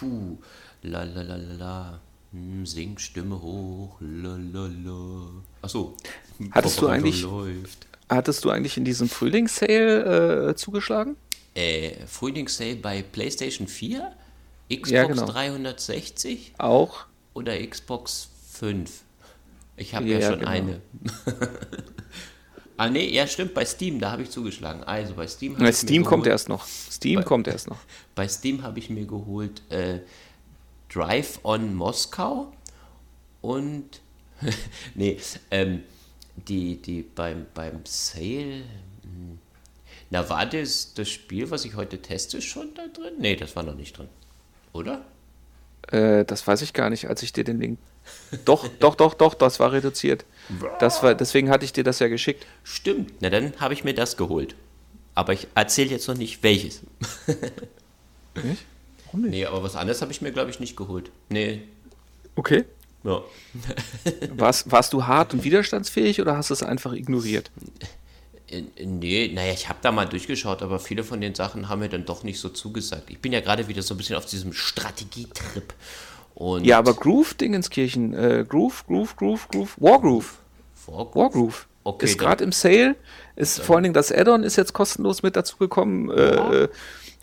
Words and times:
puh, 0.00 0.38
la 0.82 1.04
la 1.04 1.22
la 1.22 1.36
la 1.36 1.54
la. 1.58 2.00
Hm, 2.32 2.64
Sing 2.64 2.98
Stimme 2.98 3.34
hoch, 3.40 3.96
la 4.00 4.36
la 4.36 4.66
la. 4.68 5.26
Achso. 5.62 5.94
Hattest 6.52 6.80
du 6.80 6.86
eigentlich, 6.86 7.22
läuft. 7.22 7.86
hattest 8.08 8.44
du 8.44 8.50
eigentlich 8.50 8.76
in 8.76 8.84
diesem 8.84 9.08
Frühlingssale 9.08 10.50
äh, 10.50 10.54
zugeschlagen? 10.54 11.16
Äh, 11.54 12.06
Frühlingssale 12.06 12.76
bei 12.76 13.02
PlayStation 13.02 13.66
4, 13.68 14.12
Xbox 14.70 14.90
Ja, 14.90 15.04
genau. 15.04 15.26
360 15.26 16.54
Auch. 16.58 17.06
oder 17.34 17.58
Xbox 17.66 18.28
5. 18.52 19.02
Ich 19.76 19.94
habe 19.94 20.06
ja, 20.06 20.18
Ja, 20.20 20.30
schon 20.30 20.38
genau. 20.40 20.50
eine. 20.50 20.80
ah 22.80 22.88
nee, 22.88 23.08
ja 23.10 23.26
stimmt, 23.26 23.52
bei 23.54 23.64
Steam, 23.64 24.00
da 24.00 24.10
habe 24.12 24.22
ich 24.22 24.30
zugeschlagen. 24.30 24.82
Also 24.84 25.14
bei 25.14 25.26
Steam 25.28 25.58
habe 25.58 25.68
ich 25.70 25.76
Steam 25.76 26.02
mir 26.02 26.08
kommt 26.08 26.24
geholt, 26.24 26.32
erst 26.32 26.48
noch. 26.48 26.66
Steam 26.66 27.16
Bei- 27.20 27.24
kommt 27.24 27.46
erst 27.46 27.68
noch. 27.68 27.78
Bei 28.14 28.26
Steam 28.28 28.62
habe 28.62 28.78
ich 28.78 28.88
mir 28.90 29.06
geholt 29.06 29.62
äh, 29.70 30.00
Drive 30.88 31.40
on 31.44 31.74
Moskau 31.74 32.52
und 33.42 34.00
nee, 34.94 35.18
ähm, 35.50 35.82
die, 36.48 36.80
die 36.80 37.02
beim, 37.02 37.46
beim 37.54 37.80
Sale. 37.84 38.64
hm, 39.02 39.38
Na, 40.10 40.28
war 40.30 40.46
das 40.46 40.94
das 40.94 41.08
Spiel, 41.10 41.50
was 41.50 41.64
ich 41.66 41.74
heute 41.76 42.00
teste, 42.00 42.40
schon 42.40 42.72
da 42.74 42.86
drin? 42.88 43.14
Nee, 43.18 43.36
das 43.36 43.54
war 43.56 43.62
noch 43.62 43.74
nicht 43.76 43.96
drin. 43.98 44.08
Oder? 44.72 45.04
Äh, 45.88 46.24
das 46.24 46.46
weiß 46.46 46.62
ich 46.62 46.72
gar 46.72 46.88
nicht, 46.90 47.08
als 47.08 47.22
ich 47.22 47.32
dir 47.32 47.44
den 47.44 47.60
Link. 47.60 47.78
Doch, 48.44 48.66
doch, 48.80 48.94
doch, 48.94 49.14
doch, 49.14 49.34
das 49.34 49.60
war 49.60 49.72
reduziert. 49.72 50.24
Das 50.78 51.02
war, 51.02 51.14
deswegen 51.14 51.50
hatte 51.50 51.64
ich 51.64 51.72
dir 51.72 51.84
das 51.84 51.98
ja 51.98 52.08
geschickt. 52.08 52.46
Stimmt. 52.64 53.12
Na, 53.20 53.30
dann 53.30 53.52
habe 53.58 53.74
ich 53.74 53.84
mir 53.84 53.94
das 53.94 54.16
geholt. 54.16 54.54
Aber 55.14 55.32
ich 55.32 55.48
erzähle 55.54 55.90
jetzt 55.90 56.08
noch 56.08 56.16
nicht 56.16 56.42
welches. 56.42 56.82
Nicht? 58.42 58.64
Warum 59.06 59.22
nicht? 59.22 59.30
Nee, 59.32 59.44
aber 59.44 59.62
was 59.62 59.74
anderes 59.74 60.00
habe 60.02 60.12
ich 60.12 60.22
mir, 60.22 60.30
glaube 60.30 60.50
ich, 60.50 60.60
nicht 60.60 60.76
geholt. 60.76 61.10
Nee. 61.28 61.62
Okay. 62.36 62.64
Ja. 63.02 63.22
Warst, 64.36 64.70
warst 64.70 64.92
du 64.92 65.06
hart 65.06 65.34
und 65.34 65.42
widerstandsfähig 65.42 66.20
oder 66.20 66.36
hast 66.36 66.50
du 66.50 66.54
es 66.54 66.62
einfach 66.62 66.92
ignoriert? 66.92 67.50
Nee, 68.78 69.30
naja, 69.32 69.52
ich 69.52 69.68
habe 69.68 69.78
da 69.80 69.92
mal 69.92 70.06
durchgeschaut, 70.06 70.62
aber 70.62 70.78
viele 70.80 71.04
von 71.04 71.20
den 71.20 71.34
Sachen 71.34 71.68
haben 71.68 71.80
mir 71.80 71.88
dann 71.88 72.04
doch 72.04 72.24
nicht 72.24 72.40
so 72.40 72.48
zugesagt. 72.48 73.08
Ich 73.10 73.20
bin 73.20 73.32
ja 73.32 73.40
gerade 73.40 73.68
wieder 73.68 73.82
so 73.82 73.94
ein 73.94 73.96
bisschen 73.96 74.16
auf 74.16 74.26
diesem 74.26 74.52
Strategietrip. 74.52 75.72
Und 76.40 76.64
Ja, 76.64 76.78
aber 76.78 76.94
Groove 76.94 77.34
Dingenskirchen, 77.34 78.14
äh, 78.14 78.46
Groove, 78.48 78.86
Groove, 78.86 79.14
Groove, 79.14 79.46
Groove, 79.48 79.74
Wargroove. 79.78 80.38
Wargroove? 80.86 81.14
Wargroove. 81.14 81.66
Okay, 81.84 82.06
ist 82.06 82.18
dann- 82.18 82.26
gerade 82.26 82.44
im 82.44 82.52
Sale. 82.52 82.96
Ist 83.36 83.60
vor 83.60 83.76
allen 83.76 83.82
Dingen 83.82 83.92
das 83.94 84.10
Add-on 84.10 84.42
ist 84.42 84.56
jetzt 84.56 84.72
kostenlos 84.72 85.22
mit 85.22 85.36
dazu 85.36 85.58
gekommen. 85.58 86.10
Äh, 86.10 86.68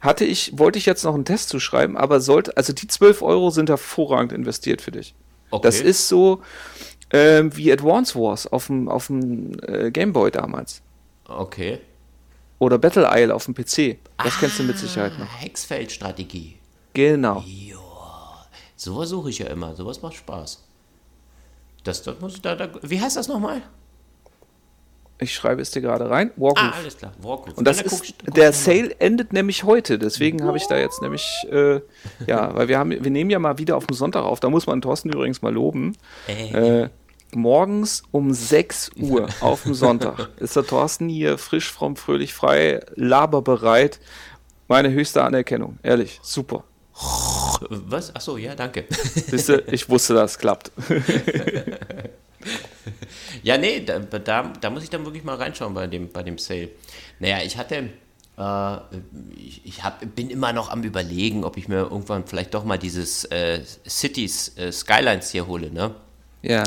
hatte 0.02 0.23
ich, 0.23 0.58
wollte 0.60 0.78
ich 0.78 0.86
jetzt 0.86 1.04
noch 1.04 1.16
einen 1.16 1.26
Test 1.26 1.50
zu 1.50 1.60
schreiben, 1.60 1.98
aber 1.98 2.20
sollte, 2.22 2.56
also 2.58 2.73
die 2.73 2.86
12 2.88 3.23
Euro 3.23 3.50
sind 3.50 3.70
hervorragend 3.70 4.32
investiert 4.34 4.82
für 4.84 4.92
dich. 4.92 5.16
Okay. 5.50 5.64
Das 5.64 5.82
ist 5.82 6.08
so 6.08 6.42
ähm, 7.12 7.56
wie 7.58 7.72
Advance 7.72 8.14
Wars 8.20 8.45
auf 8.45 8.68
dem, 8.68 8.88
auf 8.88 9.08
dem 9.08 9.58
äh, 9.68 9.90
Gameboy 9.90 10.30
damals. 10.30 10.82
Okay. 11.28 11.80
Oder 12.60 12.78
Battle 12.78 13.08
Isle 13.12 13.34
auf 13.34 13.45
dem 13.45 13.56
PC. 13.56 13.98
Das 14.23 14.38
kennst 14.40 14.60
du 14.60 14.64
mit 14.64 14.78
Sicherheit 14.78 15.14
Ah, 15.18 15.22
noch. 15.22 15.42
Hexfeld-Strategie. 15.42 16.58
Genau. 16.94 17.44
Sowas 18.78 19.09
suche 19.09 19.30
ich 19.31 19.39
ja 19.39 19.47
immer. 19.47 19.75
Sowas 19.75 20.02
macht 20.02 20.14
Spaß. 20.16 20.64
Das, 21.83 22.02
das 22.03 22.20
muss 22.22 22.42
da, 22.42 22.56
da. 22.56 22.70
Wie 22.83 23.02
heißt 23.02 23.17
das 23.17 23.28
nochmal? 23.28 23.61
Ich 25.20 25.33
schreibe 25.33 25.61
es 25.64 25.72
dir 25.72 25.81
gerade 25.81 26.08
rein. 26.09 26.30
Wargroove. 26.36 26.58
Ah, 26.73 26.78
alles 26.78 26.95
klar. 26.95 27.11
Wargroove. 27.20 27.58
Und 27.58 27.66
das 27.66 27.81
ist, 27.81 27.89
guck 27.89 28.03
ich- 28.03 28.16
guck 28.23 28.36
der. 28.36 28.53
Sale 28.53 28.95
endet 29.00 29.33
nämlich 29.33 29.64
heute, 29.64 29.98
deswegen 29.98 30.44
habe 30.44 30.58
ich 30.58 30.67
da 30.67 30.78
jetzt 30.78 31.02
nämlich, 31.02 31.25
äh, 31.52 31.81
ja, 32.28 32.53
weil 32.55 32.67
wir 32.67 32.78
haben, 32.78 32.92
wir 32.92 33.09
nehmen 33.11 33.31
ja 33.31 33.39
mal 33.39 33.58
wieder 33.58 33.78
auf 33.78 33.88
dem 33.88 33.95
Sonntag 33.95 34.23
auf, 34.23 34.39
da 34.39 34.50
muss 34.52 34.67
man 34.67 34.80
Thorsten 34.81 35.09
übrigens 35.09 35.42
mal 35.42 35.52
loben. 35.53 35.95
Äh. 36.28 36.83
Äh, 36.83 36.89
morgens 37.33 38.03
um 38.11 38.31
6 38.31 38.92
Uhr 39.02 39.28
auf 39.42 39.64
dem 39.64 39.73
Sonntag 39.73 40.30
ist 40.38 40.55
der 40.55 40.65
Thorsten 40.67 41.09
hier 41.09 41.39
frisch, 41.39 41.71
fromm, 41.71 41.95
fröhlich, 41.95 42.33
frei, 42.36 42.82
laberbereit. 42.95 43.99
Meine 44.67 44.92
höchste 44.92 45.23
Anerkennung, 45.23 45.80
ehrlich, 45.82 46.20
super. 46.21 46.64
Was? 47.69 48.15
Achso, 48.15 48.37
ja, 48.37 48.55
danke. 48.55 48.85
Wisst 49.27 49.49
ihr, 49.49 49.71
ich 49.71 49.87
wusste, 49.89 50.13
das 50.13 50.37
klappt. 50.37 50.71
Ja, 53.43 53.58
nee, 53.58 53.81
da, 53.81 53.99
da, 53.99 54.53
da 54.59 54.69
muss 54.69 54.83
ich 54.83 54.89
dann 54.89 55.05
wirklich 55.05 55.23
mal 55.23 55.35
reinschauen 55.35 55.73
bei 55.73 55.87
dem, 55.87 56.11
bei 56.11 56.23
dem 56.23 56.37
Sale. 56.37 56.69
Naja, 57.19 57.39
ich 57.43 57.58
hatte, 57.58 57.89
äh, 58.37 58.77
ich, 59.35 59.65
ich 59.65 59.83
hab, 59.83 60.03
bin 60.15 60.30
immer 60.30 60.53
noch 60.53 60.69
am 60.69 60.83
überlegen, 60.83 61.43
ob 61.43 61.58
ich 61.58 61.67
mir 61.67 61.81
irgendwann 61.81 62.25
vielleicht 62.25 62.53
doch 62.53 62.63
mal 62.63 62.77
dieses 62.77 63.25
äh, 63.25 63.61
Cities 63.87 64.58
äh, 64.58 64.71
Skylines 64.71 65.31
hier 65.31 65.47
hole, 65.47 65.71
ne? 65.71 65.95
Ja. 66.41 66.64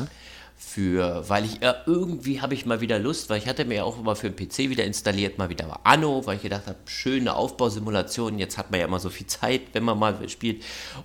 Für, 0.73 1.29
weil 1.29 1.47
ich 1.47 1.63
äh, 1.63 1.75
irgendwie 1.85 2.41
habe 2.41 2.55
ich 2.55 2.65
mal 2.65 2.81
wieder 2.81 3.01
Lust, 3.01 3.29
weil 3.29 3.39
ich 3.39 3.49
hatte 3.49 3.65
mir 3.65 3.79
ja 3.79 3.83
auch 3.83 3.99
immer 3.99 4.15
für 4.15 4.31
den 4.31 4.37
PC 4.37 4.71
wieder 4.71 4.85
installiert, 4.85 5.37
mal 5.37 5.49
wieder 5.49 5.67
mal 5.67 5.81
Anno, 5.83 6.25
weil 6.27 6.37
ich 6.37 6.43
gedacht 6.43 6.69
habe, 6.69 6.79
schöne 6.85 7.35
Aufbausimulation, 7.35 8.39
jetzt 8.39 8.57
hat 8.57 8.71
man 8.71 8.79
ja 8.79 8.87
immer 8.87 9.01
so 9.01 9.11
viel 9.11 9.27
Zeit, 9.27 9.63
wenn 9.73 9.83
man 9.83 9.99
mal 9.99 10.29
spielt 10.29 10.63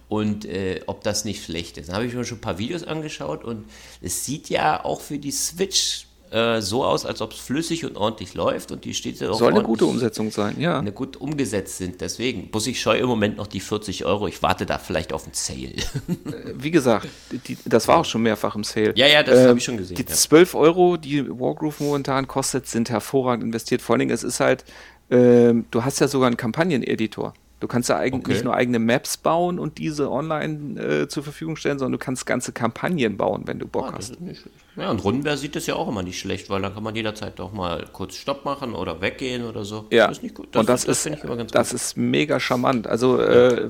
und 0.07 0.45
äh, 0.45 0.81
ob 0.85 1.03
das 1.03 1.25
nicht 1.25 1.43
schlecht 1.43 1.79
ist. 1.79 1.89
Dann 1.89 1.95
habe 1.95 2.05
ich 2.05 2.13
mir 2.13 2.23
schon 2.25 2.37
ein 2.37 2.41
paar 2.41 2.59
Videos 2.59 2.83
angeschaut 2.83 3.43
und 3.43 3.65
es 4.01 4.23
sieht 4.23 4.49
ja 4.49 4.85
auch 4.85 5.01
für 5.01 5.17
die 5.17 5.31
Switch 5.31 6.05
äh, 6.31 6.61
so 6.61 6.83
aus, 6.83 7.05
als 7.05 7.21
ob 7.21 7.31
es 7.33 7.39
flüssig 7.39 7.85
und 7.85 7.97
ordentlich 7.97 8.33
läuft 8.33 8.71
und 8.71 8.83
die 8.85 8.93
steht 8.93 9.19
ja 9.19 9.29
auch 9.29 9.37
Soll 9.39 9.51
eine 9.51 9.63
gute 9.63 9.85
Umsetzung 9.85 10.31
sein, 10.31 10.59
ja. 10.59 10.79
eine 10.79 10.91
gut 10.91 11.17
umgesetzt 11.17 11.77
sind. 11.77 12.01
Deswegen 12.01 12.49
muss 12.51 12.67
ich 12.67 12.81
scheue 12.81 12.99
im 12.99 13.07
Moment 13.07 13.37
noch 13.37 13.47
die 13.47 13.59
40 13.59 14.05
Euro. 14.05 14.27
Ich 14.27 14.41
warte 14.41 14.65
da 14.65 14.77
vielleicht 14.77 15.13
auf 15.13 15.23
einen 15.25 15.33
Sale. 15.33 15.75
Wie 16.55 16.71
gesagt, 16.71 17.07
die, 17.47 17.57
das 17.65 17.87
war 17.87 17.97
auch 17.99 18.05
schon 18.05 18.23
mehrfach 18.23 18.55
im 18.55 18.63
Sale. 18.63 18.93
Ja, 18.95 19.07
ja, 19.07 19.23
das 19.23 19.39
Ähm, 19.39 19.47
habe 19.49 19.57
ich 19.59 19.63
schon 19.63 19.77
gesehen, 19.77 19.95
Die 19.95 20.03
ja. 20.03 20.09
12 20.09 20.55
Euro, 20.55 20.97
die 20.97 21.27
Wargroove 21.29 21.79
momentan 21.79 22.27
kostet, 22.27 22.67
sind 22.67 22.89
hervorragend 22.89 23.43
investiert. 23.45 23.81
Vor 23.81 23.93
allen 23.93 23.99
Dingen, 23.99 24.11
es 24.11 24.23
ist 24.23 24.39
halt, 24.39 24.65
ähm, 25.11 25.65
du 25.71 25.83
hast 25.83 25.99
ja 25.99 26.07
sogar 26.07 26.27
einen 26.27 26.37
Kampagneneditor. 26.37 27.33
Du 27.61 27.67
kannst 27.67 27.87
ja 27.89 27.97
eigentlich 27.97 28.23
Okay. 28.25 28.33
nicht 28.33 28.43
nur 28.43 28.53
eigene 28.53 28.79
Maps 28.79 29.17
bauen 29.17 29.59
und 29.59 29.77
diese 29.77 30.11
online 30.11 30.79
äh, 30.81 31.07
zur 31.07 31.23
Verfügung 31.23 31.55
stellen, 31.55 31.79
sondern 31.79 31.93
du 31.93 32.03
kannst 32.03 32.25
ganze 32.25 32.51
Kampagnen 32.51 33.15
bauen, 33.15 33.43
wenn 33.45 33.59
du 33.59 33.67
Bock 33.67 33.85
Ah, 33.87 33.91
das 33.95 34.09
hast. 34.09 34.11
ist 34.15 34.21
nicht 34.21 34.41
schlecht. 34.41 34.55
Ja, 34.77 34.91
und 34.91 35.03
Rundenbär 35.03 35.37
sieht 35.37 35.55
das 35.55 35.67
ja 35.67 35.75
auch 35.75 35.87
immer 35.87 36.03
nicht 36.03 36.19
schlecht, 36.19 36.49
weil 36.49 36.61
dann 36.61 36.73
kann 36.73 36.83
man 36.83 36.95
jederzeit 36.95 37.39
auch 37.39 37.53
mal 37.53 37.85
kurz 37.93 38.15
Stopp 38.15 38.43
machen 38.43 38.73
oder 38.75 38.99
weggehen 39.01 39.45
oder 39.45 39.63
so. 39.63 39.85
Ja, 39.89 40.07
Das 40.07 40.17
ist 40.17 40.23
nicht 40.23 40.35
gut. 40.35 40.55
und 40.55 40.67
das, 40.67 40.83
ist, 40.83 41.03
finde 41.03 41.17
ich 41.19 41.23
immer 41.23 41.37
ganz 41.37 41.51
das 41.51 41.69
gut. 41.69 41.75
ist 41.79 41.97
mega 41.97 42.39
charmant. 42.39 42.85
Also, 42.87 43.19
äh, 43.21 43.69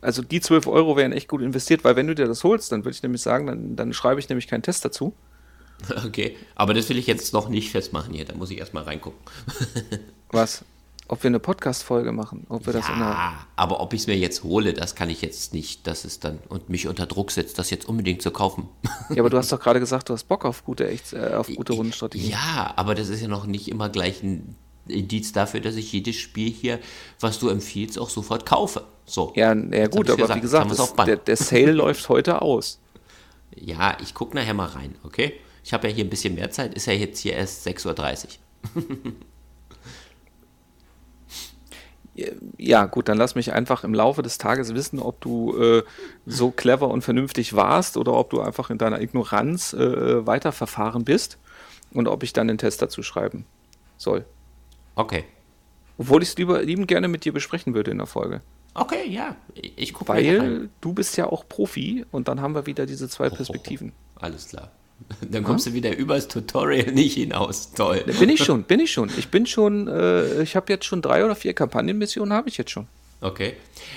also 0.00 0.22
die 0.22 0.40
12 0.40 0.66
Euro 0.66 0.96
wären 0.96 1.12
echt 1.12 1.28
gut 1.28 1.40
investiert, 1.40 1.84
weil 1.84 1.94
wenn 1.94 2.08
du 2.08 2.14
dir 2.16 2.26
das 2.26 2.42
holst, 2.42 2.72
dann 2.72 2.84
würde 2.84 2.96
ich 2.96 3.02
nämlich 3.02 3.22
sagen, 3.22 3.46
dann, 3.46 3.76
dann 3.76 3.92
schreibe 3.92 4.18
ich 4.18 4.28
nämlich 4.28 4.48
keinen 4.48 4.62
Test 4.62 4.84
dazu. 4.84 5.14
Okay, 6.06 6.36
aber 6.54 6.74
das 6.74 6.88
will 6.90 6.96
ich 6.98 7.08
jetzt 7.08 7.32
noch 7.32 7.48
nicht 7.48 7.70
festmachen 7.72 8.14
hier. 8.14 8.24
Da 8.24 8.34
muss 8.36 8.50
ich 8.52 8.58
erstmal 8.58 8.84
reingucken. 8.84 9.18
Was? 10.30 10.64
Ob 11.08 11.22
wir 11.22 11.28
eine 11.28 11.40
Podcast-Folge 11.40 12.12
machen? 12.12 12.46
Ob 12.48 12.64
wir 12.64 12.72
das 12.72 12.88
in 12.88 12.94
einer. 12.94 13.10
Ja, 13.10 13.46
aber 13.56 13.80
ob 13.80 13.92
ich 13.92 14.02
es 14.02 14.06
mir 14.06 14.16
jetzt 14.16 14.44
hole, 14.44 14.72
das 14.72 14.94
kann 14.94 15.10
ich 15.10 15.20
jetzt 15.20 15.52
nicht. 15.52 15.86
Das 15.86 16.04
ist 16.04 16.24
dann 16.24 16.38
und 16.48 16.70
mich 16.70 16.86
unter 16.86 17.06
Druck 17.06 17.32
setzt, 17.32 17.58
das 17.58 17.70
jetzt 17.70 17.88
unbedingt 17.88 18.22
zu 18.22 18.30
kaufen. 18.30 18.68
Ja, 19.10 19.18
aber 19.18 19.28
du 19.28 19.36
hast 19.36 19.52
doch 19.52 19.60
gerade 19.60 19.80
gesagt, 19.80 20.08
du 20.08 20.14
hast 20.14 20.24
Bock 20.24 20.44
auf 20.44 20.64
gute, 20.64 20.88
echt, 20.88 21.12
äh, 21.12 21.34
auf 21.34 21.48
gute 21.48 21.74
Rundenstrategien. 21.74 22.30
Ja, 22.30 22.72
aber 22.76 22.94
das 22.94 23.08
ist 23.08 23.20
ja 23.20 23.28
noch 23.28 23.46
nicht 23.46 23.68
immer 23.68 23.88
gleich 23.88 24.22
ein 24.22 24.56
Indiz 24.88 25.32
dafür, 25.32 25.60
dass 25.60 25.76
ich 25.76 25.92
jedes 25.92 26.16
Spiel 26.16 26.50
hier, 26.50 26.78
was 27.20 27.38
du 27.38 27.48
empfiehlst, 27.48 27.98
auch 27.98 28.10
sofort 28.10 28.46
kaufe. 28.46 28.84
So. 29.04 29.32
Ja, 29.36 29.54
ja 29.54 29.88
gut, 29.88 30.08
aber 30.08 30.34
wie 30.34 30.40
gesagt, 30.40 30.70
das, 30.70 30.80
auf 30.80 30.94
Band. 30.94 31.08
der, 31.08 31.16
der 31.16 31.36
Sale 31.36 31.72
läuft 31.72 32.08
heute 32.08 32.42
aus. 32.42 32.78
Ja, 33.54 33.96
ich 34.00 34.14
gucke 34.14 34.36
nachher 34.36 34.54
mal 34.54 34.68
rein, 34.68 34.94
okay? 35.02 35.34
Ich 35.64 35.72
habe 35.72 35.88
ja 35.88 35.94
hier 35.94 36.04
ein 36.04 36.10
bisschen 36.10 36.34
mehr 36.34 36.50
Zeit, 36.50 36.74
ist 36.74 36.86
ja 36.86 36.92
jetzt 36.92 37.20
hier 37.20 37.34
erst 37.34 37.66
6.30 37.66 38.26
Uhr. 38.74 39.12
Ja, 42.58 42.84
gut, 42.86 43.08
dann 43.08 43.16
lass 43.16 43.34
mich 43.34 43.52
einfach 43.52 43.84
im 43.84 43.94
Laufe 43.94 44.22
des 44.22 44.36
Tages 44.36 44.74
wissen, 44.74 44.98
ob 44.98 45.20
du 45.22 45.56
äh, 45.58 45.82
so 46.26 46.50
clever 46.50 46.88
und 46.88 47.02
vernünftig 47.02 47.54
warst 47.54 47.96
oder 47.96 48.12
ob 48.12 48.28
du 48.30 48.40
einfach 48.40 48.68
in 48.68 48.76
deiner 48.76 49.00
Ignoranz 49.00 49.72
äh, 49.72 50.26
weiterverfahren 50.26 51.04
bist 51.04 51.38
und 51.92 52.08
ob 52.08 52.22
ich 52.22 52.34
dann 52.34 52.48
den 52.48 52.58
Test 52.58 52.82
dazu 52.82 53.02
schreiben 53.02 53.46
soll. 53.96 54.26
Okay. 54.94 55.24
Obwohl 55.96 56.22
ich 56.22 56.30
es 56.30 56.36
lieber 56.36 56.62
liebend 56.62 56.88
gerne 56.88 57.08
mit 57.08 57.24
dir 57.24 57.32
besprechen 57.32 57.74
würde 57.74 57.90
in 57.90 57.98
der 57.98 58.06
Folge. 58.06 58.42
Okay, 58.74 59.08
ja. 59.08 59.36
Ich, 59.54 59.92
gucke. 59.92 60.12
Weil 60.12 60.68
du 60.80 60.92
bist 60.92 61.16
ja 61.16 61.26
auch 61.26 61.46
Profi 61.48 62.04
und 62.10 62.28
dann 62.28 62.40
haben 62.40 62.54
wir 62.54 62.66
wieder 62.66 62.86
diese 62.86 63.08
zwei 63.08 63.28
Perspektiven. 63.30 63.92
Alles 64.16 64.48
klar. 64.48 64.70
Dann 65.30 65.44
kommst 65.44 65.66
du 65.66 65.72
wieder 65.72 65.96
übers 65.96 66.28
Tutorial 66.28 66.92
nicht 66.92 67.14
hinaus. 67.14 67.72
Toll. 67.72 68.04
Bin 68.18 68.28
ich 68.28 68.44
schon, 68.44 68.64
bin 68.64 68.80
ich 68.80 68.92
schon. 68.92 69.10
Ich 69.16 69.28
bin 69.28 69.46
schon, 69.46 69.88
äh, 69.88 70.42
ich 70.42 70.56
habe 70.56 70.72
jetzt 70.72 70.84
schon 70.84 71.02
drei 71.02 71.24
oder 71.24 71.34
vier 71.34 71.54
Kampagnenmissionen, 71.54 72.32
habe 72.32 72.48
ich 72.48 72.56
jetzt 72.58 72.70
schon. 72.70 72.86
Okay. 73.20 73.54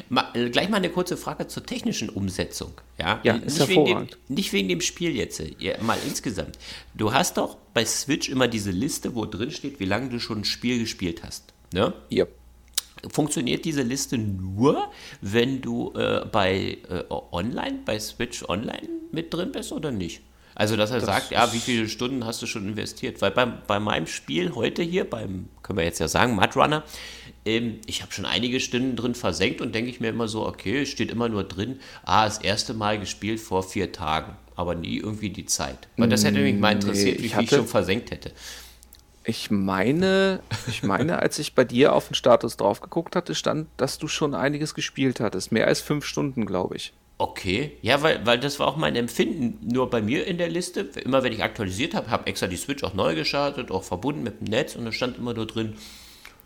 Ma, 0.10 0.30
äh, 0.36 0.50
gleich 0.52 0.70
mal 0.70 0.78
eine 0.78 0.90
kurze 0.90 1.18
Frage 1.18 1.48
zur 1.48 1.66
technischen 1.66 2.10
Umsetzung. 2.10 2.74
Ja, 3.00 3.20
Ja, 3.24 3.34
nicht, 3.34 3.46
ist 3.48 3.60
wegen 3.68 3.68
dem, 3.68 3.78
hervorragend. 3.88 4.18
nicht 4.28 4.54
wegen 4.54 4.70
dem 4.70 4.82
Spiel 4.82 5.16
jetzt, 5.16 5.40
äh, 5.40 5.56
ja, 5.58 5.82
mal 5.82 5.98
insgesamt. 6.06 6.60
Du 6.94 7.12
hast 7.12 7.38
doch 7.38 7.58
bei 7.74 7.86
Switch 7.86 8.30
immer 8.30 8.48
diese 8.48 8.70
Liste, 8.70 9.16
wo 9.16 9.26
drin 9.26 9.50
steht, 9.50 9.80
wie 9.80 9.86
lange 9.86 10.10
du 10.10 10.20
schon 10.20 10.40
ein 10.40 10.46
Spiel 10.46 10.78
gespielt 10.80 11.24
hast. 11.24 11.54
Ne? 11.74 11.94
Ja. 12.10 12.26
funktioniert 13.12 13.66
diese 13.66 13.82
Liste 13.82 14.18
nur, 14.18 14.90
wenn 15.22 15.60
du 15.62 15.92
äh, 15.96 16.26
bei 16.32 16.78
äh, 16.90 17.04
Online, 17.10 17.80
bei 17.84 18.00
Switch 18.00 18.44
Online 18.48 18.88
mit 19.12 19.34
drin 19.34 19.52
bist 19.52 19.72
oder 19.72 19.92
nicht? 19.92 20.22
Also, 20.56 20.78
dass 20.78 20.90
er 20.90 20.98
das 20.98 21.06
sagt, 21.06 21.32
ja, 21.32 21.52
wie 21.52 21.60
viele 21.60 21.90
Stunden 21.90 22.26
hast 22.26 22.42
du 22.42 22.46
schon 22.48 22.66
investiert? 22.68 23.22
Weil 23.22 23.32
bei, 23.32 23.46
bei 23.46 23.80
meinem 23.80 24.08
Spiel 24.08 24.56
heute 24.56 24.82
hier, 24.82 25.08
beim, 25.08 25.50
können 25.62 25.78
wir 25.78 25.84
jetzt 25.84 26.00
ja 26.00 26.08
sagen, 26.08 26.34
Mud 26.36 26.56
Runner, 26.56 26.84
ähm, 27.46 27.80
ich 27.86 28.02
habe 28.02 28.14
schon 28.14 28.26
einige 28.26 28.62
Stunden 28.62 28.96
drin 28.96 29.16
versenkt 29.16 29.60
und 29.60 29.76
denke 29.76 29.92
ich 29.92 30.00
mir 30.00 30.10
immer 30.10 30.30
so, 30.30 30.48
okay, 30.48 30.84
es 30.84 30.90
steht 30.90 31.12
immer 31.12 31.28
nur 31.28 31.44
drin, 31.44 31.80
ah, 32.04 32.24
das 32.26 32.38
erste 32.38 32.74
Mal 32.74 32.98
gespielt 33.00 33.42
vor 33.42 33.64
vier 33.64 33.92
Tagen, 33.92 34.38
aber 34.56 34.76
nie 34.76 34.98
irgendwie 34.98 35.30
die 35.30 35.46
Zeit. 35.46 35.90
Weil 35.98 36.08
das 36.08 36.24
hätte 36.24 36.40
mich 36.40 36.56
mal 36.56 36.72
interessiert, 36.72 37.18
nee, 37.18 37.26
wie 37.26 37.30
viel 37.30 37.44
ich 37.44 37.50
schon 37.50 37.68
versenkt 37.68 38.12
hätte. 38.12 38.32
Ich 39.26 39.52
meine, 39.52 40.40
ich 40.68 40.84
meine, 40.84 41.20
als 41.20 41.40
ich 41.40 41.54
bei 41.54 41.66
dir 41.66 41.94
auf 41.94 42.08
den 42.08 42.16
Status 42.16 42.58
drauf 42.58 42.80
geguckt 42.80 43.16
hatte, 43.16 43.36
stand, 43.36 43.68
dass 43.76 43.98
du 43.98 44.08
schon 44.08 44.36
einiges 44.36 44.74
gespielt 44.74 45.20
hattest. 45.20 45.52
Mehr 45.52 45.68
als 45.68 45.82
fünf 45.82 46.06
Stunden, 46.06 46.46
glaube 46.46 46.78
ich. 46.78 46.94
Okay, 47.18 47.72
ja, 47.82 48.02
weil, 48.02 48.26
weil 48.26 48.40
das 48.40 48.60
war 48.60 48.68
auch 48.68 48.76
mein 48.76 48.96
Empfinden. 48.98 49.58
Nur 49.66 49.90
bei 49.90 50.02
mir 50.02 50.28
in 50.28 50.38
der 50.38 50.50
Liste, 50.50 50.82
immer 50.82 51.24
wenn 51.24 51.32
ich 51.32 51.44
aktualisiert 51.44 51.94
habe, 51.94 52.10
habe 52.10 52.28
extra 52.28 52.48
die 52.48 52.58
Switch 52.58 52.84
auch 52.84 52.94
neu 52.94 53.16
gestartet, 53.16 53.72
auch 53.72 53.84
verbunden 53.84 54.24
mit 54.24 54.42
dem 54.42 54.50
Netz 54.50 54.76
und 54.76 54.84
da 54.84 54.92
stand 54.92 55.18
immer 55.18 55.34
nur 55.34 55.48
drin, 55.48 55.76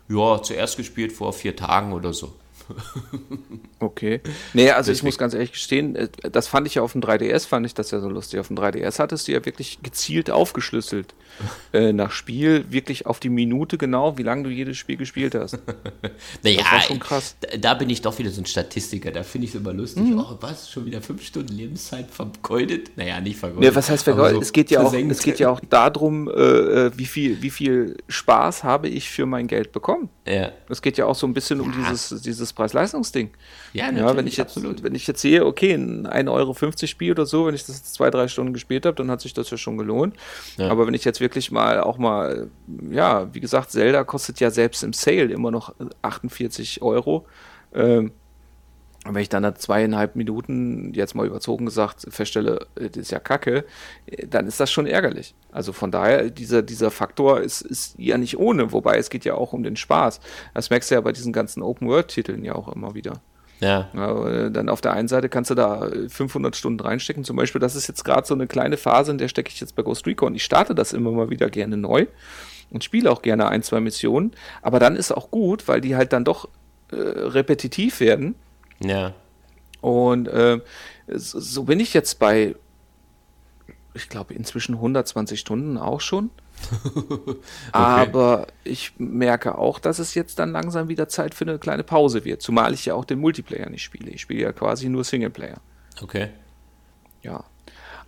ja, 0.08 0.40
zuerst 0.42 0.76
gespielt 0.76 1.12
vor 1.12 1.32
vier 1.32 1.56
Tagen 1.56 1.92
oder 1.92 2.12
so. 2.12 2.32
Okay. 3.80 4.20
Nee, 4.52 4.70
also 4.70 4.90
Deswegen. 4.90 4.96
ich 4.96 5.02
muss 5.04 5.18
ganz 5.18 5.32
ehrlich 5.32 5.52
gestehen, 5.52 5.96
äh, 5.96 6.08
das 6.30 6.48
fand 6.48 6.66
ich 6.66 6.74
ja 6.74 6.82
auf 6.82 6.92
dem 6.92 7.00
3DS, 7.00 7.48
fand 7.48 7.64
ich 7.64 7.72
das 7.72 7.90
ja 7.90 8.00
so 8.00 8.10
lustig. 8.10 8.38
Auf 8.38 8.48
dem 8.48 8.58
3DS 8.58 8.98
hattest 8.98 9.26
du 9.26 9.32
ja 9.32 9.44
wirklich 9.46 9.78
gezielt 9.82 10.30
aufgeschlüsselt 10.30 11.14
äh, 11.72 11.92
nach 11.94 12.12
Spiel, 12.12 12.66
wirklich 12.68 13.06
auf 13.06 13.20
die 13.20 13.30
Minute 13.30 13.78
genau, 13.78 14.18
wie 14.18 14.22
lange 14.22 14.42
du 14.42 14.50
jedes 14.50 14.76
Spiel 14.76 14.98
gespielt 14.98 15.34
hast. 15.34 15.58
naja, 16.42 16.58
das 16.62 16.72
war 16.72 16.80
schon 16.82 17.00
krass. 17.00 17.36
Da, 17.58 17.72
bin 17.72 17.88
ich 17.88 18.02
doch 18.02 18.18
wieder 18.18 18.30
so 18.30 18.42
ein 18.42 18.46
Statistiker, 18.46 19.10
da 19.12 19.22
finde 19.22 19.46
ich 19.46 19.54
es 19.54 19.60
immer 19.60 19.72
lustig. 19.72 20.02
Mhm. 20.02 20.18
Oh, 20.18 20.36
was, 20.40 20.70
schon 20.70 20.84
wieder 20.84 21.00
fünf 21.00 21.24
Stunden 21.24 21.54
Lebenszeit 21.54 22.10
vergeudet? 22.10 22.90
Naja, 22.96 23.18
nicht 23.22 23.38
vergeudet. 23.38 23.70
Nee, 23.70 23.74
was 23.74 23.88
heißt 23.88 24.04
vergeudet? 24.04 24.36
So 24.36 24.42
es, 24.42 24.52
geht 24.52 24.70
ja 24.70 24.82
auch, 24.82 24.92
es 24.92 25.22
geht 25.22 25.38
ja 25.38 25.48
auch 25.48 25.60
darum, 25.70 26.28
äh, 26.28 26.32
äh, 26.32 26.90
wie, 26.98 27.06
viel, 27.06 27.40
wie 27.40 27.50
viel 27.50 27.96
Spaß 28.08 28.62
habe 28.62 28.88
ich 28.88 29.08
für 29.08 29.24
mein 29.24 29.46
Geld 29.46 29.72
bekommen. 29.72 30.10
Ja. 30.26 30.52
Es 30.68 30.82
geht 30.82 30.98
ja 30.98 31.06
auch 31.06 31.14
so 31.14 31.26
ein 31.26 31.32
bisschen 31.32 31.60
ja. 31.60 31.64
um 31.64 31.72
dieses, 31.72 32.20
dieses 32.20 32.49
Preis-Leistungs-Ding. 32.52 33.30
Ja, 33.72 33.86
natürlich, 33.86 34.10
ja, 34.10 34.16
wenn 34.16 34.26
ich 34.26 34.36
jetzt, 34.36 34.56
absolut. 34.56 34.82
Wenn 34.82 34.94
ich 34.94 35.06
jetzt 35.06 35.20
sehe, 35.20 35.44
okay, 35.44 35.72
ein 35.72 36.06
1,50 36.06 36.32
Euro 36.32 36.86
Spiel 36.86 37.12
oder 37.12 37.26
so, 37.26 37.46
wenn 37.46 37.54
ich 37.54 37.64
das 37.64 37.76
jetzt 37.76 37.94
zwei, 37.94 38.10
drei 38.10 38.28
Stunden 38.28 38.52
gespielt 38.52 38.86
habe, 38.86 38.96
dann 38.96 39.10
hat 39.10 39.20
sich 39.20 39.34
das 39.34 39.50
ja 39.50 39.56
schon 39.56 39.78
gelohnt. 39.78 40.16
Ja. 40.56 40.68
Aber 40.68 40.86
wenn 40.86 40.94
ich 40.94 41.04
jetzt 41.04 41.20
wirklich 41.20 41.50
mal 41.50 41.80
auch 41.80 41.98
mal, 41.98 42.50
ja, 42.90 43.32
wie 43.32 43.40
gesagt, 43.40 43.70
Zelda 43.70 44.04
kostet 44.04 44.40
ja 44.40 44.50
selbst 44.50 44.82
im 44.82 44.92
Sale 44.92 45.32
immer 45.32 45.50
noch 45.50 45.74
48 46.02 46.82
Euro. 46.82 47.26
Ähm, 47.72 48.12
wenn 49.04 49.22
ich 49.22 49.30
dann 49.30 49.42
nach 49.42 49.54
zweieinhalb 49.54 50.14
Minuten, 50.14 50.92
jetzt 50.92 51.14
mal 51.14 51.26
überzogen 51.26 51.64
gesagt, 51.64 52.06
feststelle, 52.10 52.66
das 52.74 52.96
ist 52.96 53.10
ja 53.10 53.18
kacke, 53.18 53.64
dann 54.28 54.46
ist 54.46 54.60
das 54.60 54.70
schon 54.70 54.86
ärgerlich. 54.86 55.34
Also 55.50 55.72
von 55.72 55.90
daher, 55.90 56.28
dieser, 56.28 56.62
dieser 56.62 56.90
Faktor 56.90 57.40
ist, 57.40 57.62
ist 57.62 57.94
ja 57.98 58.18
nicht 58.18 58.38
ohne, 58.38 58.72
wobei 58.72 58.98
es 58.98 59.08
geht 59.08 59.24
ja 59.24 59.34
auch 59.34 59.54
um 59.54 59.62
den 59.62 59.76
Spaß. 59.76 60.20
Das 60.52 60.68
merkst 60.68 60.90
du 60.90 60.96
ja 60.96 61.00
bei 61.00 61.12
diesen 61.12 61.32
ganzen 61.32 61.62
Open-World-Titeln 61.62 62.44
ja 62.44 62.54
auch 62.54 62.68
immer 62.68 62.94
wieder. 62.94 63.22
Ja. 63.60 63.88
ja. 63.94 64.50
Dann 64.50 64.68
auf 64.68 64.82
der 64.82 64.92
einen 64.92 65.08
Seite 65.08 65.28
kannst 65.28 65.50
du 65.50 65.54
da 65.54 65.90
500 66.08 66.54
Stunden 66.54 66.80
reinstecken. 66.80 67.24
Zum 67.24 67.36
Beispiel, 67.36 67.60
das 67.60 67.76
ist 67.76 67.88
jetzt 67.88 68.04
gerade 68.04 68.26
so 68.26 68.34
eine 68.34 68.46
kleine 68.46 68.76
Phase, 68.76 69.12
in 69.12 69.18
der 69.18 69.28
stecke 69.28 69.50
ich 69.50 69.60
jetzt 69.60 69.76
bei 69.76 69.82
Ghost 69.82 70.06
Recon. 70.06 70.34
Ich 70.34 70.44
starte 70.44 70.74
das 70.74 70.92
immer 70.92 71.10
mal 71.10 71.30
wieder 71.30 71.48
gerne 71.48 71.76
neu 71.78 72.06
und 72.70 72.84
spiele 72.84 73.10
auch 73.10 73.22
gerne 73.22 73.48
ein, 73.48 73.62
zwei 73.62 73.80
Missionen. 73.80 74.32
Aber 74.60 74.78
dann 74.78 74.96
ist 74.96 75.12
auch 75.12 75.30
gut, 75.30 75.68
weil 75.68 75.80
die 75.80 75.96
halt 75.96 76.12
dann 76.12 76.24
doch 76.24 76.48
äh, 76.90 76.96
repetitiv 76.96 78.00
werden. 78.00 78.34
Ja. 78.82 79.14
Und 79.80 80.28
äh, 80.28 80.60
so 81.08 81.64
bin 81.64 81.80
ich 81.80 81.94
jetzt 81.94 82.18
bei, 82.18 82.54
ich 83.94 84.08
glaube, 84.08 84.34
inzwischen 84.34 84.74
120 84.74 85.40
Stunden 85.40 85.78
auch 85.78 86.00
schon. 86.00 86.30
okay. 86.84 87.36
Aber 87.72 88.46
ich 88.64 88.92
merke 88.98 89.56
auch, 89.56 89.78
dass 89.78 89.98
es 89.98 90.14
jetzt 90.14 90.38
dann 90.38 90.52
langsam 90.52 90.88
wieder 90.88 91.08
Zeit 91.08 91.34
für 91.34 91.44
eine 91.44 91.58
kleine 91.58 91.84
Pause 91.84 92.24
wird. 92.24 92.42
Zumal 92.42 92.74
ich 92.74 92.86
ja 92.86 92.94
auch 92.94 93.06
den 93.06 93.18
Multiplayer 93.18 93.70
nicht 93.70 93.82
spiele. 93.82 94.10
Ich 94.10 94.20
spiele 94.20 94.42
ja 94.42 94.52
quasi 94.52 94.88
nur 94.88 95.04
Singleplayer. 95.04 95.60
Okay. 96.02 96.28
Ja. 97.22 97.44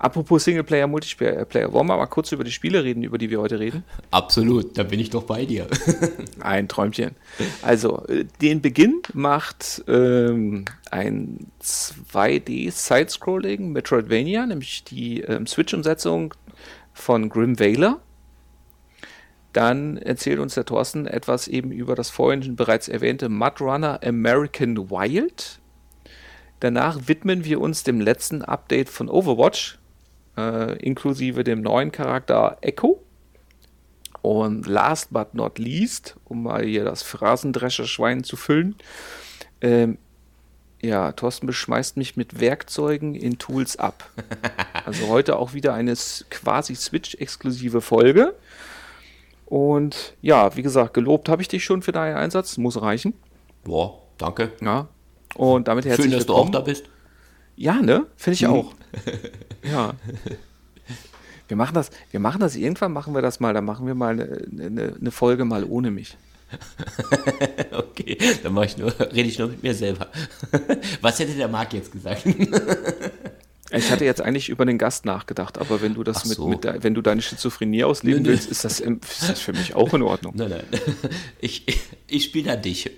Apropos 0.02 0.42
Singleplayer, 0.42 0.88
Multiplayer, 0.88 1.72
wollen 1.72 1.86
wir 1.86 1.96
mal 1.96 2.06
kurz 2.06 2.32
über 2.32 2.42
die 2.42 2.50
Spiele 2.50 2.82
reden, 2.82 3.04
über 3.04 3.18
die 3.18 3.30
wir 3.30 3.40
heute 3.40 3.60
reden? 3.60 3.84
Absolut, 4.10 4.76
da 4.76 4.82
bin 4.82 4.98
ich 4.98 5.10
doch 5.10 5.22
bei 5.22 5.44
dir. 5.44 5.68
ein 6.40 6.66
Träumchen. 6.66 7.14
Also, 7.62 8.04
äh, 8.08 8.24
den 8.40 8.60
Beginn 8.60 9.02
macht 9.14 9.84
ähm, 9.86 10.64
ein 10.90 11.46
2D-Sidescrolling 11.62 13.70
Metroidvania, 13.70 14.44
nämlich 14.44 14.82
die 14.82 15.20
ähm, 15.20 15.46
Switch-Umsetzung 15.46 16.34
von 16.92 17.28
Grim 17.28 17.60
Valor. 17.60 18.00
Dann 19.52 19.98
erzählt 19.98 20.40
uns 20.40 20.54
der 20.54 20.64
Thorsten 20.64 21.06
etwas 21.06 21.46
eben 21.46 21.70
über 21.70 21.94
das 21.94 22.10
vorhin 22.10 22.56
bereits 22.56 22.88
erwähnte 22.88 23.28
Mud 23.28 23.60
Runner 23.60 24.00
American 24.04 24.90
Wild. 24.90 25.60
Danach 26.58 27.06
widmen 27.06 27.44
wir 27.44 27.60
uns 27.60 27.84
dem 27.84 28.00
letzten 28.00 28.42
Update 28.42 28.88
von 28.88 29.08
Overwatch, 29.08 29.78
äh, 30.36 30.76
inklusive 30.78 31.44
dem 31.44 31.60
neuen 31.60 31.92
Charakter 31.92 32.58
Echo. 32.60 33.02
Und 34.22 34.66
last 34.66 35.12
but 35.12 35.34
not 35.34 35.58
least, 35.58 36.16
um 36.24 36.44
mal 36.44 36.64
hier 36.64 36.84
das 36.84 37.02
Phrasendrescherschwein 37.02 38.22
zu 38.22 38.36
füllen, 38.36 38.76
ähm, 39.60 39.98
ja, 40.80 41.12
Thorsten 41.12 41.46
beschmeißt 41.46 41.96
mich 41.96 42.16
mit 42.16 42.40
Werkzeugen 42.40 43.14
in 43.14 43.38
Tools 43.38 43.76
ab. 43.76 44.10
Also 44.84 45.06
heute 45.06 45.36
auch 45.36 45.54
wieder 45.54 45.74
eine 45.74 45.94
quasi 46.28 46.74
Switch-exklusive 46.74 47.80
Folge. 47.80 48.34
Und 49.46 50.16
ja, 50.22 50.56
wie 50.56 50.62
gesagt, 50.62 50.92
gelobt 50.92 51.28
habe 51.28 51.40
ich 51.40 51.46
dich 51.46 51.62
schon 51.62 51.82
für 51.82 51.92
deinen 51.92 52.16
Einsatz. 52.16 52.56
Muss 52.58 52.82
reichen. 52.82 53.14
Boah, 53.62 54.02
danke. 54.18 54.50
Ja. 54.60 54.88
Und 55.36 55.68
damit 55.68 55.84
herzlich 55.84 56.06
Schön, 56.06 56.12
dass 56.12 56.26
willkommen. 56.26 56.50
du 56.50 56.58
auch 56.58 56.62
da 56.62 56.66
bist. 56.66 56.86
Ja, 57.54 57.74
ne? 57.74 58.06
Finde 58.16 58.34
ich 58.34 58.42
mhm. 58.42 58.54
auch. 58.54 58.74
ja. 59.62 59.94
Wir 61.48 61.56
machen 61.56 61.74
das, 61.74 61.90
wir 62.10 62.20
machen 62.20 62.40
das 62.40 62.56
irgendwann, 62.56 62.92
machen 62.92 63.14
wir 63.14 63.22
das 63.22 63.40
mal, 63.40 63.52
dann 63.52 63.64
machen 63.64 63.86
wir 63.86 63.94
mal 63.94 64.12
eine, 64.12 64.64
eine, 64.64 64.94
eine 64.98 65.10
Folge 65.10 65.44
mal 65.44 65.64
ohne 65.64 65.90
mich. 65.90 66.16
okay, 67.72 68.18
dann 68.42 68.52
mache 68.52 68.66
ich 68.66 68.76
nur, 68.76 68.98
rede 69.00 69.28
ich 69.28 69.38
nur 69.38 69.48
mit 69.48 69.62
mir 69.62 69.74
selber. 69.74 70.08
Was 71.00 71.18
hätte 71.18 71.34
der 71.34 71.48
Marc 71.48 71.72
jetzt 71.72 71.92
gesagt? 71.92 72.24
Ich 73.70 73.90
hatte 73.90 74.04
jetzt 74.04 74.20
eigentlich 74.20 74.50
über 74.50 74.66
den 74.66 74.76
Gast 74.76 75.06
nachgedacht, 75.06 75.58
aber 75.58 75.80
wenn 75.80 75.94
du 75.94 76.04
das 76.04 76.22
so. 76.22 76.48
mit, 76.48 76.64
mit 76.64 76.84
wenn 76.84 76.94
du 76.94 77.00
deine 77.00 77.22
Schizophrenie 77.22 77.84
ausleben 77.84 78.24
willst, 78.26 78.50
ist 78.50 78.64
das, 78.64 78.80
ist 78.80 79.28
das 79.28 79.40
für 79.40 79.52
mich 79.52 79.74
auch 79.74 79.94
in 79.94 80.02
Ordnung. 80.02 80.34
Nein, 80.36 80.50
nein. 80.50 80.80
Ich, 81.40 81.66
ich 82.06 82.24
spiele 82.24 82.50
da 82.50 82.56
dich. 82.56 82.90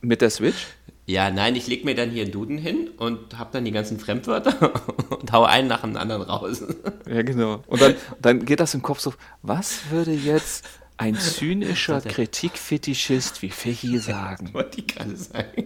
Mit 0.00 0.22
der 0.22 0.30
Switch? 0.30 0.66
Ja, 1.08 1.30
nein, 1.30 1.56
ich 1.56 1.66
lege 1.66 1.86
mir 1.86 1.94
dann 1.94 2.10
hier 2.10 2.24
einen 2.24 2.32
Duden 2.32 2.58
hin 2.58 2.90
und 2.98 3.38
habe 3.38 3.48
dann 3.50 3.64
die 3.64 3.70
ganzen 3.70 3.98
Fremdwörter 3.98 4.74
und 5.18 5.32
haue 5.32 5.48
einen 5.48 5.66
nach 5.66 5.80
dem 5.80 5.96
anderen 5.96 6.20
raus. 6.20 6.62
Ja, 7.08 7.22
genau. 7.22 7.62
Und 7.66 7.80
dann, 7.80 7.94
dann 8.20 8.44
geht 8.44 8.60
das 8.60 8.74
im 8.74 8.82
Kopf 8.82 9.00
so, 9.00 9.14
was 9.40 9.90
würde 9.90 10.12
jetzt 10.12 10.66
ein 10.98 11.14
zynischer 11.14 12.02
Kritikfetischist 12.02 13.40
wie 13.40 13.48
Fechi 13.48 13.96
sagen. 13.98 14.52
Wollte 14.52 14.80
ich 14.80 14.86
gerade 14.88 15.16
sagen. 15.16 15.64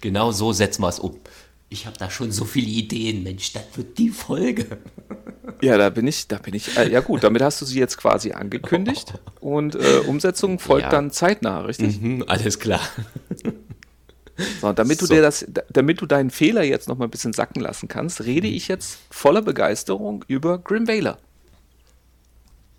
genau 0.00 0.32
so 0.32 0.52
setzen 0.52 0.82
wir 0.82 0.88
es 0.88 0.98
um. 0.98 1.20
Ich 1.72 1.86
habe 1.86 1.96
da 1.96 2.10
schon 2.10 2.32
so 2.32 2.44
viele 2.44 2.66
Ideen, 2.66 3.22
Mensch, 3.22 3.54
das 3.54 3.64
wird 3.74 3.96
die 3.98 4.10
Folge. 4.10 4.66
Ja, 5.60 5.76
da 5.76 5.90
bin 5.90 6.08
ich, 6.08 6.26
da 6.26 6.38
bin 6.38 6.54
ich. 6.54 6.76
Äh, 6.76 6.90
ja 6.90 7.00
gut, 7.00 7.22
damit 7.22 7.40
hast 7.40 7.60
du 7.60 7.64
sie 7.64 7.78
jetzt 7.78 7.96
quasi 7.96 8.32
angekündigt 8.32 9.14
und 9.40 9.76
äh, 9.76 9.98
Umsetzung 10.06 10.58
folgt 10.58 10.84
ja. 10.84 10.90
dann 10.90 11.12
zeitnah, 11.12 11.60
richtig? 11.60 12.00
Mhm, 12.00 12.24
alles 12.26 12.58
klar. 12.58 12.80
So, 14.60 14.72
damit 14.72 15.00
du 15.00 15.06
so. 15.06 15.14
dir 15.14 15.22
das, 15.22 15.46
damit 15.68 16.00
du 16.00 16.06
deinen 16.06 16.30
Fehler 16.30 16.64
jetzt 16.64 16.88
noch 16.88 16.98
mal 16.98 17.04
ein 17.04 17.10
bisschen 17.10 17.32
sacken 17.32 17.60
lassen 17.60 17.86
kannst, 17.86 18.24
rede 18.24 18.48
ich 18.48 18.66
jetzt 18.66 18.98
voller 19.10 19.42
Begeisterung 19.42 20.24
über 20.26 20.58
Grim 20.58 20.88
Valor. 20.88 21.18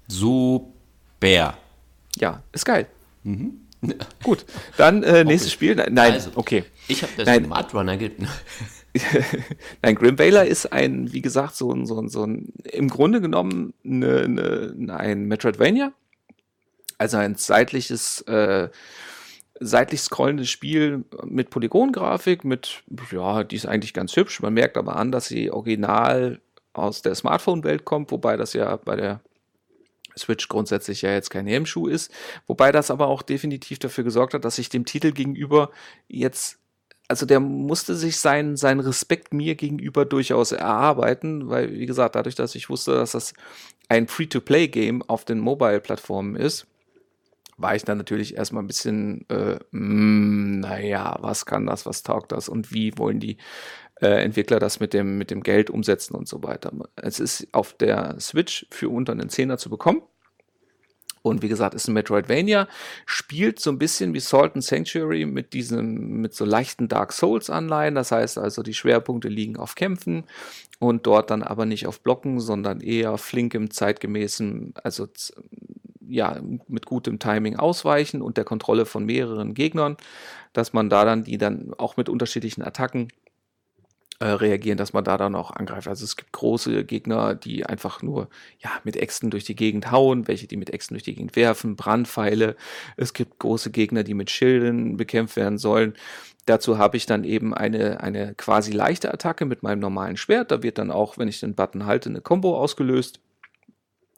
Super. 0.08 1.58
Ja, 2.18 2.44
ist 2.52 2.66
geil. 2.66 2.88
Mhm. 3.24 3.62
Gut, 4.24 4.46
dann 4.78 5.04
äh, 5.04 5.24
nächstes 5.26 5.52
okay. 5.52 5.56
Spiel. 5.56 5.76
Nein, 5.76 6.14
also, 6.14 6.32
okay. 6.36 6.66
Ich 6.88 7.02
habe 7.02 7.14
das 7.18 7.26
Nein. 7.26 7.48
Mud 7.48 7.74
Runner 7.74 7.98
Nein, 9.82 9.96
Grim 9.96 10.16
Baylor 10.16 10.46
ist 10.46 10.72
ein, 10.72 11.12
wie 11.14 11.22
gesagt, 11.22 11.56
so 11.56 11.72
ein, 11.72 11.86
so 11.86 12.00
ein, 12.00 12.10
so 12.10 12.26
ein 12.26 12.54
im 12.64 12.90
Grunde 12.90 13.22
genommen 13.22 13.74
eine, 13.84 14.24
eine, 14.24 14.98
ein 14.98 15.26
Metroidvania. 15.26 15.94
Also 17.00 17.18
ein 17.18 17.36
seitliches, 17.36 18.22
äh, 18.22 18.70
seitlich 19.60 20.02
scrollendes 20.02 20.50
Spiel 20.50 21.06
mit 21.26 21.50
Polygongrafik, 21.50 22.44
mit, 22.44 22.84
ja, 23.12 23.44
die 23.44 23.56
ist 23.56 23.66
eigentlich 23.66 23.94
ganz 23.94 24.16
hübsch. 24.16 24.42
Man 24.42 24.54
merkt 24.54 24.78
aber 24.78 24.96
an, 24.96 25.12
dass 25.12 25.26
sie 25.26 25.52
original 25.52 26.40
aus 26.74 27.02
der 27.02 27.16
Smartphone-Welt 27.16 27.86
kommt, 27.86 28.12
wobei 28.12 28.38
das 28.38 28.54
ja 28.54 28.76
bei 28.78 28.96
der 28.96 29.22
Switch 30.18 30.48
grundsätzlich 30.48 31.02
ja 31.02 31.12
jetzt 31.12 31.30
kein 31.30 31.48
Hemmschuh 31.48 31.88
ist, 31.88 32.12
wobei 32.46 32.72
das 32.72 32.92
aber 32.92 33.08
auch 33.08 33.24
definitiv 33.24 33.80
dafür 33.80 34.04
gesorgt 34.04 34.36
hat, 34.36 34.46
dass 34.46 34.60
ich 34.60 34.70
dem 34.70 34.86
Titel 34.86 35.12
gegenüber 35.12 35.72
jetzt 36.08 36.60
also 37.08 37.26
der 37.26 37.40
musste 37.40 37.96
sich 37.96 38.18
seinen, 38.18 38.56
seinen 38.56 38.80
Respekt 38.80 39.34
mir 39.34 39.56
gegenüber 39.56 40.06
durchaus 40.06 40.52
erarbeiten, 40.52 41.50
weil, 41.50 41.74
wie 41.74 41.86
gesagt, 41.86 42.16
dadurch, 42.16 42.36
dass 42.36 42.56
ich 42.56 42.70
wusste, 42.70 42.94
dass 42.94 43.12
das 43.12 43.34
ein 43.90 44.08
Free-to-Play-Game 44.08 45.02
auf 45.04 45.26
den 45.26 45.40
Mobile-Plattformen 45.40 46.36
ist, 46.36 46.66
war 47.58 47.76
ich 47.76 47.84
dann 47.84 47.98
natürlich 47.98 48.36
erstmal 48.36 48.64
ein 48.64 48.68
bisschen, 48.68 49.30
äh, 49.30 49.60
mm, 49.72 50.62
naja, 50.62 51.18
was 51.20 51.46
kann 51.46 51.66
das, 51.66 51.86
was 51.86 52.04
taugt 52.04 52.32
das 52.32 52.50
und 52.50 52.74
wie 52.74 52.98
wollen 52.98 53.20
die 53.20 53.38
äh, 54.02 54.24
Entwickler 54.24 54.60
das 54.60 54.80
mit 54.80 54.94
dem, 54.94 55.18
mit 55.18 55.30
dem 55.30 55.44
Geld 55.44 55.70
umsetzen 55.70 56.16
und 56.16 56.28
so 56.28 56.44
weiter. 56.44 56.72
Es 56.96 57.20
ist 57.20 57.48
auf 57.52 57.74
der 57.74 58.20
Switch 58.20 58.66
für 58.72 58.90
unter 58.90 59.12
einen 59.12 59.30
Zehner 59.30 59.58
zu 59.58 59.70
bekommen. 59.70 60.02
Und 61.24 61.42
wie 61.42 61.48
gesagt, 61.48 61.74
ist 61.74 61.88
ein 61.88 61.94
Metroidvania, 61.94 62.68
spielt 63.06 63.60
so 63.60 63.72
ein 63.72 63.80
bisschen 63.80 64.14
wie 64.14 64.20
Salt 64.20 64.56
and 64.56 64.64
Sanctuary 64.64 65.26
mit 65.26 65.54
diesem, 65.54 66.22
mit 66.22 66.36
so 66.36 66.44
leichten 66.44 66.90
Dark 66.90 67.14
Souls 67.14 67.50
Anleihen. 67.50 67.96
Das 67.96 68.12
heißt 68.12 68.38
also, 68.38 68.62
die 68.62 68.74
Schwerpunkte 68.74 69.30
liegen 69.30 69.56
auf 69.56 69.76
Kämpfen 69.76 70.26
und 70.80 71.08
dort 71.08 71.32
dann 71.32 71.42
aber 71.42 71.66
nicht 71.66 71.88
auf 71.88 72.02
Blocken, 72.02 72.42
sondern 72.42 72.82
eher 72.82 73.18
flinkem, 73.18 73.72
zeitgemäßen, 73.72 74.74
also 74.84 75.08
ja, 76.06 76.42
mit 76.68 76.86
gutem 76.86 77.20
Timing 77.20 77.56
ausweichen 77.56 78.22
und 78.22 78.36
der 78.36 78.44
Kontrolle 78.44 78.86
von 78.86 79.06
mehreren 79.06 79.54
Gegnern, 79.54 79.96
dass 80.52 80.74
man 80.74 80.90
da 80.90 81.06
dann 81.06 81.24
die 81.24 81.38
dann 81.38 81.74
auch 81.78 81.96
mit 81.96 82.10
unterschiedlichen 82.10 82.64
Attacken 82.64 83.08
äh, 84.24 84.36
reagieren, 84.36 84.78
dass 84.78 84.94
man 84.94 85.04
da 85.04 85.18
dann 85.18 85.36
auch 85.36 85.52
angreift. 85.52 85.90
Also 85.90 86.06
es 86.06 86.16
gibt 86.16 86.32
große 86.32 86.86
Gegner, 86.86 87.36
die 87.36 87.66
einfach 87.66 88.02
nur 88.02 88.30
ja, 88.60 88.70
mit 88.86 88.96
Äxten 88.96 89.30
durch 89.30 89.44
die 89.44 89.56
Gegend 89.56 89.92
hauen, 89.92 90.30
welche 90.30 90.48
die 90.48 90.56
mit 90.56 90.70
Äxten 90.70 90.96
durch 90.96 91.04
die 91.04 91.14
Gegend 91.14 91.36
werfen, 91.36 91.76
Brandpfeile. 91.76 92.56
Es 92.96 93.14
gibt 93.14 93.40
große 93.40 93.70
Gegner, 93.72 94.04
die 94.04 94.14
mit 94.14 94.30
Schilden 94.30 94.96
bekämpft 94.96 95.36
werden 95.36 95.58
sollen. 95.58 95.94
Dazu 96.46 96.78
habe 96.78 96.96
ich 96.96 97.06
dann 97.06 97.26
eben 97.26 97.54
eine, 97.54 98.00
eine 98.00 98.34
quasi 98.36 98.72
leichte 98.72 99.14
Attacke 99.14 99.46
mit 99.46 99.62
meinem 99.62 99.80
normalen 99.80 100.16
Schwert. 100.16 100.52
Da 100.52 100.64
wird 100.64 100.78
dann 100.78 100.90
auch, 100.90 101.18
wenn 101.18 101.28
ich 101.28 101.42
den 101.42 101.56
Button 101.56 101.86
halte, 101.86 102.10
eine 102.10 102.22
Combo 102.22 102.58
ausgelöst. 102.58 103.20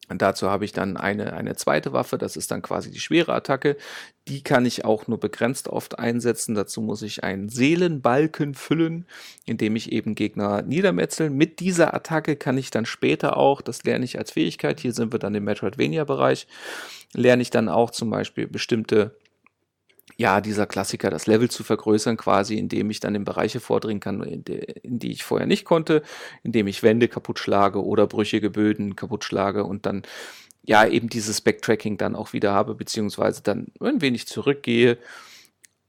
Und 0.10 0.22
dazu 0.22 0.50
habe 0.50 0.66
ich 0.66 0.72
dann 0.72 0.98
eine, 0.98 1.34
eine 1.34 1.56
zweite 1.56 1.94
Waffe, 1.94 2.18
das 2.18 2.38
ist 2.38 2.52
dann 2.52 2.62
quasi 2.62 2.92
die 2.92 3.00
schwere 3.00 3.34
Attacke. 3.34 3.76
Die 4.28 4.44
kann 4.44 4.66
ich 4.66 4.86
auch 4.86 5.08
nur 5.08 5.20
begrenzt 5.20 5.68
oft 5.68 5.98
einsetzen. 5.98 6.56
Dazu 6.56 6.82
muss 6.82 7.02
ich 7.02 7.24
einen 7.24 7.50
Seelenbalken 7.50 8.54
füllen, 8.54 9.06
indem 9.46 9.76
ich 9.76 9.92
eben 9.92 10.16
Gegner 10.16 10.62
niedermetzeln. 10.62 11.36
Mit 11.36 11.60
dieser 11.60 11.94
Attacke 11.94 12.36
kann 12.36 12.58
ich 12.58 12.70
dann 12.72 12.86
später 12.86 13.38
auch, 13.38 13.62
das 13.62 13.84
lerne 13.84 14.06
ich 14.06 14.18
als 14.18 14.32
Fähigkeit, 14.32 14.80
hier 14.80 14.94
sind 14.94 15.12
wir 15.12 15.20
dann 15.20 15.36
im 15.36 15.44
Metroidvania-Bereich, 15.44 16.48
lerne 17.14 17.42
ich 17.42 17.50
dann 17.50 17.70
auch 17.70 17.92
zum 17.92 18.10
Beispiel 18.10 18.48
bestimmte 18.48 19.16
ja, 20.18 20.40
dieser 20.40 20.66
Klassiker, 20.66 21.10
das 21.10 21.28
Level 21.28 21.50
zu 21.50 21.64
vergrößern, 21.64 22.16
quasi, 22.16 22.58
indem 22.58 22.90
ich 22.90 23.00
dann 23.00 23.16
in 23.16 23.26
Bereiche 23.26 23.60
vordringen 23.60 24.00
kann, 24.00 24.22
in 24.24 24.46
die, 24.46 24.54
in 24.54 25.00
die 25.00 25.12
ich 25.12 25.24
vorher 25.24 25.48
nicht 25.48 25.66
konnte, 25.66 26.04
indem 26.44 26.68
ich 26.68 26.84
Wände 26.84 27.08
kaputt 27.08 27.40
schlage 27.40 27.84
oder 27.84 28.08
brüchige 28.08 28.50
Böden 28.50 28.96
kaputt 28.96 29.26
schlage 29.26 29.66
und 29.66 29.86
dann 29.86 30.04
ja 30.64 30.86
eben 30.88 31.10
dieses 31.10 31.42
Backtracking 31.42 31.98
dann 31.98 32.16
auch 32.16 32.34
wieder 32.34 32.54
habe, 32.54 32.76
beziehungsweise 32.76 33.44
dann 33.44 33.68
ein 33.82 34.02
wenig 34.02 34.28
zurückgehe. 34.28 34.98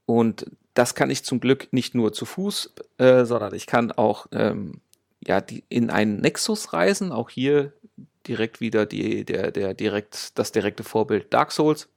Und 0.07 0.47
das 0.75 0.95
kann 0.95 1.11
ich 1.11 1.25
zum 1.25 1.41
Glück 1.41 1.69
nicht 1.73 1.95
nur 1.95 2.13
zu 2.13 2.27
Fuß, 2.27 2.75
äh, 2.99 3.25
sondern 3.25 3.55
ich 3.55 3.67
kann 3.67 3.93
auch 3.93 4.27
ähm, 4.33 4.81
ja, 5.27 5.41
die, 5.41 5.65
in 5.69 5.91
einen 5.91 6.21
Nexus 6.21 6.73
reisen. 6.73 7.13
Auch 7.13 7.31
hier 7.31 7.73
direkt 8.27 8.61
wieder 8.61 8.87
die, 8.87 9.25
der, 9.25 9.51
der 9.51 9.75
direkt, 9.75 10.39
das 10.39 10.53
direkte 10.53 10.85
Vorbild 10.85 11.33
Dark 11.33 11.53
Souls. 11.53 11.89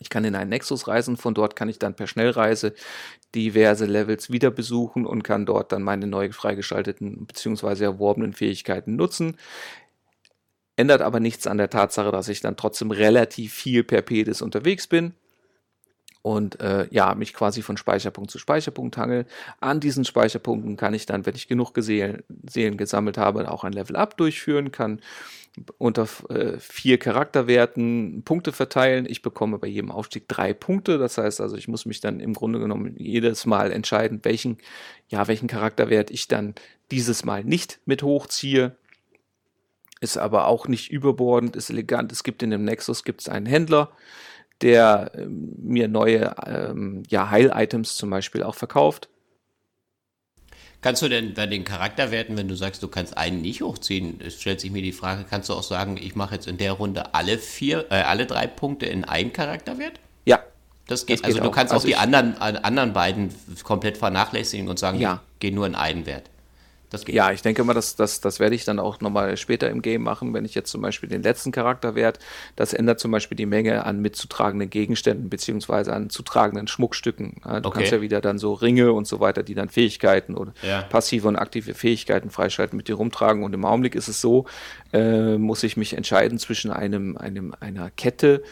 Ich 0.00 0.08
kann 0.08 0.24
in 0.24 0.34
einen 0.34 0.50
Nexus 0.50 0.88
reisen, 0.88 1.16
von 1.16 1.34
dort 1.34 1.54
kann 1.54 1.68
ich 1.68 1.78
dann 1.78 1.94
per 1.94 2.06
Schnellreise 2.06 2.74
diverse 3.34 3.84
Levels 3.84 4.30
wieder 4.30 4.50
besuchen 4.50 5.06
und 5.06 5.22
kann 5.22 5.46
dort 5.46 5.72
dann 5.72 5.82
meine 5.82 6.06
neu 6.06 6.32
freigeschalteten 6.32 7.26
bzw. 7.26 7.84
erworbenen 7.84 8.32
Fähigkeiten 8.32 8.96
nutzen. 8.96 9.36
Ändert 10.76 11.02
aber 11.02 11.20
nichts 11.20 11.46
an 11.46 11.58
der 11.58 11.68
Tatsache, 11.68 12.10
dass 12.10 12.28
ich 12.28 12.40
dann 12.40 12.56
trotzdem 12.56 12.90
relativ 12.90 13.52
viel 13.52 13.84
per 13.84 14.00
Pedis 14.00 14.40
unterwegs 14.40 14.86
bin 14.86 15.14
und 16.22 16.60
äh, 16.60 16.86
ja, 16.90 17.14
mich 17.14 17.32
quasi 17.32 17.62
von 17.62 17.76
Speicherpunkt 17.76 18.30
zu 18.30 18.38
Speicherpunkt 18.38 18.96
hangel. 18.96 19.26
An 19.60 19.80
diesen 19.80 20.04
Speicherpunkten 20.04 20.76
kann 20.76 20.94
ich 20.94 21.06
dann, 21.06 21.24
wenn 21.24 21.34
ich 21.34 21.48
genug 21.48 21.72
Seelen, 21.76 22.22
Seelen 22.48 22.76
gesammelt 22.76 23.16
habe, 23.16 23.50
auch 23.50 23.64
ein 23.64 23.72
Level-Up 23.72 24.16
durchführen, 24.16 24.70
kann 24.70 25.00
unter 25.78 26.06
äh, 26.28 26.58
vier 26.58 26.98
Charakterwerten 26.98 28.22
Punkte 28.24 28.52
verteilen. 28.52 29.06
Ich 29.08 29.22
bekomme 29.22 29.58
bei 29.58 29.66
jedem 29.66 29.90
Aufstieg 29.90 30.28
drei 30.28 30.52
Punkte. 30.52 30.98
Das 30.98 31.18
heißt 31.18 31.40
also, 31.40 31.56
ich 31.56 31.68
muss 31.68 31.86
mich 31.86 32.00
dann 32.00 32.20
im 32.20 32.34
Grunde 32.34 32.60
genommen 32.60 32.94
jedes 32.96 33.46
Mal 33.46 33.72
entscheiden, 33.72 34.20
welchen, 34.22 34.58
ja, 35.08 35.26
welchen 35.26 35.48
Charakterwert 35.48 36.10
ich 36.10 36.28
dann 36.28 36.54
dieses 36.90 37.24
Mal 37.24 37.44
nicht 37.44 37.80
mit 37.84 38.02
hochziehe. 38.02 38.76
Ist 40.00 40.16
aber 40.16 40.46
auch 40.46 40.66
nicht 40.66 40.90
überbordend, 40.90 41.56
ist 41.56 41.68
elegant. 41.68 42.12
Es 42.12 42.22
gibt 42.22 42.42
in 42.42 42.50
dem 42.50 42.64
Nexus 42.64 43.04
gibt's 43.04 43.28
einen 43.28 43.46
Händler, 43.46 43.90
der 44.62 45.12
ähm, 45.14 45.52
mir 45.58 45.88
neue 45.88 46.34
ähm, 46.46 47.02
ja, 47.08 47.30
Heil-Items 47.30 47.96
zum 47.96 48.10
Beispiel 48.10 48.42
auch 48.42 48.54
verkauft. 48.54 49.08
Kannst 50.82 51.02
du 51.02 51.08
denn 51.08 51.34
bei 51.34 51.46
den 51.46 51.64
Charakterwerten, 51.64 52.38
wenn 52.38 52.48
du 52.48 52.54
sagst, 52.54 52.82
du 52.82 52.88
kannst 52.88 53.16
einen 53.18 53.42
nicht 53.42 53.60
hochziehen, 53.60 54.18
stellt 54.30 54.60
sich 54.60 54.70
mir 54.70 54.80
die 54.80 54.92
Frage, 54.92 55.26
kannst 55.28 55.50
du 55.50 55.52
auch 55.52 55.62
sagen, 55.62 55.98
ich 56.00 56.16
mache 56.16 56.36
jetzt 56.36 56.46
in 56.46 56.56
der 56.56 56.72
Runde 56.72 57.14
alle 57.14 57.36
vier, 57.36 57.86
äh, 57.90 57.96
alle 57.96 58.24
drei 58.24 58.46
Punkte 58.46 58.86
in 58.86 59.04
einen 59.04 59.32
Charakterwert? 59.32 60.00
Ja. 60.24 60.40
Das 60.86 61.04
geht. 61.04 61.18
Das 61.18 61.24
also 61.24 61.36
geht 61.36 61.44
du 61.44 61.50
auch. 61.50 61.54
kannst 61.54 61.72
also 61.72 61.84
auch 61.84 61.86
die 61.86 61.96
anderen, 61.96 62.36
anderen 62.38 62.92
beiden 62.94 63.34
komplett 63.62 63.98
vernachlässigen 63.98 64.68
und 64.68 64.78
sagen, 64.78 64.98
ja. 64.98 65.22
gehe 65.38 65.54
nur 65.54 65.66
in 65.66 65.74
einen 65.74 66.06
Wert. 66.06 66.30
Das 66.90 67.04
geht. 67.04 67.14
Ja, 67.14 67.30
ich 67.30 67.40
denke 67.42 67.62
mal, 67.62 67.72
das, 67.72 67.94
das, 67.94 68.20
das 68.20 68.40
werde 68.40 68.56
ich 68.56 68.64
dann 68.64 68.80
auch 68.80 69.00
nochmal 69.00 69.36
später 69.36 69.70
im 69.70 69.80
Game 69.80 70.02
machen, 70.02 70.34
wenn 70.34 70.44
ich 70.44 70.54
jetzt 70.56 70.70
zum 70.70 70.82
Beispiel 70.82 71.08
den 71.08 71.22
letzten 71.22 71.52
Charakterwert, 71.52 72.18
das 72.56 72.72
ändert 72.72 72.98
zum 72.98 73.12
Beispiel 73.12 73.36
die 73.36 73.46
Menge 73.46 73.84
an 73.86 74.00
mitzutragenden 74.00 74.68
Gegenständen 74.68 75.30
beziehungsweise 75.30 75.92
an 75.92 76.10
zutragenden 76.10 76.66
Schmuckstücken. 76.66 77.40
Du 77.44 77.50
okay. 77.50 77.70
kannst 77.70 77.92
ja 77.92 78.00
wieder 78.00 78.20
dann 78.20 78.38
so 78.38 78.52
Ringe 78.54 78.92
und 78.92 79.06
so 79.06 79.20
weiter, 79.20 79.44
die 79.44 79.54
dann 79.54 79.68
Fähigkeiten 79.68 80.34
oder 80.34 80.52
ja. 80.62 80.82
passive 80.82 81.28
und 81.28 81.36
aktive 81.36 81.74
Fähigkeiten 81.74 82.30
freischalten, 82.30 82.76
mit 82.76 82.88
dir 82.88 82.96
rumtragen. 82.96 83.44
Und 83.44 83.54
im 83.54 83.64
Augenblick 83.64 83.94
ist 83.94 84.08
es 84.08 84.20
so, 84.20 84.46
äh, 84.92 85.38
muss 85.38 85.62
ich 85.62 85.76
mich 85.76 85.96
entscheiden 85.96 86.38
zwischen 86.38 86.72
einem, 86.72 87.16
einem, 87.16 87.54
einer 87.60 87.90
Kette, 87.90 88.42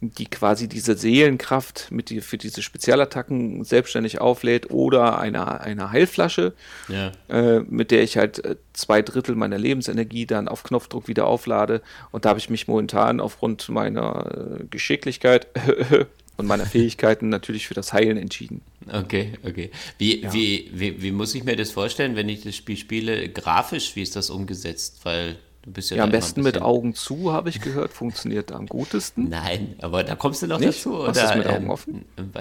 die 0.00 0.26
quasi 0.26 0.68
diese 0.68 0.96
Seelenkraft 0.96 1.88
mit 1.90 2.10
die, 2.10 2.20
für 2.20 2.38
diese 2.38 2.62
Spezialattacken 2.62 3.64
selbstständig 3.64 4.20
auflädt 4.20 4.70
oder 4.70 5.18
eine, 5.18 5.60
eine 5.60 5.90
Heilflasche, 5.90 6.54
ja. 6.88 7.12
äh, 7.28 7.60
mit 7.60 7.90
der 7.90 8.04
ich 8.04 8.16
halt 8.16 8.44
äh, 8.44 8.56
zwei 8.72 9.02
Drittel 9.02 9.34
meiner 9.34 9.58
Lebensenergie 9.58 10.26
dann 10.26 10.46
auf 10.46 10.62
Knopfdruck 10.62 11.08
wieder 11.08 11.26
auflade. 11.26 11.82
Und 12.12 12.24
da 12.24 12.30
habe 12.30 12.38
ich 12.38 12.48
mich 12.48 12.68
momentan 12.68 13.20
aufgrund 13.20 13.68
meiner 13.70 14.60
äh, 14.60 14.64
Geschicklichkeit 14.70 15.48
und 16.36 16.46
meiner 16.46 16.66
Fähigkeiten 16.66 17.28
natürlich 17.28 17.66
für 17.66 17.74
das 17.74 17.92
Heilen 17.92 18.18
entschieden. 18.18 18.62
Okay, 18.90 19.32
okay. 19.44 19.70
Wie, 19.98 20.22
ja. 20.22 20.32
wie, 20.32 20.70
wie, 20.72 21.02
wie 21.02 21.10
muss 21.10 21.34
ich 21.34 21.42
mir 21.42 21.56
das 21.56 21.72
vorstellen, 21.72 22.14
wenn 22.14 22.28
ich 22.28 22.42
das 22.42 22.54
Spiel 22.54 22.76
spiele? 22.76 23.28
Grafisch, 23.28 23.96
wie 23.96 24.02
ist 24.02 24.14
das 24.14 24.30
umgesetzt? 24.30 25.00
Weil 25.02 25.36
Du 25.62 25.72
bist 25.72 25.90
ja, 25.90 25.98
ja 25.98 26.04
am 26.04 26.10
besten 26.10 26.42
mit 26.42 26.62
Augen 26.62 26.94
zu, 26.94 27.32
habe 27.32 27.48
ich 27.48 27.60
gehört, 27.60 27.92
funktioniert 27.92 28.52
am 28.52 28.66
gutesten. 28.66 29.28
Nein, 29.28 29.74
aber 29.80 30.04
da 30.04 30.14
kommst 30.14 30.42
du 30.42 30.46
noch 30.46 30.60
Nicht? 30.60 30.78
dazu. 30.78 30.96
Oder? 30.96 31.10
ist 31.10 31.36
mit 31.36 31.46
Augen 31.46 31.64
ähm, 31.64 31.70
offen? 31.70 32.04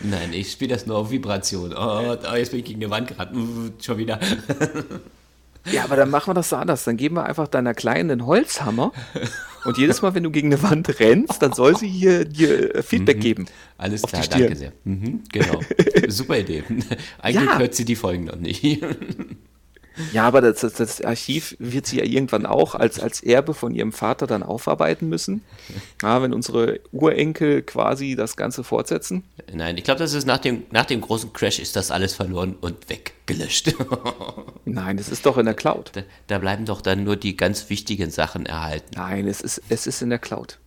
Nein, 0.00 0.32
ich 0.32 0.52
spiele 0.52 0.74
das 0.74 0.86
nur 0.86 0.96
auf 0.98 1.10
Vibration. 1.10 1.74
Oh, 1.76 2.16
jetzt 2.34 2.50
bin 2.50 2.60
ich 2.60 2.66
gegen 2.66 2.80
die 2.80 2.90
Wand 2.90 3.08
geraten. 3.08 3.36
Uh, 3.36 3.70
schon 3.82 3.98
wieder. 3.98 4.18
Ja, 5.72 5.84
aber 5.84 5.96
dann 5.96 6.10
machen 6.10 6.28
wir 6.28 6.34
das 6.34 6.50
so 6.50 6.56
anders. 6.56 6.84
Dann 6.84 6.96
geben 6.96 7.16
wir 7.16 7.24
einfach 7.24 7.48
deiner 7.48 7.72
Kleinen 7.72 8.10
einen 8.10 8.26
Holzhammer 8.26 8.92
und 9.64 9.78
jedes 9.78 10.02
Mal, 10.02 10.14
wenn 10.14 10.22
du 10.22 10.30
gegen 10.30 10.52
eine 10.52 10.62
Wand 10.62 11.00
rennst, 11.00 11.40
dann 11.42 11.52
soll 11.52 11.76
sie 11.76 11.88
hier 11.88 12.24
dir 12.24 12.82
Feedback 12.82 13.16
mhm. 13.16 13.22
geben. 13.22 13.46
Alles 13.78 14.02
klar, 14.02 14.22
danke 14.28 14.56
sehr. 14.56 14.72
Mhm, 14.84 15.22
genau. 15.32 15.60
Super 16.08 16.38
Idee. 16.38 16.64
Eigentlich 17.18 17.50
ja. 17.50 17.58
hört 17.58 17.74
sie 17.74 17.84
die 17.84 17.96
Folgen 17.96 18.24
noch 18.24 18.36
nicht. 18.36 18.84
Ja, 20.12 20.26
aber 20.26 20.40
das, 20.40 20.60
das, 20.60 20.74
das, 20.74 21.00
Archiv 21.00 21.56
wird 21.58 21.86
sie 21.86 21.98
ja 21.98 22.04
irgendwann 22.04 22.46
auch 22.46 22.74
als, 22.74 22.98
als 22.98 23.22
Erbe 23.22 23.54
von 23.54 23.74
ihrem 23.74 23.92
Vater 23.92 24.26
dann 24.26 24.42
aufarbeiten 24.42 25.08
müssen. 25.08 25.42
Ja, 26.02 26.22
wenn 26.22 26.32
unsere 26.32 26.80
Urenkel 26.92 27.62
quasi 27.62 28.16
das 28.16 28.36
Ganze 28.36 28.64
fortsetzen. 28.64 29.24
Nein, 29.52 29.76
ich 29.78 29.84
glaube, 29.84 30.00
das 30.00 30.12
ist 30.12 30.26
nach 30.26 30.38
dem, 30.38 30.64
nach 30.70 30.86
dem 30.86 31.00
großen 31.00 31.32
Crash 31.32 31.58
ist 31.58 31.76
das 31.76 31.90
alles 31.90 32.14
verloren 32.14 32.56
und 32.60 32.88
weggelöscht. 32.88 33.74
Nein, 34.64 34.98
es 34.98 35.08
ist 35.08 35.26
doch 35.26 35.38
in 35.38 35.46
der 35.46 35.54
Cloud. 35.54 35.92
Da, 35.94 36.02
da, 36.26 36.38
bleiben 36.38 36.64
doch 36.64 36.80
dann 36.80 37.04
nur 37.04 37.16
die 37.16 37.36
ganz 37.36 37.70
wichtigen 37.70 38.10
Sachen 38.10 38.46
erhalten. 38.46 38.90
Nein, 38.96 39.28
es 39.28 39.40
ist, 39.40 39.62
es 39.68 39.86
ist 39.86 40.02
in 40.02 40.10
der 40.10 40.18
Cloud. 40.18 40.58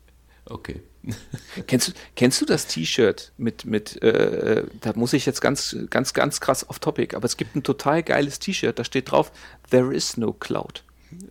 Okay. 0.45 0.81
Kennst, 1.67 1.89
du, 1.89 1.91
kennst 2.15 2.41
du 2.41 2.45
das 2.45 2.67
T-Shirt 2.67 3.31
mit, 3.37 3.65
mit 3.65 4.01
äh, 4.01 4.63
da 4.81 4.93
muss 4.95 5.13
ich 5.13 5.25
jetzt 5.25 5.41
ganz, 5.41 5.75
ganz, 5.89 6.13
ganz 6.13 6.39
krass 6.39 6.69
off 6.69 6.79
topic, 6.79 7.15
aber 7.15 7.25
es 7.25 7.37
gibt 7.37 7.55
ein 7.55 7.63
total 7.63 8.03
geiles 8.03 8.39
T-Shirt, 8.39 8.77
da 8.77 8.83
steht 8.83 9.11
drauf, 9.11 9.31
There 9.69 9.93
is 9.93 10.17
no 10.17 10.33
cloud. 10.33 10.83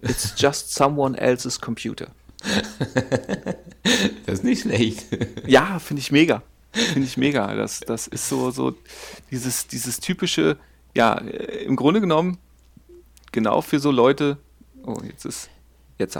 It's 0.02 0.34
just 0.36 0.72
someone 0.72 1.18
else's 1.18 1.60
computer. 1.60 2.08
das 4.26 4.34
ist 4.34 4.44
nicht 4.44 4.62
schlecht. 4.62 5.06
Ja, 5.46 5.78
finde 5.78 6.00
ich 6.00 6.12
mega. 6.12 6.42
Finde 6.72 7.06
ich 7.06 7.16
mega. 7.16 7.54
Das, 7.54 7.80
das 7.80 8.06
ist 8.06 8.28
so, 8.28 8.50
so 8.50 8.74
dieses, 9.30 9.66
dieses 9.66 10.00
typische, 10.00 10.58
ja, 10.94 11.14
im 11.14 11.76
Grunde 11.76 12.00
genommen, 12.00 12.38
genau 13.32 13.62
für 13.62 13.78
so 13.78 13.90
Leute, 13.90 14.38
oh, 14.84 14.98
jetzt 15.06 15.24
ist, 15.24 15.48
jetzt, 15.98 16.18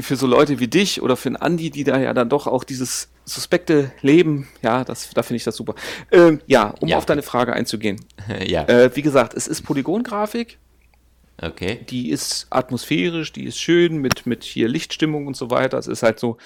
für 0.00 0.16
so 0.16 0.26
Leute 0.26 0.58
wie 0.58 0.68
dich 0.68 1.02
oder 1.02 1.16
für 1.16 1.28
einen 1.28 1.36
Andi, 1.36 1.70
die 1.70 1.84
da 1.84 1.98
ja 1.98 2.14
dann 2.14 2.28
doch 2.28 2.46
auch 2.46 2.64
dieses 2.64 3.08
suspekte 3.24 3.92
Leben, 4.00 4.48
ja, 4.62 4.84
das, 4.84 5.10
da 5.10 5.22
finde 5.22 5.36
ich 5.36 5.44
das 5.44 5.56
super. 5.56 5.74
Ähm, 6.10 6.40
ja, 6.46 6.74
um 6.80 6.88
ja. 6.88 6.98
auf 6.98 7.06
deine 7.06 7.22
Frage 7.22 7.52
einzugehen. 7.52 8.00
ja. 8.46 8.64
Äh, 8.64 8.94
wie 8.94 9.02
gesagt, 9.02 9.34
es 9.34 9.46
ist 9.46 9.62
Polygongrafik. 9.62 10.58
Okay. 11.40 11.84
Die 11.88 12.10
ist 12.10 12.46
atmosphärisch, 12.50 13.32
die 13.32 13.44
ist 13.44 13.58
schön 13.58 13.98
mit, 13.98 14.26
mit 14.26 14.44
hier 14.44 14.68
Lichtstimmung 14.68 15.26
und 15.26 15.36
so 15.36 15.50
weiter. 15.50 15.78
Es 15.78 15.86
ist 15.86 16.02
halt 16.02 16.18
so, 16.18 16.36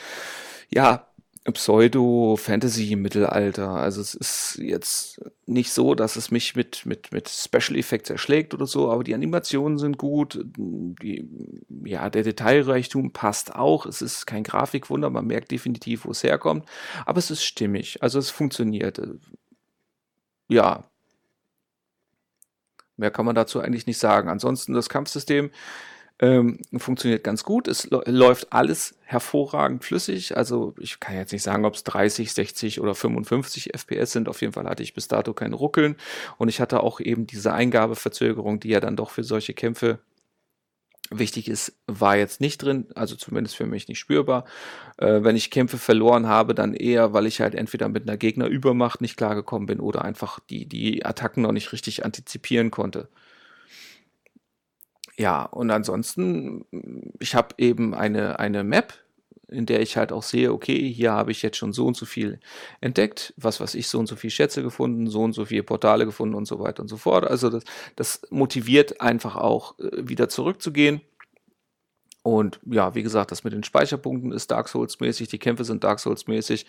ja, 0.70 1.06
Pseudo-Fantasy-Mittelalter. 1.52 3.70
Also 3.70 4.00
es 4.00 4.14
ist 4.14 4.58
jetzt 4.58 5.20
nicht 5.46 5.72
so, 5.72 5.94
dass 5.94 6.16
es 6.16 6.30
mich 6.30 6.56
mit, 6.56 6.86
mit, 6.86 7.12
mit 7.12 7.28
Special 7.28 7.78
Effects 7.78 8.10
erschlägt 8.10 8.54
oder 8.54 8.66
so, 8.66 8.90
aber 8.90 9.04
die 9.04 9.14
Animationen 9.14 9.78
sind 9.78 9.98
gut. 9.98 10.44
Die, 10.56 11.28
ja, 11.84 12.10
der 12.10 12.22
Detailreichtum 12.22 13.12
passt 13.12 13.54
auch. 13.54 13.86
Es 13.86 14.02
ist 14.02 14.26
kein 14.26 14.44
Grafikwunder, 14.44 15.10
man 15.10 15.26
merkt 15.26 15.50
definitiv, 15.50 16.04
wo 16.04 16.10
es 16.10 16.22
herkommt. 16.22 16.68
Aber 17.04 17.18
es 17.18 17.30
ist 17.30 17.44
stimmig. 17.44 18.02
Also 18.02 18.18
es 18.18 18.30
funktioniert. 18.30 19.00
Ja. 20.48 20.84
Mehr 22.96 23.10
kann 23.10 23.26
man 23.26 23.34
dazu 23.34 23.60
eigentlich 23.60 23.86
nicht 23.86 23.98
sagen. 23.98 24.28
Ansonsten 24.28 24.72
das 24.72 24.88
Kampfsystem 24.88 25.50
ähm, 26.18 26.58
funktioniert 26.76 27.24
ganz 27.24 27.44
gut. 27.44 27.68
Es 27.68 27.88
läuft 27.90 28.52
alles 28.52 28.94
hervorragend 29.02 29.84
flüssig. 29.84 30.36
Also 30.36 30.74
ich 30.78 30.98
kann 30.98 31.14
jetzt 31.16 31.32
nicht 31.32 31.42
sagen, 31.42 31.64
ob 31.64 31.74
es 31.74 31.84
30, 31.84 32.32
60 32.32 32.80
oder 32.80 32.94
55 32.94 33.74
FPS 33.74 34.12
sind. 34.12 34.28
Auf 34.28 34.40
jeden 34.40 34.54
Fall 34.54 34.66
hatte 34.66 34.82
ich 34.82 34.94
bis 34.94 35.08
dato 35.08 35.34
kein 35.34 35.52
Ruckeln. 35.52 35.96
Und 36.38 36.48
ich 36.48 36.60
hatte 36.60 36.82
auch 36.82 37.00
eben 37.00 37.26
diese 37.26 37.52
Eingabeverzögerung, 37.52 38.60
die 38.60 38.70
ja 38.70 38.80
dann 38.80 38.96
doch 38.96 39.10
für 39.10 39.24
solche 39.24 39.52
Kämpfe 39.52 39.98
wichtig 41.10 41.48
ist, 41.48 41.72
war 41.86 42.16
jetzt 42.16 42.40
nicht 42.40 42.62
drin, 42.62 42.86
also 42.94 43.14
zumindest 43.14 43.54
für 43.54 43.66
mich 43.66 43.86
nicht 43.86 43.98
spürbar. 43.98 44.44
Äh, 44.96 45.22
wenn 45.22 45.36
ich 45.36 45.50
Kämpfe 45.50 45.78
verloren 45.78 46.26
habe, 46.26 46.54
dann 46.54 46.74
eher, 46.74 47.12
weil 47.12 47.26
ich 47.26 47.40
halt 47.40 47.54
entweder 47.54 47.88
mit 47.88 48.08
einer 48.08 48.16
Gegnerübermacht 48.16 49.00
nicht 49.00 49.16
klargekommen 49.16 49.66
bin 49.66 49.80
oder 49.80 50.04
einfach 50.04 50.40
die, 50.40 50.66
die 50.66 51.04
Attacken 51.04 51.42
noch 51.42 51.52
nicht 51.52 51.72
richtig 51.72 52.04
antizipieren 52.04 52.70
konnte. 52.70 53.08
Ja, 55.18 55.44
und 55.44 55.70
ansonsten, 55.70 56.66
ich 57.20 57.34
habe 57.34 57.54
eben 57.58 57.94
eine, 57.94 58.38
eine 58.38 58.64
Map, 58.64 58.94
in 59.48 59.64
der 59.64 59.80
ich 59.80 59.96
halt 59.96 60.12
auch 60.12 60.22
sehe, 60.22 60.52
okay, 60.52 60.92
hier 60.92 61.12
habe 61.12 61.30
ich 61.30 61.42
jetzt 61.42 61.56
schon 61.56 61.72
so 61.72 61.86
und 61.86 61.96
so 61.96 62.04
viel 62.04 62.40
entdeckt, 62.80 63.32
was 63.36 63.60
weiß 63.60 63.74
ich, 63.76 63.88
so 63.88 63.98
und 63.98 64.06
so 64.08 64.16
viel 64.16 64.30
Schätze 64.30 64.62
gefunden, 64.62 65.06
so 65.06 65.22
und 65.22 65.32
so 65.32 65.44
viele 65.44 65.62
Portale 65.62 66.04
gefunden 66.04 66.34
und 66.34 66.46
so 66.46 66.58
weiter 66.58 66.82
und 66.82 66.88
so 66.88 66.96
fort. 66.96 67.26
Also 67.26 67.48
das, 67.48 67.62
das 67.94 68.22
motiviert 68.30 69.00
einfach 69.00 69.36
auch 69.36 69.78
äh, 69.78 70.08
wieder 70.08 70.28
zurückzugehen. 70.28 71.00
Und 72.22 72.58
ja, 72.66 72.94
wie 72.96 73.04
gesagt, 73.04 73.30
das 73.30 73.44
mit 73.44 73.52
den 73.52 73.62
Speicherpunkten 73.62 74.32
ist 74.32 74.50
Dark 74.50 74.68
Souls 74.68 74.98
mäßig, 74.98 75.28
die 75.28 75.38
Kämpfe 75.38 75.64
sind 75.64 75.84
Dark 75.84 76.00
Souls 76.00 76.26
mäßig. 76.26 76.66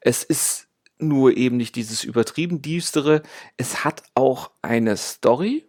Es 0.00 0.24
ist 0.24 0.66
nur 0.98 1.36
eben 1.36 1.56
nicht 1.56 1.76
dieses 1.76 2.02
übertrieben 2.02 2.62
düstere. 2.62 3.22
Es 3.56 3.84
hat 3.84 4.02
auch 4.16 4.50
eine 4.60 4.96
Story, 4.96 5.67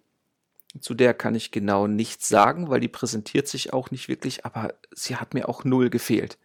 zu 0.80 0.94
der 0.94 1.14
kann 1.14 1.36
ich 1.36 1.52
genau 1.52 1.88
nichts 1.88 2.30
sagen, 2.30 2.70
weil 2.70 2.80
die 2.80 2.88
präsentiert 2.88 3.48
sich 3.48 3.74
auch 3.74 3.92
nicht 3.92 4.08
wirklich, 4.08 4.46
aber 4.46 4.74
sie 4.94 5.16
hat 5.16 5.34
mir 5.34 5.50
auch 5.50 5.64
null 5.64 5.90
gefehlt. 5.90 6.38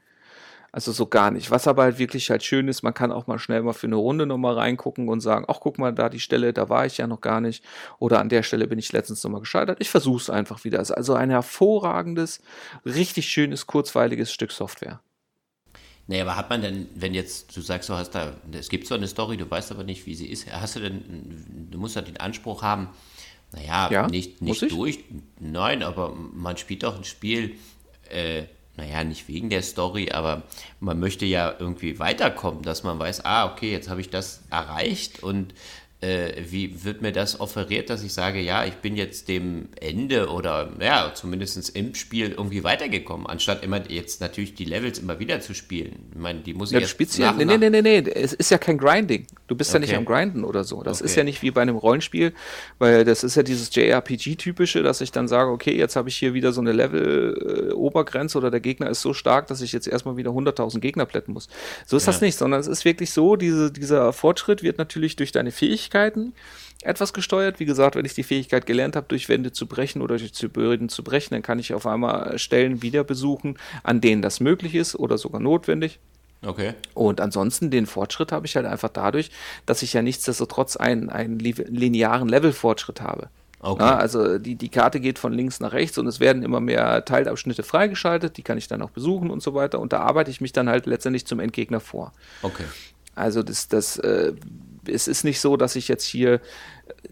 Also 0.73 0.90
so 0.90 1.07
gar 1.07 1.31
nicht. 1.31 1.52
Was 1.52 1.69
aber 1.69 1.85
halt 1.85 1.99
wirklich 1.99 2.31
halt 2.31 2.43
schön 2.43 2.66
ist, 2.66 2.83
man 2.83 2.95
kann 2.95 3.12
auch 3.12 3.28
mal 3.28 3.38
schnell 3.38 3.62
mal 3.62 3.75
für 3.75 3.87
eine 3.87 3.95
Runde 3.95 4.26
nochmal 4.26 4.54
reingucken 4.54 5.09
und 5.09 5.21
sagen, 5.21 5.45
ach 5.47 5.61
guck 5.61 5.78
mal, 5.78 5.93
da 5.93 6.09
die 6.09 6.19
Stelle, 6.19 6.52
da 6.52 6.69
war 6.69 6.85
ich 6.85 6.99
ja 6.99 7.07
noch 7.07 7.21
gar 7.21 7.40
nicht. 7.40 7.62
Oder 8.01 8.18
an 8.18 8.29
der 8.29 8.42
Stelle 8.42 8.66
bin 8.66 8.81
ich 8.81 8.92
letztens 8.92 9.22
nochmal 9.22 9.38
gescheitert. 9.38 9.79
Ich 9.81 9.88
versuche 9.88 10.20
es 10.22 10.31
einfach 10.31 10.64
wieder. 10.64 10.81
Also 10.81 11.14
ein 11.14 11.31
hervorragendes, 11.31 12.42
richtig 12.85 13.29
schönes, 13.29 13.68
kurzweiliges 13.68 14.33
Stück 14.33 14.51
Software. 14.51 15.01
Nee, 16.07 16.20
aber 16.20 16.37
hat 16.37 16.51
man 16.51 16.61
denn, 16.61 16.88
wenn 16.96 17.14
jetzt, 17.14 17.57
du 17.57 17.61
sagst, 17.61 17.88
du 17.88 17.94
hast 17.94 18.11
da, 18.11 18.35
es 18.53 18.68
gibt 18.68 18.87
so 18.88 18.96
eine 18.96 19.07
Story, 19.07 19.37
du 19.37 19.49
weißt 19.49 19.70
aber 19.70 19.85
nicht, 19.85 20.07
wie 20.07 20.14
sie 20.14 20.27
ist, 20.27 20.51
hast 20.53 20.77
du 20.77 20.81
denn, 20.81 21.68
du 21.70 21.79
musst 21.79 21.96
ja 21.96 22.03
den 22.03 22.18
Anspruch 22.18 22.62
haben, 22.62 22.88
naja, 23.55 23.90
ja, 23.90 24.07
nicht, 24.09 24.43
nicht 24.43 24.71
durch. 24.71 25.01
Nein, 25.38 25.83
aber 25.83 26.14
man 26.14 26.57
spielt 26.57 26.83
doch 26.83 26.97
ein 26.97 27.05
Spiel, 27.05 27.57
äh, 28.11 28.45
naja, 28.77 29.05
nicht 29.05 29.29
wegen 29.29 29.51
der 29.51 29.62
Story, 29.62 30.11
aber 30.11 30.43
man 30.81 30.99
möchte 30.99 31.25
ja 31.25 31.55
irgendwie 31.59 31.99
weiterkommen, 31.99 32.62
dass 32.62 32.83
man 32.83 32.99
weiß, 32.99 33.25
ah, 33.25 33.53
okay, 33.53 33.71
jetzt 33.71 33.88
habe 33.88 34.01
ich 34.01 34.11
das 34.11 34.43
erreicht 34.51 35.23
und 35.23 35.55
äh, 36.05 36.45
wie 36.51 36.85
wird 36.85 37.01
mir 37.01 37.12
das 37.12 37.40
offeriert, 37.40 37.88
dass 37.88 38.03
ich 38.03 38.12
sage, 38.12 38.40
ja, 38.40 38.67
ich 38.67 38.75
bin 38.75 38.95
jetzt 38.95 39.29
dem 39.29 39.69
Ende 39.81 40.29
oder 40.29 40.71
ja, 40.81 41.12
zumindest 41.14 41.75
im 41.75 41.95
Spiel 41.95 42.33
irgendwie 42.33 42.62
weitergekommen, 42.62 43.27
anstatt 43.27 43.64
immer 43.64 43.81
jetzt 43.90 44.21
natürlich 44.21 44.55
die 44.55 44.67
Levels 44.67 44.99
immer 44.99 45.19
wieder 45.19 45.40
zu 45.40 45.55
spielen. 45.55 46.11
Ich 46.12 46.19
meine, 46.19 46.40
die 46.40 46.53
muss 46.53 46.73
ich 46.73 46.75
ja, 46.75 46.81
jetzt 46.81 47.19
nach, 47.19 47.37
nee, 47.37 47.45
nee, 47.47 47.57
nee, 47.57 47.71
nee, 47.71 47.81
nee, 47.81 48.11
es 48.11 48.35
ist 48.35 48.51
ja 48.51 48.59
kein 48.59 48.77
Grinding. 48.77 49.27
Du 49.47 49.55
bist 49.55 49.71
okay. 49.71 49.77
ja 49.77 49.81
nicht 49.81 49.97
am 49.97 50.05
Grinden 50.05 50.45
oder 50.45 50.64
so. 50.64 50.83
Das 50.83 50.99
okay. 50.99 51.07
ist 51.07 51.17
ja 51.17 51.25
nicht 51.25 51.40
wie 51.43 51.51
bei 51.51 51.62
einem 51.62 51.77
Rollenspiel, 51.77 52.35
weil 52.79 53.05
das 53.05 53.25
ist 53.25 53.37
ja 53.37 53.43
dieses 53.43 53.75
JRPG-typische, 53.75 54.83
dass 54.83 55.01
ich 55.01 55.11
dann 55.11 55.27
sage, 55.27 55.51
okay, 55.51 55.77
jetzt 55.77 55.97
habe 55.97 56.11
ich 56.11 56.17
hier 56.17 56.35
wieder 56.35 56.53
so 56.53 56.61
eine 56.61 56.73
Level-Obergrenze 56.73 58.37
oder 58.37 58.51
der 58.51 58.61
Gegner 58.61 58.90
ist 58.90 59.01
so 59.01 59.14
stark, 59.14 59.47
dass 59.47 59.62
ich 59.62 59.73
jetzt 59.73 59.88
erstmal 59.88 60.19
wieder 60.19 60.33
100.000 60.33 60.81
Gegner 60.81 61.07
plätten 61.07 61.33
muss. 61.33 61.49
So 61.87 61.97
ist 61.97 62.07
ja. 62.07 62.12
das 62.12 62.21
nicht, 62.21 62.37
sondern 62.37 62.61
es 62.61 62.67
ist 62.67 62.85
wirklich 62.85 63.11
so, 63.12 63.37
diese, 63.37 63.73
dieser 63.73 64.12
Fortschritt 64.12 64.62
wird 64.62 64.77
natürlich 64.77 65.17
durch 65.17 65.33
deine 65.33 65.51
Fähigkeiten 65.51 65.93
Fähigkeiten 65.94 66.33
etwas 66.83 67.14
gesteuert. 67.14 67.61
Wie 67.61 67.64
gesagt, 67.64 67.96
wenn 67.96 68.04
ich 68.04 68.14
die 68.14 68.24
Fähigkeit 68.24 68.66
gelernt 68.66 68.94
habe, 68.96 69.07
durch 69.09 69.28
Wände 69.28 69.52
zu 69.52 69.66
brechen 69.66 70.02
oder 70.02 70.18
durch 70.18 70.33
Böden 70.52 70.88
zu 70.88 71.02
brechen, 71.02 71.35
dann 71.35 71.42
kann 71.42 71.59
ich 71.59 71.72
auf 71.72 71.87
einmal 71.87 72.38
Stellen 72.38 72.83
wieder 72.83 73.04
besuchen, 73.04 73.57
an 73.83 74.00
denen 74.00 74.20
das 74.20 74.40
möglich 74.40 74.74
ist 74.74 74.94
oder 74.94 75.16
sogar 75.16 75.40
notwendig. 75.40 75.98
Okay. 76.44 76.74
Und 76.92 77.22
ansonsten 77.22 77.70
den 77.70 77.87
Fortschritt 77.87 78.33
habe 78.33 78.44
ich 78.44 78.54
halt 78.57 78.66
einfach 78.66 78.90
dadurch, 78.90 79.30
dass 79.64 79.80
ich 79.80 79.94
ja 79.94 80.02
nichtsdestotrotz 80.02 80.76
einen, 80.76 81.09
einen 81.09 81.38
linearen 81.38 82.28
Levelfortschritt 82.28 83.00
habe. 83.00 83.30
Okay. 83.61 83.83
Ja, 83.83 83.96
also 83.96 84.37
die, 84.37 84.57
die 84.57 84.68
Karte 84.68 85.00
geht 85.00 85.18
von 85.18 85.33
links 85.33 85.59
nach 85.61 85.72
rechts 85.72 85.96
und 85.96 86.07
es 86.07 86.20
werden 86.20 86.42
immer 86.42 86.61
mehr 86.61 87.02
Teilabschnitte 87.07 87.62
freigeschaltet, 87.62 88.37
die 88.37 88.42
kann 88.42 88.59
ich 88.59 88.68
dann 88.68 88.83
auch 88.83 88.90
besuchen 88.90 89.30
und 89.30 89.42
so 89.42 89.54
weiter. 89.54 89.80
Und 89.80 89.94
da 89.94 90.00
arbeite 90.00 90.30
ich 90.30 90.42
mich 90.42 90.52
dann 90.52 90.68
halt 90.68 90.85
letztendlich 90.85 91.24
zum 91.24 91.40
Endgegner 91.40 91.80
vor. 91.80 92.12
Okay. 92.42 92.64
Also 93.14 93.42
das, 93.42 93.68
das 93.68 93.96
äh, 93.98 94.35
es 94.87 95.09
ist 95.09 95.25
nicht 95.25 95.40
so, 95.40 95.57
dass 95.57 95.77
ich 95.77 95.88
jetzt 95.88 96.05
hier, 96.05 96.40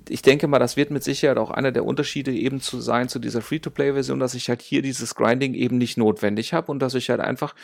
ich 0.09 0.23
denke 0.23 0.47
mal, 0.49 0.59
das 0.59 0.77
wird 0.77 0.91
mit 0.91 1.03
Sicherheit 1.05 1.39
auch 1.39 1.51
einer 1.51 1.73
der 1.73 1.85
Unterschiede 1.85 2.33
eben 2.33 2.61
zu 2.61 2.81
sein 2.81 3.09
zu 3.09 3.19
dieser 3.19 3.43
Free-to-Play-Version, 3.43 4.19
dass 4.19 4.35
ich 4.35 4.49
halt 4.49 4.63
hier 4.63 4.83
dieses 4.83 5.15
Grinding 5.15 5.55
eben 5.55 5.79
nicht 5.79 5.97
notwendig 5.97 6.53
habe 6.53 6.71
und 6.71 6.81
dass 6.81 6.95
ich 6.95 7.11
halt 7.11 7.21
einfach 7.21 7.55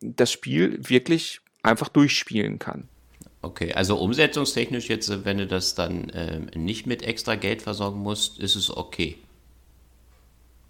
das 0.00 0.30
Spiel 0.30 0.78
wirklich 0.88 1.40
einfach 1.62 1.88
durchspielen 1.88 2.58
kann. 2.58 2.88
Okay, 3.42 3.72
also 3.72 3.96
umsetzungstechnisch 3.96 4.88
jetzt, 4.88 5.24
wenn 5.24 5.38
du 5.38 5.46
das 5.46 5.74
dann 5.74 6.10
äh, 6.10 6.40
nicht 6.56 6.86
mit 6.86 7.02
extra 7.02 7.36
Geld 7.36 7.62
versorgen 7.62 8.00
musst, 8.00 8.38
ist 8.38 8.54
es 8.54 8.74
okay. 8.74 9.16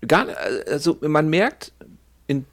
Gar, 0.07 0.29
also 0.69 0.97
man 1.01 1.29
merkt, 1.29 1.73
in, 2.29 2.47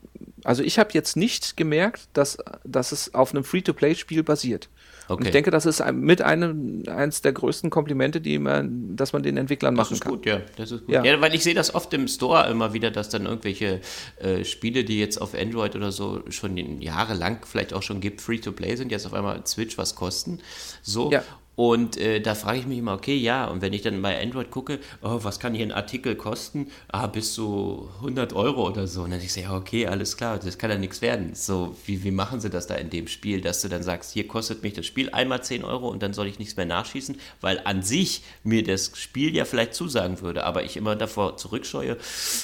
also 0.43 0.63
ich 0.63 0.79
habe 0.79 0.89
jetzt 0.93 1.15
nicht 1.15 1.55
gemerkt, 1.55 2.09
dass, 2.13 2.37
dass 2.63 2.91
es 2.91 3.13
auf 3.13 3.31
einem 3.31 3.43
Free-to-Play-Spiel 3.43 4.23
basiert. 4.23 4.69
Okay. 5.07 5.19
Und 5.19 5.25
ich 5.25 5.31
denke, 5.31 5.51
das 5.51 5.65
ist 5.65 5.83
mit 5.93 6.21
einem 6.21 6.83
eins 6.87 7.21
der 7.21 7.31
größten 7.31 7.69
Komplimente, 7.69 8.19
die 8.19 8.39
man, 8.39 8.95
dass 8.95 9.13
man 9.13 9.23
den 9.23 9.37
Entwicklern 9.37 9.75
das 9.75 9.89
machen 9.89 9.99
kann. 10.01 10.11
Gut, 10.11 10.25
ja, 10.25 10.41
das 10.57 10.71
ist 10.71 10.85
gut. 10.85 10.93
Ja. 10.93 11.03
ja 11.03 11.21
weil 11.21 11.33
ich 11.33 11.43
sehe 11.43 11.53
das 11.53 11.73
oft 11.73 11.93
im 11.93 12.07
Store 12.07 12.49
immer 12.49 12.73
wieder, 12.73 12.91
dass 12.91 13.09
dann 13.09 13.25
irgendwelche 13.25 13.79
äh, 14.19 14.43
Spiele, 14.43 14.83
die 14.83 14.99
jetzt 14.99 15.21
auf 15.21 15.33
Android 15.33 15.75
oder 15.75 15.91
so 15.91 16.23
schon 16.29 16.57
jahrelang 16.81 17.39
vielleicht 17.45 17.73
auch 17.73 17.83
schon 17.83 18.01
gibt, 18.01 18.19
free 18.21 18.39
to 18.39 18.51
play 18.51 18.75
sind, 18.75 18.91
jetzt 18.91 19.05
auf 19.05 19.13
einmal 19.13 19.45
Switch 19.47 19.77
was 19.77 19.95
kosten. 19.95 20.39
So. 20.81 21.11
Ja. 21.11 21.23
Und 21.57 21.97
äh, 21.97 22.21
da 22.21 22.35
frage 22.35 22.59
ich 22.59 22.67
mich 22.67 22.77
immer, 22.77 22.93
okay, 22.93 23.15
ja, 23.15 23.45
und 23.45 23.63
wenn 23.63 23.73
ich 23.73 23.81
dann 23.81 23.99
bei 24.03 24.21
Android 24.21 24.51
gucke, 24.51 24.79
oh, 25.01 25.21
was 25.23 25.39
kann 25.39 25.55
hier 25.55 25.65
ein 25.65 25.71
Artikel 25.71 26.15
kosten? 26.15 26.67
Ah, 26.87 27.07
bis 27.07 27.33
zu 27.33 27.89
100 27.97 28.33
Euro 28.33 28.67
oder 28.67 28.85
so. 28.85 29.01
Und 29.01 29.09
dann 29.09 29.19
ich 29.19 29.35
ja, 29.35 29.55
okay, 29.55 29.87
alles 29.87 30.17
klar, 30.17 30.37
das 30.37 30.59
kann 30.59 30.69
ja 30.69 30.77
nichts 30.77 31.01
werden. 31.01 31.33
So, 31.33 31.75
wie, 31.87 32.03
wie 32.03 32.11
machen 32.11 32.41
sie 32.41 32.51
das 32.51 32.67
da 32.67 32.75
in 32.75 32.91
dem 32.91 33.07
Spiel, 33.07 33.41
dass 33.41 33.63
du 33.63 33.69
dann 33.69 33.81
sagst, 33.81 34.13
hier 34.13 34.27
kostet 34.27 34.61
mich 34.61 34.73
das 34.73 34.85
Spiel 34.85 35.09
einmal 35.09 35.43
10 35.43 35.63
Euro 35.63 35.89
und 35.89 36.03
dann 36.03 36.13
soll 36.13 36.27
ich 36.27 36.37
nichts 36.37 36.55
mehr 36.57 36.67
nachschießen, 36.67 37.19
weil 37.41 37.59
an 37.63 37.81
sich 37.81 38.21
mir 38.43 38.61
das 38.61 38.91
Spiel 38.93 39.35
ja 39.35 39.43
vielleicht 39.43 39.73
zusagen 39.73 40.21
würde, 40.21 40.43
aber 40.43 40.63
ich 40.63 40.77
immer 40.77 40.95
davor 40.95 41.37
zurückscheue, 41.37 41.97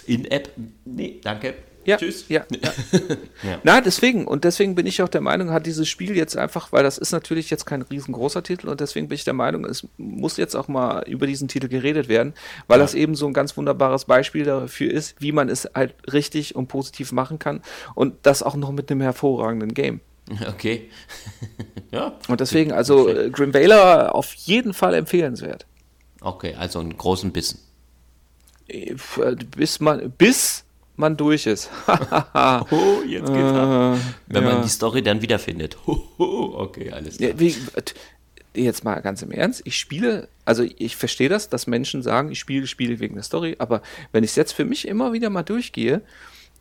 in 0.08 0.26
App, 0.26 0.49
nee, 0.86 1.19
danke, 1.23 1.54
Ja, 1.86 1.98
Tschüss. 1.98 2.26
Ja, 2.30 2.46
ja. 2.62 2.72
ja. 3.43 3.60
Na, 3.63 3.82
deswegen, 3.82 4.26
und 4.26 4.43
deswegen 4.43 4.76
bin 4.76 4.86
ich 4.86 5.02
auch 5.02 5.10
der 5.10 5.22
Meinung, 5.22 5.52
hat 5.52 5.65
dieses 5.65 5.88
Spiel 5.88 6.15
jetzt 6.15 6.38
einfach, 6.38 6.72
weil 6.72 6.84
das 6.84 6.98
ist 6.98 7.12
natürlich 7.12 7.50
jetzt 7.50 7.65
kein 7.65 7.82
riesengroßer 7.82 8.43
Titel 8.43 8.69
und 8.69 8.80
deswegen 8.80 9.08
bin 9.08 9.15
ich 9.15 9.24
der 9.24 9.34
Meinung, 9.34 9.65
es 9.65 9.88
muss 9.98 10.38
jetzt 10.38 10.56
auch 10.56 10.67
mal 10.67 11.04
über 11.08 11.28
diesen 11.28 11.48
Titel 11.48 11.67
geredet 11.67 12.08
werden, 12.08 12.34
weil 12.67 12.80
ja. 12.80 12.84
das 12.84 12.93
eben 12.93 13.15
so 13.15 13.28
ein 13.28 13.34
ganz 13.34 13.58
wunderbares 13.58 14.06
Beispiel 14.06 14.46
dafür 14.46 14.91
ist, 14.91 15.15
wie 15.19 15.32
man 15.32 15.50
es 15.50 15.69
halt 15.76 15.96
richtig 16.12 16.56
und 16.56 16.67
positiv 16.67 17.12
machen 17.12 17.39
kann 17.39 17.62
und 17.96 18.15
das 18.24 18.43
auch 18.43 18.56
noch 18.56 18.72
mit 18.72 18.89
einem 18.89 19.02
hervorragenden 19.02 19.74
Game. 19.74 20.02
Okay. 20.48 20.89
ja. 21.91 22.17
Und 22.28 22.39
deswegen, 22.39 22.72
also 22.72 23.10
äh, 23.10 23.30
Grim 23.30 23.54
Valor 23.54 24.15
auf 24.15 24.34
jeden 24.34 24.74
Fall 24.74 24.93
empfehlenswert. 24.93 25.65
Okay, 26.22 26.56
also 26.58 26.80
einen 26.80 26.98
großen 26.98 27.32
Bissen. 27.32 27.60
Äh, 28.67 28.96
bis 29.56 29.80
man, 29.82 30.12
bis 30.12 30.63
man 30.95 31.17
durch 31.17 31.45
ist. 31.45 31.69
oh, 31.88 33.01
jetzt 33.08 33.27
geht's 33.27 33.51
äh, 33.51 33.58
ab. 33.58 33.97
Wenn 34.27 34.43
ja. 34.43 34.53
man 34.53 34.63
die 34.63 34.69
Story 34.69 35.01
dann 35.01 35.21
wiederfindet. 35.21 35.77
okay, 36.17 36.91
alles 36.91 37.17
klar. 37.17 37.32
Ja, 37.32 37.39
wie, 37.39 37.56
jetzt 38.56 38.84
mal 38.84 39.01
ganz 39.01 39.21
im 39.21 39.32
Ernst, 39.32 39.62
ich 39.65 39.77
spiele, 39.77 40.27
also 40.45 40.63
ich 40.63 40.95
verstehe 40.95 41.29
das, 41.29 41.49
dass 41.49 41.67
Menschen 41.67 42.03
sagen, 42.03 42.32
ich 42.32 42.39
spiele 42.39 42.67
Spiele 42.67 42.99
wegen 42.99 43.15
der 43.15 43.23
Story, 43.23 43.56
aber 43.60 43.82
wenn 44.12 44.23
ich 44.23 44.32
es 44.32 44.36
jetzt 44.36 44.53
für 44.53 44.65
mich 44.65 44.88
immer 44.88 45.13
wieder 45.13 45.29
mal 45.29 45.43
durchgehe, 45.43 46.01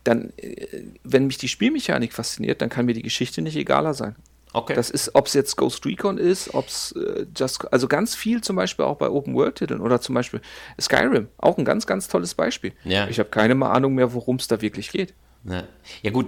dann, 0.03 0.33
äh, 0.37 0.65
wenn 1.03 1.27
mich 1.27 1.37
die 1.37 1.47
Spielmechanik 1.47 2.13
fasziniert, 2.13 2.61
dann 2.61 2.69
kann 2.69 2.85
mir 2.85 2.93
die 2.93 3.03
Geschichte 3.03 3.41
nicht 3.41 3.55
egaler 3.55 3.93
sein. 3.93 4.15
Okay. 4.53 4.75
Das 4.75 4.91
ist, 4.91 5.15
ob 5.15 5.25
es 5.27 5.33
jetzt 5.33 5.57
Ghost 5.57 5.83
Recon 5.85 6.19
ist, 6.19 6.53
ob 6.53 6.67
es 6.67 6.91
äh, 6.91 7.25
Just, 7.35 7.71
also 7.73 7.87
ganz 7.87 8.13
viel 8.13 8.41
zum 8.41 8.55
Beispiel 8.55 8.85
auch 8.85 8.97
bei 8.97 9.09
Open 9.09 9.33
World 9.33 9.55
Titeln 9.55 9.81
oder 9.81 9.99
zum 9.99 10.13
Beispiel 10.13 10.41
Skyrim, 10.79 11.27
auch 11.37 11.57
ein 11.57 11.65
ganz, 11.65 11.87
ganz 11.87 12.07
tolles 12.07 12.35
Beispiel. 12.35 12.73
Ja. 12.83 13.07
Ich 13.07 13.17
habe 13.17 13.29
keine 13.29 13.53
Ahnung 13.65 13.95
mehr, 13.95 14.13
worum 14.13 14.35
es 14.35 14.47
da 14.47 14.61
wirklich 14.61 14.91
geht. 14.91 15.15
Ja. 15.43 15.63
ja. 16.03 16.11
gut, 16.11 16.27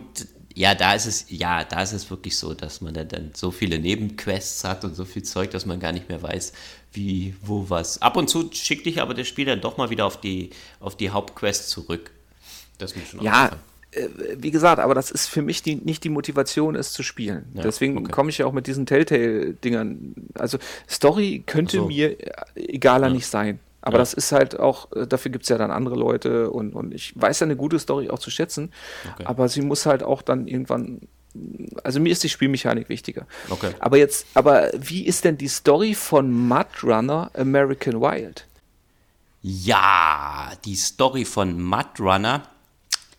ja, 0.56 0.74
da 0.74 0.96
ist 0.96 1.06
es, 1.06 1.26
ja, 1.30 1.64
da 1.64 1.84
ist 1.84 1.92
es 1.92 2.10
wirklich 2.10 2.38
so, 2.38 2.54
dass 2.54 2.82
man 2.82 2.94
dann, 2.94 3.10
dann 3.10 3.32
so 3.34 3.52
viele 3.52 3.78
Nebenquests 3.78 4.64
hat 4.64 4.84
und 4.86 4.96
so 4.96 5.06
viel 5.06 5.24
Zeug, 5.24 5.52
dass 5.52 5.66
man 5.66 5.80
gar 5.80 5.92
nicht 5.92 6.10
mehr 6.10 6.22
weiß, 6.22 6.54
wie, 6.94 7.36
wo 7.42 7.70
was. 7.70 8.02
Ab 8.02 8.18
und 8.18 8.30
zu 8.30 8.50
schickt 8.52 8.86
dich 8.86 9.02
aber 9.02 9.14
das 9.14 9.28
Spiel 9.28 9.46
dann 9.46 9.62
doch 9.62 9.78
mal 9.78 9.90
wieder 9.90 10.06
auf 10.06 10.20
die, 10.20 10.50
auf 10.80 10.98
die 10.98 11.12
Hauptquest 11.12 11.70
zurück. 11.70 12.12
Das 12.78 12.92
ist 12.92 12.98
mir 12.98 13.06
schon 13.06 13.22
ja, 13.22 13.48
äh, 13.48 13.52
wie 14.38 14.52
gesagt, 14.52 14.80
aber 14.80 14.94
das 14.94 15.12
ist 15.12 15.28
für 15.28 15.42
mich 15.42 15.64
die, 15.64 15.76
nicht 15.76 16.04
die 16.04 16.10
Motivation, 16.10 16.76
es 16.76 16.92
zu 16.92 17.04
spielen. 17.04 17.46
Ja, 17.54 17.64
Deswegen 17.64 17.98
okay. 17.98 18.12
komme 18.12 18.30
ich 18.30 18.38
ja 18.38 18.46
auch 18.46 18.52
mit 18.52 18.68
diesen 18.68 18.86
Telltale-Dingern. 18.86 20.16
Also 20.34 20.58
Story 20.90 21.44
könnte 21.46 21.78
so. 21.78 21.88
mir 21.88 22.18
egaler 22.56 23.08
ja. 23.08 23.14
nicht 23.14 23.28
sein. 23.28 23.60
Aber 23.86 23.98
ja. 23.98 24.00
das 24.00 24.14
ist 24.14 24.32
halt 24.32 24.60
auch, 24.60 24.92
äh, 24.94 25.06
dafür 25.06 25.32
gibt 25.32 25.44
es 25.44 25.50
ja 25.50 25.58
dann 25.58 25.72
andere 25.72 25.96
Leute 25.96 26.50
und, 26.50 26.74
und 26.74 26.94
ich 26.94 27.14
weiß 27.16 27.40
ja 27.42 27.46
eine 27.46 27.56
gute 27.56 27.78
Story 27.78 28.10
auch 28.10 28.20
zu 28.20 28.32
schätzen, 28.32 28.72
okay. 29.14 29.24
aber 29.26 29.48
sie 29.48 29.62
muss 29.62 29.86
halt 29.86 30.02
auch 30.02 30.24
dann 30.24 30.48
irgendwann, 30.48 31.02
also 31.84 32.00
mir 32.00 32.12
ist 32.12 32.24
die 32.24 32.30
Spielmechanik 32.30 32.90
wichtiger. 32.90 33.28
Okay. 33.50 33.72
Aber 33.80 33.98
jetzt, 33.98 34.26
aber 34.34 34.72
wie 34.76 35.06
ist 35.06 35.24
denn 35.24 35.38
die 35.38 35.48
Story 35.48 35.94
von 35.94 36.32
Mud 36.32 36.66
Runner 36.84 37.30
American 37.36 38.02
Wild? 38.02 38.48
Ja, 39.44 40.52
die 40.66 40.76
Story 40.76 41.24
von 41.24 41.62
Mud 41.62 42.00
Runner 42.00 42.42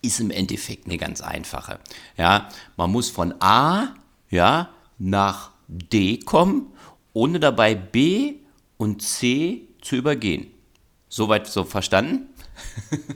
ist 0.07 0.19
im 0.19 0.31
Endeffekt 0.31 0.85
eine 0.85 0.97
ganz 0.97 1.21
einfache. 1.21 1.79
Ja, 2.17 2.49
man 2.75 2.91
muss 2.91 3.09
von 3.09 3.33
A 3.39 3.93
ja, 4.29 4.69
nach 4.97 5.51
D 5.67 6.17
kommen, 6.19 6.73
ohne 7.13 7.39
dabei 7.39 7.75
B 7.75 8.35
und 8.77 9.01
C 9.01 9.67
zu 9.81 9.95
übergehen. 9.95 10.47
Soweit 11.09 11.47
so 11.47 11.63
verstanden? 11.63 12.29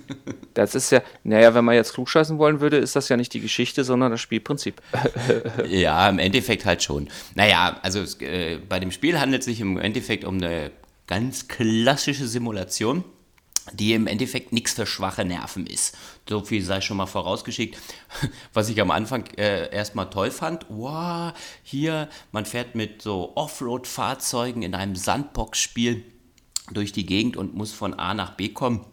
Das 0.53 0.75
ist 0.75 0.91
ja, 0.91 1.01
naja, 1.23 1.55
wenn 1.55 1.63
man 1.63 1.75
jetzt 1.75 1.93
klugscheißen 1.93 2.37
wollen 2.37 2.59
würde, 2.59 2.75
ist 2.75 2.97
das 2.97 3.07
ja 3.07 3.15
nicht 3.15 3.33
die 3.33 3.39
Geschichte, 3.39 3.85
sondern 3.85 4.11
das 4.11 4.19
Spielprinzip. 4.19 4.81
ja, 5.69 6.09
im 6.09 6.19
Endeffekt 6.19 6.65
halt 6.65 6.83
schon. 6.83 7.07
Naja, 7.35 7.79
also 7.81 8.03
äh, 8.19 8.57
bei 8.57 8.81
dem 8.81 8.91
Spiel 8.91 9.17
handelt 9.17 9.43
es 9.43 9.45
sich 9.45 9.61
im 9.61 9.77
Endeffekt 9.77 10.25
um 10.25 10.35
eine 10.35 10.71
ganz 11.07 11.47
klassische 11.47 12.27
Simulation 12.27 13.05
die 13.73 13.93
im 13.93 14.07
Endeffekt 14.07 14.53
nichts 14.53 14.73
für 14.73 14.85
schwache 14.85 15.25
Nerven 15.25 15.65
ist. 15.65 15.97
So 16.27 16.43
viel 16.43 16.63
sei 16.63 16.81
schon 16.81 16.97
mal 16.97 17.05
vorausgeschickt. 17.05 17.77
Was 18.53 18.69
ich 18.69 18.81
am 18.81 18.91
Anfang 18.91 19.25
äh, 19.37 19.73
erstmal 19.73 20.09
toll 20.09 20.31
fand, 20.31 20.65
wow, 20.69 21.33
hier, 21.63 22.09
man 22.31 22.45
fährt 22.45 22.75
mit 22.75 23.01
so 23.01 23.33
Offroad-Fahrzeugen 23.35 24.63
in 24.63 24.75
einem 24.75 24.95
Sandbox-Spiel 24.95 26.03
durch 26.71 26.91
die 26.91 27.05
Gegend 27.05 27.37
und 27.37 27.53
muss 27.53 27.71
von 27.71 27.93
A 27.93 28.13
nach 28.13 28.31
B 28.31 28.49
kommen 28.49 28.85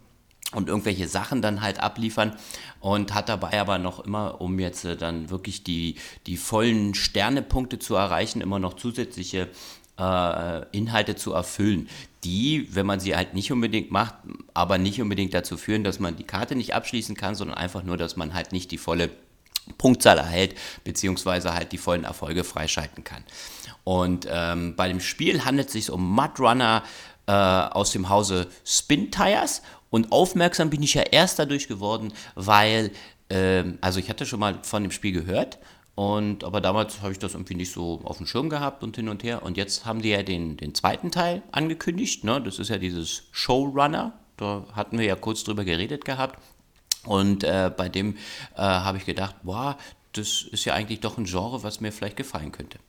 und 0.51 0.67
irgendwelche 0.67 1.07
Sachen 1.07 1.41
dann 1.41 1.61
halt 1.61 1.79
abliefern 1.79 2.35
und 2.79 3.13
hat 3.13 3.29
dabei 3.29 3.59
aber 3.59 3.77
noch 3.77 3.99
immer, 3.99 4.41
um 4.41 4.59
jetzt 4.59 4.83
äh, 4.85 4.97
dann 4.97 5.29
wirklich 5.29 5.63
die, 5.63 5.95
die 6.25 6.37
vollen 6.37 6.95
Sternepunkte 6.95 7.77
zu 7.77 7.95
erreichen, 7.95 8.41
immer 8.41 8.59
noch 8.59 8.73
zusätzliche 8.73 9.49
äh, 9.99 10.65
Inhalte 10.71 11.15
zu 11.15 11.33
erfüllen, 11.33 11.89
die, 12.23 12.67
wenn 12.71 12.85
man 12.85 12.99
sie 12.99 13.15
halt 13.15 13.33
nicht 13.33 13.51
unbedingt 13.51 13.91
macht, 13.91 14.15
aber 14.53 14.77
nicht 14.77 15.01
unbedingt 15.01 15.33
dazu 15.33 15.57
führen, 15.57 15.83
dass 15.83 15.99
man 15.99 16.15
die 16.15 16.23
Karte 16.23 16.55
nicht 16.55 16.73
abschließen 16.73 17.15
kann, 17.15 17.35
sondern 17.35 17.57
einfach 17.57 17.83
nur, 17.83 17.97
dass 17.97 18.15
man 18.15 18.33
halt 18.33 18.51
nicht 18.51 18.71
die 18.71 18.77
volle 18.77 19.09
Punktzahl 19.77 20.17
erhält, 20.17 20.55
beziehungsweise 20.83 21.53
halt 21.53 21.71
die 21.71 21.77
vollen 21.77 22.03
Erfolge 22.03 22.43
freischalten 22.43 23.03
kann. 23.03 23.23
Und 23.83 24.27
ähm, 24.29 24.75
bei 24.75 24.87
dem 24.87 24.99
Spiel 24.99 25.45
handelt 25.45 25.67
es 25.67 25.73
sich 25.73 25.89
um 25.89 26.15
Mud 26.15 26.39
Runner 26.39 26.83
äh, 27.27 27.31
aus 27.31 27.91
dem 27.91 28.09
Hause 28.09 28.47
Spin 28.65 29.11
Tires. 29.11 29.61
Und 29.89 30.11
aufmerksam 30.11 30.69
bin 30.69 30.83
ich 30.83 30.93
ja 30.93 31.03
erst 31.03 31.39
dadurch 31.39 31.67
geworden, 31.67 32.13
weil, 32.35 32.91
äh, 33.29 33.63
also 33.81 33.99
ich 33.99 34.09
hatte 34.09 34.25
schon 34.25 34.39
mal 34.39 34.59
von 34.63 34.83
dem 34.83 34.91
Spiel 34.91 35.11
gehört, 35.13 35.59
und, 35.99 36.45
aber 36.45 36.61
damals 36.61 37.01
habe 37.01 37.11
ich 37.11 37.19
das 37.19 37.33
irgendwie 37.33 37.55
nicht 37.55 37.73
so 37.73 37.99
auf 38.05 38.19
dem 38.19 38.25
Schirm 38.25 38.49
gehabt 38.49 38.83
und 38.83 38.95
hin 38.95 39.09
und 39.09 39.21
her. 39.21 39.43
Und 39.43 39.57
jetzt 39.57 39.83
haben 39.85 40.01
die 40.01 40.11
ja 40.11 40.23
den, 40.23 40.55
den 40.55 40.73
zweiten 40.73 41.11
Teil 41.11 41.43
angekündigt. 41.51 42.23
Ne? 42.23 42.41
Das 42.41 42.57
ist 42.57 42.69
ja 42.69 42.77
dieses 42.77 43.23
Showrunner. 43.33 44.17
Da 44.37 44.65
hatten 44.71 44.97
wir 44.97 45.03
ja 45.03 45.17
kurz 45.17 45.43
drüber 45.43 45.65
geredet 45.65 46.05
gehabt. 46.05 46.39
Und 47.03 47.43
äh, 47.43 47.69
bei 47.75 47.89
dem 47.89 48.15
äh, 48.55 48.61
habe 48.61 48.97
ich 48.97 49.05
gedacht, 49.05 49.35
boah, 49.43 49.77
das 50.13 50.43
ist 50.43 50.63
ja 50.63 50.73
eigentlich 50.73 51.01
doch 51.01 51.17
ein 51.17 51.25
Genre, 51.25 51.63
was 51.63 51.81
mir 51.81 51.91
vielleicht 51.91 52.15
gefallen 52.15 52.53
könnte. 52.53 52.79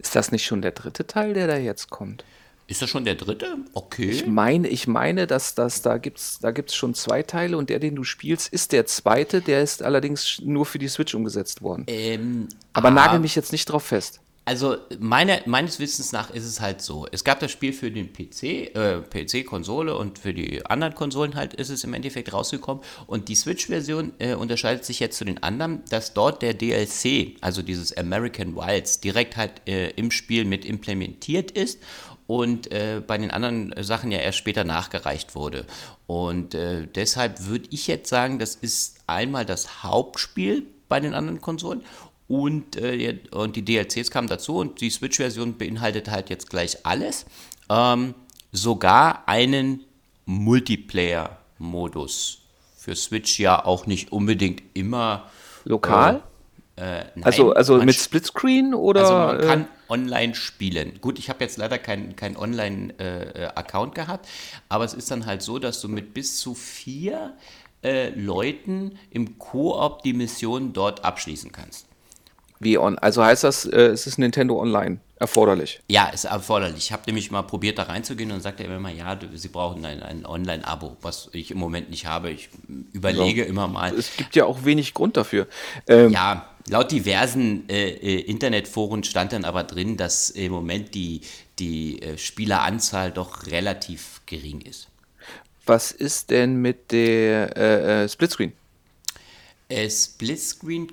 Ist 0.00 0.16
das 0.16 0.32
nicht 0.32 0.44
schon 0.44 0.60
der 0.60 0.72
dritte 0.72 1.06
Teil, 1.06 1.34
der 1.34 1.46
da 1.46 1.56
jetzt 1.56 1.88
kommt? 1.88 2.24
Ist 2.66 2.80
das 2.80 2.88
schon 2.88 3.04
der 3.04 3.14
dritte? 3.14 3.58
Okay. 3.74 4.10
Ich 4.10 4.26
meine, 4.26 4.68
ich 4.68 4.86
meine, 4.86 5.26
dass 5.26 5.54
das 5.54 5.82
da 5.82 5.98
gibt's 5.98 6.38
da 6.40 6.50
gibt's 6.50 6.74
schon 6.74 6.94
zwei 6.94 7.22
Teile 7.22 7.58
und 7.58 7.68
der, 7.68 7.78
den 7.78 7.94
du 7.94 8.04
spielst, 8.04 8.52
ist 8.52 8.72
der 8.72 8.86
zweite. 8.86 9.42
Der 9.42 9.62
ist 9.62 9.82
allerdings 9.82 10.40
nur 10.42 10.64
für 10.64 10.78
die 10.78 10.88
Switch 10.88 11.14
umgesetzt 11.14 11.60
worden. 11.60 11.84
Ähm, 11.88 12.48
Aber 12.72 12.88
ah, 12.88 12.92
nagel 12.92 13.20
mich 13.20 13.34
jetzt 13.34 13.52
nicht 13.52 13.66
drauf 13.66 13.84
fest. 13.84 14.20
Also 14.46 14.76
meine, 14.98 15.40
meines 15.46 15.80
Wissens 15.80 16.12
nach 16.12 16.30
ist 16.30 16.44
es 16.44 16.60
halt 16.60 16.82
so. 16.82 17.06
Es 17.10 17.24
gab 17.24 17.40
das 17.40 17.50
Spiel 17.50 17.72
für 17.72 17.90
den 17.90 18.12
PC, 18.12 18.74
äh, 18.74 19.00
PC-Konsole 19.00 19.96
und 19.96 20.18
für 20.18 20.34
die 20.34 20.64
anderen 20.66 20.94
Konsolen 20.94 21.34
halt 21.34 21.54
ist 21.54 21.70
es 21.70 21.82
im 21.82 21.94
Endeffekt 21.94 22.30
rausgekommen. 22.32 22.82
Und 23.06 23.28
die 23.28 23.36
Switch-Version 23.36 24.12
äh, 24.18 24.34
unterscheidet 24.34 24.84
sich 24.84 25.00
jetzt 25.00 25.16
zu 25.16 25.24
den 25.24 25.42
anderen, 25.42 25.82
dass 25.88 26.12
dort 26.12 26.42
der 26.42 26.52
DLC, 26.52 27.36
also 27.40 27.62
dieses 27.62 27.96
American 27.96 28.54
Wilds, 28.54 29.00
direkt 29.00 29.38
halt 29.38 29.66
äh, 29.66 29.90
im 29.90 30.10
Spiel 30.10 30.44
mit 30.44 30.66
implementiert 30.66 31.50
ist 31.50 31.80
und 32.26 32.72
äh, 32.72 33.02
bei 33.06 33.18
den 33.18 33.30
anderen 33.30 33.74
Sachen 33.82 34.10
ja 34.10 34.18
erst 34.18 34.38
später 34.38 34.64
nachgereicht 34.64 35.34
wurde. 35.34 35.66
Und 36.06 36.54
äh, 36.54 36.86
deshalb 36.86 37.46
würde 37.46 37.68
ich 37.70 37.86
jetzt 37.86 38.08
sagen, 38.08 38.38
das 38.38 38.54
ist 38.54 39.00
einmal 39.06 39.44
das 39.44 39.82
Hauptspiel 39.82 40.66
bei 40.88 41.00
den 41.00 41.14
anderen 41.14 41.40
Konsolen 41.40 41.82
und, 42.28 42.76
äh, 42.76 43.18
und 43.30 43.56
die 43.56 43.64
DLCs 43.64 44.10
kamen 44.10 44.28
dazu 44.28 44.56
und 44.56 44.80
die 44.80 44.90
Switch-Version 44.90 45.58
beinhaltet 45.58 46.10
halt 46.10 46.30
jetzt 46.30 46.50
gleich 46.50 46.84
alles. 46.84 47.26
Ähm, 47.68 48.14
sogar 48.52 49.28
einen 49.28 49.84
Multiplayer-Modus. 50.26 52.38
Für 52.76 52.96
Switch 52.96 53.38
ja 53.38 53.64
auch 53.64 53.86
nicht 53.86 54.12
unbedingt 54.12 54.62
immer. 54.74 55.30
Lokal? 55.64 56.22
Äh, 56.76 57.04
also 57.22 57.52
also 57.52 57.76
mit 57.78 57.94
Splitscreen 57.94 58.74
oder? 58.74 59.02
Also 59.02 59.14
man 59.14 59.40
kann 59.40 59.60
äh? 59.62 59.66
online 59.88 60.34
spielen. 60.34 61.00
Gut, 61.00 61.18
ich 61.18 61.28
habe 61.28 61.44
jetzt 61.44 61.56
leider 61.56 61.78
keinen 61.78 62.16
kein 62.16 62.36
Online-Account 62.36 63.92
äh, 63.92 64.00
gehabt, 64.00 64.28
aber 64.68 64.84
es 64.84 64.94
ist 64.94 65.10
dann 65.10 65.26
halt 65.26 65.42
so, 65.42 65.58
dass 65.58 65.80
du 65.80 65.88
mit 65.88 66.14
bis 66.14 66.38
zu 66.38 66.54
vier 66.54 67.34
äh, 67.84 68.08
Leuten 68.10 68.98
im 69.10 69.38
Koop 69.38 70.02
die 70.02 70.14
Mission 70.14 70.72
dort 70.72 71.04
abschließen 71.04 71.52
kannst. 71.52 71.86
Wie 72.60 72.78
on? 72.78 72.98
Also 72.98 73.24
heißt 73.24 73.44
das, 73.44 73.66
äh, 73.66 73.86
es 73.86 74.06
ist 74.06 74.18
Nintendo 74.18 74.60
Online 74.60 75.00
erforderlich? 75.16 75.80
Ja, 75.88 76.08
ist 76.08 76.24
erforderlich. 76.24 76.84
Ich 76.84 76.92
habe 76.92 77.02
nämlich 77.06 77.30
mal 77.30 77.42
probiert, 77.42 77.78
da 77.78 77.84
reinzugehen 77.84 78.30
und 78.32 78.40
sagte 78.40 78.62
immer 78.62 78.78
mal, 78.78 78.94
ja, 78.94 79.18
sie 79.34 79.48
brauchen 79.48 79.84
ein, 79.84 80.02
ein 80.02 80.26
Online-Abo, 80.26 80.96
was 81.02 81.30
ich 81.32 81.50
im 81.50 81.58
Moment 81.58 81.90
nicht 81.90 82.06
habe. 82.06 82.30
Ich 82.30 82.50
überlege 82.92 83.42
ja. 83.42 83.46
immer 83.46 83.68
mal. 83.68 83.94
Es 83.94 84.16
gibt 84.16 84.36
ja 84.36 84.44
auch 84.44 84.64
wenig 84.64 84.94
Grund 84.94 85.16
dafür. 85.16 85.46
Ähm, 85.86 86.12
ja, 86.12 86.48
laut 86.68 86.90
diversen 86.90 87.68
äh, 87.68 87.90
äh, 87.90 88.20
Internetforen 88.20 89.04
stand 89.04 89.32
dann 89.32 89.44
aber 89.44 89.64
drin, 89.64 89.96
dass 89.96 90.30
im 90.30 90.52
Moment 90.52 90.94
die, 90.94 91.22
die 91.58 92.02
äh, 92.02 92.18
Spieleranzahl 92.18 93.10
doch 93.10 93.46
relativ 93.46 94.20
gering 94.26 94.60
ist. 94.60 94.88
Was 95.66 95.92
ist 95.92 96.30
denn 96.30 96.56
mit 96.56 96.92
der 96.92 97.56
äh, 97.56 98.04
äh 98.04 98.08
Splitscreen? 98.08 98.52
Äh, 99.68 99.88
Splitscreen, 99.88 100.88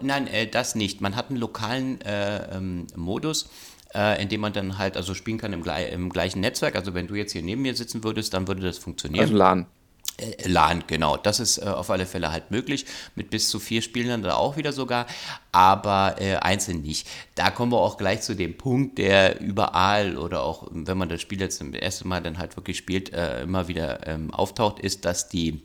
nein, 0.00 0.26
äh, 0.26 0.46
das 0.46 0.74
nicht. 0.74 1.00
Man 1.00 1.14
hat 1.14 1.28
einen 1.28 1.38
lokalen 1.38 2.00
äh, 2.00 2.56
ähm, 2.56 2.86
Modus, 2.96 3.50
äh, 3.94 4.20
in 4.22 4.30
dem 4.30 4.40
man 4.40 4.52
dann 4.52 4.78
halt 4.78 4.96
also 4.96 5.14
spielen 5.14 5.38
kann 5.38 5.52
im, 5.52 5.62
im, 5.62 6.10
gleichen 6.10 6.40
Netzwerk. 6.40 6.74
Also 6.74 6.94
wenn 6.94 7.06
du 7.06 7.14
jetzt 7.14 7.32
hier 7.32 7.42
neben 7.42 7.62
mir 7.62 7.76
sitzen 7.76 8.02
würdest, 8.02 8.32
dann 8.32 8.48
würde 8.48 8.62
das 8.62 8.78
funktionieren. 8.78 9.24
Also 9.24 9.36
LAN. 9.36 9.66
Äh, 10.16 10.48
LAN, 10.48 10.84
genau. 10.86 11.18
Das 11.18 11.38
ist 11.38 11.58
äh, 11.58 11.66
auf 11.66 11.90
alle 11.90 12.06
Fälle 12.06 12.32
halt 12.32 12.50
möglich. 12.50 12.86
Mit 13.14 13.28
bis 13.28 13.50
zu 13.50 13.60
vier 13.60 13.82
Spielern 13.82 14.22
da 14.22 14.36
auch 14.36 14.56
wieder 14.56 14.72
sogar, 14.72 15.06
aber 15.52 16.16
äh, 16.18 16.36
einzeln 16.36 16.80
nicht. 16.80 17.06
Da 17.34 17.50
kommen 17.50 17.72
wir 17.72 17.78
auch 17.78 17.98
gleich 17.98 18.22
zu 18.22 18.34
dem 18.34 18.56
Punkt, 18.56 18.96
der 18.96 19.40
überall 19.42 20.16
oder 20.16 20.44
auch, 20.44 20.68
wenn 20.70 20.96
man 20.96 21.10
das 21.10 21.20
Spiel 21.20 21.40
jetzt 21.40 21.60
das 21.60 21.68
erste 21.68 22.08
Mal 22.08 22.22
dann 22.22 22.38
halt 22.38 22.56
wirklich 22.56 22.78
spielt, 22.78 23.12
äh, 23.12 23.42
immer 23.42 23.68
wieder 23.68 24.06
ähm, 24.06 24.32
auftaucht, 24.32 24.80
ist, 24.80 25.04
dass 25.04 25.28
die 25.28 25.62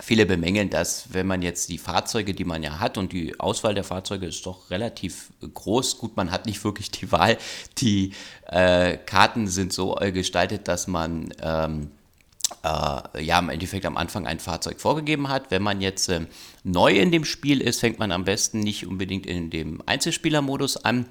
Viele 0.00 0.24
bemängeln 0.26 0.70
dass 0.70 1.12
wenn 1.12 1.26
man 1.26 1.42
jetzt 1.42 1.68
die 1.68 1.78
Fahrzeuge, 1.78 2.34
die 2.34 2.44
man 2.44 2.62
ja 2.62 2.78
hat, 2.78 2.96
und 2.96 3.12
die 3.12 3.38
Auswahl 3.38 3.74
der 3.74 3.84
Fahrzeuge 3.84 4.26
ist 4.26 4.46
doch 4.46 4.70
relativ 4.70 5.32
groß. 5.40 5.98
Gut, 5.98 6.16
man 6.16 6.30
hat 6.30 6.46
nicht 6.46 6.64
wirklich 6.64 6.90
die 6.90 7.12
Wahl. 7.12 7.36
Die 7.78 8.12
äh, 8.46 8.96
Karten 8.96 9.46
sind 9.48 9.72
so 9.72 9.94
gestaltet, 10.12 10.66
dass 10.66 10.86
man 10.86 11.32
ähm, 11.42 11.90
äh, 12.64 13.22
ja 13.22 13.38
im 13.38 13.48
Endeffekt 13.48 13.86
am 13.86 13.96
Anfang 13.96 14.26
ein 14.26 14.40
Fahrzeug 14.40 14.80
vorgegeben 14.80 15.28
hat. 15.28 15.50
Wenn 15.50 15.62
man 15.62 15.80
jetzt 15.80 16.08
äh, 16.08 16.26
neu 16.64 16.92
in 16.92 17.10
dem 17.10 17.24
Spiel 17.24 17.60
ist, 17.60 17.80
fängt 17.80 17.98
man 17.98 18.12
am 18.12 18.24
besten 18.24 18.60
nicht 18.60 18.86
unbedingt 18.86 19.26
in 19.26 19.50
dem 19.50 19.82
Einzelspielermodus 19.86 20.84
an 20.84 21.06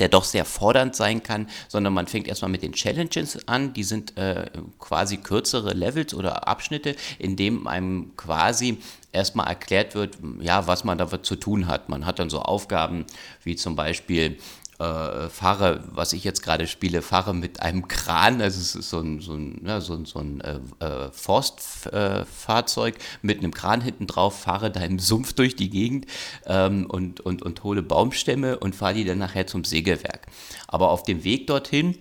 der 0.00 0.08
doch 0.08 0.24
sehr 0.24 0.44
fordernd 0.44 0.96
sein 0.96 1.22
kann, 1.22 1.48
sondern 1.68 1.92
man 1.92 2.06
fängt 2.06 2.28
erstmal 2.28 2.50
mit 2.50 2.62
den 2.62 2.72
Challenges 2.72 3.46
an. 3.48 3.72
Die 3.74 3.84
sind 3.84 4.16
äh, 4.16 4.46
quasi 4.78 5.18
kürzere 5.18 5.72
Levels 5.72 6.14
oder 6.14 6.48
Abschnitte, 6.48 6.96
in 7.18 7.36
dem 7.36 7.66
einem 7.66 8.16
quasi 8.16 8.78
erstmal 9.12 9.46
erklärt 9.46 9.94
wird, 9.94 10.18
ja, 10.40 10.66
was 10.66 10.84
man 10.84 10.98
da 10.98 11.22
zu 11.22 11.36
tun 11.36 11.66
hat. 11.68 11.88
Man 11.88 12.04
hat 12.04 12.18
dann 12.18 12.30
so 12.30 12.40
Aufgaben 12.40 13.06
wie 13.44 13.56
zum 13.56 13.76
Beispiel 13.76 14.38
äh, 14.84 15.28
fahre, 15.30 15.82
was 15.92 16.12
ich 16.12 16.24
jetzt 16.24 16.42
gerade 16.42 16.66
spiele, 16.66 17.02
fahre 17.02 17.34
mit 17.34 17.60
einem 17.60 17.88
Kran, 17.88 18.40
also 18.40 18.60
es 18.60 18.74
ist 18.74 18.90
so 18.90 19.00
ein, 19.00 19.20
so 19.20 19.34
ein, 19.34 19.62
ja, 19.66 19.80
so 19.80 19.94
ein, 19.94 20.04
so 20.04 20.18
ein 20.18 20.40
äh, 20.40 20.58
äh 20.80 21.10
Forstfahrzeug 21.12 22.96
mit 23.22 23.38
einem 23.38 23.52
Kran 23.52 23.80
hinten 23.80 24.06
drauf, 24.06 24.38
fahre 24.38 24.70
da 24.70 24.80
im 24.80 24.98
Sumpf 24.98 25.32
durch 25.32 25.56
die 25.56 25.70
Gegend 25.70 26.06
ähm, 26.46 26.86
und, 26.86 27.20
und, 27.20 27.42
und 27.42 27.64
hole 27.64 27.82
Baumstämme 27.82 28.58
und 28.58 28.74
fahre 28.74 28.94
die 28.94 29.04
dann 29.04 29.18
nachher 29.18 29.46
zum 29.46 29.64
Sägewerk. 29.64 30.26
Aber 30.68 30.90
auf 30.90 31.02
dem 31.02 31.24
Weg 31.24 31.46
dorthin 31.46 31.98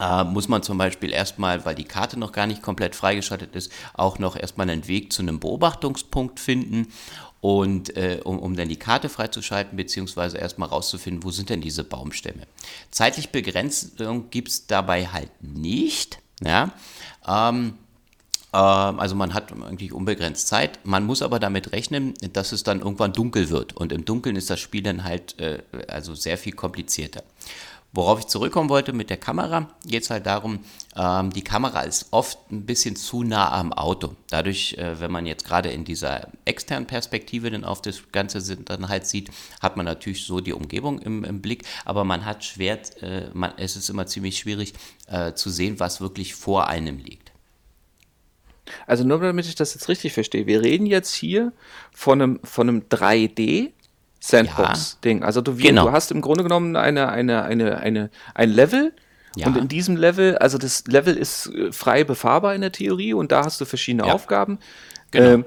äh, 0.00 0.24
muss 0.24 0.48
man 0.48 0.62
zum 0.62 0.78
Beispiel 0.78 1.12
erstmal, 1.12 1.64
weil 1.64 1.74
die 1.74 1.84
Karte 1.84 2.18
noch 2.18 2.32
gar 2.32 2.46
nicht 2.46 2.62
komplett 2.62 2.94
freigeschaltet 2.94 3.54
ist, 3.54 3.70
auch 3.94 4.18
noch 4.18 4.36
erstmal 4.36 4.68
einen 4.68 4.88
Weg 4.88 5.12
zu 5.12 5.22
einem 5.22 5.40
Beobachtungspunkt 5.40 6.40
finden 6.40 6.88
und 7.44 7.94
äh, 7.98 8.22
um, 8.24 8.38
um 8.38 8.56
dann 8.56 8.70
die 8.70 8.78
Karte 8.78 9.10
freizuschalten, 9.10 9.76
beziehungsweise 9.76 10.38
erstmal 10.38 10.70
rauszufinden, 10.70 11.24
wo 11.24 11.30
sind 11.30 11.50
denn 11.50 11.60
diese 11.60 11.84
Baumstämme. 11.84 12.46
Zeitlich 12.90 13.32
Begrenzung 13.32 14.30
gibt 14.30 14.48
es 14.48 14.66
dabei 14.66 15.08
halt 15.08 15.30
nicht. 15.42 16.20
Ja? 16.42 16.72
Ähm, 17.28 17.74
ähm, 18.54 18.98
also 18.98 19.14
man 19.14 19.34
hat 19.34 19.52
eigentlich 19.52 19.92
unbegrenzt 19.92 20.48
Zeit. 20.48 20.78
Man 20.84 21.04
muss 21.04 21.20
aber 21.20 21.38
damit 21.38 21.72
rechnen, 21.72 22.14
dass 22.32 22.52
es 22.52 22.62
dann 22.62 22.80
irgendwann 22.80 23.12
dunkel 23.12 23.50
wird. 23.50 23.76
Und 23.76 23.92
im 23.92 24.06
Dunkeln 24.06 24.36
ist 24.36 24.48
das 24.48 24.60
Spiel 24.60 24.82
dann 24.82 25.04
halt 25.04 25.38
äh, 25.38 25.58
also 25.86 26.14
sehr 26.14 26.38
viel 26.38 26.54
komplizierter. 26.54 27.24
Worauf 27.96 28.18
ich 28.18 28.26
zurückkommen 28.26 28.70
wollte 28.70 28.92
mit 28.92 29.08
der 29.08 29.18
Kamera, 29.18 29.68
geht 29.86 30.02
es 30.02 30.10
halt 30.10 30.26
darum, 30.26 30.58
ähm, 30.96 31.32
die 31.32 31.44
Kamera 31.44 31.82
ist 31.82 32.08
oft 32.10 32.38
ein 32.50 32.66
bisschen 32.66 32.96
zu 32.96 33.22
nah 33.22 33.52
am 33.52 33.72
Auto. 33.72 34.16
Dadurch, 34.30 34.74
äh, 34.78 34.98
wenn 35.00 35.12
man 35.12 35.26
jetzt 35.26 35.44
gerade 35.44 35.70
in 35.70 35.84
dieser 35.84 36.26
externen 36.44 36.88
Perspektive 36.88 37.52
dann 37.52 37.62
auf 37.62 37.82
das 37.82 38.10
Ganze 38.10 38.56
dann 38.56 38.88
halt 38.88 39.06
sieht, 39.06 39.30
hat 39.62 39.76
man 39.76 39.86
natürlich 39.86 40.26
so 40.26 40.40
die 40.40 40.52
Umgebung 40.52 40.98
im, 40.98 41.22
im 41.22 41.40
Blick, 41.40 41.62
aber 41.84 42.02
man 42.02 42.24
hat 42.24 42.44
schwer, 42.44 42.80
äh, 43.00 43.30
man, 43.32 43.52
es 43.58 43.76
ist 43.76 43.88
immer 43.88 44.08
ziemlich 44.08 44.38
schwierig 44.38 44.74
äh, 45.06 45.34
zu 45.34 45.48
sehen, 45.48 45.78
was 45.78 46.00
wirklich 46.00 46.34
vor 46.34 46.66
einem 46.66 46.98
liegt. 46.98 47.30
Also 48.88 49.04
nur 49.04 49.20
damit 49.20 49.46
ich 49.46 49.54
das 49.54 49.74
jetzt 49.74 49.88
richtig 49.88 50.14
verstehe, 50.14 50.48
wir 50.48 50.62
reden 50.62 50.86
jetzt 50.86 51.14
hier 51.14 51.52
von 51.92 52.20
einem, 52.20 52.40
von 52.42 52.68
einem 52.68 52.80
3D 52.90 53.70
Sandbox-Ding. 54.24 55.22
Also 55.22 55.40
du, 55.40 55.54
genau. 55.56 55.86
du 55.86 55.92
hast 55.92 56.10
im 56.10 56.20
Grunde 56.20 56.42
genommen 56.42 56.76
eine, 56.76 57.10
eine, 57.10 57.42
eine, 57.42 57.78
eine, 57.78 58.10
ein 58.34 58.50
Level 58.50 58.92
ja. 59.36 59.46
und 59.46 59.56
in 59.56 59.68
diesem 59.68 59.96
Level, 59.96 60.38
also 60.38 60.56
das 60.56 60.86
Level 60.86 61.16
ist 61.16 61.46
äh, 61.46 61.72
frei 61.72 62.04
befahrbar 62.04 62.54
in 62.54 62.62
der 62.62 62.72
Theorie 62.72 63.12
und 63.12 63.32
da 63.32 63.44
hast 63.44 63.60
du 63.60 63.66
verschiedene 63.66 64.08
ja. 64.08 64.14
Aufgaben. 64.14 64.58
Genau. 65.10 65.26
Ähm, 65.26 65.44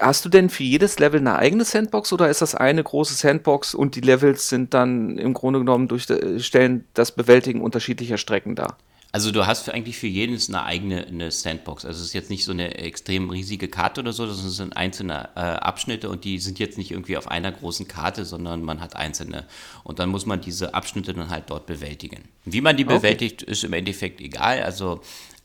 Hast 0.00 0.24
du 0.24 0.30
denn 0.30 0.48
für 0.48 0.62
jedes 0.62 0.98
Level 0.98 1.20
eine 1.20 1.36
eigene 1.36 1.62
Sandbox 1.66 2.10
oder 2.14 2.30
ist 2.30 2.40
das 2.40 2.54
eine 2.54 2.82
große 2.82 3.12
Sandbox 3.12 3.74
und 3.74 3.96
die 3.96 4.00
Levels 4.00 4.48
sind 4.48 4.72
dann 4.72 5.18
im 5.18 5.34
Grunde 5.34 5.58
genommen 5.58 5.88
durch 5.88 6.08
äh, 6.08 6.40
stellen 6.40 6.86
das 6.94 7.12
Bewältigen 7.12 7.60
unterschiedlicher 7.60 8.16
Strecken 8.16 8.54
dar? 8.54 8.78
Also 9.12 9.32
du 9.32 9.46
hast 9.46 9.62
für 9.62 9.74
eigentlich 9.74 9.98
für 9.98 10.06
jedes 10.06 10.48
eine 10.48 10.64
eigene 10.64 11.06
eine 11.06 11.30
Sandbox. 11.30 11.84
Also 11.84 12.00
es 12.00 12.06
ist 12.08 12.12
jetzt 12.12 12.30
nicht 12.30 12.44
so 12.44 12.52
eine 12.52 12.76
extrem 12.78 13.28
riesige 13.30 13.66
Karte 13.68 14.02
oder 14.02 14.12
so, 14.12 14.24
es 14.24 14.38
sind 14.56 14.76
einzelne 14.76 15.30
äh, 15.34 15.40
Abschnitte 15.40 16.08
und 16.08 16.24
die 16.24 16.38
sind 16.38 16.58
jetzt 16.60 16.78
nicht 16.78 16.92
irgendwie 16.92 17.16
auf 17.16 17.28
einer 17.28 17.50
großen 17.50 17.88
Karte, 17.88 18.24
sondern 18.24 18.62
man 18.62 18.80
hat 18.80 18.94
einzelne. 18.94 19.46
Und 19.82 19.98
dann 19.98 20.10
muss 20.10 20.26
man 20.26 20.40
diese 20.40 20.74
Abschnitte 20.74 21.12
dann 21.12 21.28
halt 21.28 21.44
dort 21.48 21.66
bewältigen. 21.66 22.22
Wie 22.44 22.60
man 22.60 22.76
die 22.76 22.84
okay. 22.84 22.96
bewältigt, 22.96 23.42
ist 23.42 23.64
im 23.64 23.72
Endeffekt 23.72 24.20
egal. 24.20 24.62
Also 24.62 25.00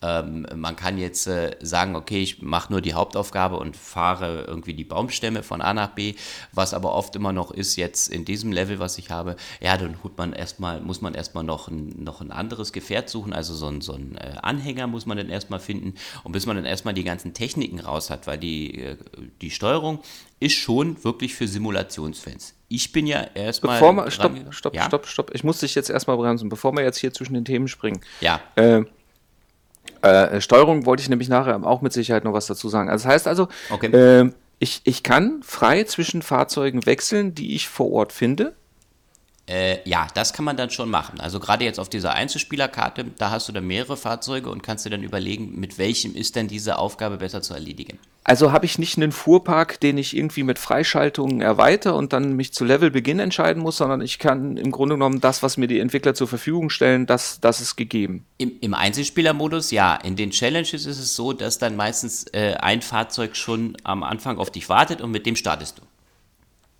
ähm, 0.05 0.45
man 0.55 0.75
kann 0.75 0.97
jetzt 0.97 1.27
äh, 1.27 1.55
sagen, 1.61 1.95
okay, 1.95 2.21
ich 2.21 2.41
mache 2.41 2.71
nur 2.71 2.81
die 2.81 2.93
Hauptaufgabe 2.93 3.57
und 3.57 3.75
fahre 3.75 4.45
irgendwie 4.47 4.73
die 4.73 4.83
Baumstämme 4.83 5.41
von 5.41 5.61
A 5.61 5.73
nach 5.73 5.89
B, 5.89 6.15
was 6.51 6.73
aber 6.73 6.93
oft 6.93 7.15
immer 7.15 7.33
noch 7.33 7.51
ist 7.51 7.75
jetzt 7.75 8.09
in 8.09 8.25
diesem 8.25 8.51
Level, 8.51 8.79
was 8.79 8.97
ich 8.97 9.09
habe, 9.09 9.35
ja, 9.61 9.77
dann 9.77 9.97
man 10.17 10.33
erstmal, 10.33 10.81
muss 10.81 11.01
man 11.01 11.13
erstmal 11.13 11.43
noch 11.43 11.67
ein, 11.67 12.03
noch 12.03 12.21
ein 12.21 12.31
anderes 12.31 12.71
Gefährt 12.71 13.09
suchen, 13.09 13.33
also 13.33 13.53
so 13.53 13.67
ein, 13.67 13.81
so 13.81 13.93
ein 13.93 14.15
äh, 14.17 14.35
Anhänger 14.41 14.87
muss 14.87 15.05
man 15.05 15.17
dann 15.17 15.29
erstmal 15.29 15.59
finden 15.59 15.95
und 16.23 16.31
bis 16.31 16.45
man 16.45 16.55
dann 16.55 16.65
erstmal 16.65 16.93
die 16.93 17.03
ganzen 17.03 17.33
Techniken 17.33 17.79
raus 17.79 18.09
hat, 18.09 18.27
weil 18.27 18.37
die, 18.37 18.81
äh, 18.81 18.97
die 19.41 19.51
Steuerung 19.51 19.99
ist 20.39 20.55
schon 20.55 21.03
wirklich 21.03 21.33
für 21.33 21.47
Simulationsfans. 21.47 22.53
Ich 22.67 22.91
bin 22.91 23.07
ja 23.07 23.21
erstmal. 23.33 23.79
Bevor 23.79 23.93
wir, 23.93 24.11
stopp, 24.11 24.33
stopp, 24.49 24.75
ja? 24.75 24.85
stopp, 24.85 25.07
stopp. 25.07 25.31
Ich 25.33 25.43
muss 25.43 25.59
dich 25.59 25.75
jetzt 25.75 25.89
erstmal 25.89 26.17
bremsen, 26.17 26.49
bevor 26.49 26.73
wir 26.73 26.83
jetzt 26.83 26.97
hier 26.97 27.13
zwischen 27.13 27.33
den 27.33 27.45
Themen 27.45 27.67
springen. 27.67 28.01
Ja. 28.21 28.41
Äh, 28.55 28.83
äh, 30.05 30.41
Steuerung 30.41 30.85
wollte 30.85 31.01
ich 31.01 31.09
nämlich 31.09 31.29
nachher 31.29 31.65
auch 31.65 31.81
mit 31.81 31.93
Sicherheit 31.93 32.23
noch 32.23 32.33
was 32.33 32.47
dazu 32.47 32.69
sagen. 32.69 32.89
Also 32.89 33.03
das 33.03 33.13
heißt 33.13 33.27
also, 33.27 33.47
okay. 33.69 33.87
äh, 33.87 34.31
ich, 34.59 34.81
ich 34.85 35.03
kann 35.03 35.41
frei 35.43 35.83
zwischen 35.83 36.21
Fahrzeugen 36.21 36.85
wechseln, 36.85 37.35
die 37.35 37.55
ich 37.55 37.67
vor 37.67 37.91
Ort 37.91 38.11
finde. 38.11 38.55
Äh, 39.47 39.87
ja, 39.87 40.07
das 40.15 40.33
kann 40.33 40.43
man 40.43 40.57
dann 40.57 40.71
schon 40.71 40.89
machen. 40.89 41.19
Also 41.19 41.39
gerade 41.39 41.65
jetzt 41.65 41.79
auf 41.79 41.89
dieser 41.89 42.13
Einzelspielerkarte, 42.13 43.05
da 43.17 43.29
hast 43.29 43.47
du 43.47 43.51
dann 43.51 43.67
mehrere 43.67 43.95
Fahrzeuge 43.95 44.49
und 44.49 44.63
kannst 44.63 44.85
dir 44.85 44.89
dann 44.89 45.03
überlegen, 45.03 45.59
mit 45.59 45.77
welchem 45.77 46.15
ist 46.15 46.35
denn 46.35 46.47
diese 46.47 46.79
Aufgabe 46.79 47.17
besser 47.17 47.41
zu 47.41 47.53
erledigen. 47.53 47.99
Also 48.23 48.51
habe 48.51 48.65
ich 48.65 48.79
nicht 48.79 48.97
einen 48.97 49.11
Fuhrpark, 49.11 49.79
den 49.79 49.99
ich 49.99 50.17
irgendwie 50.17 50.41
mit 50.41 50.57
Freischaltungen 50.57 51.41
erweitere 51.41 51.93
und 51.93 52.11
dann 52.11 52.33
mich 52.33 52.53
zu 52.53 52.65
Levelbeginn 52.65 53.19
entscheiden 53.19 53.61
muss, 53.61 53.77
sondern 53.77 54.01
ich 54.01 54.17
kann 54.17 54.57
im 54.57 54.71
Grunde 54.71 54.95
genommen 54.95 55.21
das, 55.21 55.43
was 55.43 55.57
mir 55.57 55.67
die 55.67 55.79
Entwickler 55.79 56.15
zur 56.15 56.27
Verfügung 56.27 56.71
stellen, 56.71 57.05
das, 57.05 57.39
das 57.39 57.61
ist 57.61 57.75
gegeben. 57.75 58.25
Im, 58.39 58.53
im 58.61 58.73
Einzelspielermodus 58.73 59.69
ja. 59.69 59.95
In 59.95 60.15
den 60.15 60.31
Challenges 60.31 60.87
ist 60.87 60.97
es 60.97 61.15
so, 61.15 61.33
dass 61.33 61.59
dann 61.59 61.75
meistens 61.75 62.25
äh, 62.33 62.55
ein 62.55 62.81
Fahrzeug 62.81 63.35
schon 63.35 63.77
am 63.83 64.01
Anfang 64.01 64.39
auf 64.39 64.49
dich 64.49 64.69
wartet 64.69 65.01
und 65.01 65.11
mit 65.11 65.27
dem 65.27 65.35
startest 65.35 65.77
du. 65.77 65.83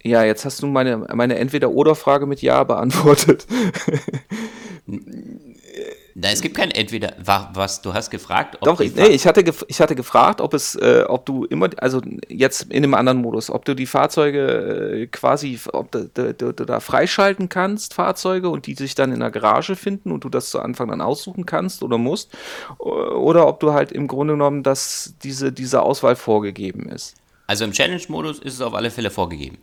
Ja, 0.06 0.24
jetzt 0.24 0.46
hast 0.46 0.62
du 0.62 0.68
meine, 0.68 0.98
meine 1.16 1.40
Entweder-Oder-Frage 1.40 2.28
mit 2.28 2.44
Ja 2.44 2.64
beantwortet. 2.64 3.48
Na, 6.14 6.30
es 6.30 6.42
gibt 6.42 6.56
kein 6.56 6.70
Entweder, 6.70 7.16
was 7.26 7.82
du 7.82 7.92
hast 7.92 8.12
gefragt. 8.12 8.60
Doch, 8.62 8.80
ich, 8.82 8.96
nee, 8.96 9.08
ich 9.08 9.26
hatte, 9.26 9.44
ich 9.68 9.82
hatte 9.82 9.96
gefragt, 9.96 10.42
ob 10.42 10.54
es, 10.54 10.76
äh, 10.76 11.06
ob 11.08 11.26
du 11.26 11.46
immer, 11.46 11.72
also 11.78 12.02
jetzt 12.30 12.72
in 12.72 12.84
einem 12.84 12.94
anderen 12.94 13.18
Modus, 13.18 13.50
ob 13.50 13.66
du 13.66 13.74
die 13.74 13.88
Fahrzeuge 13.88 15.02
äh, 15.02 15.08
quasi, 15.08 15.60
ob 15.74 15.92
du, 15.92 16.08
du, 16.14 16.36
du, 16.36 16.54
du, 16.54 16.66
da 16.66 16.80
freischalten 16.80 17.50
kannst, 17.50 17.96
Fahrzeuge, 17.96 18.50
und 18.50 18.68
die 18.68 18.76
sich 18.76 18.94
dann 18.94 19.12
in 19.12 19.22
der 19.22 19.32
Garage 19.32 19.76
finden 19.76 20.12
und 20.12 20.24
du 20.24 20.30
das 20.30 20.52
zu 20.52 20.60
Anfang 20.60 20.90
dann 20.90 21.02
aussuchen 21.02 21.48
kannst 21.48 21.82
oder 21.82 21.98
musst, 21.98 22.32
oder 22.78 23.48
ob 23.48 23.60
du 23.60 23.74
halt 23.74 23.92
im 23.92 24.08
Grunde 24.08 24.36
genommen, 24.36 24.62
dass 24.62 25.16
diese, 25.24 25.52
diese 25.52 25.82
Auswahl 25.82 26.16
vorgegeben 26.16 26.90
ist. 26.90 27.16
Also 27.48 27.66
im 27.66 27.72
Challenge-Modus 27.72 28.38
ist 28.38 28.54
es 28.54 28.62
auf 28.62 28.76
alle 28.76 28.92
Fälle 28.92 29.10
vorgegeben. 29.10 29.58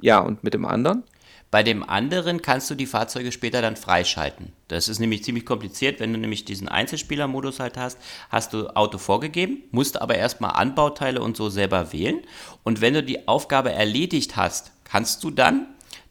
Ja, 0.00 0.20
und 0.20 0.44
mit 0.44 0.54
dem 0.54 0.64
anderen? 0.64 1.04
Bei 1.50 1.62
dem 1.62 1.82
anderen 1.82 2.42
kannst 2.42 2.68
du 2.68 2.74
die 2.74 2.86
Fahrzeuge 2.86 3.32
später 3.32 3.62
dann 3.62 3.76
freischalten. 3.76 4.52
Das 4.68 4.86
ist 4.88 4.98
nämlich 4.98 5.24
ziemlich 5.24 5.46
kompliziert, 5.46 5.98
wenn 5.98 6.12
du 6.12 6.18
nämlich 6.18 6.44
diesen 6.44 6.68
Einzelspielermodus 6.68 7.58
halt 7.58 7.78
hast, 7.78 7.98
hast 8.28 8.52
du 8.52 8.68
Auto 8.76 8.98
vorgegeben, 8.98 9.62
musst 9.70 10.00
aber 10.00 10.16
erstmal 10.16 10.52
Anbauteile 10.52 11.22
und 11.22 11.38
so 11.38 11.48
selber 11.48 11.92
wählen. 11.94 12.20
Und 12.64 12.82
wenn 12.82 12.92
du 12.92 13.02
die 13.02 13.28
Aufgabe 13.28 13.72
erledigt 13.72 14.36
hast, 14.36 14.72
kannst 14.84 15.24
du 15.24 15.30
dann 15.30 15.66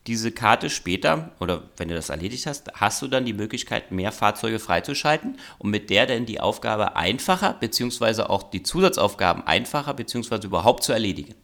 diese 0.07 0.31
Karte 0.31 0.71
später, 0.71 1.31
oder 1.39 1.63
wenn 1.75 1.89
du 1.89 1.93
das 1.93 2.09
erledigt 2.09 2.47
hast, 2.47 2.71
hast 2.73 3.01
du 3.01 3.07
dann 3.07 3.25
die 3.25 3.33
Möglichkeit, 3.33 3.91
mehr 3.91 4.11
Fahrzeuge 4.11 4.57
freizuschalten 4.57 5.37
und 5.59 5.69
mit 5.69 5.89
der 5.91 6.07
dann 6.07 6.25
die 6.25 6.39
Aufgabe 6.39 6.95
einfacher, 6.95 7.53
beziehungsweise 7.59 8.29
auch 8.29 8.43
die 8.43 8.63
Zusatzaufgaben 8.63 9.45
einfacher, 9.45 9.93
beziehungsweise 9.93 10.47
überhaupt 10.47 10.83
zu 10.83 10.93
erledigen. 10.93 11.35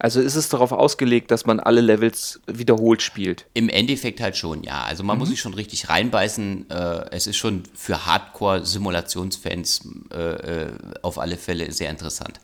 Also 0.00 0.20
ist 0.22 0.34
es 0.34 0.48
darauf 0.48 0.72
ausgelegt, 0.72 1.30
dass 1.30 1.44
man 1.44 1.60
alle 1.60 1.82
Levels 1.82 2.40
wiederholt 2.46 3.02
spielt? 3.02 3.44
Im 3.52 3.68
Endeffekt 3.68 4.20
halt 4.20 4.34
schon, 4.34 4.62
ja. 4.62 4.82
Also 4.84 5.04
man 5.04 5.16
mhm. 5.16 5.20
muss 5.20 5.28
sich 5.28 5.40
schon 5.40 5.52
richtig 5.52 5.90
reinbeißen. 5.90 6.70
Äh, 6.70 7.04
es 7.10 7.26
ist 7.26 7.36
schon 7.36 7.64
für 7.74 8.06
Hardcore-Simulationsfans 8.06 9.88
äh, 10.10 10.16
äh, 10.16 10.72
auf 11.02 11.18
alle 11.18 11.36
Fälle 11.36 11.70
sehr 11.70 11.90
interessant. 11.90 12.40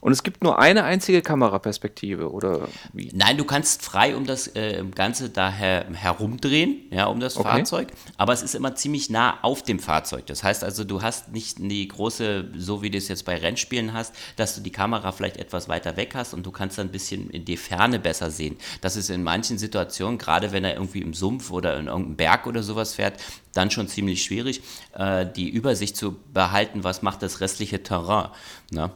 Und 0.00 0.12
es 0.12 0.22
gibt 0.22 0.42
nur 0.42 0.58
eine 0.58 0.84
einzige 0.84 1.22
Kameraperspektive, 1.22 2.30
oder 2.30 2.68
wie? 2.92 3.10
Nein, 3.14 3.36
du 3.36 3.44
kannst 3.44 3.82
frei 3.82 4.16
um 4.16 4.26
das 4.26 4.48
äh, 4.48 4.82
Ganze 4.94 5.30
da 5.30 5.50
her 5.50 5.86
herumdrehen, 5.92 6.86
ja, 6.90 7.06
um 7.06 7.20
das 7.20 7.36
okay. 7.36 7.48
Fahrzeug. 7.48 7.88
Aber 8.16 8.32
es 8.32 8.42
ist 8.42 8.54
immer 8.54 8.74
ziemlich 8.74 9.10
nah 9.10 9.38
auf 9.42 9.62
dem 9.62 9.78
Fahrzeug. 9.78 10.26
Das 10.26 10.42
heißt 10.42 10.64
also, 10.64 10.84
du 10.84 11.02
hast 11.02 11.32
nicht 11.32 11.58
die 11.58 11.86
große, 11.86 12.50
so 12.56 12.82
wie 12.82 12.90
du 12.90 12.98
es 12.98 13.08
jetzt 13.08 13.24
bei 13.24 13.36
Rennspielen 13.36 13.92
hast, 13.92 14.14
dass 14.36 14.54
du 14.54 14.60
die 14.60 14.72
Kamera 14.72 15.12
vielleicht 15.12 15.36
etwas 15.36 15.68
weiter 15.68 15.96
weg 15.96 16.14
hast 16.14 16.34
und 16.34 16.44
du 16.46 16.50
kannst 16.50 16.78
dann 16.78 16.88
ein 16.88 16.92
bisschen 16.92 17.30
in 17.30 17.44
die 17.44 17.56
Ferne 17.56 17.98
besser 17.98 18.30
sehen. 18.30 18.56
Das 18.80 18.96
ist 18.96 19.10
in 19.10 19.22
manchen 19.22 19.58
Situationen, 19.58 20.18
gerade 20.18 20.52
wenn 20.52 20.64
er 20.64 20.74
irgendwie 20.74 21.02
im 21.02 21.14
Sumpf 21.14 21.50
oder 21.50 21.78
in 21.78 21.86
irgendeinem 21.86 22.16
Berg 22.16 22.46
oder 22.46 22.62
sowas 22.62 22.94
fährt, 22.94 23.20
dann 23.52 23.70
schon 23.70 23.88
ziemlich 23.88 24.22
schwierig, 24.22 24.62
äh, 24.94 25.26
die 25.26 25.48
Übersicht 25.48 25.96
zu 25.96 26.16
behalten, 26.32 26.84
was 26.84 27.02
macht 27.02 27.22
das 27.22 27.40
restliche 27.40 27.82
Terrain. 27.82 28.28
Ne? 28.70 28.90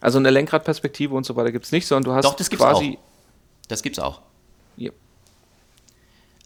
Also 0.00 0.18
eine 0.18 0.30
Lenkradperspektive 0.30 1.14
und 1.14 1.24
so 1.24 1.36
weiter 1.36 1.52
gibt 1.52 1.66
es 1.66 1.72
nicht, 1.72 1.86
sondern 1.86 2.12
du 2.12 2.16
hast 2.16 2.24
Doch, 2.24 2.34
das 2.34 2.48
gibt's 2.48 2.64
quasi. 2.64 2.98
Auch. 2.98 3.68
Das 3.68 3.82
gibt's 3.82 3.98
auch. 3.98 4.20
Ja. 4.76 4.90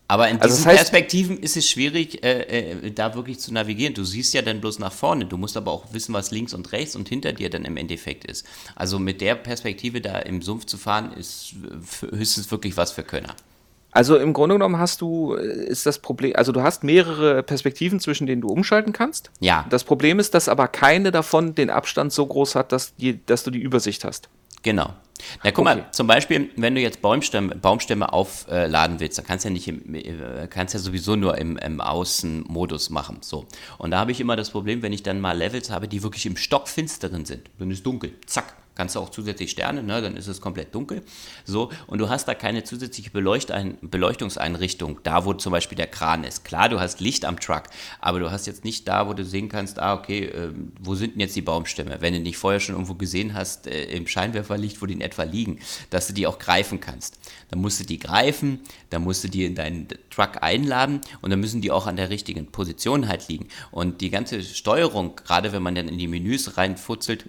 Aber 0.07 0.29
in 0.29 0.39
also 0.41 0.55
diesen 0.55 0.65
das 0.65 0.67
heißt, 0.67 0.91
Perspektiven 0.91 1.39
ist 1.39 1.57
es 1.57 1.69
schwierig, 1.69 2.23
äh, 2.23 2.73
äh, 2.73 2.91
da 2.91 3.15
wirklich 3.15 3.41
zu 3.41 3.55
navigieren. 3.55 3.95
Du 3.95 4.05
siehst 4.05 4.35
ja 4.35 4.43
dann 4.43 4.61
bloß 4.61 4.79
nach 4.79 4.93
vorne. 4.93 5.25
Du 5.25 5.39
musst 5.39 5.57
aber 5.57 5.71
auch 5.71 5.93
wissen, 5.93 6.13
was 6.13 6.31
links 6.31 6.53
und 6.53 6.73
rechts 6.73 6.95
und 6.95 7.09
hinter 7.09 7.33
dir 7.33 7.49
dann 7.49 7.65
im 7.65 7.77
Endeffekt 7.77 8.25
ist. 8.25 8.45
Also 8.75 8.99
mit 8.99 9.21
der 9.21 9.35
Perspektive 9.35 10.01
da 10.03 10.19
im 10.19 10.43
Sumpf 10.43 10.67
zu 10.67 10.77
fahren, 10.77 11.13
ist 11.15 11.55
höchstens 12.11 12.51
wirklich 12.51 12.77
was 12.77 12.93
für 12.93 13.03
Könner. 13.03 13.35
Also 13.95 14.17
im 14.17 14.33
Grunde 14.33 14.57
genommen 14.57 14.79
hast 14.79 15.01
du, 15.01 15.35
äh, 15.35 15.67
ist 15.67 15.87
das 15.87 16.01
Problem, 16.01 16.35
also 16.35 16.53
du 16.53 16.63
hast 16.63 16.83
mehrere 16.83 17.43
Perspektiven, 17.43 18.01
zwischen 18.01 18.27
denen 18.27 18.43
du 18.43 18.49
umschalten 18.49 18.93
kannst. 18.93 19.31
Ja. 19.39 19.65
Das 19.71 19.85
Problem 19.85 20.19
ist, 20.19 20.35
dass 20.35 20.49
aber 20.49 20.69
keine 20.69 21.13
davon 21.13 21.55
den 21.55 21.71
Abstand 21.71 22.13
so 22.13 22.27
groß 22.27 22.57
hat, 22.57 22.73
dass, 22.73 22.97
die, 22.97 23.25
dass 23.25 23.45
du 23.45 23.51
die 23.51 23.61
Übersicht 23.61 24.05
hast. 24.05 24.29
Genau. 24.65 24.95
Na 25.45 25.53
guck 25.53 25.65
okay. 25.65 25.77
mal, 25.77 25.87
zum 25.93 26.09
Beispiel, 26.09 26.51
wenn 26.57 26.75
du 26.75 26.81
jetzt 26.81 27.01
Baumstämme, 27.01 27.55
Baumstämme 27.55 28.13
aufladen 28.13 28.99
willst, 28.99 29.17
dann 29.19 29.27
kannst 29.27 29.45
du 29.45 29.49
ja 29.49 29.53
nicht 29.53 29.69
im, 29.69 29.95
äh, 29.95 30.49
kannst 30.49 30.75
ja 30.75 30.81
sowieso 30.81 31.15
nur 31.15 31.39
im, 31.39 31.57
im 31.59 31.81
Außenmodus 31.81 32.91
machen. 32.91 33.19
So. 33.21 33.47
Und 33.79 33.93
da 33.93 33.99
habe 34.01 34.11
ich 34.11 34.21
immer 34.21 34.35
das 34.35 34.51
Problem, 34.51 34.83
wenn 34.83 34.93
ich 34.93 35.05
dann 35.05 35.21
mal 35.21 35.39
Levels 35.39 35.71
habe, 35.71 35.87
die 35.87 36.03
wirklich 36.03 36.27
im 36.27 36.37
Stockfinsteren 36.37 37.25
sind, 37.25 37.49
dann 37.59 37.71
ist 37.71 37.87
dunkel, 37.87 38.15
zack, 38.27 38.55
kannst 38.75 38.97
du 38.97 39.01
auch 39.01 39.11
zusätzlich 39.11 39.51
Sterne, 39.51 39.83
ne, 39.83 40.03
dann 40.03 40.17
ist 40.17 40.27
es 40.27 40.41
komplett 40.41 40.75
dunkel. 40.75 41.03
So, 41.45 41.71
und 41.87 41.99
du 41.99 42.09
hast 42.09 42.27
da 42.27 42.35
keine 42.35 42.65
zusätzliche 42.65 43.11
Beleuchtein 43.11 43.79
Beleuchtungseinrichtung, 43.81 45.01
da 45.03 45.25
wo 45.25 45.35
zum 45.35 45.53
Beispiel 45.53 45.77
der 45.77 45.87
Kran 45.87 46.25
ist. 46.25 46.45
Klar, 46.45 46.69
du 46.69 46.81
hast 46.81 47.01
Licht 47.01 47.25
am 47.25 47.39
Truck, 47.39 47.65
aber 48.01 48.21
du 48.21 48.31
hast 48.31 48.47
jetzt 48.47 48.65
nicht 48.65 48.89
da, 48.89 49.09
wo 49.09 49.15
du 49.15 49.25
sehen 49.25 49.49
kannst, 49.49 49.79
ah, 49.79 49.95
okay, 49.95 50.25
äh, 50.25 50.53
wo 50.81 50.95
sind 50.95 51.15
denn 51.15 51.21
jetzt 51.21 51.37
die 51.37 51.43
Baumstämme? 51.43 51.99
Wenn 52.01 52.15
du 52.15 52.21
nicht 52.21 52.37
vorher 52.37 52.61
schon 52.61 52.75
irgendwo 52.75 52.95
gesehen 52.95 53.35
hast, 53.35 53.67
äh, 53.67 53.85
im 53.85 54.07
Scheinwerferlicht, 54.07 54.83
wo 54.83 54.87
die 54.87 54.95
in 54.95 55.01
etwa 55.01 55.23
liegen, 55.23 55.59
dass 55.91 56.07
du 56.07 56.13
die 56.13 56.27
auch 56.27 56.39
greifen 56.39 56.81
kannst. 56.81 57.19
Dann 57.51 57.61
musst 57.61 57.81
du 57.81 57.85
die 57.85 57.99
greifen, 57.99 58.61
dann 58.91 59.03
musst 59.03 59.23
du 59.25 59.29
die 59.29 59.45
in 59.45 59.55
deinen 59.55 59.89
Truck 60.11 60.43
einladen 60.43 61.01
und 61.23 61.31
dann 61.31 61.41
müssen 61.41 61.61
die 61.61 61.71
auch 61.71 61.87
an 61.87 61.97
der 61.97 62.11
richtigen 62.11 62.47
Position 62.47 63.09
halt 63.09 63.29
liegen. 63.29 63.49
Und 63.71 64.01
die 64.01 64.11
ganze 64.11 64.43
Steuerung, 64.43 65.17
gerade 65.17 65.53
wenn 65.53 65.63
man 65.63 65.75
dann 65.75 65.89
in 65.89 65.99
die 65.99 66.09
Menüs 66.09 66.57
reinfutzelt, 66.57 67.27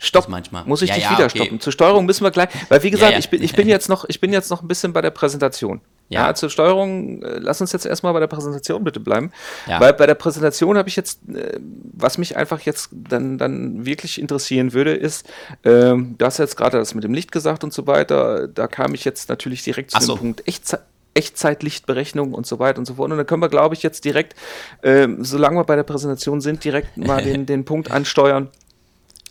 Stopp, 0.00 0.28
manchmal. 0.28 0.64
muss 0.64 0.82
ich 0.82 0.90
ja, 0.90 0.94
dich 0.94 1.04
ja, 1.04 1.10
wieder 1.12 1.24
okay. 1.24 1.38
stoppen. 1.38 1.60
Zur 1.60 1.72
Steuerung 1.72 2.06
müssen 2.06 2.22
wir 2.22 2.30
gleich, 2.30 2.48
weil 2.68 2.82
wie 2.84 2.90
gesagt, 2.90 3.12
ja, 3.12 3.18
ich, 3.18 3.30
bin, 3.30 3.42
ich, 3.42 3.54
bin 3.54 3.68
jetzt 3.68 3.88
noch, 3.88 4.04
ich 4.08 4.20
bin 4.20 4.32
jetzt 4.32 4.50
noch 4.50 4.62
ein 4.62 4.68
bisschen 4.68 4.92
bei 4.92 5.02
der 5.02 5.10
Präsentation. 5.10 5.80
Ja, 6.10 6.34
zur 6.34 6.48
Steuerung, 6.48 7.22
äh, 7.22 7.38
lass 7.38 7.60
uns 7.60 7.72
jetzt 7.72 7.84
erstmal 7.84 8.14
bei 8.14 8.20
der 8.20 8.28
Präsentation 8.28 8.82
bitte 8.82 8.98
bleiben. 8.98 9.30
Weil 9.66 9.92
bei 9.92 10.06
der 10.06 10.14
Präsentation 10.14 10.78
habe 10.78 10.88
ich 10.88 10.96
jetzt, 10.96 11.20
äh, 11.28 11.58
was 11.92 12.16
mich 12.16 12.36
einfach 12.36 12.60
jetzt 12.60 12.90
dann, 12.92 13.36
dann 13.36 13.84
wirklich 13.84 14.20
interessieren 14.20 14.72
würde, 14.72 14.94
ist, 14.94 15.26
äh, 15.64 15.94
du 15.94 16.16
hast 16.20 16.38
jetzt 16.38 16.56
gerade 16.56 16.78
das 16.78 16.94
mit 16.94 17.04
dem 17.04 17.12
Licht 17.12 17.30
gesagt 17.30 17.62
und 17.62 17.74
so 17.74 17.86
weiter, 17.86 18.48
da 18.48 18.68
kam 18.68 18.94
ich 18.94 19.04
jetzt 19.04 19.28
natürlich 19.28 19.62
direkt 19.64 19.90
zu 19.90 19.96
Ach 19.98 20.00
dem 20.00 20.06
so. 20.06 20.16
Punkt 20.16 20.48
Echtzeit. 20.48 20.80
Echtzeitlichtberechnung 21.14 22.32
und 22.32 22.46
so 22.46 22.60
weiter 22.60 22.78
und 22.78 22.84
so 22.84 22.94
fort. 22.94 23.10
Und 23.10 23.16
dann 23.16 23.26
können 23.26 23.42
wir, 23.42 23.48
glaube 23.48 23.74
ich, 23.74 23.82
jetzt 23.82 24.04
direkt, 24.04 24.36
äh, 24.82 25.08
solange 25.18 25.58
wir 25.58 25.64
bei 25.64 25.74
der 25.74 25.82
Präsentation 25.82 26.40
sind, 26.40 26.62
direkt 26.62 26.96
mal 26.96 27.20
den, 27.24 27.44
den 27.44 27.64
Punkt 27.64 27.90
ansteuern 27.90 28.50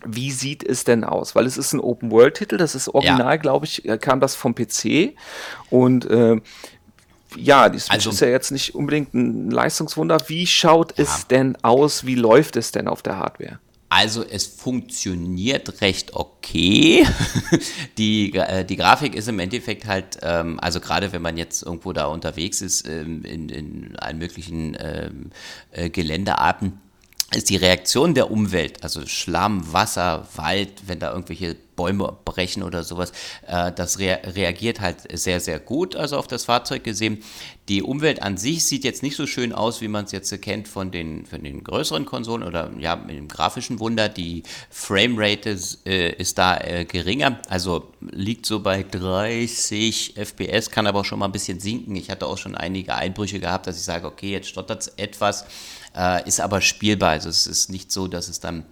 wie 0.07 0.31
sieht 0.31 0.63
es 0.63 0.83
denn 0.83 1.03
aus? 1.03 1.35
Weil 1.35 1.45
es 1.45 1.57
ist 1.57 1.73
ein 1.73 1.79
Open-World-Titel, 1.79 2.57
das 2.57 2.75
ist 2.75 2.89
original, 2.89 3.33
ja. 3.33 3.35
glaube 3.35 3.65
ich, 3.65 3.85
äh, 3.85 3.97
kam 3.97 4.19
das 4.19 4.35
vom 4.35 4.55
PC 4.55 5.15
und 5.69 6.05
äh, 6.05 6.39
ja, 7.35 7.69
die 7.69 7.79
Switch 7.79 7.93
also, 7.93 8.09
ist 8.11 8.21
ja 8.21 8.29
jetzt 8.29 8.51
nicht 8.51 8.73
unbedingt 8.73 9.13
ein 9.13 9.51
Leistungswunder. 9.51 10.17
Wie 10.27 10.47
schaut 10.47 10.97
ja. 10.97 11.03
es 11.03 11.27
denn 11.27 11.57
aus? 11.61 12.05
Wie 12.05 12.15
läuft 12.15 12.55
es 12.55 12.71
denn 12.71 12.87
auf 12.87 13.01
der 13.01 13.17
Hardware? 13.17 13.59
Also 13.89 14.23
es 14.23 14.45
funktioniert 14.45 15.79
recht 15.81 16.13
okay. 16.13 17.05
die, 17.97 18.33
äh, 18.33 18.65
die 18.65 18.75
Grafik 18.75 19.15
ist 19.15 19.29
im 19.29 19.39
Endeffekt 19.39 19.85
halt, 19.85 20.19
ähm, 20.23 20.59
also 20.59 20.81
gerade 20.81 21.13
wenn 21.13 21.21
man 21.21 21.37
jetzt 21.37 21.63
irgendwo 21.63 21.93
da 21.93 22.07
unterwegs 22.07 22.61
ist, 22.61 22.87
ähm, 22.87 23.23
in, 23.23 23.47
in 23.47 23.95
allen 23.97 24.17
möglichen 24.17 24.75
ähm, 24.79 25.31
äh, 25.71 25.89
Geländearten, 25.89 26.81
ist 27.31 27.49
die 27.49 27.57
Reaktion 27.57 28.13
der 28.13 28.31
Umwelt, 28.31 28.83
also 28.83 29.05
Schlamm, 29.05 29.73
Wasser, 29.73 30.25
Wald, 30.35 30.87
wenn 30.87 30.99
da 30.99 31.11
irgendwelche 31.11 31.57
Bäume 31.75 32.17
brechen 32.23 32.63
oder 32.63 32.83
sowas, 32.85 33.11
äh, 33.45 33.71
das 33.73 33.99
rea 33.99 34.15
reagiert 34.23 34.79
halt 34.79 34.99
sehr, 35.11 35.41
sehr 35.41 35.59
gut, 35.59 35.95
also 35.97 36.17
auf 36.17 36.27
das 36.27 36.45
Fahrzeug 36.45 36.85
gesehen. 36.85 37.21
Die 37.67 37.83
Umwelt 37.83 38.23
an 38.23 38.37
sich 38.37 38.65
sieht 38.65 38.85
jetzt 38.85 39.03
nicht 39.03 39.17
so 39.17 39.27
schön 39.27 39.51
aus, 39.51 39.81
wie 39.81 39.89
man 39.89 40.05
es 40.05 40.13
jetzt 40.13 40.41
kennt 40.41 40.69
von 40.69 40.89
den, 40.89 41.25
von 41.25 41.43
den 41.43 41.65
größeren 41.65 42.05
Konsolen 42.05 42.43
oder 42.43 42.71
ja, 42.79 42.95
mit 42.95 43.17
dem 43.17 43.27
grafischen 43.27 43.81
Wunder. 43.81 44.07
Die 44.07 44.43
Framerate 44.69 45.49
ist, 45.49 45.85
äh, 45.85 46.13
ist 46.13 46.37
da 46.37 46.57
äh, 46.57 46.85
geringer, 46.85 47.39
also 47.49 47.91
liegt 47.99 48.45
so 48.45 48.61
bei 48.61 48.83
30 48.83 50.13
FPS, 50.15 50.71
kann 50.71 50.87
aber 50.87 51.01
auch 51.01 51.05
schon 51.05 51.19
mal 51.19 51.25
ein 51.25 51.33
bisschen 51.33 51.59
sinken. 51.59 51.97
Ich 51.97 52.09
hatte 52.09 52.25
auch 52.25 52.37
schon 52.37 52.55
einige 52.55 52.95
Einbrüche 52.95 53.41
gehabt, 53.41 53.67
dass 53.67 53.75
ich 53.75 53.83
sage, 53.83 54.07
okay, 54.07 54.31
jetzt 54.31 54.47
stottert 54.47 54.81
es 54.81 54.87
etwas 54.95 55.45
äh, 55.97 56.27
ist 56.27 56.39
aber 56.39 56.61
spielbar. 56.61 57.11
Also 57.11 57.29
es 57.29 57.47
ist 57.47 57.69
nicht 57.69 57.91
so, 57.91 58.07
dass 58.07 58.27
es 58.27 58.39
dann 58.39 58.63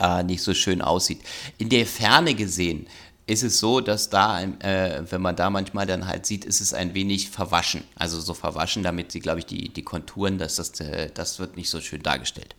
äh, 0.00 0.22
nicht 0.22 0.42
so 0.42 0.54
schön 0.54 0.80
aussieht. 0.80 1.20
In 1.58 1.68
der 1.68 1.86
Ferne 1.86 2.34
gesehen 2.34 2.86
ist 3.26 3.42
es 3.42 3.58
so, 3.58 3.80
dass 3.80 4.10
da, 4.10 4.42
äh, 4.42 5.02
wenn 5.10 5.22
man 5.22 5.36
da 5.36 5.48
manchmal 5.50 5.86
dann 5.86 6.06
halt 6.06 6.26
sieht, 6.26 6.44
ist 6.44 6.60
es 6.60 6.74
ein 6.74 6.94
wenig 6.94 7.30
verwaschen. 7.30 7.84
Also 7.96 8.20
so 8.20 8.34
verwaschen, 8.34 8.82
damit 8.82 9.12
sie, 9.12 9.20
glaube 9.20 9.40
ich, 9.40 9.46
die, 9.46 9.68
die 9.68 9.82
Konturen, 9.82 10.38
dass 10.38 10.56
das, 10.56 10.78
äh, 10.80 11.10
das 11.12 11.38
wird 11.38 11.56
nicht 11.56 11.70
so 11.70 11.80
schön 11.80 12.02
dargestellt. 12.02 12.54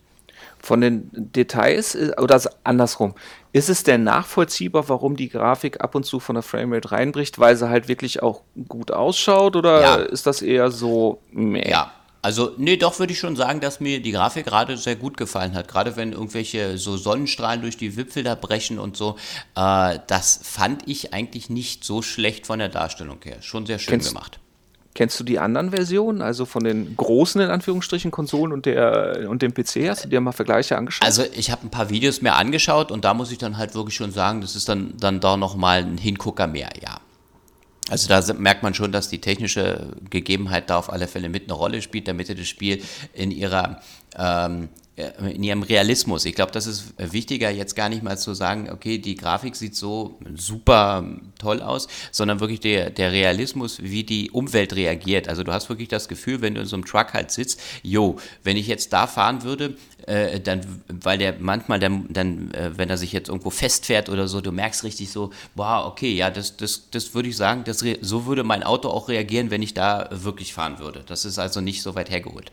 Von 0.58 0.80
den 0.80 1.10
Details 1.12 1.94
äh, 1.94 2.12
oder 2.18 2.40
andersrum, 2.64 3.14
ist 3.52 3.68
es 3.68 3.84
denn 3.84 4.04
nachvollziehbar, 4.04 4.88
warum 4.88 5.16
die 5.16 5.28
Grafik 5.28 5.80
ab 5.82 5.94
und 5.94 6.04
zu 6.04 6.18
von 6.18 6.34
der 6.34 6.42
Framerate 6.42 6.92
reinbricht, 6.92 7.38
weil 7.38 7.56
sie 7.56 7.68
halt 7.68 7.86
wirklich 7.86 8.22
auch 8.22 8.40
gut 8.66 8.90
ausschaut 8.90 9.56
oder 9.56 9.80
ja. 9.82 9.94
ist 9.96 10.26
das 10.26 10.40
eher 10.40 10.70
so 10.70 11.20
meh? 11.30 11.68
Ja, 11.68 11.92
also, 12.24 12.52
nee, 12.56 12.78
doch 12.78 12.98
würde 12.98 13.12
ich 13.12 13.18
schon 13.18 13.36
sagen, 13.36 13.60
dass 13.60 13.80
mir 13.80 14.00
die 14.00 14.10
Grafik 14.10 14.46
gerade 14.46 14.78
sehr 14.78 14.96
gut 14.96 15.18
gefallen 15.18 15.52
hat. 15.52 15.68
Gerade 15.68 15.94
wenn 15.96 16.12
irgendwelche 16.12 16.78
so 16.78 16.96
Sonnenstrahlen 16.96 17.60
durch 17.60 17.76
die 17.76 17.98
Wipfel 17.98 18.22
da 18.22 18.34
brechen 18.34 18.78
und 18.78 18.96
so. 18.96 19.16
Äh, 19.54 19.98
das 20.06 20.40
fand 20.42 20.88
ich 20.88 21.12
eigentlich 21.12 21.50
nicht 21.50 21.84
so 21.84 22.00
schlecht 22.00 22.46
von 22.46 22.60
der 22.60 22.70
Darstellung 22.70 23.18
her. 23.22 23.42
Schon 23.42 23.66
sehr 23.66 23.78
schön 23.78 23.90
kennst, 23.90 24.08
gemacht. 24.08 24.40
Kennst 24.94 25.20
du 25.20 25.24
die 25.24 25.38
anderen 25.38 25.68
Versionen, 25.68 26.22
also 26.22 26.46
von 26.46 26.64
den 26.64 26.96
großen, 26.96 27.42
in 27.42 27.50
Anführungsstrichen, 27.50 28.10
Konsolen 28.10 28.54
und, 28.54 28.64
der, 28.64 29.28
und 29.28 29.42
dem 29.42 29.52
PC? 29.52 29.86
Hast 29.90 30.06
du 30.06 30.08
dir 30.08 30.22
mal 30.22 30.32
Vergleiche 30.32 30.78
angeschaut? 30.78 31.04
Also, 31.04 31.24
ich 31.34 31.50
habe 31.50 31.66
ein 31.66 31.70
paar 31.70 31.90
Videos 31.90 32.22
mehr 32.22 32.36
angeschaut 32.36 32.90
und 32.90 33.04
da 33.04 33.12
muss 33.12 33.32
ich 33.32 33.38
dann 33.38 33.58
halt 33.58 33.74
wirklich 33.74 33.96
schon 33.96 34.12
sagen, 34.12 34.40
das 34.40 34.56
ist 34.56 34.66
dann, 34.70 34.94
dann 34.98 35.20
doch 35.20 35.36
nochmal 35.36 35.80
ein 35.80 35.98
Hingucker 35.98 36.46
mehr, 36.46 36.70
ja. 36.80 37.00
Also 37.90 38.08
da 38.08 38.32
merkt 38.32 38.62
man 38.62 38.72
schon, 38.72 38.92
dass 38.92 39.10
die 39.10 39.20
technische 39.20 39.92
Gegebenheit 40.08 40.70
da 40.70 40.78
auf 40.78 40.90
alle 40.90 41.06
Fälle 41.06 41.28
mit 41.28 41.44
eine 41.44 41.52
Rolle 41.52 41.82
spielt, 41.82 42.08
damit 42.08 42.28
das 42.28 42.48
Spiel 42.48 42.82
in 43.12 43.30
ihrer 43.30 43.80
ähm, 44.16 44.70
in 44.96 45.42
ihrem 45.42 45.64
Realismus. 45.64 46.24
Ich 46.24 46.36
glaube, 46.36 46.52
das 46.52 46.68
ist 46.68 46.94
wichtiger, 46.98 47.50
jetzt 47.50 47.74
gar 47.74 47.88
nicht 47.88 48.04
mal 48.04 48.16
zu 48.16 48.32
sagen, 48.32 48.70
okay, 48.70 48.98
die 48.98 49.16
Grafik 49.16 49.56
sieht 49.56 49.74
so 49.74 50.20
super 50.36 51.04
toll 51.38 51.62
aus, 51.62 51.88
sondern 52.12 52.38
wirklich 52.38 52.60
der, 52.60 52.90
der 52.90 53.10
Realismus, 53.10 53.82
wie 53.82 54.04
die 54.04 54.30
Umwelt 54.30 54.76
reagiert. 54.76 55.28
Also 55.28 55.42
du 55.42 55.52
hast 55.52 55.68
wirklich 55.68 55.88
das 55.88 56.06
Gefühl, 56.06 56.42
wenn 56.42 56.54
du 56.54 56.60
in 56.60 56.66
so 56.66 56.76
einem 56.76 56.84
Truck 56.84 57.12
halt 57.12 57.32
sitzt, 57.32 57.60
jo, 57.82 58.16
wenn 58.44 58.56
ich 58.56 58.68
jetzt 58.68 58.92
da 58.92 59.08
fahren 59.08 59.42
würde, 59.42 59.76
äh, 60.06 60.38
dann, 60.38 60.60
weil 60.86 61.18
der 61.18 61.36
manchmal 61.40 61.80
dann, 61.80 62.06
dann 62.10 62.52
äh, 62.52 62.70
wenn 62.76 62.88
er 62.88 62.96
sich 62.96 63.12
jetzt 63.12 63.28
irgendwo 63.28 63.50
festfährt 63.50 64.08
oder 64.08 64.28
so, 64.28 64.40
du 64.40 64.52
merkst 64.52 64.84
richtig 64.84 65.10
so, 65.10 65.30
wow, 65.56 65.86
okay, 65.86 66.14
ja, 66.14 66.30
das, 66.30 66.56
das, 66.56 66.90
das 66.90 67.14
würde 67.14 67.30
ich 67.30 67.36
sagen, 67.36 67.64
das, 67.64 67.84
so 68.00 68.26
würde 68.26 68.44
mein 68.44 68.62
Auto 68.62 68.90
auch 68.90 69.08
reagieren, 69.08 69.50
wenn 69.50 69.62
ich 69.62 69.74
da 69.74 70.08
wirklich 70.12 70.54
fahren 70.54 70.78
würde. 70.78 71.02
Das 71.04 71.24
ist 71.24 71.40
also 71.40 71.60
nicht 71.60 71.82
so 71.82 71.96
weit 71.96 72.10
hergeholt. 72.10 72.52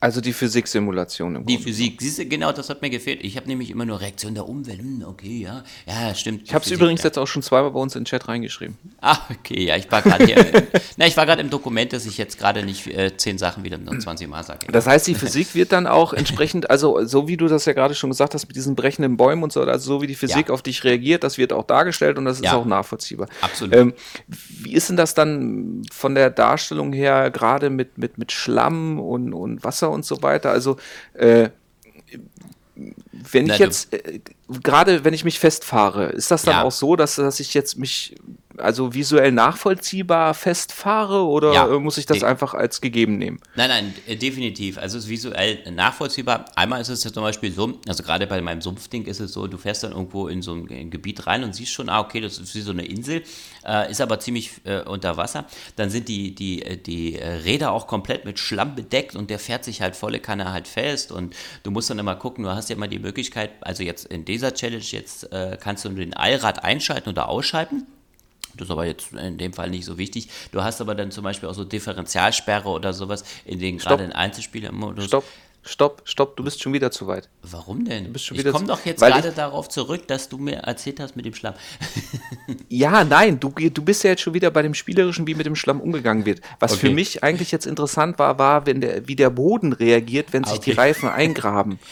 Also 0.00 0.20
die 0.20 0.32
Physiksimulation 0.32 1.34
im 1.34 1.46
Die 1.46 1.54
Grunde. 1.54 1.70
Physik, 1.70 2.00
siehst 2.00 2.18
du, 2.18 2.26
genau, 2.26 2.52
das 2.52 2.70
hat 2.70 2.82
mir 2.82 2.90
gefehlt. 2.90 3.18
Ich 3.24 3.36
habe 3.36 3.48
nämlich 3.48 3.70
immer 3.70 3.84
nur 3.84 4.00
Reaktion 4.00 4.34
der 4.34 4.48
Umwelt. 4.48 4.78
Hm, 4.78 5.04
okay, 5.04 5.40
ja, 5.40 5.64
ja, 5.86 6.14
stimmt. 6.14 6.42
Ich 6.44 6.54
habe 6.54 6.64
es 6.64 6.70
übrigens 6.70 7.02
ja. 7.02 7.08
jetzt 7.08 7.18
auch 7.18 7.26
schon 7.26 7.42
zweimal 7.42 7.72
bei 7.72 7.80
uns 7.80 7.96
in 7.96 8.02
den 8.02 8.04
Chat 8.04 8.28
reingeschrieben. 8.28 8.78
Ah, 9.00 9.18
okay, 9.30 9.64
ja, 9.64 9.76
ich 9.76 9.90
war 9.90 10.02
gerade 10.02 10.24
hier. 10.24 10.68
na, 10.96 11.06
ich 11.06 11.16
war 11.16 11.26
gerade 11.26 11.40
im 11.40 11.50
Dokument, 11.50 11.92
dass 11.92 12.06
ich 12.06 12.16
jetzt 12.16 12.38
gerade 12.38 12.64
nicht 12.64 12.86
äh, 12.86 13.16
zehn 13.16 13.38
Sachen 13.38 13.64
wieder 13.64 13.76
nur 13.76 13.98
20 13.98 14.28
Mal 14.28 14.44
sage. 14.44 14.68
Das 14.70 14.86
heißt, 14.86 15.06
die 15.08 15.14
Physik 15.16 15.56
wird 15.56 15.72
dann 15.72 15.88
auch 15.88 16.12
entsprechend, 16.12 16.70
also 16.70 17.04
so 17.04 17.26
wie 17.26 17.36
du 17.36 17.48
das 17.48 17.64
ja 17.64 17.72
gerade 17.72 17.96
schon 17.96 18.10
gesagt 18.10 18.34
hast, 18.34 18.46
mit 18.46 18.54
diesen 18.54 18.76
brechenden 18.76 19.16
Bäumen 19.16 19.42
und 19.42 19.52
so, 19.52 19.62
also 19.62 19.94
so 19.94 20.02
wie 20.02 20.06
die 20.06 20.14
Physik 20.14 20.48
ja. 20.48 20.54
auf 20.54 20.62
dich 20.62 20.84
reagiert, 20.84 21.24
das 21.24 21.38
wird 21.38 21.52
auch 21.52 21.64
dargestellt 21.64 22.18
und 22.18 22.24
das 22.24 22.38
ist 22.38 22.44
ja. 22.44 22.54
auch 22.54 22.64
nachvollziehbar. 22.64 23.28
Absolut. 23.40 23.74
Ähm, 23.74 23.94
wie 24.28 24.74
ist 24.74 24.88
denn 24.88 24.96
das 24.96 25.14
dann 25.14 25.82
von 25.92 26.14
der 26.14 26.30
Darstellung 26.30 26.92
her, 26.92 27.32
gerade 27.32 27.68
mit, 27.68 27.98
mit, 27.98 28.16
mit 28.16 28.30
Schlamm 28.30 29.00
und, 29.00 29.34
und 29.34 29.64
Wasser 29.64 29.87
und 29.90 30.04
so 30.04 30.22
weiter? 30.22 30.50
Also 30.50 30.76
äh, 31.14 31.50
wenn 32.76 33.44
ich 33.44 33.48
Na, 33.48 33.56
jetzt, 33.56 33.92
äh, 33.92 34.20
gerade 34.62 35.04
wenn 35.04 35.14
ich 35.14 35.24
mich 35.24 35.38
festfahre, 35.38 36.06
ist 36.06 36.30
das 36.30 36.42
dann 36.42 36.54
ja. 36.54 36.62
auch 36.62 36.72
so, 36.72 36.96
dass, 36.96 37.16
dass 37.16 37.40
ich 37.40 37.54
jetzt 37.54 37.78
mich 37.78 38.14
also 38.60 38.94
visuell 38.94 39.32
nachvollziehbar 39.32 40.34
festfahre 40.34 41.24
oder 41.24 41.52
ja, 41.52 41.66
muss 41.78 41.98
ich 41.98 42.06
das 42.06 42.22
einfach 42.22 42.54
als 42.54 42.80
gegeben 42.80 43.18
nehmen? 43.18 43.40
Nein, 43.56 43.68
nein, 43.68 43.94
äh, 44.06 44.16
definitiv. 44.16 44.78
Also 44.78 44.98
es 44.98 45.04
ist 45.04 45.10
visuell 45.10 45.58
nachvollziehbar. 45.70 46.46
Einmal 46.56 46.80
ist 46.80 46.88
es 46.88 47.04
ja 47.04 47.12
zum 47.12 47.22
Beispiel 47.22 47.52
so, 47.52 47.78
also 47.86 48.02
gerade 48.02 48.26
bei 48.26 48.40
meinem 48.40 48.60
Sumpfding 48.60 49.06
ist 49.06 49.20
es 49.20 49.32
so, 49.32 49.46
du 49.46 49.58
fährst 49.58 49.84
dann 49.84 49.92
irgendwo 49.92 50.28
in 50.28 50.42
so 50.42 50.54
ein 50.54 50.90
Gebiet 50.90 51.26
rein 51.26 51.44
und 51.44 51.54
siehst 51.54 51.72
schon, 51.72 51.88
ah, 51.88 52.00
okay, 52.00 52.20
das 52.20 52.38
ist 52.38 52.54
wie 52.54 52.60
so 52.60 52.72
eine 52.72 52.84
Insel, 52.84 53.22
äh, 53.66 53.90
ist 53.90 54.00
aber 54.00 54.20
ziemlich 54.20 54.52
äh, 54.64 54.82
unter 54.82 55.16
Wasser. 55.16 55.44
Dann 55.76 55.90
sind 55.90 56.08
die, 56.08 56.34
die, 56.34 56.62
äh, 56.62 56.76
die 56.76 57.16
Räder 57.16 57.72
auch 57.72 57.86
komplett 57.86 58.24
mit 58.24 58.38
Schlamm 58.38 58.74
bedeckt 58.74 59.16
und 59.16 59.30
der 59.30 59.38
fährt 59.38 59.64
sich 59.64 59.82
halt 59.82 59.96
volle 59.96 60.20
Kanne 60.20 60.52
halt 60.52 60.68
fest 60.68 61.12
und 61.12 61.34
du 61.62 61.70
musst 61.70 61.90
dann 61.90 61.98
immer 61.98 62.16
gucken, 62.16 62.44
du 62.44 62.50
hast 62.50 62.70
ja 62.70 62.76
immer 62.76 62.88
die 62.88 62.98
Möglichkeit, 62.98 63.50
also 63.60 63.82
jetzt 63.82 64.06
in 64.06 64.24
dieser 64.24 64.54
Challenge, 64.54 64.82
jetzt 64.82 65.32
äh, 65.32 65.56
kannst 65.60 65.84
du 65.84 65.88
den 65.90 66.14
Allrad 66.14 66.64
einschalten 66.64 67.10
oder 67.10 67.28
ausschalten. 67.28 67.86
Das 68.58 68.66
ist 68.66 68.70
aber 68.70 68.86
jetzt 68.86 69.12
in 69.12 69.38
dem 69.38 69.52
Fall 69.52 69.70
nicht 69.70 69.84
so 69.84 69.98
wichtig. 69.98 70.28
Du 70.52 70.62
hast 70.62 70.80
aber 70.80 70.94
dann 70.94 71.10
zum 71.10 71.24
Beispiel 71.24 71.48
auch 71.48 71.54
so 71.54 71.64
Differentialsperre 71.64 72.68
oder 72.68 72.92
sowas 72.92 73.24
in 73.44 73.58
den 73.58 73.78
gerade 73.78 74.04
in 74.04 74.12
Einzelspielermodus. 74.12 75.06
Stopp, 75.06 75.24
stopp, 75.62 76.02
stopp, 76.04 76.36
du 76.36 76.44
bist 76.44 76.62
schon 76.62 76.72
wieder 76.72 76.90
zu 76.90 77.06
weit. 77.06 77.28
Warum 77.42 77.84
denn? 77.84 78.12
ich 78.14 78.44
komme 78.46 78.66
doch 78.66 78.84
jetzt 78.84 79.00
gerade 79.00 79.32
darauf 79.32 79.68
zurück, 79.68 80.08
dass 80.08 80.28
du 80.28 80.38
mir 80.38 80.56
erzählt 80.56 81.00
hast 81.00 81.16
mit 81.16 81.24
dem 81.24 81.34
Schlamm. 81.34 81.54
ja, 82.68 83.04
nein, 83.04 83.38
du, 83.38 83.50
du 83.50 83.82
bist 83.82 84.04
ja 84.04 84.10
jetzt 84.10 84.22
schon 84.22 84.34
wieder 84.34 84.50
bei 84.50 84.62
dem 84.62 84.74
Spielerischen, 84.74 85.26
wie 85.26 85.34
mit 85.34 85.46
dem 85.46 85.56
Schlamm 85.56 85.80
umgegangen 85.80 86.26
wird. 86.26 86.40
Was 86.60 86.72
okay. 86.72 86.88
für 86.88 86.90
mich 86.92 87.22
eigentlich 87.22 87.52
jetzt 87.52 87.66
interessant 87.66 88.18
war, 88.18 88.38
war, 88.38 88.66
wenn 88.66 88.80
der, 88.80 89.06
wie 89.06 89.16
der 89.16 89.30
Boden 89.30 89.72
reagiert, 89.72 90.32
wenn 90.32 90.44
sich 90.44 90.58
okay. 90.58 90.70
die 90.72 90.76
Reifen 90.76 91.08
eingraben. 91.08 91.78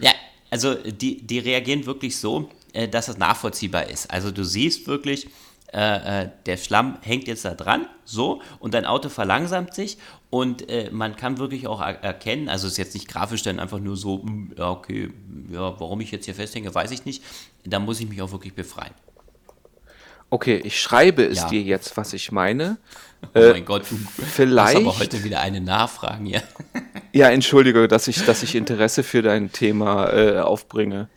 Ja, 0.00 0.12
also 0.48 0.74
die, 0.74 1.20
die 1.26 1.40
reagieren 1.40 1.84
wirklich 1.84 2.16
so, 2.16 2.48
äh, 2.72 2.88
dass 2.88 3.08
es 3.08 3.18
nachvollziehbar 3.18 3.88
ist. 3.88 4.10
Also 4.10 4.30
du 4.30 4.44
siehst 4.44 4.86
wirklich, 4.86 5.28
äh, 5.74 6.22
äh, 6.22 6.28
der 6.46 6.56
Schlamm 6.56 6.98
hängt 7.02 7.26
jetzt 7.26 7.44
da 7.44 7.54
dran, 7.54 7.86
so, 8.04 8.40
und 8.60 8.74
dein 8.74 8.86
Auto 8.86 9.08
verlangsamt 9.08 9.74
sich 9.74 9.98
und 10.30 10.68
äh, 10.68 10.88
man 10.92 11.16
kann 11.16 11.38
wirklich 11.38 11.66
auch 11.66 11.80
er 11.80 12.02
erkennen, 12.02 12.48
also 12.48 12.66
es 12.66 12.74
ist 12.74 12.78
jetzt 12.78 12.94
nicht 12.94 13.08
grafisch 13.08 13.42
dann 13.42 13.58
einfach 13.58 13.80
nur 13.80 13.96
so, 13.96 14.18
mh, 14.18 14.30
hm, 14.30 14.52
ja, 14.56 14.70
okay, 14.70 15.10
ja, 15.50 15.80
warum 15.80 16.00
ich 16.00 16.10
jetzt 16.10 16.26
hier 16.26 16.34
festhänge, 16.34 16.74
weiß 16.74 16.90
ich 16.90 17.04
nicht. 17.04 17.22
Da 17.64 17.78
muss 17.78 18.00
ich 18.00 18.08
mich 18.08 18.20
auch 18.20 18.30
wirklich 18.32 18.54
befreien. 18.54 18.94
Okay, 20.30 20.60
ich 20.64 20.80
schreibe 20.80 21.24
es 21.24 21.38
ja. 21.38 21.48
dir 21.48 21.62
jetzt, 21.62 21.96
was 21.96 22.12
ich 22.12 22.32
meine. 22.32 22.78
Oh 23.34 23.38
äh, 23.38 23.52
mein 23.52 23.64
Gott, 23.64 23.84
du 23.90 23.96
vielleicht, 23.96 24.76
hast 24.76 24.82
aber 24.82 24.98
heute 24.98 25.24
wieder 25.24 25.40
eine 25.40 25.60
Nachfrage 25.60 26.24
hier. 26.24 26.42
ja, 27.12 27.30
entschuldige, 27.30 27.88
dass 27.88 28.08
ich, 28.08 28.24
dass 28.24 28.42
ich 28.42 28.54
Interesse 28.54 29.02
für 29.02 29.22
dein 29.22 29.52
Thema 29.52 30.12
äh, 30.12 30.40
aufbringe. 30.40 31.08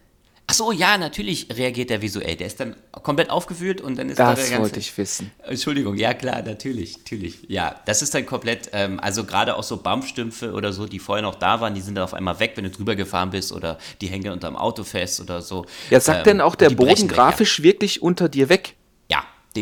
Ach 0.50 0.54
so, 0.54 0.72
ja, 0.72 0.98
natürlich 0.98 1.50
reagiert 1.52 1.92
er 1.92 2.02
visuell. 2.02 2.38
Der 2.38 2.48
ist 2.48 2.62
dann 2.62 2.74
komplett 2.92 3.30
aufgeführt 3.30 3.82
und 3.82 3.98
dann 3.98 4.08
ist 4.08 4.18
das 4.18 4.30
da 4.30 4.42
der 4.42 4.50
ganze. 4.50 4.62
wollte 4.62 4.80
ich 4.80 4.98
wissen. 4.98 5.30
Entschuldigung, 5.44 5.98
ja 5.98 6.14
klar, 6.14 6.42
natürlich, 6.42 6.98
natürlich. 7.00 7.40
Ja, 7.50 7.76
das 7.86 8.02
ist 8.02 8.14
dann 8.16 8.26
komplett, 8.26 8.70
ähm, 8.72 8.98
also 9.02 9.26
gerade 9.26 9.58
auch 9.58 9.64
so 9.64 9.76
Baumstümpfe 9.76 10.54
oder 10.54 10.72
so, 10.72 10.86
die 10.86 11.00
vorher 11.00 11.22
noch 11.22 11.36
da 11.36 11.60
waren, 11.60 11.76
die 11.76 11.82
sind 11.82 11.96
dann 11.96 12.06
auf 12.06 12.14
einmal 12.14 12.40
weg, 12.40 12.54
wenn 12.56 12.64
du 12.64 12.70
drüber 12.70 12.96
gefahren 12.96 13.30
bist 13.30 13.52
oder 13.52 13.78
die 14.00 14.08
hängen 14.08 14.32
unterm 14.32 14.56
Auto 14.56 14.86
fest 14.86 15.20
oder 15.20 15.42
so. 15.42 15.66
Ja, 15.90 16.00
sagt 16.00 16.20
ähm, 16.20 16.24
denn 16.24 16.42
auch 16.42 16.56
der 16.56 16.70
Boden 16.70 17.10
grafisch 17.10 17.62
wirklich 17.62 18.02
unter 18.02 18.30
dir 18.30 18.48
weg? 18.48 18.77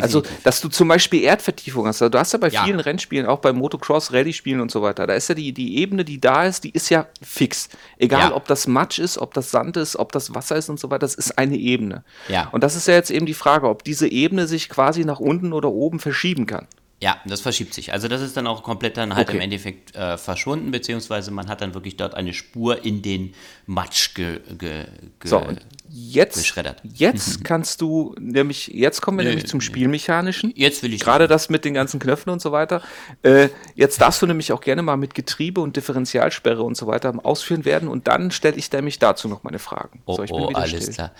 Also, 0.01 0.21
Definitiv. 0.21 0.37
Also, 0.37 0.43
dass 0.43 0.61
du 0.61 0.69
zum 0.69 0.87
Beispiel 0.87 1.23
Erdvertiefung 1.23 1.87
hast. 1.87 2.01
Also, 2.01 2.09
du 2.09 2.19
hast 2.19 2.33
ja 2.33 2.39
bei 2.39 2.49
ja. 2.49 2.63
vielen 2.63 2.79
Rennspielen, 2.79 3.25
auch 3.25 3.39
bei 3.39 3.53
Motocross, 3.53 4.13
Rallye-Spielen 4.13 4.61
und 4.61 4.71
so 4.71 4.81
weiter, 4.81 5.07
da 5.07 5.13
ist 5.13 5.29
ja 5.29 5.35
die, 5.35 5.53
die 5.53 5.77
Ebene, 5.77 6.05
die 6.05 6.19
da 6.19 6.45
ist, 6.45 6.63
die 6.63 6.71
ist 6.71 6.89
ja 6.89 7.07
fix. 7.21 7.69
Egal, 7.97 8.29
ja. 8.29 8.35
ob 8.35 8.47
das 8.47 8.67
Matsch 8.67 8.99
ist, 8.99 9.17
ob 9.17 9.33
das 9.33 9.51
Sand 9.51 9.77
ist, 9.77 9.95
ob 9.95 10.11
das 10.11 10.33
Wasser 10.33 10.55
ist 10.55 10.69
und 10.69 10.79
so 10.79 10.89
weiter, 10.89 10.99
das 10.99 11.15
ist 11.15 11.37
eine 11.37 11.57
Ebene. 11.57 12.03
Ja. 12.27 12.49
Und 12.51 12.63
das 12.63 12.75
ist 12.75 12.87
ja 12.87 12.93
jetzt 12.93 13.11
eben 13.11 13.25
die 13.25 13.33
Frage, 13.33 13.69
ob 13.69 13.83
diese 13.83 14.07
Ebene 14.07 14.47
sich 14.47 14.69
quasi 14.69 15.05
nach 15.05 15.19
unten 15.19 15.53
oder 15.53 15.71
oben 15.71 15.99
verschieben 15.99 16.45
kann. 16.45 16.67
Ja, 17.01 17.17
das 17.25 17.41
verschiebt 17.41 17.73
sich. 17.73 17.91
Also 17.91 18.07
das 18.07 18.21
ist 18.21 18.37
dann 18.37 18.47
auch 18.47 18.63
komplett 18.63 18.95
dann 18.95 19.15
halt 19.15 19.27
okay. 19.27 19.37
im 19.37 19.43
Endeffekt 19.43 19.93
äh, 19.95 20.17
verschwunden, 20.17 20.71
beziehungsweise 20.71 21.29
man 21.29 21.49
hat 21.49 21.59
dann 21.59 21.73
wirklich 21.73 21.97
dort 21.97 22.15
eine 22.15 22.33
Spur 22.33 22.85
in 22.85 23.01
den 23.01 23.33
Matsch 23.65 24.15
ge, 24.15 24.39
ge, 24.57 24.85
ge 25.19 25.29
so, 25.29 25.45
jetzt, 25.89 26.37
geschreddert. 26.37 26.81
Jetzt 26.83 27.43
kannst 27.43 27.81
du 27.81 28.15
nämlich, 28.17 28.67
jetzt 28.67 29.01
kommen 29.01 29.17
wir 29.17 29.25
nee, 29.25 29.31
nämlich 29.31 29.47
zum 29.47 29.59
Spielmechanischen. 29.59 30.53
Jetzt 30.55 30.83
will 30.83 30.93
ich. 30.93 31.01
Gerade 31.01 31.27
das 31.27 31.49
mit 31.49 31.65
den 31.65 31.73
ganzen 31.73 31.99
Knöpfen 31.99 32.31
und 32.31 32.41
so 32.41 32.53
weiter. 32.53 32.81
Äh, 33.23 33.49
jetzt 33.75 33.99
darfst 33.99 34.21
du 34.21 34.25
nämlich 34.25 34.53
auch 34.53 34.61
gerne 34.61 34.81
mal 34.81 34.95
mit 34.95 35.15
Getriebe 35.15 35.59
und 35.59 35.75
Differentialsperre 35.75 36.63
und 36.63 36.77
so 36.77 36.87
weiter 36.87 37.13
ausführen 37.23 37.65
werden 37.65 37.89
und 37.89 38.07
dann 38.07 38.31
stelle 38.31 38.55
ich 38.55 38.71
nämlich 38.71 38.99
dazu 38.99 39.27
noch 39.27 39.43
meine 39.43 39.59
Fragen. 39.59 40.01
Oh, 40.05 40.15
so, 40.15 40.33
oh 40.33 40.47
alles 40.53 40.83
still. 40.83 40.93
klar. 40.93 41.11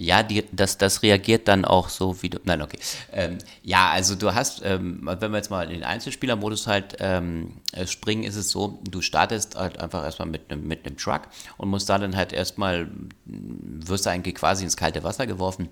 Ja, 0.00 0.22
die, 0.22 0.44
das, 0.52 0.78
das 0.78 1.02
reagiert 1.02 1.48
dann 1.48 1.64
auch 1.64 1.88
so, 1.88 2.22
wie 2.22 2.30
du. 2.30 2.38
Nein, 2.44 2.62
okay. 2.62 2.78
Ähm, 3.12 3.38
ja, 3.64 3.90
also 3.90 4.14
du 4.14 4.32
hast, 4.32 4.62
ähm, 4.64 5.00
wenn 5.02 5.32
wir 5.32 5.38
jetzt 5.38 5.50
mal 5.50 5.64
in 5.64 5.70
den 5.70 5.82
Einzelspielermodus 5.82 6.68
halt 6.68 6.98
ähm, 7.00 7.56
äh, 7.72 7.84
springen, 7.84 8.22
ist 8.22 8.36
es 8.36 8.50
so, 8.50 8.78
du 8.88 9.00
startest 9.00 9.56
halt 9.56 9.80
einfach 9.80 10.04
erstmal 10.04 10.28
mit 10.28 10.52
einem 10.52 10.68
mit 10.68 10.84
Truck 11.00 11.22
und 11.56 11.68
musst 11.68 11.88
da 11.88 11.98
dann 11.98 12.14
halt 12.14 12.32
erstmal, 12.32 12.88
wirst 13.24 14.06
du 14.06 14.10
eigentlich 14.10 14.36
quasi 14.36 14.62
ins 14.62 14.76
kalte 14.76 15.02
Wasser 15.02 15.26
geworfen 15.26 15.68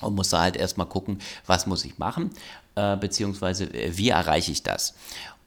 und 0.00 0.14
musst 0.14 0.32
da 0.32 0.42
halt 0.42 0.56
erstmal 0.56 0.86
gucken, 0.86 1.18
was 1.46 1.66
muss 1.66 1.84
ich 1.84 1.98
machen, 1.98 2.30
äh, 2.76 2.96
beziehungsweise 2.96 3.64
äh, 3.64 3.98
wie 3.98 4.10
erreiche 4.10 4.52
ich 4.52 4.62
das. 4.62 4.94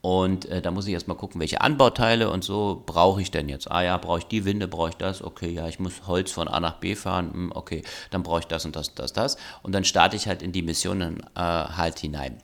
Und 0.01 0.45
äh, 0.45 0.61
da 0.61 0.71
muss 0.71 0.87
ich 0.87 0.93
erstmal 0.93 1.17
gucken, 1.17 1.41
welche 1.41 1.59
Anbauteile 1.59 2.29
und 2.29 2.43
so 2.43 2.83
brauche 2.85 3.21
ich 3.21 3.31
denn 3.31 3.49
jetzt. 3.49 3.69
Ah 3.69 3.81
ja, 3.81 3.97
brauche 3.97 4.19
ich 4.19 4.27
die 4.27 4.45
Winde, 4.45 4.67
brauche 4.67 4.89
ich 4.89 4.95
das? 4.95 5.21
Okay, 5.21 5.49
ja, 5.49 5.67
ich 5.67 5.79
muss 5.79 6.07
Holz 6.07 6.31
von 6.31 6.47
A 6.47 6.59
nach 6.61 6.75
B 6.75 6.95
fahren. 6.95 7.33
Hm, 7.33 7.51
okay, 7.53 7.83
dann 8.09 8.23
brauche 8.23 8.39
ich 8.39 8.47
das 8.47 8.65
und 8.65 8.75
das, 8.75 8.95
das, 8.95 9.11
das. 9.11 9.37
Und 9.61 9.73
dann 9.73 9.83
starte 9.83 10.15
ich 10.15 10.27
halt 10.27 10.41
in 10.41 10.53
die 10.53 10.61
Missionen 10.61 11.21
äh, 11.35 11.39
halt 11.39 11.99
hinein. 11.99 12.37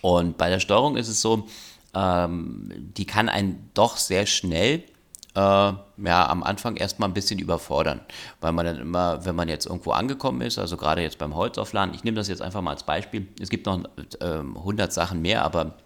Und 0.00 0.38
bei 0.38 0.48
der 0.48 0.60
Steuerung 0.60 0.96
ist 0.96 1.08
es 1.08 1.20
so, 1.20 1.48
ähm, 1.92 2.70
die 2.96 3.06
kann 3.06 3.28
einen 3.28 3.70
doch 3.74 3.96
sehr 3.96 4.26
schnell 4.26 4.84
äh, 5.34 5.38
ja, 5.38 6.28
am 6.28 6.44
Anfang 6.44 6.76
erstmal 6.76 7.08
ein 7.08 7.14
bisschen 7.14 7.40
überfordern, 7.40 8.00
weil 8.40 8.52
man 8.52 8.64
dann 8.64 8.78
immer, 8.78 9.24
wenn 9.24 9.34
man 9.34 9.48
jetzt 9.48 9.66
irgendwo 9.66 9.90
angekommen 9.90 10.40
ist, 10.40 10.58
also 10.58 10.76
gerade 10.76 11.02
jetzt 11.02 11.18
beim 11.18 11.34
Holzaufladen, 11.34 11.94
ich 11.94 12.04
nehme 12.04 12.16
das 12.16 12.28
jetzt 12.28 12.42
einfach 12.42 12.62
mal 12.62 12.70
als 12.70 12.84
Beispiel, 12.84 13.26
es 13.40 13.50
gibt 13.50 13.66
noch 13.66 13.84
äh, 14.20 14.24
100 14.24 14.92
Sachen 14.92 15.20
mehr, 15.20 15.44
aber 15.44 15.76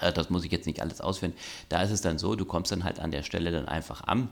das 0.00 0.30
muss 0.30 0.44
ich 0.44 0.52
jetzt 0.52 0.66
nicht 0.66 0.80
alles 0.80 1.00
ausführen. 1.00 1.34
Da 1.68 1.82
ist 1.82 1.90
es 1.90 2.00
dann 2.00 2.18
so, 2.18 2.34
du 2.34 2.44
kommst 2.44 2.72
dann 2.72 2.84
halt 2.84 3.00
an 3.00 3.10
der 3.10 3.22
Stelle 3.22 3.50
dann 3.50 3.68
einfach 3.68 4.02
an 4.02 4.28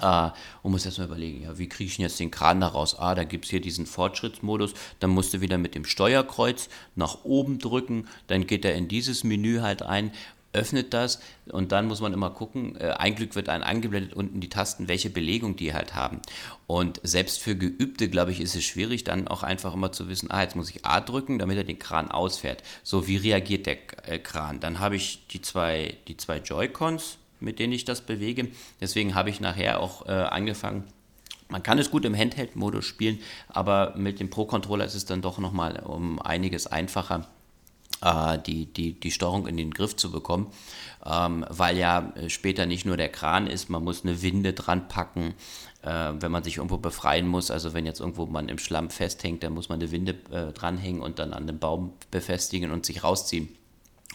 äh, 0.00 0.30
und 0.62 0.72
musst 0.72 0.86
erstmal 0.86 1.08
überlegen, 1.08 1.42
ja, 1.42 1.58
wie 1.58 1.68
kriege 1.68 1.90
ich 1.90 1.98
jetzt 1.98 2.20
den 2.20 2.30
Kran 2.30 2.60
da 2.60 2.68
raus? 2.68 2.98
Ah, 2.98 3.14
da 3.14 3.24
gibt 3.24 3.44
es 3.44 3.50
hier 3.50 3.60
diesen 3.60 3.86
Fortschrittsmodus, 3.86 4.74
dann 5.00 5.10
musst 5.10 5.34
du 5.34 5.40
wieder 5.40 5.58
mit 5.58 5.74
dem 5.74 5.84
Steuerkreuz 5.84 6.68
nach 6.94 7.24
oben 7.24 7.58
drücken, 7.58 8.08
dann 8.26 8.46
geht 8.46 8.64
er 8.64 8.74
in 8.74 8.88
dieses 8.88 9.24
Menü 9.24 9.60
halt 9.60 9.82
ein 9.82 10.12
öffnet 10.52 10.94
das 10.94 11.20
und 11.50 11.72
dann 11.72 11.86
muss 11.86 12.00
man 12.00 12.12
immer 12.12 12.30
gucken, 12.30 12.76
äh, 12.80 12.92
ein 12.92 13.14
Glück 13.14 13.34
wird 13.34 13.48
ein 13.48 13.62
angeblendet 13.62 14.14
unten 14.14 14.40
die 14.40 14.48
Tasten, 14.48 14.88
welche 14.88 15.10
Belegung 15.10 15.56
die 15.56 15.74
halt 15.74 15.94
haben. 15.94 16.20
Und 16.66 17.00
selbst 17.02 17.40
für 17.40 17.56
Geübte, 17.56 18.08
glaube 18.08 18.32
ich, 18.32 18.40
ist 18.40 18.56
es 18.56 18.64
schwierig, 18.64 19.04
dann 19.04 19.28
auch 19.28 19.42
einfach 19.42 19.74
immer 19.74 19.92
zu 19.92 20.08
wissen, 20.08 20.30
ah, 20.30 20.42
jetzt 20.42 20.56
muss 20.56 20.70
ich 20.70 20.84
A 20.84 21.00
drücken, 21.00 21.38
damit 21.38 21.58
er 21.58 21.64
den 21.64 21.78
Kran 21.78 22.10
ausfährt. 22.10 22.62
So, 22.82 23.06
wie 23.06 23.16
reagiert 23.16 23.66
der 23.66 23.78
äh, 24.08 24.18
Kran? 24.18 24.60
Dann 24.60 24.78
habe 24.78 24.96
ich 24.96 25.26
die 25.28 25.42
zwei, 25.42 25.96
die 26.08 26.16
zwei 26.16 26.38
Joy-Cons, 26.38 27.18
mit 27.40 27.58
denen 27.58 27.72
ich 27.72 27.84
das 27.84 28.00
bewege. 28.00 28.48
Deswegen 28.80 29.14
habe 29.14 29.30
ich 29.30 29.40
nachher 29.40 29.80
auch 29.80 30.06
äh, 30.06 30.10
angefangen, 30.10 30.84
man 31.48 31.62
kann 31.62 31.78
es 31.78 31.92
gut 31.92 32.04
im 32.04 32.16
Handheld-Modus 32.16 32.84
spielen, 32.84 33.20
aber 33.48 33.94
mit 33.96 34.18
dem 34.18 34.30
Pro-Controller 34.30 34.84
ist 34.84 34.96
es 34.96 35.04
dann 35.04 35.22
doch 35.22 35.38
nochmal 35.38 35.78
um 35.78 36.20
einiges 36.20 36.66
einfacher 36.66 37.28
die, 38.02 38.66
die, 38.66 38.98
die 38.98 39.10
Steuerung 39.10 39.46
in 39.46 39.56
den 39.56 39.72
Griff 39.72 39.96
zu 39.96 40.10
bekommen, 40.10 40.48
ähm, 41.04 41.46
weil 41.48 41.78
ja 41.78 42.12
äh, 42.16 42.28
später 42.28 42.66
nicht 42.66 42.84
nur 42.84 42.96
der 42.96 43.08
Kran 43.08 43.46
ist, 43.46 43.70
man 43.70 43.82
muss 43.82 44.04
eine 44.04 44.22
Winde 44.22 44.52
dran 44.52 44.88
packen, 44.88 45.34
äh, 45.82 46.12
wenn 46.18 46.30
man 46.30 46.42
sich 46.42 46.58
irgendwo 46.58 46.76
befreien 46.76 47.26
muss, 47.26 47.50
also 47.50 47.72
wenn 47.72 47.86
jetzt 47.86 48.00
irgendwo 48.00 48.26
man 48.26 48.48
im 48.48 48.58
Schlamm 48.58 48.90
festhängt, 48.90 49.42
dann 49.42 49.54
muss 49.54 49.68
man 49.68 49.80
eine 49.80 49.90
Winde 49.90 50.14
äh, 50.30 50.52
dranhängen 50.52 51.00
und 51.00 51.18
dann 51.18 51.32
an 51.32 51.46
den 51.46 51.58
Baum 51.58 51.94
befestigen 52.10 52.70
und 52.70 52.84
sich 52.84 53.02
rausziehen. 53.02 53.48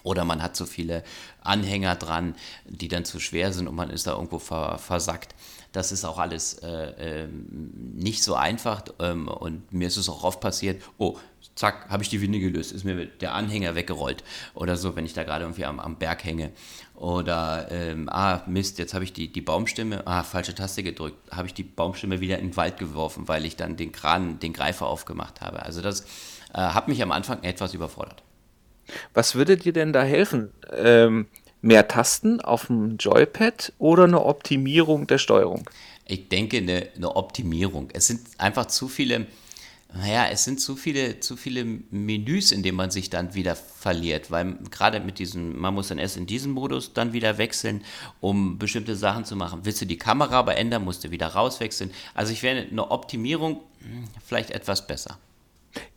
Oder 0.03 0.25
man 0.25 0.41
hat 0.41 0.55
zu 0.55 0.65
viele 0.65 1.03
Anhänger 1.41 1.95
dran, 1.95 2.35
die 2.65 2.87
dann 2.87 3.05
zu 3.05 3.19
schwer 3.19 3.53
sind 3.53 3.67
und 3.67 3.75
man 3.75 3.91
ist 3.91 4.07
da 4.07 4.13
irgendwo 4.13 4.39
ver 4.39 4.77
versackt. 4.79 5.35
Das 5.73 5.91
ist 5.91 6.05
auch 6.05 6.17
alles 6.17 6.55
äh, 6.55 7.23
äh, 7.23 7.27
nicht 7.27 8.23
so 8.23 8.35
einfach 8.35 8.83
ähm, 8.99 9.27
und 9.27 9.71
mir 9.71 9.87
ist 9.87 9.97
es 9.97 10.09
auch 10.09 10.23
oft 10.23 10.41
passiert, 10.41 10.81
oh, 10.97 11.17
zack, 11.61 11.89
habe 11.89 12.01
ich 12.03 12.09
die 12.09 12.21
Winde 12.21 12.39
gelöst, 12.39 12.71
ist 12.71 12.83
mir 12.83 13.05
der 13.05 13.33
Anhänger 13.35 13.75
weggerollt 13.75 14.23
oder 14.55 14.77
so, 14.77 14.95
wenn 14.95 15.05
ich 15.05 15.13
da 15.13 15.23
gerade 15.23 15.43
irgendwie 15.45 15.65
am, 15.65 15.79
am 15.79 15.97
Berg 15.97 16.25
hänge. 16.25 16.51
Oder, 16.95 17.67
ähm, 17.71 18.09
ah, 18.09 18.41
Mist, 18.47 18.79
jetzt 18.79 18.93
habe 18.93 19.03
ich 19.03 19.13
die, 19.13 19.31
die 19.31 19.41
Baumstimme, 19.41 20.05
ah, 20.05 20.23
falsche 20.23 20.55
Taste 20.55 20.83
gedrückt, 20.83 21.17
habe 21.31 21.47
ich 21.47 21.53
die 21.53 21.63
Baumstimme 21.63 22.19
wieder 22.19 22.39
in 22.39 22.49
den 22.49 22.57
Wald 22.57 22.77
geworfen, 22.77 23.27
weil 23.27 23.45
ich 23.45 23.55
dann 23.55 23.77
den 23.77 23.91
Kran, 23.91 24.39
den 24.39 24.53
Greifer 24.53 24.87
aufgemacht 24.87 25.41
habe. 25.41 25.63
Also 25.63 25.81
das 25.81 26.01
äh, 26.53 26.57
hat 26.57 26.87
mich 26.87 27.01
am 27.01 27.11
Anfang 27.11 27.43
etwas 27.43 27.73
überfordert. 27.73 28.23
Was 29.13 29.35
würde 29.35 29.55
dir 29.55 29.73
denn 29.73 29.93
da 29.93 30.03
helfen? 30.03 30.51
Ähm, 30.71 31.27
mehr 31.61 31.87
Tasten 31.87 32.41
auf 32.41 32.67
dem 32.67 32.97
Joypad 32.97 33.73
oder 33.77 34.05
eine 34.05 34.25
Optimierung 34.25 35.05
der 35.05 35.19
Steuerung? 35.19 35.69
Ich 36.07 36.27
denke, 36.27 36.57
eine, 36.57 36.87
eine 36.95 37.15
Optimierung. 37.15 37.89
Es 37.93 38.07
sind 38.07 38.21
einfach 38.37 38.65
zu 38.65 38.87
viele 38.87 39.27
naja, 39.93 40.27
es 40.31 40.45
sind 40.45 40.61
zu 40.61 40.75
viele, 40.75 41.19
zu 41.19 41.35
viele 41.35 41.65
Menüs, 41.65 42.51
in 42.51 42.63
denen 42.63 42.77
man 42.77 42.91
sich 42.91 43.09
dann 43.09 43.33
wieder 43.33 43.55
verliert, 43.55 44.31
weil 44.31 44.55
gerade 44.69 45.01
mit 45.01 45.19
diesem, 45.19 45.59
man 45.59 45.73
muss 45.73 45.89
dann 45.89 45.97
erst 45.97 46.15
in 46.15 46.25
diesen 46.25 46.53
Modus 46.53 46.93
dann 46.93 47.11
wieder 47.11 47.37
wechseln, 47.37 47.83
um 48.21 48.57
bestimmte 48.57 48.95
Sachen 48.95 49.25
zu 49.25 49.35
machen. 49.35 49.61
Willst 49.63 49.81
du 49.81 49.85
die 49.85 49.97
Kamera 49.97 50.39
aber 50.39 50.55
ändern, 50.55 50.85
musst 50.85 51.03
du 51.03 51.11
wieder 51.11 51.27
rauswechseln. 51.27 51.91
Also 52.13 52.31
ich 52.31 52.41
wäre 52.41 52.61
eine 52.61 52.89
Optimierung 52.89 53.61
hm, 53.79 54.05
vielleicht 54.23 54.51
etwas 54.51 54.87
besser. 54.87 55.17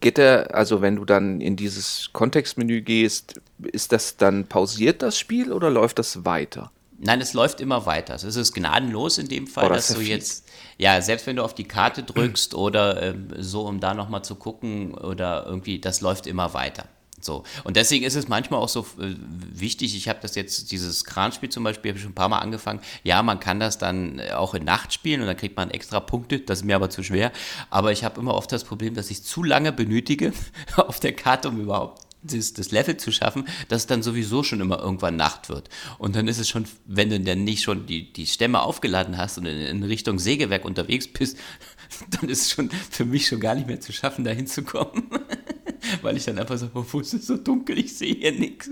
Geht 0.00 0.18
der, 0.18 0.54
also 0.54 0.82
wenn 0.82 0.96
du 0.96 1.04
dann 1.04 1.40
in 1.40 1.56
dieses 1.56 2.10
Kontextmenü 2.12 2.82
gehst, 2.82 3.40
ist 3.72 3.92
das 3.92 4.16
dann 4.16 4.46
pausiert 4.46 5.02
das 5.02 5.18
Spiel 5.18 5.52
oder 5.52 5.70
läuft 5.70 5.98
das 5.98 6.24
weiter? 6.24 6.70
Nein, 6.98 7.20
es 7.20 7.32
läuft 7.32 7.60
immer 7.60 7.86
weiter. 7.86 8.14
Es 8.14 8.24
ist 8.24 8.54
gnadenlos 8.54 9.18
in 9.18 9.28
dem 9.28 9.46
Fall, 9.46 9.66
oh, 9.66 9.68
das 9.68 9.88
dass 9.88 9.96
du 9.96 10.02
jetzt, 10.02 10.46
ja, 10.78 11.00
selbst 11.02 11.26
wenn 11.26 11.36
du 11.36 11.42
auf 11.42 11.54
die 11.54 11.64
Karte 11.64 12.02
drückst 12.02 12.54
oder 12.54 13.02
ähm, 13.02 13.28
so, 13.38 13.66
um 13.66 13.80
da 13.80 13.94
nochmal 13.94 14.24
zu 14.24 14.36
gucken 14.36 14.94
oder 14.94 15.44
irgendwie, 15.46 15.80
das 15.80 16.00
läuft 16.00 16.26
immer 16.26 16.54
weiter. 16.54 16.88
So. 17.24 17.42
Und 17.64 17.76
deswegen 17.76 18.04
ist 18.04 18.16
es 18.16 18.28
manchmal 18.28 18.60
auch 18.60 18.68
so 18.68 18.80
äh, 19.00 19.14
wichtig, 19.18 19.96
ich 19.96 20.08
habe 20.08 20.18
das 20.20 20.34
jetzt, 20.34 20.70
dieses 20.70 21.04
Kranspiel 21.04 21.48
zum 21.48 21.64
Beispiel, 21.64 21.90
habe 21.90 21.96
ich 21.96 22.02
schon 22.02 22.12
ein 22.12 22.16
paar 22.16 22.28
Mal 22.28 22.38
angefangen. 22.38 22.80
Ja, 23.02 23.22
man 23.22 23.40
kann 23.40 23.60
das 23.60 23.78
dann 23.78 24.20
auch 24.34 24.54
in 24.54 24.64
Nacht 24.64 24.92
spielen 24.92 25.20
und 25.20 25.26
dann 25.26 25.36
kriegt 25.36 25.56
man 25.56 25.70
extra 25.70 26.00
Punkte, 26.00 26.40
das 26.40 26.60
ist 26.60 26.64
mir 26.64 26.76
aber 26.76 26.90
zu 26.90 27.02
schwer. 27.02 27.32
Aber 27.70 27.92
ich 27.92 28.04
habe 28.04 28.20
immer 28.20 28.34
oft 28.34 28.52
das 28.52 28.64
Problem, 28.64 28.94
dass 28.94 29.10
ich 29.10 29.24
zu 29.24 29.42
lange 29.42 29.72
benötige 29.72 30.32
auf 30.76 31.00
der 31.00 31.14
Karte, 31.14 31.48
um 31.48 31.60
überhaupt 31.60 32.03
das, 32.24 32.52
das, 32.52 32.70
Level 32.70 32.96
zu 32.96 33.12
schaffen, 33.12 33.46
dass 33.68 33.86
dann 33.86 34.02
sowieso 34.02 34.42
schon 34.42 34.60
immer 34.60 34.80
irgendwann 34.80 35.16
Nacht 35.16 35.48
wird. 35.48 35.68
Und 35.98 36.16
dann 36.16 36.28
ist 36.28 36.38
es 36.38 36.48
schon, 36.48 36.64
wenn 36.86 37.10
du 37.10 37.20
dann 37.20 37.44
nicht 37.44 37.62
schon 37.62 37.86
die, 37.86 38.12
die 38.12 38.26
Stämme 38.26 38.62
aufgeladen 38.62 39.16
hast 39.16 39.38
und 39.38 39.46
in, 39.46 39.58
in 39.58 39.82
Richtung 39.82 40.18
Sägewerk 40.18 40.64
unterwegs 40.64 41.08
bist, 41.08 41.38
dann 42.10 42.28
ist 42.28 42.42
es 42.42 42.50
schon 42.50 42.70
für 42.70 43.04
mich 43.04 43.26
schon 43.26 43.40
gar 43.40 43.54
nicht 43.54 43.66
mehr 43.66 43.80
zu 43.80 43.92
schaffen, 43.92 44.24
da 44.24 44.30
hinzukommen. 44.30 45.08
Weil 46.02 46.16
ich 46.16 46.24
dann 46.24 46.38
einfach 46.38 46.56
so, 46.56 46.70
wo 46.72 47.00
ist 47.00 47.12
es 47.12 47.26
so 47.26 47.36
dunkel, 47.36 47.78
ich 47.78 47.96
sehe 47.96 48.14
hier 48.14 48.32
nichts. 48.32 48.70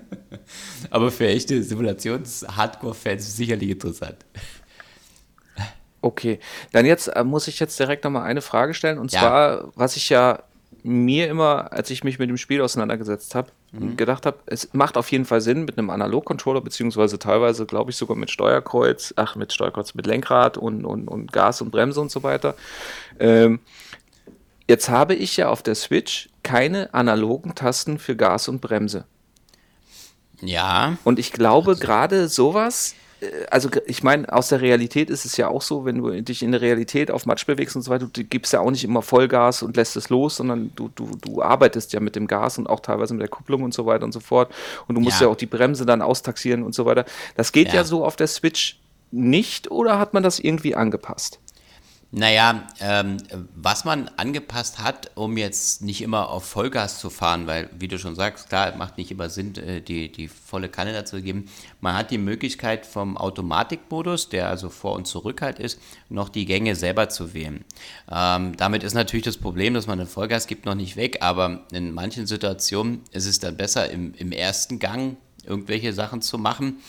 Aber 0.90 1.12
für 1.12 1.28
echte 1.28 1.62
Simulations-Hardcore-Fans 1.62 3.36
sicherlich 3.36 3.70
interessant. 3.70 4.16
Okay, 6.02 6.40
dann 6.72 6.86
jetzt 6.86 7.08
äh, 7.08 7.24
muss 7.24 7.46
ich 7.46 7.60
jetzt 7.60 7.78
direkt 7.78 8.04
nochmal 8.04 8.22
eine 8.22 8.40
Frage 8.40 8.74
stellen. 8.74 8.98
Und 8.98 9.12
ja. 9.12 9.20
zwar, 9.20 9.72
was 9.76 9.96
ich 9.96 10.08
ja 10.08 10.42
mir 10.84 11.28
immer, 11.28 11.72
als 11.72 11.90
ich 11.90 12.04
mich 12.04 12.18
mit 12.18 12.28
dem 12.28 12.36
Spiel 12.36 12.60
auseinandergesetzt 12.60 13.34
habe, 13.34 13.50
mhm. 13.72 13.96
gedacht 13.96 14.26
habe, 14.26 14.38
es 14.46 14.72
macht 14.72 14.96
auf 14.96 15.10
jeden 15.10 15.24
Fall 15.24 15.40
Sinn 15.40 15.64
mit 15.64 15.78
einem 15.78 15.90
Analog-Controller, 15.90 16.60
beziehungsweise 16.60 17.18
teilweise, 17.18 17.66
glaube 17.66 17.90
ich, 17.90 17.96
sogar 17.96 18.16
mit 18.16 18.30
Steuerkreuz, 18.30 19.14
ach, 19.16 19.36
mit 19.36 19.52
Steuerkreuz, 19.52 19.94
mit 19.94 20.06
Lenkrad 20.06 20.58
und, 20.58 20.84
und, 20.84 21.08
und 21.08 21.32
Gas 21.32 21.60
und 21.60 21.70
Bremse 21.70 22.00
und 22.00 22.10
so 22.10 22.22
weiter. 22.22 22.54
Ähm, 23.18 23.60
jetzt 24.68 24.88
habe 24.88 25.14
ich 25.14 25.36
ja 25.36 25.48
auf 25.48 25.62
der 25.62 25.74
Switch 25.74 26.28
keine 26.42 26.92
analogen 26.94 27.54
Tasten 27.54 27.98
für 27.98 28.16
Gas 28.16 28.48
und 28.48 28.60
Bremse. 28.60 29.04
Ja. 30.40 30.96
Und 31.04 31.18
ich 31.18 31.32
glaube, 31.32 31.72
also. 31.72 31.80
gerade 31.80 32.28
sowas 32.28 32.94
also 33.50 33.68
ich 33.86 34.02
meine, 34.02 34.32
aus 34.32 34.48
der 34.48 34.60
Realität 34.60 35.10
ist 35.10 35.24
es 35.24 35.36
ja 35.36 35.48
auch 35.48 35.62
so, 35.62 35.84
wenn 35.84 35.98
du 35.98 36.22
dich 36.22 36.42
in 36.42 36.52
der 36.52 36.60
Realität 36.60 37.10
auf 37.10 37.26
Matsch 37.26 37.46
bewegst 37.46 37.76
und 37.76 37.82
so 37.82 37.90
weiter, 37.90 38.08
du 38.10 38.24
gibst 38.24 38.52
ja 38.52 38.60
auch 38.60 38.70
nicht 38.70 38.84
immer 38.84 39.02
Vollgas 39.02 39.62
und 39.62 39.76
lässt 39.76 39.96
es 39.96 40.08
los, 40.08 40.36
sondern 40.36 40.72
du, 40.74 40.90
du, 40.94 41.16
du 41.20 41.42
arbeitest 41.42 41.92
ja 41.92 42.00
mit 42.00 42.16
dem 42.16 42.26
Gas 42.26 42.58
und 42.58 42.68
auch 42.68 42.80
teilweise 42.80 43.14
mit 43.14 43.20
der 43.20 43.28
Kupplung 43.28 43.62
und 43.62 43.74
so 43.74 43.86
weiter 43.86 44.04
und 44.04 44.12
so 44.12 44.20
fort. 44.20 44.52
Und 44.88 44.94
du 44.94 45.00
musst 45.00 45.20
ja, 45.20 45.26
ja 45.26 45.32
auch 45.32 45.36
die 45.36 45.46
Bremse 45.46 45.84
dann 45.84 46.02
austaxieren 46.02 46.62
und 46.62 46.74
so 46.74 46.86
weiter. 46.86 47.04
Das 47.36 47.52
geht 47.52 47.68
ja. 47.68 47.74
ja 47.74 47.84
so 47.84 48.04
auf 48.04 48.16
der 48.16 48.26
Switch 48.26 48.78
nicht 49.10 49.70
oder 49.70 49.98
hat 49.98 50.14
man 50.14 50.22
das 50.22 50.38
irgendwie 50.38 50.74
angepasst? 50.74 51.40
Naja, 52.12 52.66
ähm, 52.80 53.18
was 53.54 53.84
man 53.84 54.08
angepasst 54.16 54.80
hat, 54.80 55.12
um 55.14 55.36
jetzt 55.36 55.82
nicht 55.82 56.02
immer 56.02 56.28
auf 56.30 56.44
Vollgas 56.44 56.98
zu 56.98 57.08
fahren, 57.08 57.46
weil, 57.46 57.70
wie 57.78 57.86
du 57.86 58.00
schon 58.00 58.16
sagst, 58.16 58.48
klar, 58.48 58.74
macht 58.76 58.98
nicht 58.98 59.12
immer 59.12 59.30
Sinn, 59.30 59.54
äh, 59.54 59.80
die, 59.80 60.10
die 60.10 60.26
volle 60.26 60.68
Kanne 60.68 60.92
dazu 60.92 61.18
zu 61.18 61.22
geben. 61.22 61.46
Man 61.80 61.96
hat 61.96 62.10
die 62.10 62.18
Möglichkeit 62.18 62.84
vom 62.84 63.16
Automatikmodus, 63.16 64.28
der 64.28 64.48
also 64.48 64.70
vor 64.70 64.94
und 64.94 65.06
zurück 65.06 65.40
halt 65.40 65.60
ist, 65.60 65.80
noch 66.08 66.28
die 66.28 66.46
Gänge 66.46 66.74
selber 66.74 67.08
zu 67.08 67.32
wählen. 67.32 67.64
Ähm, 68.10 68.56
damit 68.56 68.82
ist 68.82 68.94
natürlich 68.94 69.24
das 69.24 69.36
Problem, 69.36 69.74
dass 69.74 69.86
man 69.86 69.98
den 69.98 70.08
Vollgas 70.08 70.48
gibt, 70.48 70.66
noch 70.66 70.74
nicht 70.74 70.96
weg, 70.96 71.18
aber 71.20 71.64
in 71.70 71.92
manchen 71.92 72.26
Situationen 72.26 73.02
ist 73.12 73.26
es 73.26 73.38
dann 73.38 73.56
besser, 73.56 73.88
im, 73.88 74.14
im 74.14 74.32
ersten 74.32 74.80
Gang 74.80 75.16
irgendwelche 75.44 75.92
Sachen 75.92 76.22
zu 76.22 76.38
machen 76.38 76.80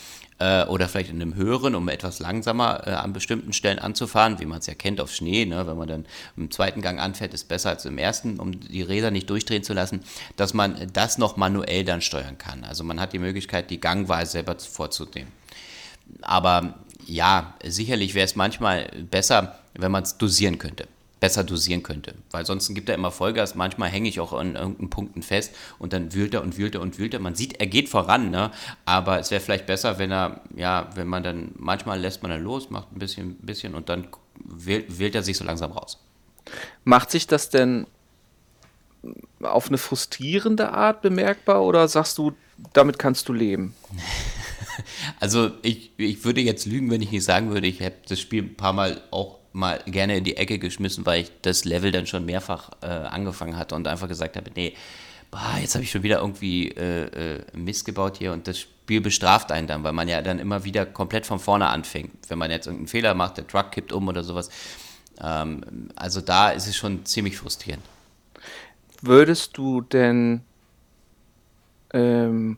äh, 0.42 0.64
oder 0.66 0.88
vielleicht 0.88 1.10
in 1.10 1.22
einem 1.22 1.36
höheren, 1.36 1.76
um 1.76 1.88
etwas 1.88 2.18
langsamer 2.18 2.86
äh, 2.86 2.90
an 2.90 3.12
bestimmten 3.12 3.52
Stellen 3.52 3.78
anzufahren, 3.78 4.40
wie 4.40 4.46
man 4.46 4.58
es 4.58 4.66
ja 4.66 4.74
kennt 4.74 5.00
auf 5.00 5.12
Schnee. 5.14 5.44
Ne? 5.44 5.66
Wenn 5.66 5.76
man 5.76 5.88
dann 5.88 6.06
im 6.36 6.50
zweiten 6.50 6.82
Gang 6.82 6.98
anfährt, 7.00 7.32
ist 7.32 7.48
besser 7.48 7.70
als 7.70 7.84
im 7.84 7.96
ersten, 7.96 8.40
um 8.40 8.58
die 8.58 8.82
Räder 8.82 9.12
nicht 9.12 9.30
durchdrehen 9.30 9.62
zu 9.62 9.72
lassen, 9.72 10.02
dass 10.36 10.52
man 10.52 10.90
das 10.92 11.18
noch 11.18 11.36
manuell 11.36 11.84
dann 11.84 12.00
steuern 12.00 12.38
kann. 12.38 12.64
Also 12.64 12.82
man 12.82 13.00
hat 13.00 13.12
die 13.12 13.20
Möglichkeit, 13.20 13.70
die 13.70 13.80
Gangweise 13.80 14.32
selber 14.32 14.56
vorzunehmen. 14.58 15.30
Aber 16.22 16.74
ja, 17.06 17.54
sicherlich 17.64 18.14
wäre 18.14 18.24
es 18.24 18.34
manchmal 18.34 18.90
besser, 19.10 19.58
wenn 19.74 19.92
man 19.92 20.02
es 20.02 20.18
dosieren 20.18 20.58
könnte 20.58 20.88
besser 21.22 21.44
dosieren 21.44 21.84
könnte. 21.84 22.16
Weil 22.32 22.44
sonst 22.44 22.74
gibt 22.74 22.88
er 22.88 22.96
immer 22.96 23.12
Vollgas, 23.12 23.54
manchmal 23.54 23.88
hänge 23.88 24.08
ich 24.08 24.18
auch 24.18 24.32
an 24.32 24.56
irgendeinen 24.56 24.90
Punkten 24.90 25.22
fest 25.22 25.54
und 25.78 25.92
dann 25.92 26.12
wühlt 26.12 26.34
er 26.34 26.42
und 26.42 26.58
wühlt 26.58 26.74
er 26.74 26.80
und 26.80 26.98
wühlt 26.98 27.14
er. 27.14 27.20
Man 27.20 27.36
sieht, 27.36 27.60
er 27.60 27.68
geht 27.68 27.88
voran, 27.88 28.30
ne? 28.30 28.50
aber 28.86 29.20
es 29.20 29.30
wäre 29.30 29.40
vielleicht 29.40 29.66
besser, 29.66 30.00
wenn 30.00 30.10
er, 30.10 30.40
ja, 30.56 30.90
wenn 30.96 31.06
man 31.06 31.22
dann, 31.22 31.52
manchmal 31.54 32.00
lässt 32.00 32.22
man 32.22 32.32
dann 32.32 32.42
los, 32.42 32.70
macht 32.70 32.90
ein 32.90 32.98
bisschen, 32.98 33.36
bisschen 33.36 33.76
und 33.76 33.88
dann 33.88 34.08
wählt, 34.34 34.98
wählt 34.98 35.14
er 35.14 35.22
sich 35.22 35.36
so 35.36 35.44
langsam 35.44 35.70
raus. 35.70 36.02
Macht 36.82 37.12
sich 37.12 37.28
das 37.28 37.50
denn 37.50 37.86
auf 39.40 39.68
eine 39.68 39.78
frustrierende 39.78 40.72
Art 40.72 41.02
bemerkbar 41.02 41.62
oder 41.62 41.86
sagst 41.86 42.18
du, 42.18 42.32
damit 42.72 42.98
kannst 42.98 43.28
du 43.28 43.32
leben? 43.32 43.76
Also 45.20 45.50
ich, 45.60 45.90
ich 45.98 46.24
würde 46.24 46.40
jetzt 46.40 46.64
lügen, 46.64 46.90
wenn 46.90 47.02
ich 47.02 47.12
nicht 47.12 47.24
sagen 47.24 47.50
würde, 47.50 47.66
ich 47.66 47.82
habe 47.82 47.94
das 48.08 48.18
Spiel 48.18 48.42
ein 48.42 48.54
paar 48.54 48.72
Mal 48.72 49.02
auch 49.10 49.41
mal 49.52 49.80
gerne 49.86 50.16
in 50.16 50.24
die 50.24 50.36
Ecke 50.36 50.58
geschmissen, 50.58 51.04
weil 51.06 51.22
ich 51.22 51.32
das 51.42 51.64
Level 51.64 51.92
dann 51.92 52.06
schon 52.06 52.24
mehrfach 52.24 52.70
äh, 52.80 52.86
angefangen 52.86 53.56
hatte 53.56 53.74
und 53.74 53.86
einfach 53.86 54.08
gesagt 54.08 54.36
habe, 54.36 54.50
nee, 54.54 54.74
bah, 55.30 55.58
jetzt 55.60 55.74
habe 55.74 55.84
ich 55.84 55.90
schon 55.90 56.02
wieder 56.02 56.18
irgendwie 56.18 56.68
äh, 56.68 57.36
äh, 57.36 57.44
Mist 57.54 57.84
gebaut 57.84 58.18
hier 58.18 58.32
und 58.32 58.46
das 58.46 58.60
Spiel 58.60 59.00
bestraft 59.00 59.52
einen 59.52 59.66
dann, 59.66 59.82
weil 59.82 59.92
man 59.92 60.08
ja 60.08 60.22
dann 60.22 60.38
immer 60.38 60.64
wieder 60.64 60.86
komplett 60.86 61.26
von 61.26 61.38
vorne 61.38 61.68
anfängt. 61.68 62.12
Wenn 62.28 62.38
man 62.38 62.50
jetzt 62.50 62.66
irgendeinen 62.66 62.88
Fehler 62.88 63.14
macht, 63.14 63.38
der 63.38 63.46
Truck 63.46 63.72
kippt 63.72 63.92
um 63.92 64.08
oder 64.08 64.22
sowas. 64.22 64.50
Ähm, 65.20 65.90
also 65.96 66.20
da 66.20 66.50
ist 66.50 66.66
es 66.66 66.76
schon 66.76 67.04
ziemlich 67.04 67.36
frustrierend. 67.36 67.84
Würdest 69.00 69.56
du 69.56 69.80
denn 69.80 70.42
ähm, 71.92 72.56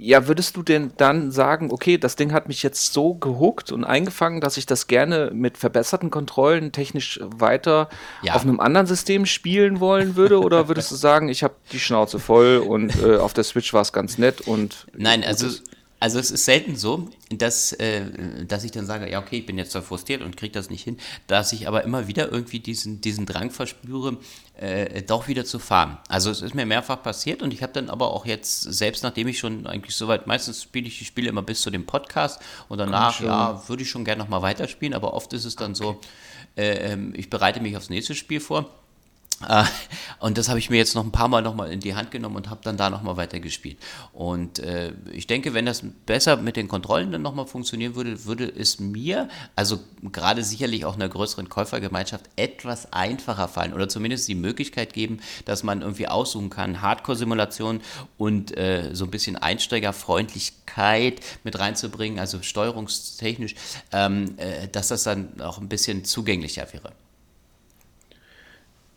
ja, 0.00 0.28
würdest 0.28 0.56
du 0.56 0.62
denn 0.62 0.92
dann 0.96 1.32
sagen, 1.32 1.70
okay, 1.72 1.98
das 1.98 2.14
Ding 2.14 2.32
hat 2.32 2.46
mich 2.46 2.62
jetzt 2.62 2.92
so 2.92 3.14
gehuckt 3.14 3.72
und 3.72 3.84
eingefangen, 3.84 4.40
dass 4.40 4.56
ich 4.56 4.64
das 4.64 4.86
gerne 4.86 5.32
mit 5.34 5.58
verbesserten 5.58 6.10
Kontrollen 6.10 6.70
technisch 6.70 7.18
weiter 7.22 7.88
ja. 8.22 8.34
auf 8.34 8.42
einem 8.42 8.60
anderen 8.60 8.86
System 8.86 9.26
spielen 9.26 9.80
wollen 9.80 10.14
würde? 10.14 10.40
Oder 10.40 10.68
würdest 10.68 10.92
du 10.92 10.94
sagen, 10.94 11.28
ich 11.28 11.42
habe 11.42 11.54
die 11.72 11.80
Schnauze 11.80 12.20
voll 12.20 12.58
und 12.58 12.94
äh, 13.02 13.16
auf 13.16 13.34
der 13.34 13.42
Switch 13.42 13.74
war 13.74 13.82
es 13.82 13.92
ganz 13.92 14.18
nett 14.18 14.40
und. 14.42 14.86
Nein, 14.96 15.24
also 15.24 15.48
also 16.00 16.18
es 16.18 16.30
ist 16.30 16.44
selten 16.44 16.76
so, 16.76 17.08
dass, 17.30 17.72
äh, 17.72 18.44
dass 18.46 18.64
ich 18.64 18.70
dann 18.70 18.86
sage, 18.86 19.10
ja 19.10 19.18
okay, 19.18 19.38
ich 19.38 19.46
bin 19.46 19.58
jetzt 19.58 19.72
zwar 19.72 19.82
frustriert 19.82 20.22
und 20.22 20.36
kriege 20.36 20.52
das 20.52 20.70
nicht 20.70 20.84
hin, 20.84 20.98
dass 21.26 21.52
ich 21.52 21.66
aber 21.66 21.84
immer 21.84 22.06
wieder 22.06 22.30
irgendwie 22.30 22.60
diesen, 22.60 23.00
diesen 23.00 23.26
Drang 23.26 23.50
verspüre, 23.50 24.16
äh, 24.56 25.02
doch 25.02 25.26
wieder 25.28 25.44
zu 25.44 25.58
fahren. 25.58 25.98
Also 26.08 26.30
es 26.30 26.40
ist 26.40 26.54
mir 26.54 26.66
mehrfach 26.66 27.02
passiert 27.02 27.42
und 27.42 27.52
ich 27.52 27.62
habe 27.62 27.72
dann 27.72 27.90
aber 27.90 28.12
auch 28.12 28.26
jetzt, 28.26 28.62
selbst 28.62 29.02
nachdem 29.02 29.28
ich 29.28 29.38
schon 29.38 29.66
eigentlich 29.66 29.96
soweit, 29.96 30.26
meistens 30.26 30.62
spiele 30.62 30.86
ich 30.86 30.98
die 30.98 31.04
Spiele 31.04 31.28
immer 31.28 31.42
bis 31.42 31.62
zu 31.62 31.70
dem 31.70 31.84
Podcast 31.84 32.40
und 32.68 32.78
danach, 32.78 33.20
ja, 33.20 33.68
würde 33.68 33.82
ich 33.82 33.90
schon 33.90 34.04
gerne 34.04 34.22
nochmal 34.22 34.42
weiterspielen, 34.42 34.94
aber 34.94 35.14
oft 35.14 35.32
ist 35.32 35.44
es 35.44 35.56
dann 35.56 35.72
okay. 35.72 35.82
so, 35.82 36.00
äh, 36.56 36.92
ähm, 36.92 37.12
ich 37.16 37.28
bereite 37.28 37.60
mich 37.60 37.76
aufs 37.76 37.90
nächste 37.90 38.14
Spiel 38.14 38.40
vor 38.40 38.70
und 40.18 40.36
das 40.36 40.48
habe 40.48 40.58
ich 40.58 40.68
mir 40.68 40.78
jetzt 40.78 40.96
noch 40.96 41.04
ein 41.04 41.12
paar 41.12 41.28
Mal 41.28 41.42
nochmal 41.42 41.70
in 41.70 41.78
die 41.78 41.94
Hand 41.94 42.10
genommen 42.10 42.34
und 42.34 42.50
habe 42.50 42.60
dann 42.64 42.76
da 42.76 42.90
nochmal 42.90 43.16
weitergespielt. 43.16 43.78
Und 44.12 44.58
äh, 44.58 44.92
ich 45.12 45.28
denke, 45.28 45.54
wenn 45.54 45.64
das 45.64 45.84
besser 46.06 46.36
mit 46.36 46.56
den 46.56 46.66
Kontrollen 46.66 47.12
dann 47.12 47.22
nochmal 47.22 47.46
funktionieren 47.46 47.94
würde, 47.94 48.24
würde 48.24 48.44
es 48.44 48.80
mir, 48.80 49.28
also 49.54 49.78
gerade 50.12 50.42
sicherlich 50.42 50.84
auch 50.84 50.96
einer 50.96 51.08
größeren 51.08 51.48
Käufergemeinschaft, 51.48 52.24
etwas 52.34 52.92
einfacher 52.92 53.46
fallen 53.46 53.74
oder 53.74 53.88
zumindest 53.88 54.26
die 54.26 54.34
Möglichkeit 54.34 54.92
geben, 54.92 55.20
dass 55.44 55.62
man 55.62 55.82
irgendwie 55.82 56.08
aussuchen 56.08 56.50
kann, 56.50 56.82
Hardcore-Simulation 56.82 57.80
und 58.16 58.56
äh, 58.56 58.90
so 58.92 59.04
ein 59.04 59.12
bisschen 59.12 59.36
Einsteigerfreundlichkeit 59.36 61.20
mit 61.44 61.56
reinzubringen, 61.56 62.18
also 62.18 62.42
steuerungstechnisch, 62.42 63.54
ähm, 63.92 64.34
äh, 64.38 64.66
dass 64.66 64.88
das 64.88 65.04
dann 65.04 65.40
auch 65.40 65.58
ein 65.58 65.68
bisschen 65.68 66.04
zugänglicher 66.04 66.66
wäre. 66.72 66.92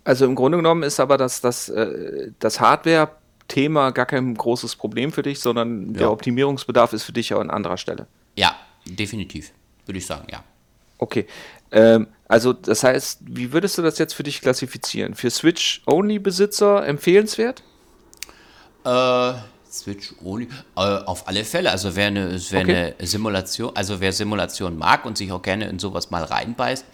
Also 0.04 0.26
im 0.26 0.36
Grunde 0.36 0.58
genommen 0.58 0.84
ist 0.84 0.99
aber 0.99 1.18
das, 1.18 1.41
das, 1.41 1.70
äh, 1.70 2.32
das 2.39 2.60
Hardware-Thema 2.60 3.91
gar 3.91 4.06
kein 4.06 4.34
großes 4.34 4.76
Problem 4.76 5.12
für 5.12 5.22
dich, 5.22 5.39
sondern 5.39 5.93
ja. 5.93 5.99
der 5.99 6.12
Optimierungsbedarf 6.12 6.93
ist 6.93 7.04
für 7.04 7.14
dich 7.14 7.30
ja 7.30 7.38
an 7.39 7.49
anderer 7.49 7.78
Stelle. 7.78 8.08
Ja, 8.36 8.56
definitiv, 8.86 9.52
würde 9.86 9.99
ich 9.99 10.06
sagen, 10.06 10.28
ja. 10.32 10.43
Okay. 10.97 11.26
Ähm, 11.72 12.08
also 12.28 12.54
das 12.54 12.84
heißt, 12.84 13.20
wie 13.26 13.52
würdest 13.52 13.78
du 13.78 13.82
das 13.82 13.97
jetzt 13.97 14.14
für 14.14 14.24
dich 14.24 14.41
klassifizieren? 14.41 15.16
Für 15.16 15.30
Switch-Only-Besitzer 15.30 16.86
empfehlenswert? 16.86 17.64
Äh, 18.86 19.34
Switch-Only? 19.72 20.47
Äh, 20.76 20.80
auf 20.80 21.28
alle 21.28 21.43
Fälle. 21.45 21.72
Also 21.72 21.95
wer 21.95 22.08
eine, 22.08 22.39
wer 22.49 22.62
okay. 22.62 22.93
eine 22.97 23.08
Simulation, 23.08 23.76
also 23.76 23.99
wer 23.99 24.12
Simulation 24.12 24.78
mag 24.78 25.06
und 25.06 25.18
sich 25.18 25.32
auch 25.32 25.41
gerne 25.41 25.68
in 25.70 25.80
sowas 25.80 26.12
mal 26.12 26.24
reinbeißt, 26.24 26.86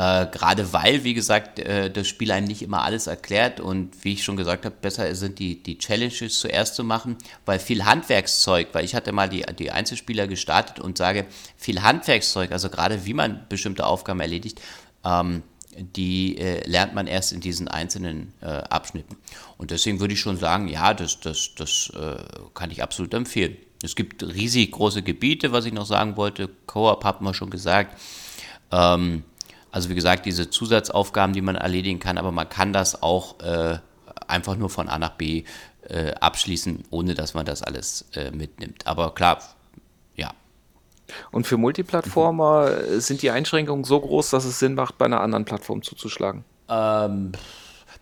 äh, 0.00 0.26
Gerade 0.32 0.72
weil, 0.72 1.04
wie 1.04 1.12
gesagt, 1.12 1.58
äh, 1.58 1.90
das 1.90 2.08
Spiel 2.08 2.30
einem 2.32 2.46
nicht 2.46 2.62
immer 2.62 2.84
alles 2.84 3.06
erklärt 3.06 3.60
und 3.60 4.02
wie 4.02 4.14
ich 4.14 4.24
schon 4.24 4.38
gesagt 4.38 4.64
habe, 4.64 4.74
besser 4.80 5.14
sind 5.14 5.38
die, 5.38 5.62
die 5.62 5.76
Challenges 5.76 6.40
zuerst 6.40 6.74
zu 6.74 6.84
machen, 6.84 7.18
weil 7.44 7.58
viel 7.58 7.84
Handwerkszeug, 7.84 8.68
weil 8.72 8.86
ich 8.86 8.94
hatte 8.94 9.12
mal 9.12 9.28
die, 9.28 9.44
die 9.58 9.70
Einzelspieler 9.70 10.26
gestartet 10.26 10.80
und 10.80 10.96
sage, 10.96 11.26
viel 11.58 11.82
Handwerkszeug, 11.82 12.50
also 12.50 12.70
gerade 12.70 13.04
wie 13.04 13.12
man 13.12 13.44
bestimmte 13.50 13.84
Aufgaben 13.84 14.20
erledigt, 14.20 14.62
ähm, 15.04 15.42
die 15.76 16.38
äh, 16.38 16.66
lernt 16.66 16.94
man 16.94 17.06
erst 17.06 17.34
in 17.34 17.42
diesen 17.42 17.68
einzelnen 17.68 18.32
äh, 18.40 18.46
Abschnitten. 18.46 19.16
Und 19.58 19.70
deswegen 19.70 20.00
würde 20.00 20.14
ich 20.14 20.20
schon 20.20 20.38
sagen, 20.38 20.68
ja, 20.68 20.94
das, 20.94 21.20
das, 21.20 21.50
das 21.56 21.92
äh, 21.94 22.22
kann 22.54 22.70
ich 22.70 22.82
absolut 22.82 23.12
empfehlen. 23.12 23.58
Es 23.82 23.94
gibt 23.96 24.22
riesig 24.22 24.72
große 24.72 25.02
Gebiete, 25.02 25.52
was 25.52 25.66
ich 25.66 25.74
noch 25.74 25.86
sagen 25.86 26.16
wollte. 26.16 26.48
Coop 26.66 27.04
hat 27.04 27.20
man 27.20 27.34
schon 27.34 27.50
gesagt. 27.50 27.98
Ähm, 28.72 29.24
also 29.72 29.88
wie 29.88 29.94
gesagt, 29.94 30.26
diese 30.26 30.50
Zusatzaufgaben, 30.50 31.32
die 31.32 31.40
man 31.40 31.54
erledigen 31.54 32.00
kann, 32.00 32.18
aber 32.18 32.32
man 32.32 32.48
kann 32.48 32.72
das 32.72 33.02
auch 33.02 33.40
äh, 33.40 33.78
einfach 34.26 34.56
nur 34.56 34.70
von 34.70 34.88
A 34.88 34.98
nach 34.98 35.12
B 35.12 35.44
äh, 35.88 36.12
abschließen, 36.12 36.84
ohne 36.90 37.14
dass 37.14 37.34
man 37.34 37.46
das 37.46 37.62
alles 37.62 38.06
äh, 38.14 38.30
mitnimmt. 38.30 38.86
Aber 38.86 39.14
klar, 39.14 39.38
ja. 40.16 40.32
Und 41.30 41.46
für 41.46 41.56
Multiplattformer 41.56 42.70
mhm. 42.70 43.00
sind 43.00 43.22
die 43.22 43.30
Einschränkungen 43.30 43.84
so 43.84 44.00
groß, 44.00 44.30
dass 44.30 44.44
es 44.44 44.58
Sinn 44.58 44.74
macht, 44.74 44.98
bei 44.98 45.06
einer 45.06 45.20
anderen 45.20 45.44
Plattform 45.44 45.82
zuzuschlagen? 45.82 46.44
Ähm, 46.68 47.32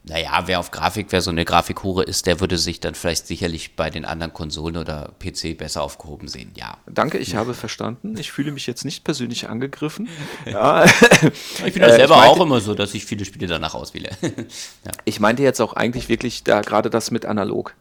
naja, 0.09 0.43
wer 0.47 0.61
auf 0.61 0.71
Grafik, 0.71 1.09
wer 1.11 1.21
so 1.21 1.31
eine 1.31 1.45
Grafikhure 1.45 2.03
ist, 2.03 2.27
der 2.27 2.41
würde 2.41 2.59
sich 2.59 2.81
dann 2.81 2.95
vielleicht 2.95 3.27
sicherlich 3.27 3.77
bei 3.77 3.91
den 3.91 4.05
anderen 4.05 4.33
Konsolen 4.33 4.77
oder 4.77 5.13
PC 5.19 5.57
besser 5.57 5.83
aufgehoben 5.83 6.29
sehen, 6.29 6.53
ja. 6.55 6.79
Danke, 6.87 7.19
ich 7.19 7.35
habe 7.35 7.55
verstanden. 7.55 8.17
Ich 8.19 8.33
fühle 8.33 8.53
mich 8.53 8.67
jetzt 8.67 8.85
nicht 8.85 9.05
persönlich 9.05 9.49
angegriffen. 9.49 10.09
Ja. 10.47 10.85
Ich 10.85 10.93
finde 10.93 11.81
das 11.81 11.93
äh, 11.93 11.97
selber 11.97 12.17
meinte, 12.17 12.31
auch 12.31 12.41
immer 12.41 12.61
so, 12.61 12.75
dass 12.75 12.95
ich 12.95 13.05
viele 13.05 13.25
Spiele 13.25 13.47
danach 13.47 13.75
auswähle. 13.75 14.11
ja. 14.23 14.93
Ich 15.05 15.21
meinte 15.21 15.43
jetzt 15.43 15.61
auch 15.61 15.75
eigentlich 15.75 16.09
wirklich 16.09 16.43
da 16.43 16.61
gerade 16.61 16.91
das 16.91 17.11
mit 17.11 17.27
analog. 17.27 17.75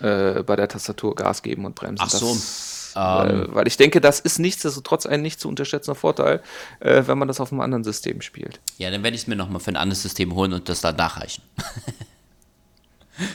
Äh, 0.00 0.42
bei 0.42 0.56
der 0.56 0.68
Tastatur 0.68 1.14
Gas 1.14 1.42
geben 1.42 1.64
und 1.64 1.76
bremsen. 1.76 2.04
Ach 2.04 2.10
so. 2.10 2.32
Das, 2.32 2.71
ähm, 2.96 3.48
weil 3.50 3.66
ich 3.66 3.76
denke, 3.76 4.00
das 4.00 4.20
ist 4.20 4.38
nichtsdestotrotz 4.38 5.06
ein 5.06 5.22
nicht 5.22 5.40
zu 5.40 5.48
unterschätzender 5.48 5.94
Vorteil, 5.94 6.42
äh, 6.80 7.02
wenn 7.06 7.18
man 7.18 7.28
das 7.28 7.40
auf 7.40 7.52
einem 7.52 7.60
anderen 7.60 7.84
System 7.84 8.20
spielt. 8.20 8.60
Ja, 8.78 8.90
dann 8.90 9.02
werde 9.02 9.14
ich 9.14 9.22
es 9.22 9.26
mir 9.26 9.36
nochmal 9.36 9.60
für 9.60 9.70
ein 9.70 9.76
anderes 9.76 10.02
System 10.02 10.34
holen 10.34 10.52
und 10.52 10.68
das 10.68 10.80
dann 10.80 10.96
nachreichen. 10.96 11.42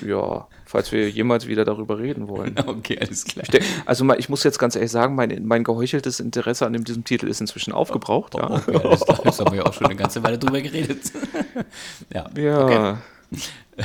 ja, 0.06 0.48
falls 0.66 0.92
wir 0.92 1.10
jemals 1.10 1.48
wieder 1.48 1.66
darüber 1.66 2.00
reden 2.00 2.28
wollen. 2.28 2.56
Okay, 2.68 2.98
alles 3.00 3.24
klar. 3.26 3.44
Ich 3.44 3.50
denk, 3.50 3.64
also 3.86 4.04
mal, 4.04 4.20
ich 4.20 4.30
muss 4.30 4.44
jetzt 4.44 4.60
ganz 4.60 4.76
ehrlich 4.76 4.92
sagen, 4.92 5.16
mein, 5.16 5.46
mein 5.46 5.64
geheucheltes 5.64 6.20
Interesse 6.20 6.66
an 6.66 6.74
diesem 6.84 7.04
Titel 7.04 7.28
ist 7.28 7.40
inzwischen 7.42 7.72
aufgebraucht. 7.72 8.36
Oh, 8.36 8.40
ja. 8.40 8.50
Okay, 8.50 8.78
alles 8.84 9.02
klar. 9.02 9.22
Das 9.24 9.40
haben 9.40 9.52
wir 9.52 9.60
ja 9.60 9.66
auch 9.66 9.74
schon 9.74 9.88
eine 9.88 9.96
ganze 9.96 10.22
Weile 10.24 10.38
drüber 10.38 10.62
geredet. 10.62 11.12
ja. 12.14 12.30
Ja. 12.38 12.64
Okay. 12.64 12.98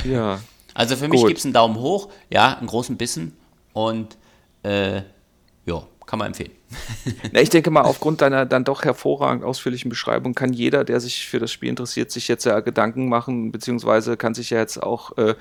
ja. 0.03 0.39
Also 0.73 0.95
für 0.95 1.07
mich 1.07 1.25
gibt 1.25 1.39
es 1.39 1.45
einen 1.45 1.53
Daumen 1.53 1.75
hoch, 1.75 2.09
ja, 2.29 2.57
einen 2.57 2.67
großen 2.67 2.97
Bissen 2.97 3.37
und 3.73 4.17
äh, 4.63 5.01
kann 6.05 6.19
man 6.19 6.27
empfehlen. 6.29 6.51
Na, 7.31 7.41
ich 7.41 7.49
denke 7.49 7.71
mal, 7.71 7.81
aufgrund 7.81 8.21
deiner 8.21 8.45
dann 8.45 8.63
doch 8.63 8.83
hervorragend 8.83 9.43
ausführlichen 9.43 9.89
Beschreibung 9.89 10.33
kann 10.33 10.53
jeder, 10.53 10.83
der 10.83 10.99
sich 10.99 11.27
für 11.27 11.39
das 11.39 11.51
Spiel 11.51 11.69
interessiert, 11.69 12.11
sich 12.11 12.27
jetzt 12.27 12.45
ja 12.45 12.59
Gedanken 12.59 13.09
machen, 13.09 13.51
beziehungsweise 13.51 14.17
kann 14.17 14.33
sich 14.33 14.49
ja 14.49 14.59
jetzt 14.59 14.81
auch, 14.81 15.17
äh, 15.17 15.35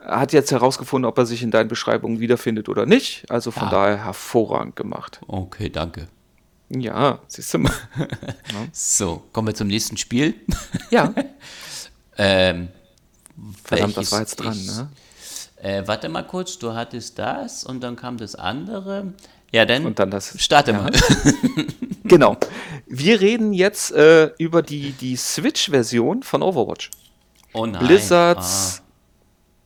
hat 0.00 0.32
jetzt 0.32 0.52
herausgefunden, 0.52 1.08
ob 1.08 1.18
er 1.18 1.26
sich 1.26 1.42
in 1.42 1.50
deinen 1.50 1.68
Beschreibungen 1.68 2.20
wiederfindet 2.20 2.68
oder 2.68 2.86
nicht. 2.86 3.30
Also 3.30 3.50
von 3.50 3.64
ja. 3.64 3.70
daher 3.70 4.04
hervorragend 4.04 4.76
gemacht. 4.76 5.20
Okay, 5.26 5.70
danke. 5.70 6.08
Ja, 6.68 7.20
siehst 7.28 7.54
du 7.54 7.58
mal. 7.58 7.72
So, 8.72 9.22
kommen 9.32 9.48
wir 9.48 9.54
zum 9.54 9.68
nächsten 9.68 9.96
Spiel. 9.96 10.34
Ja. 10.90 11.14
ähm, 12.18 12.68
Verdammt, 13.64 13.96
das 13.96 14.12
war 14.12 14.20
jetzt 14.20 14.36
dran, 14.36 14.54
ich, 14.54 14.66
ne? 14.66 14.88
Äh, 15.56 15.86
warte 15.86 16.08
mal 16.08 16.22
kurz, 16.22 16.58
du 16.58 16.74
hattest 16.74 17.18
das 17.18 17.64
und 17.64 17.80
dann 17.82 17.96
kam 17.96 18.16
das 18.18 18.34
andere. 18.34 19.14
Ja, 19.52 19.64
dann, 19.64 19.86
und 19.86 19.98
dann 19.98 20.10
das, 20.10 20.40
starte 20.42 20.72
ja. 20.72 20.82
mal. 20.82 20.92
genau. 22.04 22.36
Wir 22.86 23.20
reden 23.20 23.52
jetzt 23.52 23.92
äh, 23.92 24.30
über 24.38 24.62
die, 24.62 24.92
die 24.92 25.16
Switch-Version 25.16 26.22
von 26.22 26.42
Overwatch. 26.42 26.90
Oh 27.52 27.66
nein. 27.66 27.84
Blizzards, 27.86 28.82
ah. 28.82 28.92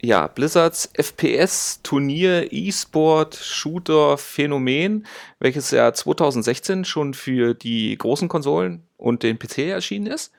ja, 0.00 0.26
Blizzards 0.26 0.90
FPS-Turnier, 0.94 2.52
E-Sport, 2.52 3.34
Shooter, 3.34 4.16
Phänomen, 4.16 5.06
welches 5.38 5.70
ja 5.70 5.92
2016 5.92 6.84
schon 6.84 7.14
für 7.14 7.54
die 7.54 7.96
großen 7.96 8.28
Konsolen 8.28 8.84
und 8.96 9.22
den 9.22 9.38
PC 9.38 9.58
erschienen 9.58 10.06
ist 10.06 10.32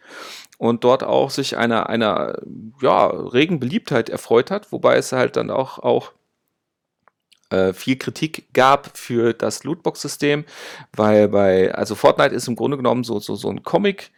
und 0.57 0.83
dort 0.83 1.03
auch 1.03 1.31
sich 1.31 1.57
einer, 1.57 1.89
einer 1.89 2.37
ja, 2.81 3.07
regen 3.07 3.59
Beliebtheit 3.59 4.09
erfreut 4.09 4.51
hat, 4.51 4.71
wobei 4.71 4.95
es 4.95 5.11
halt 5.11 5.35
dann 5.35 5.49
auch, 5.49 5.79
auch 5.79 6.13
äh, 7.51 7.73
viel 7.73 7.97
Kritik 7.97 8.45
gab 8.53 8.97
für 8.97 9.33
das 9.33 9.63
Lootbox-System, 9.63 10.45
weil 10.93 11.27
bei, 11.27 11.73
also 11.73 11.95
Fortnite 11.95 12.35
ist 12.35 12.47
im 12.47 12.55
Grunde 12.55 12.77
genommen 12.77 13.03
so, 13.03 13.19
so, 13.19 13.35
so 13.35 13.49
ein 13.49 13.63
Comic, 13.63 14.11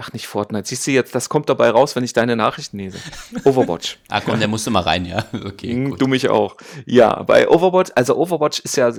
Ach, 0.00 0.12
nicht 0.12 0.28
Fortnite. 0.28 0.68
Siehst 0.68 0.86
du 0.86 0.92
jetzt, 0.92 1.12
das 1.16 1.28
kommt 1.28 1.48
dabei 1.48 1.70
raus, 1.70 1.96
wenn 1.96 2.04
ich 2.04 2.12
deine 2.12 2.36
Nachrichten 2.36 2.78
lese. 2.78 2.98
Overwatch. 3.42 3.98
Ach 4.08 4.22
komm, 4.24 4.38
der 4.38 4.46
musste 4.46 4.70
mal 4.70 4.82
rein, 4.82 5.04
ja. 5.04 5.24
Okay. 5.44 5.72
Hm, 5.72 5.90
gut. 5.90 6.00
Du 6.00 6.06
mich 6.06 6.28
auch. 6.28 6.56
Ja, 6.86 7.24
bei 7.24 7.48
Overwatch, 7.48 7.90
also 7.96 8.16
Overwatch 8.16 8.60
ist 8.60 8.76
ja 8.76 8.92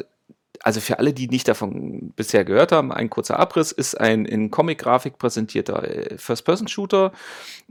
also 0.62 0.82
für 0.82 1.00
alle, 1.00 1.14
die 1.14 1.28
nicht 1.28 1.48
davon 1.48 2.12
bisher 2.16 2.44
gehört 2.44 2.72
haben, 2.72 2.92
ein 2.92 3.10
kurzer 3.10 3.40
Abriss 3.40 3.72
ist 3.72 4.00
ein 4.00 4.26
in 4.26 4.52
Comic-Grafik 4.52 5.18
präsentierter 5.18 5.84
äh, 5.84 6.18
First-Person-Shooter, 6.18 7.14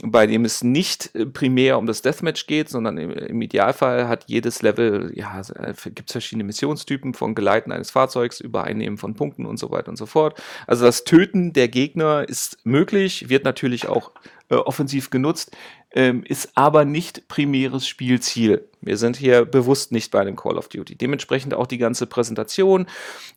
bei 0.04 0.26
dem 0.26 0.44
es 0.44 0.62
nicht 0.62 1.14
äh, 1.14 1.26
primär 1.26 1.78
um 1.78 1.86
das 1.86 2.02
Deathmatch 2.02 2.46
geht, 2.46 2.68
sondern 2.68 2.98
im, 2.98 3.42
Idealfall 3.42 4.08
hat 4.08 4.24
jedes 4.26 4.62
Level, 4.62 5.12
ja, 5.14 5.40
äh, 5.40 5.74
gibt 5.90 6.10
es 6.10 6.12
verschiedene 6.12 6.44
Missionstypen 6.44 7.14
von 7.14 7.34
Geleiten 7.34 7.72
eines 7.72 7.90
Fahrzeugs 7.90 8.40
über 8.40 8.64
Einnehmen 8.64 8.98
von 8.98 9.14
Punkten 9.14 9.46
und 9.46 9.58
so 9.58 9.70
weiter 9.70 9.88
und 9.88 9.96
so 9.96 10.06
fort. 10.06 10.40
Also 10.66 10.84
das 10.84 11.04
Töten 11.04 11.52
der 11.52 11.68
Gegner 11.68 12.28
ist 12.28 12.58
möglich, 12.64 13.28
wird 13.28 13.44
natürlich 13.44 13.88
auch 13.88 14.12
äh, 14.50 14.54
offensiv 14.54 15.10
genutzt 15.10 15.52
ähm, 15.92 16.22
ist 16.26 16.50
aber 16.54 16.84
nicht 16.84 17.28
primäres 17.28 17.86
Spielziel. 17.86 18.68
Wir 18.80 18.96
sind 18.96 19.16
hier 19.16 19.44
bewusst 19.44 19.90
nicht 19.90 20.10
bei 20.10 20.20
einem 20.20 20.36
Call 20.36 20.58
of 20.58 20.68
Duty. 20.68 20.96
Dementsprechend 20.96 21.54
auch 21.54 21.66
die 21.66 21.78
ganze 21.78 22.06
Präsentation. 22.06 22.86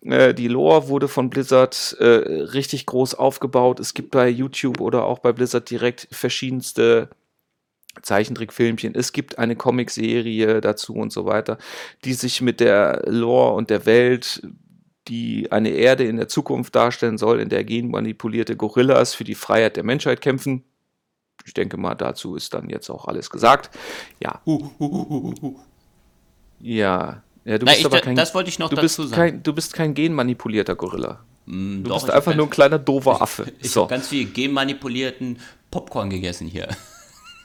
Äh, 0.01 0.33
die 0.33 0.49
Lore 0.49 0.89
wurde 0.89 1.07
von 1.07 1.29
Blizzard 1.29 1.95
äh, 1.99 2.05
richtig 2.05 2.85
groß 2.85 3.15
aufgebaut. 3.15 3.79
Es 3.79 3.93
gibt 3.93 4.11
bei 4.11 4.27
YouTube 4.27 4.81
oder 4.81 5.05
auch 5.05 5.19
bei 5.19 5.31
Blizzard 5.31 5.69
direkt 5.69 6.07
verschiedenste 6.51 7.09
Zeichentrickfilmchen, 8.01 8.95
es 8.95 9.11
gibt 9.11 9.37
eine 9.37 9.55
Comicserie 9.55 10.61
dazu 10.61 10.93
und 10.95 11.11
so 11.11 11.25
weiter, 11.25 11.57
die 12.05 12.13
sich 12.13 12.41
mit 12.41 12.59
der 12.59 13.03
Lore 13.05 13.53
und 13.53 13.69
der 13.69 13.85
Welt, 13.85 14.41
die 15.07 15.51
eine 15.51 15.69
Erde 15.69 16.05
in 16.05 16.17
der 16.17 16.27
Zukunft 16.27 16.75
darstellen 16.75 17.17
soll, 17.17 17.41
in 17.41 17.49
der 17.49 17.63
genmanipulierte 17.63 18.55
Gorillas 18.55 19.13
für 19.13 19.23
die 19.23 19.35
Freiheit 19.35 19.75
der 19.75 19.83
Menschheit 19.83 20.21
kämpfen, 20.21 20.63
ich 21.45 21.53
denke 21.53 21.75
mal, 21.75 21.95
dazu 21.95 22.35
ist 22.35 22.53
dann 22.53 22.69
jetzt 22.69 22.89
auch 22.89 23.05
alles 23.05 23.29
gesagt. 23.29 23.71
Ja. 24.21 24.41
Uh, 24.45 24.69
uh, 24.79 25.33
uh, 25.41 25.59
ja. 26.59 27.23
Ja, 27.43 27.57
du 27.57 27.65
Na, 27.65 27.71
bist 27.71 27.79
ich, 27.79 27.85
aber 27.87 27.99
kein, 27.99 28.15
das 28.15 28.35
wollte 28.35 28.49
ich 28.49 28.59
noch 28.59 28.69
du 28.69 28.75
dazu 28.75 29.01
bist 29.01 29.09
sagen. 29.09 29.31
Kein, 29.31 29.43
du 29.43 29.53
bist 29.53 29.73
kein 29.73 29.95
genmanipulierter 29.95 30.75
Gorilla. 30.75 31.25
Mm, 31.47 31.83
du 31.83 31.89
doch, 31.89 32.03
bist 32.03 32.13
einfach 32.13 32.35
nur 32.35 32.45
ein 32.45 32.51
kleiner 32.51 32.77
doofer 32.77 33.19
Affe. 33.19 33.51
ich 33.59 33.71
so. 33.71 33.81
habe 33.81 33.95
ganz 33.95 34.09
viel 34.09 34.25
genmanipulierten 34.25 35.39
Popcorn 35.71 36.09
gegessen 36.09 36.47
hier. 36.47 36.67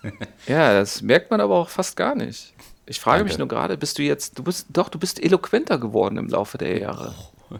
ja, 0.46 0.74
das 0.74 1.00
merkt 1.02 1.30
man 1.30 1.40
aber 1.40 1.54
auch 1.54 1.68
fast 1.68 1.96
gar 1.96 2.14
nicht. 2.14 2.52
Ich 2.84 3.00
frage 3.00 3.18
Danke. 3.18 3.32
mich 3.32 3.38
nur 3.38 3.48
gerade, 3.48 3.76
bist 3.76 3.98
du 3.98 4.02
jetzt, 4.02 4.38
du 4.38 4.42
bist, 4.42 4.66
doch, 4.68 4.88
du 4.88 4.98
bist 4.98 5.22
eloquenter 5.22 5.78
geworden 5.78 6.18
im 6.18 6.28
Laufe 6.28 6.58
der 6.58 6.78
Jahre. 6.78 7.14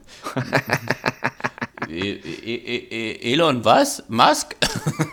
E, 1.89 2.11
e, 2.11 2.55
e, 2.91 3.33
Elon 3.33 3.65
was? 3.65 4.03
Musk? 4.09 4.57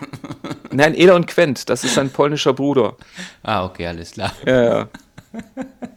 Nein, 0.72 0.94
Elon 0.94 1.24
Quent, 1.26 1.68
das 1.68 1.84
ist 1.84 1.94
sein 1.94 2.10
polnischer 2.10 2.52
Bruder. 2.52 2.96
Ah, 3.42 3.64
okay, 3.64 3.86
alles 3.86 4.12
klar. 4.12 4.32
Ja, 4.46 4.64
ja. 4.64 4.88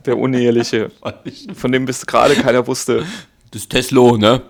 Der 0.05 0.17
Uneheliche, 0.17 0.91
von 1.53 1.71
dem 1.71 1.85
bis 1.85 2.05
gerade 2.05 2.35
keiner 2.35 2.67
wusste. 2.67 3.05
Das 3.51 3.61
ist 3.61 3.69
Tesla, 3.69 4.17
ne? 4.17 4.41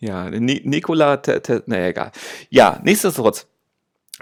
Ja, 0.00 0.30
Nikola, 0.30 1.20
naja, 1.66 1.88
egal. 1.88 2.10
Ja, 2.48 2.80
nichtsdestotrotz, 2.82 3.46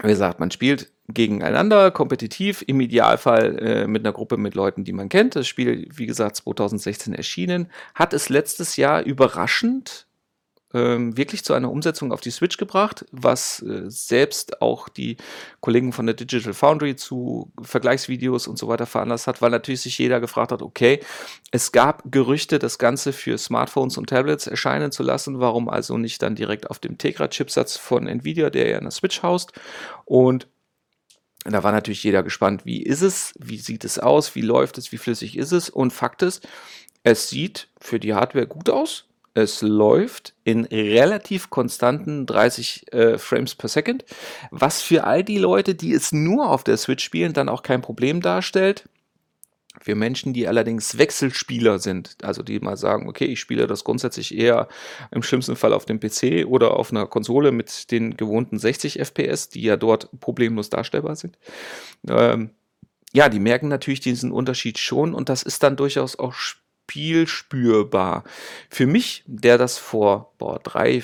wie 0.01 0.09
gesagt, 0.09 0.39
man 0.39 0.51
spielt 0.51 0.91
gegeneinander, 1.07 1.91
kompetitiv, 1.91 2.63
im 2.67 2.81
Idealfall 2.81 3.59
äh, 3.59 3.87
mit 3.87 4.05
einer 4.05 4.13
Gruppe 4.13 4.37
mit 4.37 4.55
Leuten, 4.55 4.83
die 4.83 4.93
man 4.93 5.09
kennt. 5.09 5.35
Das 5.35 5.47
Spiel, 5.47 5.87
wie 5.91 6.05
gesagt, 6.05 6.35
2016 6.37 7.13
erschienen, 7.13 7.69
hat 7.95 8.13
es 8.13 8.29
letztes 8.29 8.75
Jahr 8.75 9.03
überraschend 9.03 10.07
ähm, 10.73 11.17
wirklich 11.17 11.43
zu 11.43 11.53
einer 11.53 11.71
Umsetzung 11.71 12.11
auf 12.11 12.21
die 12.21 12.31
Switch 12.31 12.57
gebracht, 12.57 13.05
was 13.11 13.61
äh, 13.61 13.89
selbst 13.89 14.61
auch 14.61 14.87
die 14.89 15.17
Kollegen 15.61 15.93
von 15.93 16.05
der 16.05 16.15
Digital 16.15 16.53
Foundry 16.53 16.95
zu 16.95 17.51
Vergleichsvideos 17.61 18.47
und 18.47 18.57
so 18.57 18.67
weiter 18.67 18.85
veranlasst 18.85 19.27
hat, 19.27 19.41
weil 19.41 19.49
natürlich 19.49 19.81
sich 19.81 19.97
jeder 19.97 20.19
gefragt 20.19 20.51
hat, 20.51 20.61
okay, 20.61 20.99
es 21.51 21.71
gab 21.71 22.03
Gerüchte, 22.11 22.59
das 22.59 22.77
Ganze 22.77 23.13
für 23.13 23.37
Smartphones 23.37 23.97
und 23.97 24.09
Tablets 24.09 24.47
erscheinen 24.47 24.91
zu 24.91 25.03
lassen, 25.03 25.39
warum 25.39 25.69
also 25.69 25.97
nicht 25.97 26.21
dann 26.21 26.35
direkt 26.35 26.69
auf 26.69 26.79
dem 26.79 26.97
Tegra-Chipsatz 26.97 27.77
von 27.77 28.07
Nvidia, 28.07 28.49
der 28.49 28.69
ja 28.69 28.77
in 28.77 28.83
der 28.83 28.91
Switch 28.91 29.23
haust 29.23 29.53
und 30.05 30.47
da 31.45 31.63
war 31.63 31.71
natürlich 31.71 32.03
jeder 32.03 32.21
gespannt, 32.23 32.65
wie 32.65 32.83
ist 32.83 33.01
es, 33.01 33.33
wie 33.39 33.57
sieht 33.57 33.85
es 33.85 33.97
aus, 33.97 34.35
wie 34.35 34.41
läuft 34.41 34.77
es, 34.77 34.91
wie 34.91 34.97
flüssig 34.97 35.37
ist 35.37 35.51
es. 35.51 35.69
Und 35.69 35.91
Fakt 35.91 36.21
ist, 36.21 36.47
es 37.03 37.29
sieht 37.29 37.69
für 37.79 37.99
die 37.99 38.13
Hardware 38.13 38.45
gut 38.45 38.69
aus. 38.69 39.08
Es 39.33 39.61
läuft 39.61 40.33
in 40.43 40.65
relativ 40.65 41.49
konstanten 41.49 42.25
30 42.25 42.93
äh, 42.93 43.17
Frames 43.17 43.55
per 43.55 43.69
Second, 43.69 44.05
was 44.51 44.81
für 44.81 45.03
all 45.03 45.23
die 45.23 45.37
Leute, 45.37 45.75
die 45.75 45.93
es 45.93 46.11
nur 46.11 46.49
auf 46.49 46.63
der 46.63 46.77
Switch 46.77 47.03
spielen, 47.03 47.33
dann 47.33 47.49
auch 47.49 47.63
kein 47.63 47.81
Problem 47.81 48.21
darstellt. 48.21 48.89
Für 49.81 49.95
Menschen, 49.95 50.33
die 50.33 50.47
allerdings 50.47 50.97
Wechselspieler 50.97 51.79
sind, 51.79 52.17
also 52.21 52.43
die 52.43 52.59
mal 52.59 52.75
sagen, 52.75 53.07
okay, 53.07 53.25
ich 53.25 53.39
spiele 53.39 53.65
das 53.65 53.83
grundsätzlich 53.83 54.37
eher 54.37 54.67
im 55.11 55.23
schlimmsten 55.23 55.55
Fall 55.55 55.73
auf 55.73 55.85
dem 55.85 55.99
PC 55.99 56.45
oder 56.45 56.75
auf 56.75 56.91
einer 56.91 57.05
Konsole 57.05 57.51
mit 57.51 57.91
den 57.91 58.17
gewohnten 58.17 58.59
60 58.59 58.99
FPS, 58.99 59.47
die 59.49 59.61
ja 59.61 59.77
dort 59.77 60.09
problemlos 60.19 60.69
darstellbar 60.69 61.15
sind. 61.15 61.37
Ähm, 62.09 62.49
ja, 63.13 63.29
die 63.29 63.39
merken 63.39 63.69
natürlich 63.69 64.01
diesen 64.01 64.31
Unterschied 64.31 64.79
schon 64.79 65.13
und 65.13 65.29
das 65.29 65.43
ist 65.43 65.63
dann 65.63 65.77
durchaus 65.77 66.17
auch 66.17 66.33
spielspürbar. 66.89 68.23
Für 68.69 68.87
mich, 68.87 69.23
der 69.27 69.57
das 69.57 69.77
vor 69.77 70.33
boah, 70.37 70.59
drei, 70.59 71.03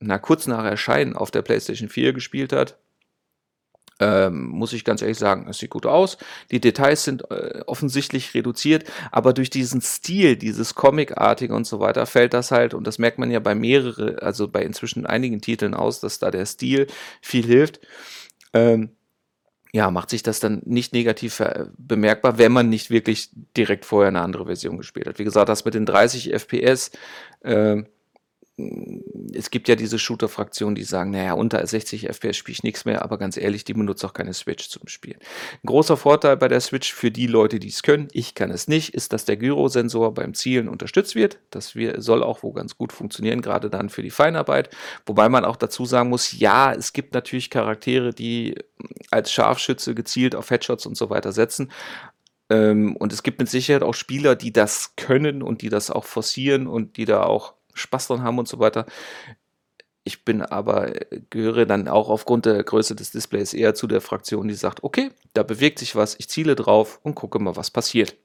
na 0.00 0.18
kurz 0.18 0.46
nach 0.46 0.64
Erscheinen 0.64 1.16
auf 1.16 1.30
der 1.30 1.42
PlayStation 1.42 1.88
4 1.88 2.12
gespielt 2.12 2.52
hat, 2.52 2.78
ähm, 4.00 4.46
muss 4.48 4.72
ich 4.72 4.84
ganz 4.84 5.02
ehrlich 5.02 5.18
sagen, 5.18 5.46
es 5.48 5.58
sieht 5.58 5.70
gut 5.70 5.86
aus. 5.86 6.16
Die 6.50 6.60
Details 6.60 7.04
sind 7.04 7.30
äh, 7.30 7.62
offensichtlich 7.66 8.34
reduziert, 8.34 8.84
aber 9.12 9.32
durch 9.32 9.50
diesen 9.50 9.80
Stil, 9.80 10.36
dieses 10.36 10.74
Comicartige 10.74 11.54
und 11.54 11.66
so 11.66 11.78
weiter, 11.78 12.06
fällt 12.06 12.34
das 12.34 12.50
halt, 12.50 12.74
und 12.74 12.86
das 12.86 12.98
merkt 12.98 13.18
man 13.18 13.30
ja 13.30 13.38
bei 13.38 13.54
mehreren, 13.54 14.18
also 14.18 14.48
bei 14.48 14.62
inzwischen 14.62 15.06
einigen 15.06 15.40
Titeln 15.40 15.74
aus, 15.74 16.00
dass 16.00 16.18
da 16.18 16.30
der 16.30 16.46
Stil 16.46 16.86
viel 17.20 17.44
hilft. 17.44 17.80
Ähm, 18.54 18.90
ja, 19.72 19.90
macht 19.90 20.10
sich 20.10 20.22
das 20.22 20.38
dann 20.38 20.60
nicht 20.66 20.92
negativ 20.92 21.42
bemerkbar, 21.78 22.36
wenn 22.36 22.52
man 22.52 22.68
nicht 22.68 22.90
wirklich 22.90 23.30
direkt 23.56 23.86
vorher 23.86 24.08
eine 24.08 24.20
andere 24.20 24.44
Version 24.46 24.76
gespielt 24.76 25.06
hat. 25.06 25.18
Wie 25.18 25.24
gesagt, 25.24 25.48
das 25.48 25.64
mit 25.64 25.72
den 25.72 25.86
30 25.86 26.32
FPS, 26.32 26.90
äh, 27.40 27.82
es 29.34 29.50
gibt 29.50 29.68
ja 29.68 29.76
diese 29.76 29.98
Shooter-Fraktionen, 29.98 30.74
die 30.74 30.82
sagen, 30.82 31.10
naja, 31.10 31.32
unter 31.32 31.66
60 31.66 32.08
FPS 32.08 32.36
spiele 32.36 32.52
ich 32.52 32.62
nichts 32.62 32.84
mehr, 32.84 33.02
aber 33.02 33.16
ganz 33.16 33.38
ehrlich, 33.38 33.64
die 33.64 33.72
benutzen 33.72 34.06
auch 34.06 34.12
keine 34.12 34.34
Switch 34.34 34.68
zum 34.68 34.88
Spielen. 34.88 35.18
Ein 35.62 35.66
großer 35.66 35.96
Vorteil 35.96 36.36
bei 36.36 36.48
der 36.48 36.60
Switch 36.60 36.92
für 36.92 37.10
die 37.10 37.26
Leute, 37.26 37.58
die 37.58 37.68
es 37.68 37.82
können, 37.82 38.08
ich 38.12 38.34
kann 38.34 38.50
es 38.50 38.68
nicht, 38.68 38.94
ist, 38.94 39.14
dass 39.14 39.24
der 39.24 39.38
Gyrosensor 39.38 40.12
beim 40.12 40.34
Zielen 40.34 40.68
unterstützt 40.68 41.14
wird. 41.14 41.38
Das 41.50 41.74
soll 41.96 42.22
auch 42.22 42.42
wohl 42.42 42.52
ganz 42.52 42.76
gut 42.76 42.92
funktionieren, 42.92 43.40
gerade 43.40 43.70
dann 43.70 43.88
für 43.88 44.02
die 44.02 44.10
Feinarbeit. 44.10 44.68
Wobei 45.06 45.30
man 45.30 45.46
auch 45.46 45.56
dazu 45.56 45.86
sagen 45.86 46.10
muss, 46.10 46.38
ja, 46.38 46.74
es 46.74 46.92
gibt 46.92 47.14
natürlich 47.14 47.48
Charaktere, 47.48 48.12
die 48.12 48.56
als 49.10 49.32
Scharfschütze 49.32 49.94
gezielt 49.94 50.34
auf 50.34 50.50
Headshots 50.50 50.84
und 50.84 50.96
so 50.96 51.08
weiter 51.08 51.32
setzen. 51.32 51.72
Ähm, 52.50 52.96
und 52.96 53.14
es 53.14 53.22
gibt 53.22 53.38
mit 53.38 53.48
Sicherheit 53.48 53.82
auch 53.82 53.94
Spieler, 53.94 54.36
die 54.36 54.52
das 54.52 54.94
können 54.96 55.42
und 55.42 55.62
die 55.62 55.70
das 55.70 55.90
auch 55.90 56.04
forcieren 56.04 56.66
und 56.66 56.98
die 56.98 57.06
da 57.06 57.22
auch 57.22 57.54
Spaß 57.74 58.08
dran 58.08 58.22
haben 58.22 58.38
und 58.38 58.48
so 58.48 58.58
weiter. 58.58 58.86
Ich 60.04 60.24
bin 60.24 60.42
aber, 60.42 60.92
gehöre 61.30 61.64
dann 61.64 61.86
auch 61.86 62.08
aufgrund 62.08 62.46
der 62.46 62.62
Größe 62.64 62.96
des 62.96 63.12
Displays 63.12 63.54
eher 63.54 63.74
zu 63.74 63.86
der 63.86 64.00
Fraktion, 64.00 64.48
die 64.48 64.54
sagt, 64.54 64.82
okay, 64.82 65.10
da 65.32 65.44
bewegt 65.44 65.78
sich 65.78 65.94
was, 65.94 66.16
ich 66.18 66.28
ziele 66.28 66.56
drauf 66.56 66.98
und 67.04 67.14
gucke 67.14 67.38
mal, 67.38 67.54
was 67.54 67.70
passiert. 67.70 68.16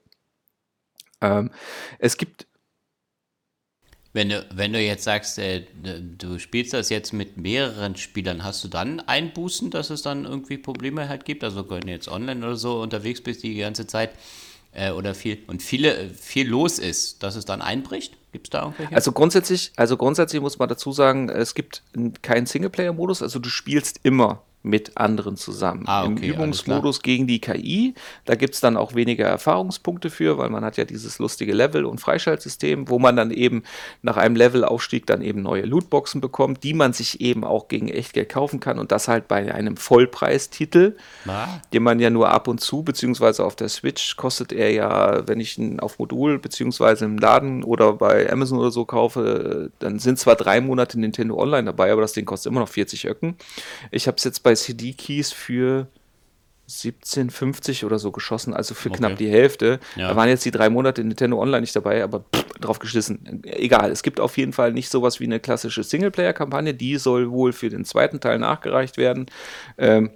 Ähm, 1.22 1.52
es 2.00 2.18
gibt. 2.18 2.48
Wenn 4.14 4.30
du, 4.30 4.48
wenn 4.52 4.74
du 4.74 4.82
jetzt 4.82 5.04
sagst, 5.04 5.38
äh, 5.38 5.66
du 5.84 6.40
spielst 6.40 6.74
das 6.74 6.90
jetzt 6.90 7.14
mit 7.14 7.38
mehreren 7.38 7.96
Spielern, 7.96 8.44
hast 8.44 8.64
du 8.64 8.68
dann 8.68 9.00
Einbußen, 9.00 9.70
dass 9.70 9.92
es 9.92 10.02
dann 10.02 10.26
irgendwie 10.26 10.58
Probleme 10.58 11.08
halt 11.08 11.26
gibt? 11.26 11.44
Also 11.44 11.70
wenn 11.70 11.82
du 11.82 11.92
jetzt 11.92 12.08
online 12.08 12.44
oder 12.44 12.56
so 12.56 12.82
unterwegs 12.82 13.22
bist 13.22 13.44
die 13.44 13.56
ganze 13.58 13.86
Zeit 13.86 14.12
äh, 14.72 14.90
oder 14.92 15.14
viel 15.14 15.44
und 15.46 15.62
viele, 15.62 16.10
viel 16.10 16.48
los 16.48 16.80
ist, 16.80 17.22
dass 17.22 17.36
es 17.36 17.46
dann 17.46 17.62
einbricht? 17.62 18.18
Gibt 18.32 18.48
es 18.48 18.50
da 18.52 18.64
irgendwelche? 18.64 18.96
Also 18.96 19.12
grundsätzlich, 19.12 19.72
also 19.76 19.98
grundsätzlich 19.98 20.42
muss 20.42 20.60
man 20.60 20.70
dazu 20.70 20.92
sagen, 20.92 21.30
es 21.30 21.54
gibt 21.56 21.84
keinen 22.22 22.46
Singleplayer-Modus, 22.46 23.22
also 23.22 23.40
du 23.40 23.50
spielst 23.50 24.00
immer 24.04 24.42
mit 24.68 24.98
anderen 24.98 25.38
zusammen. 25.38 25.84
Ah, 25.88 26.04
okay, 26.04 26.28
Im 26.28 26.34
Übungsmodus 26.34 27.02
gegen 27.02 27.28
die 27.28 27.40
KI, 27.40 27.94
da 28.26 28.36
gibt 28.36 28.54
es 28.54 28.60
dann 28.60 28.78
auch 28.78 28.96
weniger 28.96 29.26
Erfahrungspunkte 29.26 30.10
für, 30.10 30.38
weil 30.38 30.50
man 30.50 30.64
hat 30.64 30.78
ja 30.78 30.86
dieses 30.86 31.20
lustige 31.20 31.54
Level- 31.54 31.86
und 31.86 32.00
Freischaltsystem, 32.00 32.90
wo 32.90 33.00
man 33.00 33.16
dann 33.16 33.32
eben 33.32 33.64
nach 34.02 34.18
einem 34.18 34.36
Levelaufstieg 34.36 35.06
dann 35.06 35.22
eben 35.22 35.42
neue 35.42 35.64
Lootboxen 35.64 36.22
bekommt, 36.22 36.64
die 36.64 36.74
man 36.74 36.94
sich 36.94 37.22
eben 37.22 37.44
auch 37.44 37.68
gegen 37.68 37.88
Echtgeld 37.88 38.30
kaufen 38.30 38.60
kann 38.60 38.80
und 38.80 38.92
das 38.92 39.08
halt 39.08 39.28
bei 39.28 39.54
einem 39.54 39.78
Vollpreistitel, 39.78 40.96
ah. 41.28 41.48
den 41.74 41.84
man 41.84 42.00
ja 42.00 42.10
nur 42.10 42.30
ab 42.30 42.48
und 42.48 42.60
zu, 42.60 42.84
beziehungsweise 42.84 43.46
auf 43.46 43.56
der 43.56 43.70
Switch 43.70 44.16
kostet 44.16 44.52
er 44.52 44.72
ja, 44.72 45.28
wenn 45.28 45.40
ich 45.40 45.58
ihn 45.58 45.80
auf 45.80 46.00
Modul, 46.00 46.40
beziehungsweise 46.40 47.06
im 47.06 47.18
Laden 47.18 47.64
oder 47.64 47.94
bei 47.94 48.32
Amazon 48.32 48.60
oder 48.60 48.72
so 48.72 48.86
kaufe, 48.86 49.72
dann 49.80 50.00
sind 50.00 50.20
zwar 50.20 50.36
drei 50.36 50.62
Monate 50.62 51.00
Nintendo 51.00 51.38
Online 51.38 51.66
dabei, 51.66 51.92
aber 51.92 52.02
das 52.02 52.14
Ding 52.14 52.26
kostet 52.26 52.52
immer 52.52 52.62
noch 52.62 52.70
40 52.70 53.06
Öcken. 53.06 53.36
Ich 53.92 54.08
habe 54.08 54.18
es 54.18 54.24
jetzt 54.24 54.44
bei 54.44 54.56
CD-Keys 54.58 55.32
für 55.32 55.88
17,50 56.70 57.86
oder 57.86 57.98
so 57.98 58.12
geschossen, 58.12 58.54
also 58.54 58.76
für 58.76 58.90
okay. 58.90 58.98
knapp 58.98 59.18
die 59.18 59.30
Hälfte. 59.30 59.80
Ja. 59.96 60.10
Da 60.10 60.16
waren 60.16 60.28
jetzt 60.28 60.44
die 60.44 60.52
drei 60.52 60.70
Monate 60.70 61.04
Nintendo 61.04 61.42
Online 61.42 61.62
nicht 61.62 61.76
dabei, 61.76 62.04
aber 62.04 62.26
pff, 62.36 62.46
drauf 62.60 62.80
geschissen. 62.80 63.42
Egal, 63.44 63.90
es 63.92 64.04
gibt 64.04 64.20
auf 64.20 64.38
jeden 64.38 64.52
Fall 64.52 64.74
nicht 64.74 64.90
sowas 64.90 65.20
wie 65.20 65.26
eine 65.26 65.40
klassische 65.40 65.84
Singleplayer-Kampagne, 65.84 66.74
die 66.74 66.98
soll 66.98 67.32
wohl 67.32 67.54
für 67.54 67.70
den 67.70 67.86
zweiten 67.86 68.20
Teil 68.20 68.40
nachgereicht 68.40 68.98
werden. 68.98 69.28
Ähm, 69.78 70.12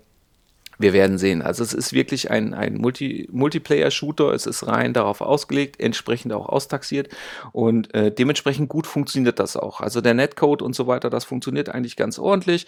wir 0.82 0.94
werden 0.94 1.18
sehen. 1.18 1.42
Also 1.42 1.64
es 1.64 1.74
ist 1.74 1.94
wirklich 1.94 2.32
ein, 2.32 2.54
ein 2.54 2.76
Multi 2.76 3.28
Multiplayer-Shooter, 3.32 4.34
es 4.34 4.46
ist 4.46 4.68
rein 4.68 4.94
darauf 4.94 5.22
ausgelegt, 5.22 5.80
entsprechend 5.80 6.34
auch 6.34 6.50
austaxiert 6.50 7.10
und 7.52 7.94
äh, 7.94 8.12
dementsprechend 8.12 8.70
gut 8.70 8.88
funktioniert 8.88 9.40
das 9.40 9.58
auch. 9.58 9.82
Also 9.82 10.02
der 10.02 10.14
Netcode 10.14 10.62
und 10.62 10.76
so 10.76 10.88
weiter, 10.88 11.10
das 11.10 11.26
funktioniert 11.26 11.70
eigentlich 11.70 11.96
ganz 11.96 12.20
ordentlich. 12.20 12.68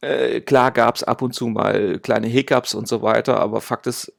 Äh, 0.00 0.40
klar 0.40 0.70
gab 0.70 0.96
es 0.96 1.02
ab 1.02 1.22
und 1.22 1.34
zu 1.34 1.46
mal 1.46 1.98
kleine 1.98 2.26
Hiccups 2.26 2.74
und 2.74 2.88
so 2.88 3.02
weiter, 3.02 3.40
aber 3.40 3.60
Fakt 3.60 3.86
ist, 3.86 4.12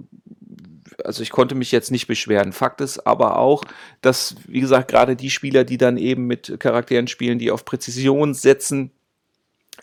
also 1.03 1.21
ich 1.21 1.29
konnte 1.29 1.55
mich 1.55 1.71
jetzt 1.71 1.91
nicht 1.91 2.07
beschweren. 2.07 2.53
Fakt 2.53 2.81
ist 2.81 3.05
aber 3.05 3.37
auch, 3.37 3.63
dass, 4.01 4.35
wie 4.47 4.61
gesagt, 4.61 4.89
gerade 4.89 5.15
die 5.15 5.29
Spieler, 5.29 5.63
die 5.63 5.77
dann 5.77 5.97
eben 5.97 6.25
mit 6.25 6.59
Charakteren 6.59 7.07
spielen, 7.07 7.37
die 7.37 7.51
auf 7.51 7.65
Präzision 7.65 8.33
setzen, 8.33 8.91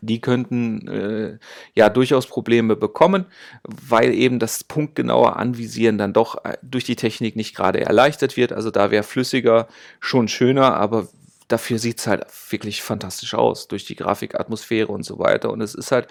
die 0.00 0.20
könnten 0.20 0.88
äh, 0.88 1.38
ja 1.74 1.88
durchaus 1.88 2.26
Probleme 2.26 2.76
bekommen, 2.76 3.26
weil 3.64 4.14
eben 4.14 4.38
das 4.38 4.64
punktgenaue 4.64 5.36
Anvisieren 5.36 5.98
dann 5.98 6.12
doch 6.12 6.44
äh, 6.44 6.56
durch 6.62 6.84
die 6.84 6.96
Technik 6.96 7.36
nicht 7.36 7.54
gerade 7.54 7.80
erleichtert 7.80 8.36
wird. 8.36 8.52
Also 8.52 8.70
da 8.70 8.90
wäre 8.90 9.02
flüssiger 9.02 9.68
schon 10.00 10.28
schöner, 10.28 10.76
aber 10.76 11.08
dafür 11.48 11.78
sieht 11.78 12.00
es 12.00 12.06
halt 12.06 12.24
wirklich 12.50 12.82
fantastisch 12.82 13.34
aus, 13.34 13.68
durch 13.68 13.84
die 13.84 13.96
Grafikatmosphäre 13.96 14.88
und 14.88 15.04
so 15.04 15.18
weiter. 15.18 15.50
Und 15.50 15.60
es 15.60 15.74
ist 15.74 15.92
halt, 15.92 16.08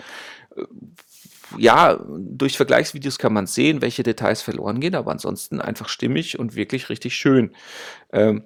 äh, 0.56 0.64
ja, 1.58 2.00
durch 2.08 2.56
Vergleichsvideos 2.56 3.18
kann 3.18 3.34
man 3.34 3.48
sehen, 3.48 3.82
welche 3.82 4.04
Details 4.04 4.42
verloren 4.42 4.80
gehen, 4.80 4.96
aber 4.96 5.12
ansonsten 5.12 5.60
einfach 5.60 5.90
stimmig 5.90 6.40
und 6.40 6.56
wirklich 6.56 6.90
richtig 6.90 7.16
schön. 7.16 7.52
Ähm, 8.14 8.46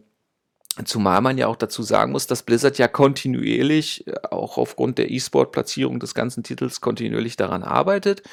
Zumal 0.84 1.22
man 1.22 1.38
ja 1.38 1.48
auch 1.48 1.56
dazu 1.56 1.84
sagen 1.84 2.12
muss, 2.12 2.28
dass 2.28 2.44
Blizzard 2.44 2.78
ja 2.78 2.90
kontinuierlich, 2.90 4.06
äh, 4.08 4.14
auch 4.30 4.58
aufgrund 4.58 4.98
der 4.98 5.10
E-Sport-Platzierung 5.10 6.00
des 6.00 6.14
ganzen 6.14 6.44
Titels, 6.44 6.82
kontinuierlich 6.82 7.38
daran 7.38 7.64
arbeitet. 7.64 8.24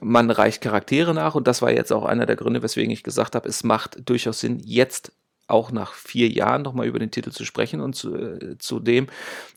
Man 0.00 0.30
reicht 0.30 0.62
Charaktere 0.62 1.14
nach 1.14 1.34
und 1.34 1.48
das 1.48 1.62
war 1.62 1.72
jetzt 1.72 1.92
auch 1.92 2.04
einer 2.04 2.26
der 2.26 2.36
Gründe, 2.36 2.62
weswegen 2.62 2.92
ich 2.92 3.02
gesagt 3.02 3.34
habe, 3.34 3.48
es 3.48 3.64
macht 3.64 4.08
durchaus 4.08 4.40
Sinn, 4.40 4.60
jetzt 4.64 5.12
auch 5.50 5.72
nach 5.72 5.94
vier 5.94 6.28
Jahren 6.28 6.62
nochmal 6.62 6.86
über 6.86 6.98
den 6.98 7.10
Titel 7.10 7.30
zu 7.30 7.44
sprechen. 7.44 7.80
Und 7.80 7.94
zu, 7.94 8.14
äh, 8.14 8.58
zudem 8.58 9.08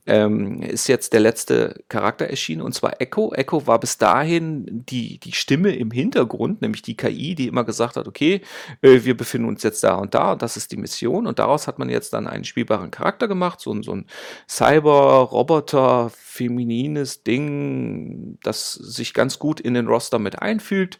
ähm, 0.05 0.61
ist 0.61 0.87
jetzt 0.87 1.13
der 1.13 1.21
letzte 1.21 1.83
Charakter 1.87 2.27
erschienen, 2.27 2.61
und 2.61 2.73
zwar 2.73 3.01
Echo. 3.01 3.33
Echo 3.33 3.67
war 3.67 3.79
bis 3.79 3.97
dahin 3.97 4.85
die, 4.85 5.19
die 5.19 5.31
Stimme 5.31 5.75
im 5.75 5.91
Hintergrund, 5.91 6.61
nämlich 6.61 6.81
die 6.81 6.97
KI, 6.97 7.35
die 7.35 7.47
immer 7.47 7.63
gesagt 7.63 7.95
hat, 7.95 8.07
okay, 8.07 8.41
äh, 8.81 9.03
wir 9.03 9.15
befinden 9.15 9.47
uns 9.47 9.63
jetzt 9.63 9.83
da 9.83 9.95
und 9.95 10.13
da 10.13 10.33
und 10.33 10.41
das 10.41 10.57
ist 10.57 10.71
die 10.71 10.77
Mission. 10.77 11.27
Und 11.27 11.39
daraus 11.39 11.67
hat 11.67 11.79
man 11.79 11.89
jetzt 11.89 12.13
dann 12.13 12.27
einen 12.27 12.43
spielbaren 12.43 12.91
Charakter 12.91 13.27
gemacht, 13.27 13.61
so, 13.61 13.81
so 13.81 13.93
ein 13.95 14.05
Cyber-Roboter, 14.49 16.11
feminines 16.13 17.23
Ding, 17.23 18.37
das 18.43 18.73
sich 18.73 19.13
ganz 19.13 19.39
gut 19.39 19.59
in 19.59 19.73
den 19.73 19.87
Roster 19.87 20.19
mit 20.19 20.41
einfühlt 20.41 20.99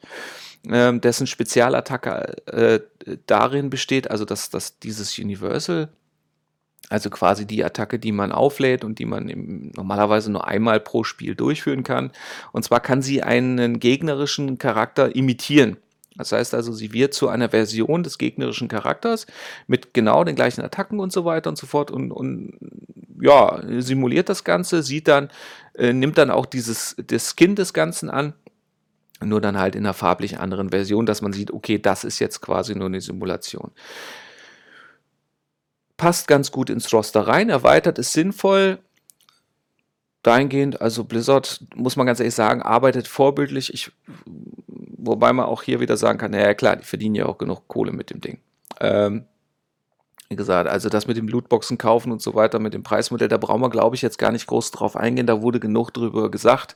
ähm, 0.69 1.01
dessen 1.01 1.27
Spezialattacke 1.27 2.47
äh, 2.47 2.79
darin 3.27 3.69
besteht, 3.69 4.09
also 4.09 4.25
dass, 4.25 4.49
dass 4.49 4.79
dieses 4.79 5.17
Universal, 5.19 5.89
also 6.89 7.09
quasi 7.09 7.45
die 7.45 7.63
Attacke, 7.63 7.99
die 7.99 8.11
man 8.11 8.31
auflädt 8.31 8.83
und 8.83 8.99
die 8.99 9.05
man 9.05 9.29
im, 9.29 9.71
normalerweise 9.75 10.31
nur 10.31 10.47
einmal 10.47 10.79
pro 10.79 11.03
Spiel 11.03 11.35
durchführen 11.35 11.83
kann. 11.83 12.11
Und 12.51 12.63
zwar 12.63 12.79
kann 12.79 13.01
sie 13.01 13.23
einen 13.23 13.79
gegnerischen 13.79 14.57
Charakter 14.57 15.15
imitieren. 15.15 15.77
Das 16.15 16.31
heißt 16.31 16.53
also, 16.53 16.71
sie 16.73 16.93
wird 16.93 17.13
zu 17.13 17.27
einer 17.27 17.49
Version 17.49 18.03
des 18.03 18.17
gegnerischen 18.17 18.67
Charakters 18.67 19.25
mit 19.65 19.93
genau 19.93 20.23
den 20.23 20.35
gleichen 20.35 20.61
Attacken 20.61 20.99
und 20.99 21.11
so 21.11 21.25
weiter 21.25 21.49
und 21.49 21.57
so 21.57 21.65
fort 21.65 21.89
und, 21.89 22.11
und 22.11 22.53
ja, 23.19 23.61
simuliert 23.79 24.29
das 24.29 24.43
Ganze, 24.43 24.83
sieht 24.83 25.07
dann, 25.07 25.29
äh, 25.75 25.93
nimmt 25.93 26.17
dann 26.17 26.29
auch 26.29 26.45
dieses, 26.45 26.95
das 27.07 27.33
Skin 27.35 27.55
des 27.55 27.73
Ganzen 27.73 28.09
an 28.09 28.33
nur 29.25 29.41
dann 29.41 29.57
halt 29.59 29.75
in 29.75 29.85
einer 29.85 29.93
farblich 29.93 30.39
anderen 30.39 30.69
Version, 30.69 31.05
dass 31.05 31.21
man 31.21 31.33
sieht, 31.33 31.51
okay, 31.51 31.79
das 31.79 32.03
ist 32.03 32.19
jetzt 32.19 32.41
quasi 32.41 32.75
nur 32.75 32.87
eine 32.87 33.01
Simulation. 33.01 33.71
Passt 35.97 36.27
ganz 36.27 36.51
gut 36.51 36.69
ins 36.69 36.91
Roster 36.91 37.27
rein, 37.27 37.49
erweitert 37.49 37.99
ist 37.99 38.13
sinnvoll. 38.13 38.79
Dahingehend, 40.23 40.81
also 40.81 41.03
Blizzard, 41.03 41.61
muss 41.75 41.95
man 41.95 42.05
ganz 42.05 42.19
ehrlich 42.19 42.35
sagen, 42.35 42.61
arbeitet 42.61 43.07
vorbildlich. 43.07 43.73
Ich, 43.73 43.91
wobei 44.25 45.33
man 45.33 45.45
auch 45.45 45.63
hier 45.63 45.81
wieder 45.81 45.97
sagen 45.97 46.17
kann, 46.17 46.31
naja 46.31 46.53
klar, 46.53 46.77
die 46.77 46.85
verdienen 46.85 47.15
ja 47.15 47.25
auch 47.25 47.37
genug 47.37 47.67
Kohle 47.67 47.91
mit 47.91 48.09
dem 48.09 48.21
Ding. 48.21 48.39
Ähm, 48.79 49.25
wie 50.29 50.35
gesagt, 50.35 50.69
also 50.69 50.89
das 50.89 51.05
mit 51.05 51.17
dem 51.17 51.27
Lootboxen 51.27 51.77
kaufen 51.77 52.11
und 52.11 52.21
so 52.21 52.33
weiter, 52.33 52.59
mit 52.59 52.73
dem 52.73 52.83
Preismodell, 52.83 53.27
da 53.27 53.37
brauchen 53.37 53.61
wir, 53.61 53.69
glaube 53.69 53.95
ich, 53.95 54.01
jetzt 54.01 54.17
gar 54.17 54.31
nicht 54.31 54.47
groß 54.47 54.71
drauf 54.71 54.95
eingehen. 54.95 55.27
Da 55.27 55.41
wurde 55.41 55.59
genug 55.59 55.91
drüber 55.91 56.31
gesagt. 56.31 56.75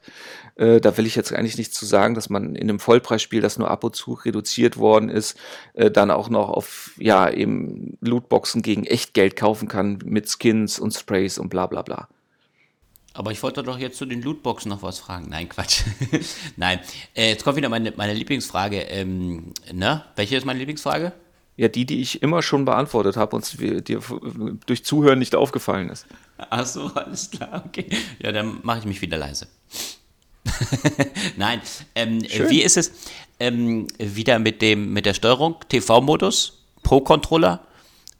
Äh, 0.55 0.79
da 0.79 0.97
will 0.97 1.05
ich 1.05 1.15
jetzt 1.15 1.33
eigentlich 1.33 1.57
nichts 1.57 1.77
zu 1.77 1.85
sagen, 1.85 2.13
dass 2.13 2.29
man 2.29 2.55
in 2.55 2.69
einem 2.69 2.79
Vollpreisspiel, 2.79 3.41
das 3.41 3.57
nur 3.57 3.71
ab 3.71 3.83
und 3.83 3.95
zu 3.95 4.13
reduziert 4.13 4.77
worden 4.77 5.09
ist, 5.09 5.37
äh, 5.73 5.89
dann 5.89 6.11
auch 6.11 6.29
noch 6.29 6.49
auf, 6.49 6.91
ja, 6.97 7.29
eben 7.29 7.97
Lootboxen 8.01 8.61
gegen 8.61 8.85
Echtgeld 8.85 9.35
kaufen 9.35 9.67
kann 9.67 9.99
mit 10.05 10.29
Skins 10.29 10.77
und 10.79 10.93
Sprays 10.93 11.37
und 11.39 11.49
bla 11.49 11.67
bla 11.67 11.81
bla. 11.81 12.07
Aber 13.13 13.31
ich 13.31 13.41
wollte 13.41 13.63
doch 13.63 13.79
jetzt 13.79 13.97
zu 13.97 14.05
den 14.05 14.21
Lootboxen 14.21 14.69
noch 14.69 14.83
was 14.83 14.99
fragen. 14.99 15.29
Nein, 15.29 15.49
Quatsch. 15.49 15.81
Nein. 16.55 16.79
Äh, 17.15 17.29
jetzt 17.29 17.43
kommt 17.43 17.57
wieder 17.57 17.69
meine, 17.69 17.91
meine 17.97 18.13
Lieblingsfrage. 18.13 18.81
Ähm, 18.81 19.53
ne? 19.73 20.05
Welche 20.15 20.37
ist 20.37 20.45
meine 20.45 20.59
Lieblingsfrage? 20.59 21.13
Ja, 21.57 21.67
die, 21.67 21.85
die 21.85 22.01
ich 22.01 22.21
immer 22.21 22.43
schon 22.43 22.65
beantwortet 22.65 23.17
habe 23.17 23.35
und 23.35 23.59
dir 23.59 24.01
durch 24.67 24.85
Zuhören 24.85 25.17
nicht 25.17 25.35
aufgefallen 25.35 25.89
ist. 25.89 26.05
Ach 26.37 26.65
so, 26.65 26.91
alles 26.93 27.31
klar, 27.31 27.63
okay. 27.65 27.87
Ja, 28.19 28.31
dann 28.31 28.59
mache 28.61 28.79
ich 28.79 28.85
mich 28.85 29.01
wieder 29.01 29.17
leise. 29.17 29.47
Nein, 31.35 31.61
ähm, 31.95 32.21
wie 32.47 32.61
ist 32.61 32.77
es 32.77 32.91
ähm, 33.39 33.87
wieder 33.97 34.37
mit, 34.39 34.61
dem, 34.61 34.93
mit 34.93 35.05
der 35.07 35.15
Steuerung? 35.15 35.55
TV-Modus, 35.67 36.59
Pro-Controller? 36.83 37.61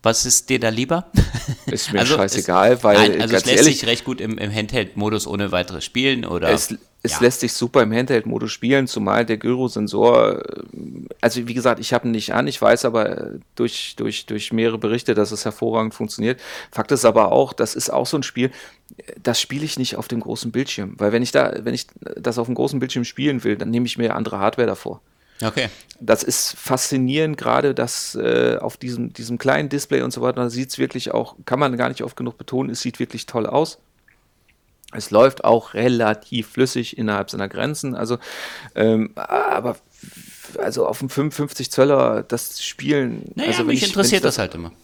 Was 0.03 0.25
ist 0.25 0.49
dir 0.49 0.59
da 0.59 0.69
lieber? 0.69 1.11
Ist 1.65 1.91
mir 1.91 1.99
also 1.99 2.15
scheißegal, 2.15 2.81
weil. 2.83 2.95
Nein, 2.97 3.21
also 3.21 3.35
es 3.35 3.45
lässt 3.45 3.57
ehrlich, 3.57 3.79
sich 3.79 3.89
recht 3.89 4.05
gut 4.05 4.21
im, 4.21 4.37
im 4.37 4.53
Handheld-Modus 4.53 5.27
ohne 5.27 5.51
weiteres 5.51 5.83
spielen, 5.83 6.23
oder? 6.23 6.49
Es, 6.49 6.73
es 7.07 7.13
ja. 7.13 7.21
lässt 7.21 7.39
sich 7.39 7.53
super 7.53 7.81
im 7.81 7.91
Handheld-Modus 7.91 8.51
spielen, 8.51 8.87
zumal 8.87 9.25
der 9.25 9.37
Gyrosensor, 9.37 10.45
äh, 10.45 10.63
also 11.21 11.47
wie 11.47 11.53
gesagt, 11.53 11.79
ich 11.79 11.93
habe 11.93 12.07
ihn 12.07 12.11
nicht 12.11 12.33
an, 12.33 12.47
ich 12.47 12.61
weiß 12.61 12.85
aber 12.85 13.31
durch, 13.55 13.95
durch, 13.97 14.25
durch 14.25 14.53
mehrere 14.53 14.77
Berichte, 14.77 15.13
dass 15.13 15.31
es 15.31 15.45
hervorragend 15.45 15.93
funktioniert. 15.93 16.39
Fakt 16.71 16.91
ist 16.91 17.05
aber 17.05 17.31
auch, 17.31 17.53
das 17.53 17.75
ist 17.75 17.89
auch 17.89 18.05
so 18.05 18.17
ein 18.17 18.23
Spiel, 18.23 18.51
das 19.21 19.41
spiele 19.41 19.65
ich 19.65 19.79
nicht 19.79 19.95
auf 19.95 20.07
dem 20.07 20.19
großen 20.19 20.51
Bildschirm, 20.51 20.95
weil 20.97 21.11
wenn 21.11 21.23
ich 21.23 21.31
da, 21.31 21.53
wenn 21.61 21.73
ich 21.73 21.87
das 22.15 22.37
auf 22.37 22.47
dem 22.47 22.55
großen 22.55 22.79
Bildschirm 22.79 23.03
spielen 23.03 23.43
will, 23.43 23.57
dann 23.57 23.69
nehme 23.69 23.85
ich 23.85 23.97
mir 23.97 24.15
andere 24.15 24.39
Hardware 24.39 24.67
davor. 24.67 25.01
Okay. 25.41 25.69
Das 25.99 26.23
ist 26.23 26.55
faszinierend, 26.57 27.37
gerade 27.37 27.73
dass 27.75 28.15
äh, 28.15 28.57
auf 28.59 28.77
diesem, 28.77 29.13
diesem 29.13 29.37
kleinen 29.37 29.69
Display 29.69 30.01
und 30.01 30.11
so 30.11 30.21
weiter, 30.21 30.41
da 30.41 30.49
sieht 30.49 30.69
es 30.69 30.77
wirklich 30.77 31.11
auch, 31.13 31.35
kann 31.45 31.59
man 31.59 31.77
gar 31.77 31.89
nicht 31.89 32.03
oft 32.03 32.15
genug 32.15 32.37
betonen, 32.37 32.71
es 32.71 32.81
sieht 32.81 32.99
wirklich 32.99 33.25
toll 33.25 33.45
aus. 33.45 33.79
Es 34.93 35.11
läuft 35.11 35.43
auch 35.43 35.73
relativ 35.73 36.47
flüssig 36.47 36.97
innerhalb 36.97 37.29
seiner 37.29 37.49
Grenzen. 37.49 37.95
Also, 37.95 38.19
ähm, 38.75 39.11
aber 39.15 39.77
also 40.59 40.85
auf 40.85 40.99
dem 40.99 41.09
55 41.09 41.71
Zöller 41.71 42.23
das 42.23 42.63
Spielen. 42.63 43.31
Naja, 43.35 43.49
also 43.49 43.63
mich 43.65 43.81
ich, 43.81 43.89
interessiert 43.89 44.23
das, 44.23 44.35
das 44.35 44.39
halt 44.39 44.55
immer. 44.55 44.71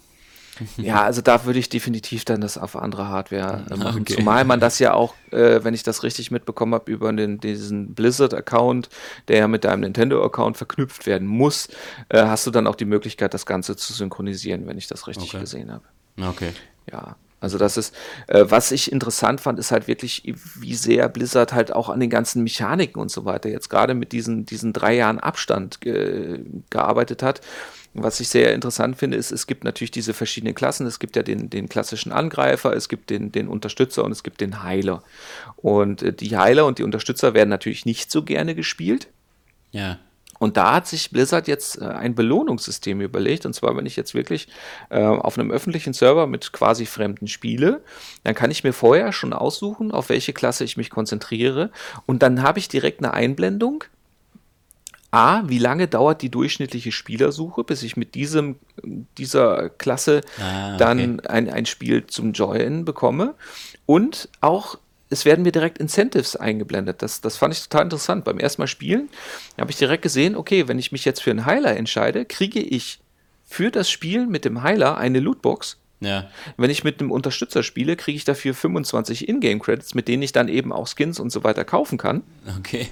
Ja, 0.77 1.03
also 1.03 1.21
da 1.21 1.45
würde 1.45 1.57
ich 1.57 1.67
definitiv 1.69 2.25
dann 2.25 2.41
das 2.41 2.59
auf 2.59 2.75
andere 2.75 3.07
Hardware 3.07 3.65
äh, 3.71 3.75
machen. 3.75 4.01
Okay. 4.01 4.15
Zumal 4.15 4.45
man 4.45 4.59
das 4.59 4.77
ja 4.77 4.93
auch, 4.93 5.15
äh, 5.31 5.63
wenn 5.63 5.73
ich 5.73 5.81
das 5.81 6.03
richtig 6.03 6.29
mitbekommen 6.29 6.75
habe, 6.75 6.91
über 6.91 7.11
den, 7.11 7.39
diesen 7.39 7.95
Blizzard-Account, 7.95 8.89
der 9.29 9.37
ja 9.37 9.47
mit 9.47 9.63
deinem 9.63 9.79
Nintendo-Account 9.81 10.57
verknüpft 10.57 11.07
werden 11.07 11.27
muss, 11.27 11.69
äh, 12.09 12.21
hast 12.23 12.45
du 12.45 12.51
dann 12.51 12.67
auch 12.67 12.75
die 12.75 12.85
Möglichkeit, 12.85 13.33
das 13.33 13.47
Ganze 13.47 13.75
zu 13.75 13.93
synchronisieren, 13.93 14.67
wenn 14.67 14.77
ich 14.77 14.87
das 14.87 15.07
richtig 15.07 15.29
okay. 15.29 15.39
gesehen 15.39 15.71
habe. 15.71 15.85
Okay. 16.21 16.51
Ja, 16.91 17.15
also 17.43 17.57
das 17.57 17.75
ist, 17.75 17.93
äh, 18.27 18.45
was 18.47 18.71
ich 18.71 18.89
interessant 18.89 19.41
fand, 19.41 19.59
ist 19.59 19.71
halt 19.71 19.89
wirklich, 19.89 20.33
wie 20.55 20.75
sehr 20.75 21.09
Blizzard 21.09 21.51
halt 21.51 21.73
auch 21.73 21.89
an 21.89 21.99
den 21.99 22.09
ganzen 22.09 22.41
Mechaniken 22.41 23.01
und 23.01 23.11
so 23.11 23.25
weiter 23.25 23.49
jetzt 23.49 23.69
gerade 23.69 23.95
mit 23.95 24.13
diesen, 24.13 24.45
diesen 24.45 24.71
drei 24.71 24.95
Jahren 24.95 25.19
Abstand 25.19 25.81
ge 25.81 26.39
gearbeitet 26.69 27.21
hat. 27.21 27.41
Was 27.93 28.21
ich 28.21 28.29
sehr 28.29 28.53
interessant 28.53 28.97
finde, 28.97 29.17
ist, 29.17 29.31
es 29.31 29.45
gibt 29.45 29.65
natürlich 29.65 29.91
diese 29.91 30.13
verschiedenen 30.13 30.55
Klassen. 30.55 30.87
Es 30.87 30.99
gibt 30.99 31.17
ja 31.17 31.21
den, 31.21 31.49
den 31.49 31.67
klassischen 31.67 32.13
Angreifer, 32.13 32.73
es 32.73 32.87
gibt 32.87 33.09
den, 33.09 33.33
den 33.33 33.49
Unterstützer 33.49 34.05
und 34.05 34.13
es 34.13 34.23
gibt 34.23 34.39
den 34.39 34.63
Heiler. 34.63 35.03
Und 35.57 36.01
äh, 36.01 36.13
die 36.13 36.37
Heiler 36.37 36.65
und 36.65 36.79
die 36.79 36.83
Unterstützer 36.83 37.33
werden 37.33 37.49
natürlich 37.49 37.85
nicht 37.85 38.09
so 38.09 38.23
gerne 38.23 38.55
gespielt. 38.55 39.09
Ja. 39.71 39.99
Und 40.43 40.57
da 40.57 40.73
hat 40.73 40.87
sich 40.87 41.09
Blizzard 41.09 41.47
jetzt 41.47 41.81
äh, 41.81 41.85
ein 41.85 42.15
Belohnungssystem 42.15 42.99
überlegt. 42.99 43.45
Und 43.45 43.53
zwar, 43.53 43.77
wenn 43.77 43.85
ich 43.85 43.95
jetzt 43.95 44.13
wirklich 44.13 44.49
äh, 44.89 45.01
auf 45.01 45.39
einem 45.39 45.51
öffentlichen 45.51 45.93
Server 45.93 46.27
mit 46.27 46.51
quasi 46.51 46.85
Fremden 46.85 47.29
spiele, 47.29 47.81
dann 48.25 48.35
kann 48.35 48.51
ich 48.51 48.61
mir 48.65 48.73
vorher 48.73 49.13
schon 49.13 49.31
aussuchen, 49.31 49.93
auf 49.93 50.09
welche 50.09 50.33
Klasse 50.33 50.65
ich 50.65 50.75
mich 50.75 50.89
konzentriere. 50.89 51.71
Und 52.05 52.23
dann 52.23 52.43
habe 52.43 52.59
ich 52.59 52.67
direkt 52.67 52.99
eine 52.99 53.13
Einblendung. 53.13 53.85
A, 55.11 55.43
wie 55.47 55.59
lange 55.59 55.87
dauert 55.87 56.21
die 56.21 56.29
durchschnittliche 56.29 56.91
Spielersuche, 56.91 57.63
bis 57.63 57.81
ich 57.81 57.95
mit 57.95 58.13
diesem, 58.13 58.57
dieser 59.17 59.69
Klasse 59.69 60.23
ah, 60.41 60.73
okay. 60.73 60.77
dann 60.77 61.21
ein, 61.21 61.49
ein 61.49 61.65
Spiel 61.65 62.05
zum 62.07 62.33
Join 62.33 62.83
bekomme? 62.83 63.35
Und 63.85 64.27
auch 64.41 64.77
es 65.13 65.25
werden 65.25 65.43
mir 65.43 65.51
direkt 65.51 65.77
Incentives 65.77 66.35
eingeblendet. 66.35 67.01
Das, 67.01 67.21
das 67.21 67.37
fand 67.37 67.53
ich 67.53 67.61
total 67.61 67.83
interessant. 67.83 68.25
Beim 68.25 68.39
ersten 68.39 68.61
Mal 68.61 68.67
spielen 68.67 69.09
habe 69.57 69.71
ich 69.71 69.77
direkt 69.77 70.03
gesehen, 70.03 70.35
okay, 70.35 70.67
wenn 70.67 70.79
ich 70.79 70.91
mich 70.91 71.05
jetzt 71.05 71.21
für 71.21 71.31
einen 71.31 71.45
Heiler 71.45 71.77
entscheide, 71.77 72.25
kriege 72.25 72.59
ich 72.59 72.99
für 73.45 73.71
das 73.71 73.89
Spiel 73.89 74.25
mit 74.25 74.45
dem 74.45 74.63
Heiler 74.63 74.97
eine 74.97 75.19
Lootbox. 75.19 75.77
Ja. 75.99 76.29
Wenn 76.57 76.69
ich 76.69 76.83
mit 76.83 76.99
einem 76.99 77.11
Unterstützer 77.11 77.63
spiele, 77.63 77.95
kriege 77.95 78.17
ich 78.17 78.25
dafür 78.25 78.53
25 78.53 79.29
Ingame-Credits, 79.29 79.93
mit 79.93 80.07
denen 80.07 80.23
ich 80.23 80.33
dann 80.33 80.49
eben 80.49 80.73
auch 80.73 80.87
Skins 80.87 81.19
und 81.19 81.31
so 81.31 81.43
weiter 81.43 81.63
kaufen 81.63 81.97
kann. 81.97 82.23
Okay. 82.59 82.87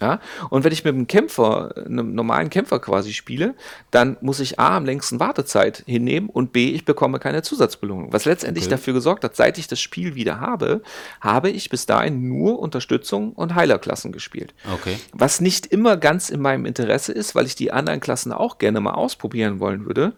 Ja? 0.00 0.20
Und 0.50 0.64
wenn 0.64 0.72
ich 0.72 0.84
mit 0.84 0.94
einem 0.94 1.06
Kämpfer, 1.06 1.74
einem 1.86 2.14
normalen 2.14 2.50
Kämpfer 2.50 2.78
quasi 2.80 3.12
spiele, 3.12 3.54
dann 3.90 4.16
muss 4.20 4.40
ich 4.40 4.58
A 4.58 4.76
am 4.76 4.84
längsten 4.84 5.20
Wartezeit 5.20 5.82
hinnehmen 5.86 6.28
und 6.28 6.52
B, 6.52 6.70
ich 6.70 6.84
bekomme 6.84 7.18
keine 7.18 7.42
Zusatzbelohnung. 7.42 8.12
Was 8.12 8.24
letztendlich 8.24 8.64
okay. 8.64 8.72
dafür 8.72 8.94
gesorgt 8.94 9.24
hat, 9.24 9.36
seit 9.36 9.58
ich 9.58 9.68
das 9.68 9.80
Spiel 9.80 10.14
wieder 10.14 10.40
habe, 10.40 10.82
habe 11.20 11.50
ich 11.50 11.70
bis 11.70 11.86
dahin 11.86 12.28
nur 12.28 12.58
Unterstützung 12.58 13.32
und 13.32 13.54
Heilerklassen 13.54 14.12
gespielt. 14.12 14.54
Okay. 14.72 14.98
Was 15.12 15.40
nicht 15.40 15.66
immer 15.66 15.96
ganz 15.96 16.28
in 16.28 16.40
meinem 16.40 16.66
Interesse 16.66 17.12
ist, 17.12 17.34
weil 17.34 17.46
ich 17.46 17.54
die 17.54 17.72
anderen 17.72 18.00
Klassen 18.00 18.32
auch 18.32 18.58
gerne 18.58 18.80
mal 18.80 18.94
ausprobieren 18.94 19.60
wollen 19.60 19.86
würde 19.86 20.14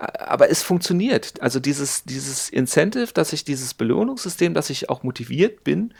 aber 0.00 0.50
es 0.50 0.62
funktioniert. 0.62 1.40
Also 1.42 1.60
dieses, 1.60 2.04
dieses 2.04 2.48
Incentive, 2.48 3.12
dass 3.12 3.32
ich 3.34 3.44
dieses 3.44 3.74
Belohnungssystem, 3.74 4.54
dass 4.54 4.70
ich 4.70 4.88
auch 4.88 5.02
motiviert 5.02 5.62
bin, 5.62 5.92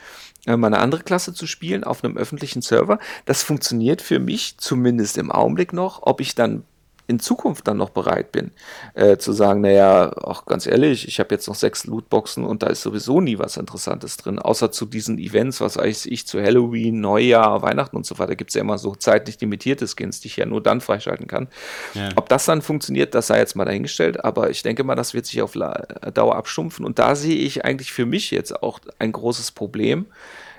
äh, 0.46 0.56
mal 0.56 0.68
eine 0.68 0.78
andere 0.78 1.02
Klasse 1.02 1.34
zu 1.34 1.46
spielen 1.46 1.84
auf 1.84 2.04
einem 2.04 2.16
öffentlichen 2.16 2.62
Server, 2.62 2.98
das 3.24 3.42
funktioniert 3.42 4.02
für 4.02 4.18
mich 4.18 4.56
zumindest 4.58 5.18
im 5.18 5.30
Augenblick 5.30 5.72
noch. 5.72 6.02
Ob 6.02 6.20
ich 6.20 6.34
dann 6.34 6.64
in 7.10 7.18
Zukunft 7.18 7.66
dann 7.66 7.76
noch 7.76 7.90
bereit 7.90 8.30
bin, 8.30 8.52
äh, 8.94 9.16
zu 9.16 9.32
sagen, 9.32 9.60
naja, 9.60 10.12
auch 10.16 10.46
ganz 10.46 10.66
ehrlich, 10.66 11.08
ich 11.08 11.18
habe 11.18 11.34
jetzt 11.34 11.48
noch 11.48 11.56
sechs 11.56 11.84
Lootboxen 11.84 12.44
und 12.44 12.62
da 12.62 12.68
ist 12.68 12.82
sowieso 12.82 13.20
nie 13.20 13.38
was 13.38 13.56
Interessantes 13.56 14.16
drin, 14.16 14.38
außer 14.38 14.70
zu 14.70 14.86
diesen 14.86 15.18
Events, 15.18 15.60
was 15.60 15.76
weiß 15.76 16.06
ich, 16.06 16.26
zu 16.26 16.40
Halloween, 16.40 17.00
Neujahr, 17.00 17.62
Weihnachten 17.62 17.96
und 17.96 18.06
so 18.06 18.18
weiter, 18.20 18.36
gibt 18.36 18.50
es 18.50 18.54
ja 18.54 18.60
immer 18.60 18.78
so 18.78 18.94
zeitlich 18.94 19.40
limitierte 19.40 19.86
Skins, 19.88 20.20
die 20.20 20.28
ich 20.28 20.36
ja 20.36 20.46
nur 20.46 20.62
dann 20.62 20.80
freischalten 20.80 21.26
kann. 21.26 21.48
Ja. 21.94 22.10
Ob 22.14 22.28
das 22.28 22.44
dann 22.44 22.62
funktioniert, 22.62 23.14
das 23.14 23.26
sei 23.26 23.38
jetzt 23.38 23.56
mal 23.56 23.64
dahingestellt, 23.64 24.24
aber 24.24 24.50
ich 24.50 24.62
denke 24.62 24.84
mal, 24.84 24.94
das 24.94 25.12
wird 25.12 25.26
sich 25.26 25.42
auf 25.42 25.52
Dauer 25.52 26.36
abstumpfen 26.36 26.84
und 26.84 27.00
da 27.00 27.16
sehe 27.16 27.36
ich 27.36 27.64
eigentlich 27.64 27.92
für 27.92 28.06
mich 28.06 28.30
jetzt 28.30 28.62
auch 28.62 28.78
ein 29.00 29.10
großes 29.10 29.50
Problem, 29.50 30.06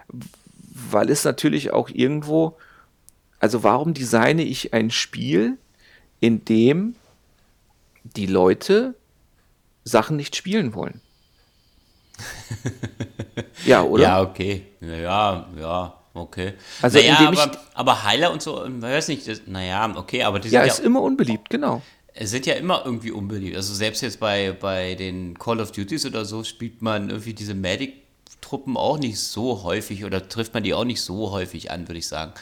weil 0.10 1.10
es 1.10 1.24
natürlich 1.24 1.72
auch 1.72 1.89
irgendwo, 1.89 2.58
also 3.39 3.64
warum 3.64 3.93
designe 3.93 4.43
ich 4.43 4.74
ein 4.74 4.91
Spiel, 4.91 5.58
in 6.22 6.45
dem 6.45 6.95
die 8.03 8.28
Leute 8.28 8.95
Sachen 9.84 10.15
nicht 10.15 10.38
spielen 10.38 10.74
wollen? 10.74 11.01
ja, 13.65 13.84
oder? 13.84 14.03
Ja, 14.03 14.22
okay. 14.22 14.63
Ja, 14.80 15.47
ja, 15.59 15.93
okay. 16.13 16.53
Also 16.82 16.99
naja, 16.99 17.28
aber, 17.28 17.51
aber 17.74 18.03
Heiler 18.03 18.32
und 18.32 18.41
so, 18.41 18.65
ich 18.65 18.82
weiß 18.82 19.09
nicht, 19.09 19.28
das, 19.28 19.41
naja, 19.47 19.93
okay, 19.95 20.24
aber 20.24 20.39
die 20.39 20.49
sind 20.49 20.55
ja, 20.55 20.65
ja 20.65 20.72
ist 20.72 20.80
immer 20.80 21.01
unbeliebt, 21.01 21.49
genau. 21.49 21.82
Es 22.13 22.30
sind 22.32 22.45
ja 22.45 22.53
immer 22.55 22.84
irgendwie 22.86 23.11
unbeliebt. 23.11 23.55
Also 23.55 23.74
selbst 23.74 24.01
jetzt 24.01 24.19
bei, 24.19 24.51
bei 24.51 24.95
den 24.95 25.39
Call 25.39 25.59
of 25.59 25.72
Duties 25.72 26.05
oder 26.05 26.26
so 26.26 26.43
spielt 26.43 26.82
man 26.82 27.09
irgendwie 27.09 27.34
diese 27.34 27.55
Medic-Truppen 27.55 28.76
auch 28.78 28.99
nicht 28.99 29.17
so 29.19 29.63
häufig 29.63 30.03
oder 30.03 30.28
trifft 30.28 30.53
man 30.53 30.63
die 30.63 30.74
auch 30.74 30.84
nicht 30.84 31.01
so 31.01 31.32
häufig 31.32 31.72
an, 31.72 31.88
würde 31.88 31.99
ich 31.99 32.07
sagen. 32.07 32.34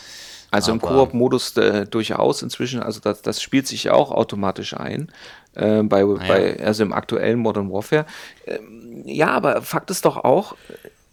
Also 0.52 0.72
Aber 0.72 0.82
im 0.82 0.88
Koop-Modus 0.88 1.56
äh, 1.58 1.86
durchaus 1.86 2.42
inzwischen, 2.42 2.82
also 2.82 3.00
das, 3.00 3.22
das 3.22 3.42
spielt 3.42 3.68
sich 3.68 3.90
auch 3.90 4.12
automatisch 4.12 4.76
ein, 4.76 5.12
äh, 5.56 5.84
bei, 5.84 6.04
ah, 6.04 6.18
ja. 6.22 6.28
bei, 6.28 6.60
also 6.64 6.84
im 6.84 6.94
aktuellen 6.94 7.40
Modern 7.40 7.72
Warfare. 7.72 8.06
Ähm, 8.48 9.04
ja, 9.06 9.28
aber 9.28 9.62
Fakt 9.62 9.92
ist 9.92 10.06
doch 10.06 10.18
auch, 10.18 10.56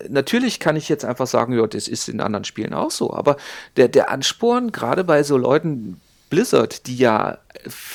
natürlich 0.09 0.61
kann 0.61 0.77
ich 0.77 0.89
jetzt 0.89 1.05
einfach 1.05 1.27
sagen, 1.27 1.53
ja, 1.53 1.67
das 1.67 1.89
ist 1.89 2.09
in 2.09 2.21
anderen 2.21 2.45
Spielen 2.45 2.75
auch 2.75 2.91
so, 2.91 3.13
aber 3.13 3.37
der, 3.77 3.89
der 3.89 4.11
Ansporn, 4.11 4.73
gerade 4.73 5.05
bei 5.05 5.23
so 5.23 5.37
Leuten, 5.37 6.01
Blizzard, 6.29 6.87
die 6.87 6.97
ja 6.97 7.39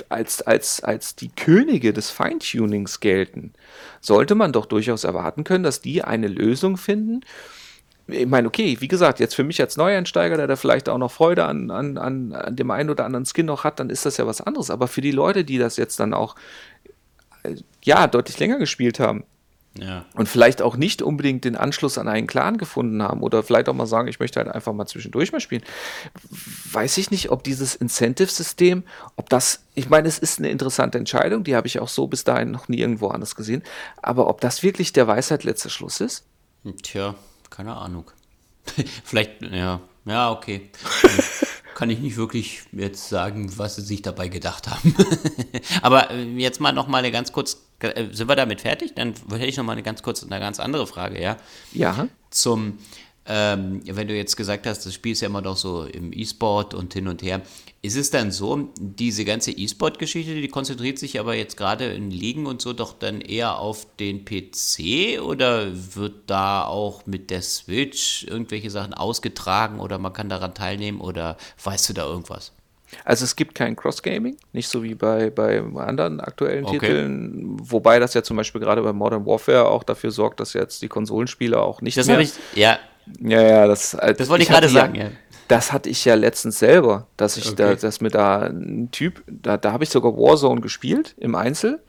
als, 0.09 0.41
als, 0.41 0.81
als 0.83 1.15
die 1.15 1.29
Könige 1.29 1.91
des 1.93 2.09
Feintunings 2.09 2.99
gelten, 2.99 3.53
sollte 3.99 4.35
man 4.35 4.53
doch 4.53 4.65
durchaus 4.65 5.03
erwarten 5.03 5.43
können, 5.43 5.63
dass 5.63 5.81
die 5.81 6.03
eine 6.03 6.27
Lösung 6.27 6.77
finden, 6.77 7.21
ich 8.11 8.27
meine, 8.27 8.47
okay, 8.47 8.77
wie 8.79 8.87
gesagt, 8.87 9.19
jetzt 9.19 9.35
für 9.35 9.43
mich 9.43 9.61
als 9.61 9.77
Neueinsteiger, 9.77 10.37
der 10.37 10.47
da 10.47 10.55
vielleicht 10.55 10.89
auch 10.89 10.97
noch 10.97 11.11
Freude 11.11 11.45
an, 11.45 11.71
an, 11.71 11.97
an, 11.97 12.33
an 12.33 12.55
dem 12.55 12.71
einen 12.71 12.89
oder 12.89 13.05
anderen 13.05 13.25
Skin 13.25 13.45
noch 13.45 13.63
hat, 13.63 13.79
dann 13.79 13.89
ist 13.89 14.05
das 14.05 14.17
ja 14.17 14.27
was 14.27 14.41
anderes. 14.41 14.69
Aber 14.69 14.87
für 14.87 15.01
die 15.01 15.11
Leute, 15.11 15.43
die 15.43 15.57
das 15.57 15.77
jetzt 15.77 15.99
dann 15.99 16.13
auch, 16.13 16.35
äh, 17.43 17.55
ja, 17.83 18.07
deutlich 18.07 18.39
länger 18.39 18.57
gespielt 18.57 18.99
haben, 18.99 19.23
ja. 19.79 20.05
Und 20.15 20.27
vielleicht 20.27 20.61
auch 20.61 20.75
nicht 20.75 21.01
unbedingt 21.01 21.45
den 21.45 21.55
Anschluss 21.55 21.97
an 21.97 22.09
einen 22.09 22.27
Clan 22.27 22.57
gefunden 22.57 23.01
haben 23.01 23.23
oder 23.23 23.41
vielleicht 23.41 23.69
auch 23.69 23.73
mal 23.73 23.85
sagen, 23.85 24.09
ich 24.09 24.19
möchte 24.19 24.39
halt 24.39 24.49
einfach 24.49 24.73
mal 24.73 24.85
zwischendurch 24.85 25.31
mal 25.31 25.39
spielen. 25.39 25.63
Weiß 26.71 26.97
ich 26.97 27.09
nicht, 27.09 27.31
ob 27.31 27.45
dieses 27.45 27.75
Incentive-System, 27.75 28.83
ob 29.15 29.29
das, 29.29 29.63
ich 29.73 29.89
meine, 29.89 30.09
es 30.09 30.19
ist 30.19 30.39
eine 30.39 30.49
interessante 30.49 30.97
Entscheidung, 30.97 31.45
die 31.45 31.55
habe 31.55 31.67
ich 31.67 31.79
auch 31.79 31.87
so 31.87 32.07
bis 32.07 32.25
dahin 32.25 32.51
noch 32.51 32.67
nie 32.67 32.79
irgendwo 32.79 33.07
anders 33.07 33.35
gesehen, 33.35 33.63
aber 34.01 34.27
ob 34.27 34.41
das 34.41 34.61
wirklich 34.61 34.91
der 34.91 35.07
Weisheit 35.07 35.45
letzter 35.45 35.69
Schluss 35.69 36.01
ist? 36.01 36.25
Tja, 36.83 37.15
keine 37.51 37.75
Ahnung. 37.75 38.09
Vielleicht, 39.03 39.43
ja, 39.43 39.81
ja, 40.05 40.31
okay. 40.31 40.71
Kann 41.75 41.89
ich 41.89 41.99
nicht 41.99 42.17
wirklich 42.17 42.63
jetzt 42.71 43.09
sagen, 43.09 43.57
was 43.57 43.75
sie 43.75 43.81
sich 43.81 44.01
dabei 44.01 44.27
gedacht 44.27 44.67
haben. 44.67 44.95
Aber 45.81 46.11
äh, 46.11 46.23
jetzt 46.37 46.59
mal 46.59 46.71
noch 46.71 46.87
mal 46.87 46.99
eine 46.99 47.11
ganz 47.11 47.31
kurz, 47.31 47.57
äh, 47.79 48.07
sind 48.11 48.27
wir 48.27 48.35
damit 48.35 48.61
fertig? 48.61 48.93
Dann 48.95 49.13
hätte 49.29 49.45
ich 49.45 49.57
noch 49.57 49.63
mal 49.63 49.73
eine 49.73 49.83
ganz 49.83 50.01
kurz, 50.03 50.23
eine 50.23 50.39
ganz 50.39 50.59
andere 50.59 50.87
Frage, 50.87 51.21
ja? 51.21 51.37
Ja. 51.71 52.07
Zum, 52.29 52.79
ähm, 53.33 53.81
wenn 53.85 54.09
du 54.09 54.13
jetzt 54.13 54.35
gesagt 54.35 54.67
hast, 54.67 54.85
das 54.85 54.93
Spiel 54.93 55.13
ist 55.13 55.21
ja 55.21 55.29
immer 55.29 55.41
noch 55.41 55.55
so 55.55 55.85
im 55.85 56.11
E-Sport 56.11 56.73
und 56.73 56.93
hin 56.93 57.07
und 57.07 57.23
her. 57.23 57.39
Ist 57.81 57.95
es 57.95 58.11
dann 58.11 58.29
so, 58.29 58.69
diese 58.77 59.23
ganze 59.23 59.51
E-Sport-Geschichte, 59.51 60.35
die 60.35 60.49
konzentriert 60.49 60.99
sich 60.99 61.17
aber 61.17 61.33
jetzt 61.35 61.55
gerade 61.55 61.85
in 61.93 62.11
Ligen 62.11 62.45
und 62.45 62.61
so 62.61 62.73
doch 62.73 62.91
dann 62.91 63.21
eher 63.21 63.57
auf 63.57 63.87
den 64.01 64.25
PC 64.25 65.21
oder 65.21 65.67
wird 65.95 66.29
da 66.29 66.65
auch 66.65 67.05
mit 67.05 67.29
der 67.29 67.41
Switch 67.41 68.25
irgendwelche 68.25 68.69
Sachen 68.69 68.93
ausgetragen 68.93 69.79
oder 69.79 69.97
man 69.97 70.11
kann 70.11 70.27
daran 70.27 70.53
teilnehmen 70.53 70.99
oder 70.99 71.37
weißt 71.63 71.87
du 71.87 71.93
da 71.93 72.05
irgendwas? 72.05 72.51
Also 73.05 73.23
es 73.23 73.37
gibt 73.37 73.55
kein 73.55 73.77
Cross-Gaming, 73.77 74.35
nicht 74.51 74.67
so 74.67 74.83
wie 74.83 74.95
bei, 74.95 75.29
bei 75.29 75.63
anderen 75.77 76.19
aktuellen 76.19 76.65
okay. 76.65 76.79
Titeln, 76.79 77.57
wobei 77.61 77.99
das 77.99 78.13
ja 78.13 78.23
zum 78.23 78.35
Beispiel 78.35 78.59
gerade 78.59 78.81
bei 78.81 78.91
Modern 78.91 79.25
Warfare 79.25 79.69
auch 79.69 79.83
dafür 79.83 80.11
sorgt, 80.11 80.41
dass 80.41 80.51
jetzt 80.51 80.81
die 80.81 80.89
Konsolenspieler 80.89 81.61
auch 81.61 81.81
nicht 81.81 81.95
das 81.95 82.07
mehr... 82.07 82.19
Ich, 82.19 82.33
ja, 82.55 82.77
ja, 83.19 83.41
ja, 83.41 83.67
das, 83.67 83.93
äh, 83.93 84.13
das 84.13 84.29
wollte 84.29 84.43
ich, 84.43 84.49
ich 84.49 84.53
gerade 84.53 84.69
sagen, 84.69 84.95
ja 84.95 85.09
das 85.51 85.73
hatte 85.73 85.89
ich 85.89 86.05
ja 86.05 86.15
letztens 86.15 86.59
selber, 86.59 87.07
dass 87.17 87.35
ich 87.35 87.45
okay. 87.47 87.55
da, 87.57 87.75
dass 87.75 87.99
mir 87.99 88.09
da 88.09 88.43
ein 88.43 88.87
Typ, 88.91 89.21
da, 89.27 89.57
da 89.57 89.73
habe 89.73 89.83
ich 89.83 89.89
sogar 89.89 90.15
Warzone 90.15 90.61
gespielt 90.61 91.13
im 91.17 91.35
Einzel. 91.35 91.81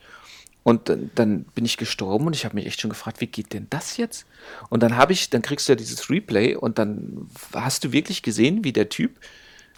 Und 0.63 0.89
dann, 0.89 1.11
dann 1.15 1.43
bin 1.55 1.63
ich 1.63 1.77
gestorben 1.77 2.27
und 2.27 2.35
ich 2.35 2.43
habe 2.45 2.55
mich 2.55 2.65
echt 2.65 2.79
schon 2.79 2.89
gefragt, 2.89 3.21
wie 3.21 3.27
geht 3.27 3.53
denn 3.53 3.67
das 3.69 3.97
jetzt? 3.97 4.25
Und 4.69 4.83
dann 4.83 4.97
habe 4.97 5.13
ich, 5.13 5.29
dann 5.29 5.41
kriegst 5.41 5.67
du 5.67 5.73
ja 5.73 5.75
dieses 5.75 6.09
Replay 6.09 6.55
und 6.55 6.77
dann 6.77 7.29
hast 7.53 7.83
du 7.83 7.91
wirklich 7.91 8.21
gesehen, 8.21 8.63
wie 8.63 8.73
der 8.73 8.89
Typ 8.89 9.17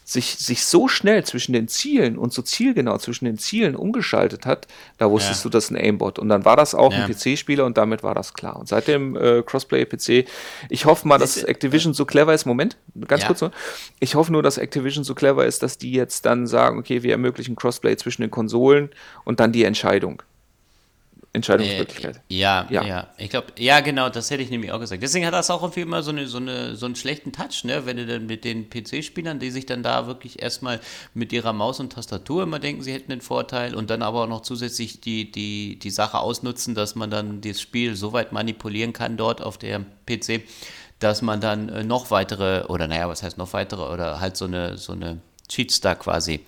sich, 0.08 0.38
sich 0.38 0.64
so 0.64 0.88
schnell 0.88 1.26
zwischen 1.26 1.52
den 1.52 1.68
Zielen 1.68 2.20
und 2.20 2.32
so 2.32 2.44
zielgenau 2.44 3.00
zwischen 3.00 3.26
den 3.26 3.40
Zielen 3.40 3.76
umgeschaltet 3.76 4.46
hat, 4.46 4.68
da 5.00 5.10
wusstest 5.10 5.42
ja. 5.42 5.50
du, 5.50 5.50
das 5.50 5.66
ist 5.66 5.72
ein 5.72 5.78
Aimbot. 5.78 6.20
Und 6.20 6.30
dann 6.30 6.46
war 6.46 6.56
das 6.56 6.76
auch 6.76 6.94
ja. 6.94 7.06
ein 7.06 7.12
PC-Spieler 7.12 7.66
und 7.66 7.76
damit 7.78 8.04
war 8.04 8.14
das 8.14 8.36
klar. 8.36 8.58
Und 8.58 8.68
seitdem 8.68 9.18
äh, 9.18 9.42
Crossplay-PC, 9.42 10.28
ich 10.70 10.86
hoffe 10.86 11.08
mal, 11.08 11.18
dass 11.18 11.42
Activision 11.44 11.96
so 11.96 12.06
clever 12.06 12.36
ist. 12.36 12.46
Moment, 12.46 12.78
ganz 13.08 13.24
ja. 13.24 13.28
kurz 13.28 13.42
nur. 13.42 13.52
Ich 14.00 14.14
hoffe 14.14 14.32
nur, 14.32 14.44
dass 14.44 14.60
Activision 14.60 15.04
so 15.04 15.16
clever 15.16 15.44
ist, 15.44 15.64
dass 15.64 15.80
die 15.80 15.92
jetzt 15.92 16.28
dann 16.28 16.46
sagen, 16.46 16.78
okay, 16.78 17.02
wir 17.02 17.12
ermöglichen 17.12 17.56
Crossplay 17.56 17.98
zwischen 17.98 18.22
den 18.22 18.32
Konsolen 18.32 18.92
und 19.24 19.40
dann 19.40 19.52
die 19.52 19.64
Entscheidung. 19.64 20.22
Entscheidungsmöglichkeit. 21.36 22.16
Äh, 22.16 22.20
ja, 22.30 22.68
ja, 22.70 22.84
ja, 22.84 23.08
Ich 23.18 23.30
glaube, 23.30 23.48
ja, 23.60 23.82
genau, 23.82 24.10
das 24.10 24.32
hätte 24.32 24.42
ich 24.42 24.50
nämlich 24.50 24.72
auch 24.72 24.80
gesagt. 24.80 25.04
Deswegen 25.04 25.26
hat 25.26 25.34
das 25.34 25.50
auch 25.52 25.62
irgendwie 25.62 25.82
immer 25.82 26.02
so, 26.02 26.12
eine, 26.12 26.28
so, 26.28 26.38
eine, 26.38 26.76
so 26.76 26.86
einen 26.86 26.96
schlechten 26.96 27.32
Touch, 27.32 27.64
ne? 27.64 27.86
wenn 27.86 27.98
du 27.98 28.06
dann 28.06 28.26
mit 28.26 28.44
den 28.44 28.70
PC-Spielern, 28.70 29.40
die 29.40 29.52
sich 29.52 29.66
dann 29.66 29.84
da 29.84 30.08
wirklich 30.08 30.42
erstmal 30.42 30.80
mit 31.14 31.34
ihrer 31.34 31.54
Maus 31.54 31.80
und 31.80 31.94
Tastatur 31.94 32.44
immer 32.44 32.60
denken, 32.60 32.82
sie 32.82 32.94
hätten 32.94 33.12
den 33.12 33.22
Vorteil 33.22 33.76
und 33.76 33.90
dann 33.90 34.02
aber 34.02 34.24
auch 34.24 34.30
noch 34.30 34.42
zusätzlich 34.42 35.02
die, 35.02 35.32
die, 35.32 35.78
die 35.78 35.90
Sache 35.90 36.20
ausnutzen, 36.20 36.74
dass 36.74 36.96
man 36.96 37.10
dann 37.10 37.42
das 37.42 37.62
Spiel 37.62 37.96
so 37.96 38.14
weit 38.14 38.32
manipulieren 38.32 38.94
kann 38.94 39.18
dort 39.18 39.42
auf 39.42 39.58
der 39.58 39.82
PC, 40.08 40.42
dass 41.00 41.22
man 41.22 41.42
dann 41.42 41.70
äh, 41.70 41.84
noch 41.84 42.10
weitere, 42.12 42.66
oder 42.68 42.88
naja, 42.88 43.10
was 43.10 43.22
heißt 43.22 43.38
noch 43.38 43.54
weitere, 43.54 43.92
oder 43.92 44.20
halt 44.20 44.38
so 44.38 44.46
eine, 44.46 44.78
so 44.78 44.94
eine 44.94 45.20
Cheats 45.48 45.82
da 45.82 45.96
quasi 45.96 46.42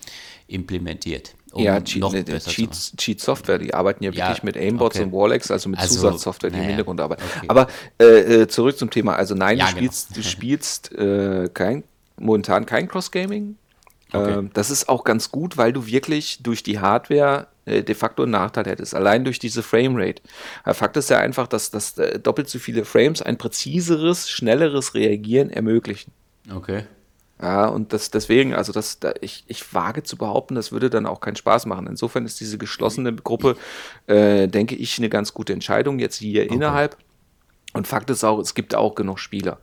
implementiert. 0.48 1.34
Um 1.52 1.62
ja, 1.62 1.80
Cheat, 1.80 2.00
noch 2.00 2.12
Cheats, 2.12 2.92
Cheat 2.96 3.20
Software, 3.20 3.58
die 3.58 3.72
arbeiten 3.72 4.04
ja, 4.04 4.10
ja 4.10 4.28
wirklich 4.28 4.42
mit 4.42 4.56
Aimbots 4.56 4.96
okay. 4.96 5.04
und 5.04 5.12
Warlex, 5.12 5.50
also 5.50 5.70
mit 5.70 5.78
also, 5.78 5.94
Zusatzsoftware, 5.94 6.50
die 6.50 6.56
naja, 6.56 6.64
im 6.64 6.68
Hintergrund 6.70 7.00
arbeiten. 7.00 7.22
Okay. 7.36 7.46
Aber 7.48 7.68
äh, 7.98 8.42
äh, 8.42 8.48
zurück 8.48 8.76
zum 8.76 8.90
Thema. 8.90 9.16
Also 9.16 9.34
nein, 9.34 9.58
ja, 9.58 9.66
du 9.66 9.70
spielst, 9.70 10.08
genau. 10.08 10.16
du 10.16 10.28
spielst 10.28 10.92
äh, 10.92 11.48
kein, 11.52 11.84
momentan 12.18 12.66
kein 12.66 12.86
Cross-Gaming. 12.86 13.56
Okay. 14.12 14.38
Ähm, 14.38 14.50
das 14.52 14.70
ist 14.70 14.88
auch 14.88 15.04
ganz 15.04 15.30
gut, 15.30 15.56
weil 15.56 15.72
du 15.72 15.86
wirklich 15.86 16.42
durch 16.42 16.62
die 16.62 16.80
Hardware 16.80 17.48
äh, 17.64 17.82
de 17.82 17.94
facto 17.94 18.22
einen 18.22 18.32
Nachteil 18.32 18.64
hättest, 18.66 18.94
allein 18.94 19.24
durch 19.24 19.38
diese 19.38 19.62
Framerate. 19.62 20.22
Fakt 20.64 20.96
ist 20.96 21.10
ja 21.10 21.18
einfach, 21.18 21.46
dass, 21.46 21.70
dass 21.70 21.96
äh, 21.98 22.18
doppelt 22.18 22.48
so 22.48 22.58
viele 22.58 22.84
Frames 22.84 23.22
ein 23.22 23.36
präziseres, 23.36 24.30
schnelleres 24.30 24.94
Reagieren 24.94 25.50
ermöglichen. 25.50 26.12
Okay. 26.54 26.84
Ja, 27.40 27.66
und 27.66 27.92
das 27.92 28.10
deswegen, 28.10 28.54
also 28.54 28.72
das, 28.72 28.98
da, 28.98 29.12
ich, 29.20 29.44
ich 29.46 29.72
wage 29.72 30.02
zu 30.02 30.16
behaupten, 30.16 30.56
das 30.56 30.72
würde 30.72 30.90
dann 30.90 31.06
auch 31.06 31.20
keinen 31.20 31.36
Spaß 31.36 31.66
machen. 31.66 31.86
Insofern 31.86 32.24
ist 32.24 32.40
diese 32.40 32.58
geschlossene 32.58 33.14
Gruppe, 33.14 33.56
äh, 34.06 34.48
denke 34.48 34.74
ich, 34.74 34.98
eine 34.98 35.08
ganz 35.08 35.34
gute 35.34 35.52
Entscheidung 35.52 36.00
jetzt 36.00 36.16
hier 36.16 36.44
okay. 36.44 36.54
innerhalb. 36.54 36.96
Und 37.74 37.86
Fakt 37.86 38.10
ist 38.10 38.24
auch, 38.24 38.40
es 38.40 38.54
gibt 38.54 38.74
auch 38.74 38.94
genug 38.94 39.20
Spieler. 39.20 39.58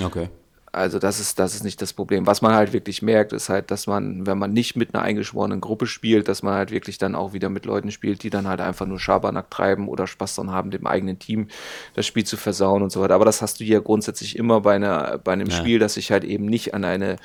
Okay. 0.00 0.28
Also 0.76 0.98
das 0.98 1.20
ist, 1.20 1.38
das 1.38 1.54
ist 1.54 1.64
nicht 1.64 1.80
das 1.80 1.94
Problem. 1.94 2.26
Was 2.26 2.42
man 2.42 2.52
halt 2.52 2.74
wirklich 2.74 3.00
merkt, 3.00 3.32
ist 3.32 3.48
halt, 3.48 3.70
dass 3.70 3.86
man, 3.86 4.26
wenn 4.26 4.36
man 4.36 4.52
nicht 4.52 4.76
mit 4.76 4.94
einer 4.94 5.02
eingeschworenen 5.02 5.62
Gruppe 5.62 5.86
spielt, 5.86 6.28
dass 6.28 6.42
man 6.42 6.52
halt 6.52 6.70
wirklich 6.70 6.98
dann 6.98 7.14
auch 7.14 7.32
wieder 7.32 7.48
mit 7.48 7.64
Leuten 7.64 7.90
spielt, 7.90 8.22
die 8.22 8.28
dann 8.28 8.46
halt 8.46 8.60
einfach 8.60 8.84
nur 8.84 9.00
Schabernack 9.00 9.50
treiben 9.50 9.88
oder 9.88 10.06
Spaß 10.06 10.34
daran 10.34 10.52
haben, 10.52 10.70
dem 10.70 10.86
eigenen 10.86 11.18
Team 11.18 11.48
das 11.94 12.04
Spiel 12.04 12.24
zu 12.24 12.36
versauen 12.36 12.82
und 12.82 12.92
so 12.92 13.00
weiter. 13.00 13.14
Aber 13.14 13.24
das 13.24 13.40
hast 13.40 13.58
du 13.60 13.64
ja 13.64 13.80
grundsätzlich 13.80 14.36
immer 14.36 14.60
bei, 14.60 14.74
einer, 14.74 15.16
bei 15.16 15.32
einem 15.32 15.48
ja. 15.48 15.56
Spiel, 15.56 15.78
das 15.78 15.94
sich 15.94 16.12
halt 16.12 16.24
eben 16.24 16.44
nicht 16.44 16.74
an 16.74 16.84
eine 16.84 17.16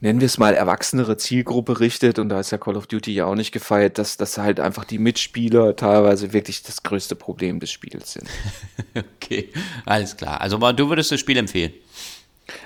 nennen 0.00 0.20
wir 0.20 0.26
es 0.26 0.38
mal, 0.38 0.54
erwachsenere 0.54 1.16
Zielgruppe 1.16 1.80
richtet, 1.80 2.18
und 2.18 2.28
da 2.28 2.40
ist 2.40 2.50
ja 2.50 2.58
Call 2.58 2.76
of 2.76 2.86
Duty 2.86 3.12
ja 3.12 3.26
auch 3.26 3.34
nicht 3.34 3.52
gefeiert, 3.52 3.98
dass, 3.98 4.16
dass 4.16 4.38
halt 4.38 4.60
einfach 4.60 4.84
die 4.84 4.98
Mitspieler 4.98 5.76
teilweise 5.76 6.32
wirklich 6.32 6.62
das 6.62 6.82
größte 6.82 7.14
Problem 7.16 7.60
des 7.60 7.70
Spiels 7.70 8.14
sind. 8.14 8.28
okay, 9.16 9.50
alles 9.86 10.16
klar. 10.16 10.40
Also 10.40 10.58
du 10.58 10.88
würdest 10.88 11.12
das 11.12 11.20
Spiel 11.20 11.36
empfehlen? 11.36 11.72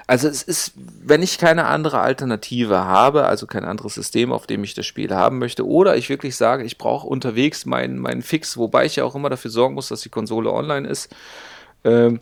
Also 0.06 0.28
es 0.28 0.42
ist, 0.42 0.72
wenn 0.76 1.22
ich 1.22 1.38
keine 1.38 1.66
andere 1.66 2.00
Alternative 2.00 2.84
habe, 2.84 3.26
also 3.26 3.46
kein 3.46 3.64
anderes 3.64 3.94
System, 3.94 4.32
auf 4.32 4.46
dem 4.46 4.64
ich 4.64 4.74
das 4.74 4.86
Spiel 4.86 5.14
haben 5.14 5.38
möchte, 5.38 5.66
oder 5.66 5.96
ich 5.96 6.08
wirklich 6.08 6.36
sage, 6.36 6.64
ich 6.64 6.78
brauche 6.78 7.06
unterwegs 7.06 7.66
meinen, 7.66 7.98
meinen 7.98 8.22
Fix, 8.22 8.56
wobei 8.56 8.86
ich 8.86 8.96
ja 8.96 9.04
auch 9.04 9.14
immer 9.14 9.30
dafür 9.30 9.50
sorgen 9.50 9.74
muss, 9.74 9.88
dass 9.88 10.00
die 10.00 10.08
Konsole 10.08 10.52
online 10.52 10.88
ist, 10.88 11.14
ähm, 11.84 12.20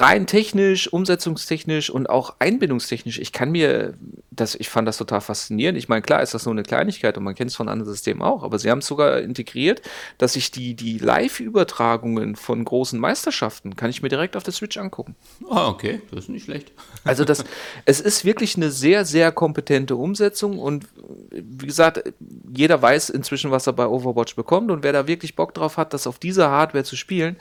rein 0.00 0.26
technisch, 0.26 0.92
umsetzungstechnisch 0.92 1.90
und 1.90 2.08
auch 2.08 2.34
einbindungstechnisch, 2.38 3.18
ich 3.18 3.32
kann 3.32 3.50
mir, 3.50 3.94
das, 4.30 4.54
ich 4.54 4.68
fand 4.68 4.86
das 4.88 4.98
total 4.98 5.20
faszinierend. 5.20 5.78
Ich 5.78 5.88
meine, 5.88 6.02
klar 6.02 6.22
ist 6.22 6.34
das 6.34 6.44
nur 6.44 6.54
eine 6.54 6.62
Kleinigkeit 6.62 7.16
und 7.16 7.24
man 7.24 7.34
kennt 7.34 7.50
es 7.50 7.56
von 7.56 7.68
anderen 7.68 7.92
Systemen 7.92 8.22
auch, 8.22 8.42
aber 8.42 8.58
sie 8.58 8.70
haben 8.70 8.78
es 8.78 8.86
sogar 8.86 9.20
integriert, 9.20 9.82
dass 10.18 10.36
ich 10.36 10.50
die, 10.50 10.74
die 10.74 10.98
Live-Übertragungen 10.98 12.36
von 12.36 12.64
großen 12.64 12.98
Meisterschaften 12.98 13.76
kann 13.76 13.90
ich 13.90 14.02
mir 14.02 14.08
direkt 14.08 14.36
auf 14.36 14.42
der 14.42 14.52
Switch 14.52 14.76
angucken. 14.76 15.16
Ah, 15.48 15.68
okay, 15.68 16.00
das 16.10 16.24
ist 16.24 16.30
nicht 16.30 16.44
schlecht. 16.44 16.72
Also 17.06 17.26
das, 17.26 17.44
es 17.84 18.00
ist 18.00 18.24
wirklich 18.24 18.56
eine 18.56 18.70
sehr, 18.70 19.04
sehr 19.04 19.30
kompetente 19.30 19.94
Umsetzung 19.94 20.58
und 20.58 20.86
wie 21.30 21.66
gesagt, 21.66 22.02
jeder 22.50 22.80
weiß 22.80 23.10
inzwischen, 23.10 23.50
was 23.50 23.66
er 23.66 23.74
bei 23.74 23.86
Overwatch 23.86 24.36
bekommt 24.36 24.70
und 24.70 24.82
wer 24.82 24.94
da 24.94 25.06
wirklich 25.06 25.36
Bock 25.36 25.52
drauf 25.52 25.76
hat, 25.76 25.92
das 25.92 26.06
auf 26.06 26.18
dieser 26.18 26.50
Hardware 26.50 26.84
zu 26.84 26.96
spielen, 26.96 27.36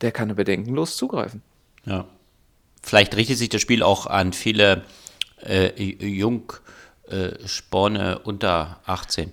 der 0.00 0.12
kann 0.12 0.34
bedenkenlos 0.34 0.96
zugreifen. 0.96 1.42
Ja. 1.88 2.04
Vielleicht 2.82 3.16
richtet 3.16 3.38
sich 3.38 3.48
das 3.48 3.60
Spiel 3.60 3.82
auch 3.82 4.06
an 4.06 4.32
viele 4.32 4.84
äh, 5.44 5.82
Jungsporne 5.82 8.12
äh, 8.12 8.16
unter 8.24 8.78
18. 8.86 9.32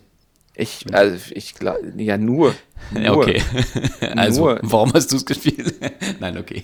Ich, 0.58 0.86
also 0.94 1.18
ich 1.32 1.56
glaube, 1.56 1.94
ja, 1.98 2.18
nur. 2.18 2.56
nur. 2.92 3.18
Okay. 3.18 3.42
also, 4.16 4.46
nur. 4.46 4.60
warum 4.62 4.94
hast 4.94 5.12
du 5.12 5.18
es 5.18 5.26
gespielt? 5.26 5.76
Nein, 6.20 6.38
okay. 6.38 6.64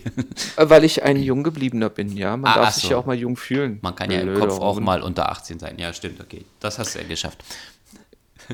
Äh, 0.56 0.70
weil 0.70 0.86
ich 0.86 1.04
ein 1.04 1.22
jung 1.22 1.44
gebliebener 1.44 1.90
bin, 1.90 2.16
ja. 2.16 2.38
Man 2.38 2.52
ah, 2.52 2.56
darf 2.56 2.74
sich 2.74 2.84
so. 2.84 2.92
ja 2.92 2.98
auch 2.98 3.06
mal 3.06 3.18
jung 3.18 3.36
fühlen. 3.36 3.80
Man 3.82 3.96
kann 3.96 4.10
ja 4.10 4.22
im 4.22 4.36
Kopf 4.36 4.60
auch 4.60 4.80
mal 4.80 5.02
unter 5.02 5.30
18 5.30 5.60
sein. 5.60 5.78
Ja, 5.78 5.94
stimmt, 5.94 6.22
okay. 6.22 6.46
Das 6.60 6.80
hast 6.80 6.96
du 6.96 7.00
ja 7.00 7.08
geschafft. 7.08 7.44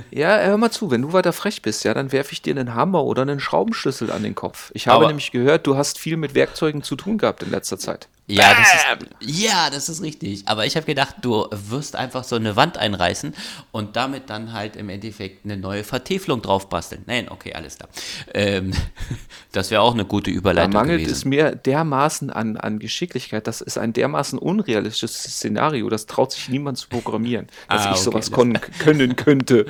Ja, 0.11 0.37
hör 0.39 0.57
mal 0.57 0.71
zu, 0.71 0.91
wenn 0.91 1.01
du 1.01 1.13
weiter 1.13 1.33
frech 1.33 1.61
bist, 1.61 1.83
ja, 1.83 1.93
dann 1.93 2.11
werfe 2.11 2.33
ich 2.33 2.41
dir 2.41 2.51
einen 2.51 2.75
Hammer 2.75 3.03
oder 3.03 3.21
einen 3.21 3.39
Schraubenschlüssel 3.39 4.11
an 4.11 4.23
den 4.23 4.35
Kopf. 4.35 4.71
Ich 4.73 4.87
habe 4.87 4.97
Aber 4.97 5.07
nämlich 5.07 5.31
gehört, 5.31 5.67
du 5.67 5.77
hast 5.77 5.99
viel 5.99 6.17
mit 6.17 6.35
Werkzeugen 6.35 6.83
zu 6.83 6.95
tun 6.95 7.17
gehabt 7.17 7.43
in 7.43 7.51
letzter 7.51 7.77
Zeit. 7.77 8.07
Ja, 8.29 8.53
das 8.53 8.73
ist, 8.73 9.39
ja, 9.39 9.69
das 9.69 9.87
ist 9.87 10.01
richtig. 10.01 10.43
Aber 10.47 10.65
ich 10.65 10.75
habe 10.75 10.85
gedacht, 10.85 11.15
du 11.21 11.47
wirst 11.49 11.95
einfach 11.95 12.25
so 12.25 12.35
eine 12.35 12.57
Wand 12.57 12.77
einreißen 12.77 13.33
und 13.71 13.95
damit 13.95 14.29
dann 14.29 14.51
halt 14.51 14.75
im 14.75 14.89
Endeffekt 14.89 15.45
eine 15.45 15.55
neue 15.55 15.85
Vertäfelung 15.85 16.41
drauf 16.41 16.67
basteln. 16.67 17.03
Nein, 17.05 17.29
okay, 17.29 17.53
alles 17.53 17.77
klar. 17.77 17.89
Ähm, 18.33 18.73
das 19.53 19.71
wäre 19.71 19.81
auch 19.81 19.93
eine 19.93 20.03
gute 20.03 20.29
Überleitung 20.29 20.73
da 20.73 20.79
mangelt 20.79 20.99
gewesen. 20.99 21.13
es 21.13 21.23
mir 21.23 21.55
dermaßen 21.55 22.29
an, 22.29 22.57
an 22.57 22.79
Geschicklichkeit. 22.79 23.47
Das 23.47 23.61
ist 23.61 23.77
ein 23.77 23.93
dermaßen 23.93 24.37
unrealistisches 24.37 25.23
Szenario. 25.23 25.89
Das 25.89 26.05
traut 26.05 26.33
sich 26.33 26.49
niemand 26.49 26.77
zu 26.79 26.89
programmieren, 26.89 27.47
dass 27.69 27.85
ah, 27.85 27.91
ich 27.93 27.97
sowas 27.97 28.29
können 28.79 29.15
könnte. 29.15 29.67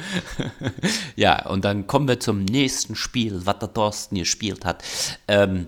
ja, 1.16 1.46
und 1.46 1.64
dann 1.64 1.86
kommen 1.86 2.08
wir 2.08 2.20
zum 2.20 2.44
nächsten 2.44 2.96
Spiel, 2.96 3.46
was 3.46 3.60
der 3.60 3.72
Thorsten 3.72 4.16
gespielt 4.16 4.66
hat. 4.66 4.84
Ähm, 5.28 5.68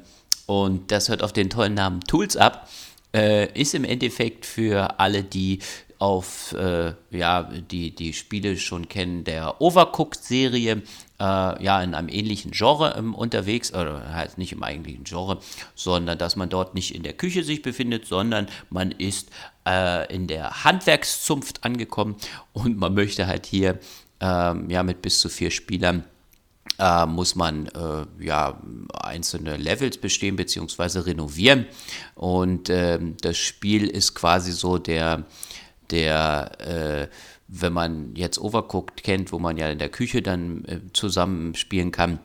und 0.49 0.91
das 0.91 1.09
hört 1.09 1.21
auf 1.21 1.31
den 1.31 1.51
tollen 1.51 1.75
Namen 1.75 2.01
Tools 2.01 2.35
ab. 2.35 2.67
Äh, 3.13 3.53
ist 3.53 3.75
im 3.75 3.83
Endeffekt 3.83 4.47
für 4.47 4.99
alle, 4.99 5.23
die 5.23 5.59
auf 5.99 6.53
äh, 6.53 6.93
ja, 7.11 7.43
die, 7.43 7.93
die 7.93 8.13
Spiele 8.13 8.57
schon 8.57 8.89
kennen, 8.89 9.23
der 9.23 9.61
Overcooked-Serie, 9.61 10.81
äh, 11.19 11.63
ja, 11.63 11.83
in 11.83 11.93
einem 11.93 12.09
ähnlichen 12.09 12.49
Genre 12.49 12.95
ähm, 12.97 13.13
unterwegs, 13.13 13.71
oder 13.75 14.11
halt 14.11 14.39
nicht 14.39 14.51
im 14.51 14.63
eigentlichen 14.63 15.03
Genre, 15.03 15.37
sondern 15.75 16.17
dass 16.17 16.35
man 16.35 16.49
dort 16.49 16.73
nicht 16.73 16.95
in 16.95 17.03
der 17.03 17.13
Küche 17.13 17.43
sich 17.43 17.61
befindet, 17.61 18.07
sondern 18.07 18.47
man 18.71 18.89
ist 18.89 19.29
äh, 19.67 20.11
in 20.11 20.25
der 20.25 20.63
Handwerkszunft 20.63 21.63
angekommen 21.63 22.15
und 22.53 22.75
man 22.79 22.95
möchte 22.95 23.27
halt 23.27 23.45
hier 23.45 23.77
ähm, 24.19 24.67
ja, 24.71 24.81
mit 24.81 25.03
bis 25.03 25.19
zu 25.19 25.29
vier 25.29 25.51
Spielern 25.51 26.05
äh, 26.77 27.05
muss 27.05 27.35
man 27.35 27.67
äh, 27.67 28.05
ja 28.23 28.61
einzelne 28.93 29.57
Levels 29.57 29.97
bestehen 29.97 30.35
bzw. 30.35 30.99
renovieren. 30.99 31.65
Und 32.15 32.69
äh, 32.69 32.99
das 33.21 33.37
Spiel 33.37 33.87
ist 33.87 34.15
quasi 34.15 34.51
so 34.51 34.77
der, 34.77 35.25
der 35.89 36.59
äh, 36.59 37.07
wenn 37.47 37.73
man 37.73 38.15
jetzt 38.15 38.39
Overcooked 38.39 39.03
kennt, 39.03 39.31
wo 39.31 39.39
man 39.39 39.57
ja 39.57 39.69
in 39.69 39.79
der 39.79 39.89
Küche 39.89 40.21
dann 40.21 40.63
äh, 40.65 40.79
zusammen 40.93 41.55
spielen 41.55 41.91
kann, 41.91 42.19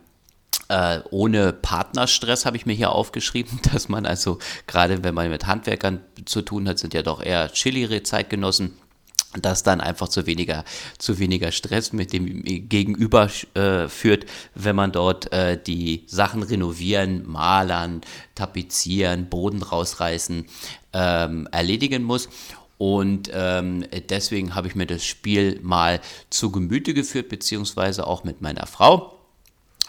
äh, 0.69 1.01
ohne 1.11 1.53
Partnerstress 1.53 2.47
habe 2.47 2.57
ich 2.57 2.67
mir 2.67 2.75
hier 2.75 2.93
aufgeschrieben, 2.93 3.61
dass 3.73 3.89
man 3.89 4.07
also 4.07 4.39
gerade 4.67 5.03
wenn 5.03 5.15
man 5.15 5.31
mit 5.31 5.47
Handwerkern 5.47 6.01
zu 6.25 6.43
tun 6.43 6.69
hat, 6.69 6.79
sind 6.79 6.95
ja 6.95 7.03
doch 7.03 7.23
eher 7.23 7.51
chilligere 7.53 8.03
Zeitgenossen, 8.03 8.75
das 9.43 9.63
dann 9.63 9.81
einfach 9.81 10.09
zu 10.09 10.27
weniger, 10.27 10.65
zu 10.99 11.19
weniger 11.19 11.53
Stress 11.53 11.93
mit 11.93 12.13
dem 12.13 12.43
Gegenüber 12.43 13.31
äh, 13.55 13.89
führt, 13.89 14.27
wenn 14.55 14.77
man 14.77 14.93
dort 14.93 15.33
äh, 15.33 15.61
die 15.63 16.05
Sachen 16.07 16.43
renovieren, 16.43 17.29
malern, 17.31 18.01
tapezieren, 18.35 19.29
Boden 19.29 19.63
rausreißen, 19.63 20.47
ähm, 20.93 21.49
erledigen 21.51 22.03
muss. 22.03 22.29
Und 22.79 23.31
ähm, 23.33 23.87
deswegen 24.11 24.55
habe 24.55 24.69
ich 24.69 24.75
mir 24.75 24.87
das 24.87 25.05
Spiel 25.05 25.61
mal 25.63 26.01
zu 26.31 26.51
Gemüte 26.51 26.93
geführt, 26.93 27.29
beziehungsweise 27.29 28.07
auch 28.07 28.25
mit 28.25 28.41
meiner 28.43 28.67
Frau. 28.67 29.15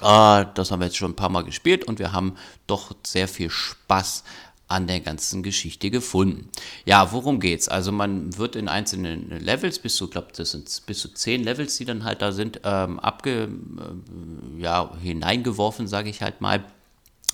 Äh, 0.01 0.45
das 0.53 0.71
haben 0.71 0.79
wir 0.79 0.85
jetzt 0.85 0.97
schon 0.97 1.11
ein 1.11 1.15
paar 1.15 1.29
Mal 1.29 1.43
gespielt 1.43 1.85
und 1.85 1.99
wir 1.99 2.11
haben 2.11 2.35
doch 2.67 2.95
sehr 3.03 3.27
viel 3.27 3.49
Spaß 3.49 4.23
an 4.67 4.87
der 4.87 4.99
ganzen 4.99 5.43
Geschichte 5.43 5.91
gefunden. 5.91 6.49
Ja, 6.85 7.11
worum 7.11 7.39
geht's? 7.39 7.67
Also 7.67 7.91
man 7.91 8.35
wird 8.37 8.55
in 8.55 8.67
einzelnen 8.67 9.29
Levels, 9.39 9.79
bis 9.79 9.95
zu, 9.95 10.09
glaube 10.09 10.29
das 10.35 10.51
sind 10.51 10.81
bis 10.87 10.99
zu 10.99 11.13
zehn 11.13 11.43
Levels, 11.43 11.77
die 11.77 11.85
dann 11.85 12.03
halt 12.03 12.21
da 12.21 12.31
sind, 12.31 12.61
ähm, 12.63 12.99
abge, 12.99 13.43
äh, 13.43 14.61
ja, 14.61 14.91
hineingeworfen, 15.01 15.87
sage 15.87 16.09
ich 16.09 16.21
halt 16.21 16.41
mal. 16.41 16.63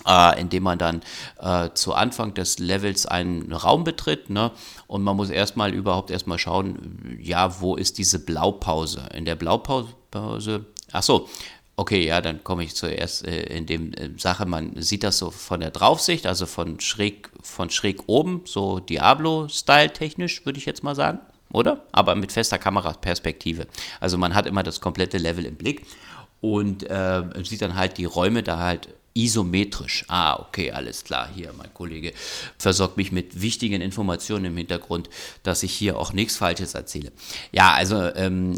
Äh, 0.08 0.42
indem 0.42 0.64
man 0.64 0.80
dann 0.80 1.02
äh, 1.40 1.70
zu 1.76 1.94
Anfang 1.94 2.34
des 2.34 2.58
Levels 2.58 3.06
einen 3.06 3.54
Raum 3.54 3.84
betritt. 3.84 4.32
Ne? 4.32 4.50
Und 4.88 5.04
man 5.04 5.16
muss 5.16 5.30
erstmal 5.30 5.76
überhaupt 5.76 6.10
erstmal 6.10 6.40
schauen, 6.40 7.20
ja, 7.22 7.62
wo 7.62 7.76
ist 7.76 8.00
diese 8.00 8.18
Blaupause? 8.18 9.08
In 9.14 9.26
der 9.26 9.36
Blaupause, 9.36 10.66
ach 10.92 11.04
so, 11.04 11.30
Okay, 11.78 12.06
ja, 12.06 12.22
dann 12.22 12.44
komme 12.44 12.64
ich 12.64 12.76
zuerst 12.76 13.26
äh, 13.26 13.44
in 13.44 13.66
dem 13.66 13.94
äh, 13.94 14.10
Sache, 14.18 14.46
man 14.46 14.82
sieht 14.82 15.04
das 15.04 15.18
so 15.18 15.32
von 15.32 15.62
der 15.62 15.72
Draufsicht, 15.72 16.28
also 16.28 16.46
von 16.46 16.80
schräg, 16.80 17.30
von 17.42 17.70
schräg 17.70 18.04
oben, 18.08 18.42
so 18.46 18.80
Diablo-Style 18.80 19.92
technisch, 19.94 20.46
würde 20.46 20.60
ich 20.60 20.66
jetzt 20.66 20.84
mal 20.84 20.96
sagen, 20.96 21.20
oder? 21.52 21.86
Aber 21.92 22.16
mit 22.16 22.32
fester 22.32 22.60
Kameraperspektive. 22.60 23.68
Also 24.00 24.18
man 24.18 24.36
hat 24.36 24.46
immer 24.46 24.64
das 24.64 24.82
komplette 24.82 25.18
Level 25.18 25.46
im 25.46 25.56
Blick 25.56 25.86
und 26.42 26.84
äh, 26.90 27.24
sieht 27.44 27.62
dann 27.62 27.76
halt 27.76 27.98
die 27.98 28.06
Räume 28.06 28.44
da 28.44 28.60
halt 28.60 28.90
isometrisch. 29.14 30.06
Ah, 30.08 30.40
okay, 30.40 30.72
alles 30.72 31.04
klar. 31.04 31.30
Hier, 31.34 31.54
mein 31.58 31.74
Kollege 31.74 32.14
versorgt 32.58 32.98
mich 32.98 33.12
mit 33.12 33.42
wichtigen 33.42 33.82
Informationen 33.82 34.46
im 34.46 34.58
Hintergrund, 34.58 35.10
dass 35.44 35.64
ich 35.64 35.74
hier 35.74 35.98
auch 35.98 36.14
nichts 36.14 36.38
Falsches 36.38 36.74
erzähle. 36.74 37.12
Ja, 37.52 37.74
also, 37.74 38.14
ähm, 38.16 38.58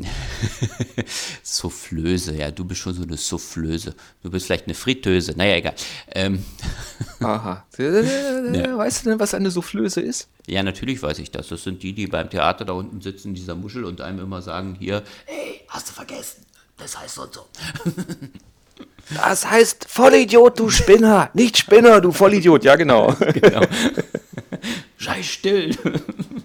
Soufflöse, 1.44 2.36
ja, 2.36 2.52
du 2.52 2.66
bist 2.66 2.82
schon 2.82 2.94
so 2.94 3.04
eine 3.04 3.18
Soufflöse. 3.18 3.96
Du 4.22 4.30
bist 4.30 4.46
vielleicht 4.46 4.66
eine 4.66 4.76
Fritteuse, 4.76 5.34
naja, 5.36 5.56
egal. 5.56 5.76
Ähm, 6.14 6.44
Aha. 7.20 7.66
ja. 7.78 8.78
Weißt 8.78 9.06
du 9.06 9.10
denn, 9.10 9.20
was 9.20 9.34
eine 9.34 9.50
Soufflöse 9.50 10.02
ist? 10.02 10.30
Ja, 10.48 10.62
natürlich 10.62 11.02
weiß 11.02 11.20
ich 11.20 11.32
das. 11.32 11.48
Das 11.48 11.64
sind 11.64 11.84
die, 11.84 11.94
die 11.94 12.08
beim 12.08 12.30
Theater 12.30 12.66
da 12.66 12.74
unten 12.74 13.02
sitzen 13.02 13.30
in 13.30 13.36
dieser 13.36 13.56
Muschel 13.56 13.86
und 13.86 14.02
einem 14.02 14.20
immer 14.20 14.42
sagen, 14.42 14.76
hier, 14.80 15.04
hey, 15.26 15.62
hast 15.68 15.90
du 15.90 15.94
vergessen? 15.94 16.46
Das 16.78 17.00
heißt 17.00 17.16
so 17.16 17.24
und 17.24 17.34
so. 17.34 17.46
Das 19.10 19.50
heißt 19.50 19.86
Vollidiot, 19.90 20.60
du 20.60 20.70
Spinner. 20.70 21.30
Nicht 21.34 21.58
Spinner, 21.58 22.02
du 22.02 22.12
Vollidiot. 22.12 22.64
Ja, 22.64 22.76
genau. 22.76 23.14
genau. 23.34 23.62
Sei 24.98 25.22
still. 25.24 25.76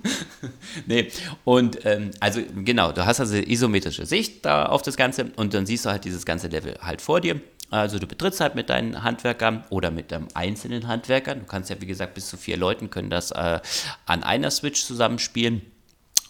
nee, 0.87 1.09
und 1.45 1.85
ähm, 1.85 2.11
also 2.21 2.41
genau, 2.65 2.93
du 2.93 3.07
hast 3.07 3.21
also 3.21 3.37
isometrische 3.37 4.07
Sicht 4.07 4.45
da 4.45 4.67
auf 4.67 4.83
das 4.83 4.97
Ganze 4.97 5.31
und 5.37 5.55
dann 5.55 5.67
siehst 5.67 5.87
du 5.87 5.91
halt 5.91 6.05
dieses 6.05 6.27
ganze 6.27 6.49
Level 6.49 6.77
halt 6.81 7.01
vor 7.01 7.21
dir. 7.21 7.41
Also 7.71 7.99
du 7.99 8.07
betrittst 8.07 8.41
halt 8.41 8.55
mit 8.55 8.71
deinen 8.71 9.03
Handwerkern 9.03 9.65
oder 9.69 9.91
mit 9.91 10.13
einem 10.13 10.29
einzelnen 10.35 10.89
Handwerker. 10.89 11.35
Du 11.35 11.45
kannst 11.45 11.71
ja, 11.71 11.81
wie 11.81 11.87
gesagt, 11.87 12.15
bis 12.15 12.29
zu 12.29 12.37
vier 12.37 12.57
Leuten 12.57 12.91
können 12.91 13.11
das 13.11 13.31
äh, 13.31 13.61
an 14.07 14.23
einer 14.23 14.51
Switch 14.51 14.85
zusammenspielen. 14.85 15.63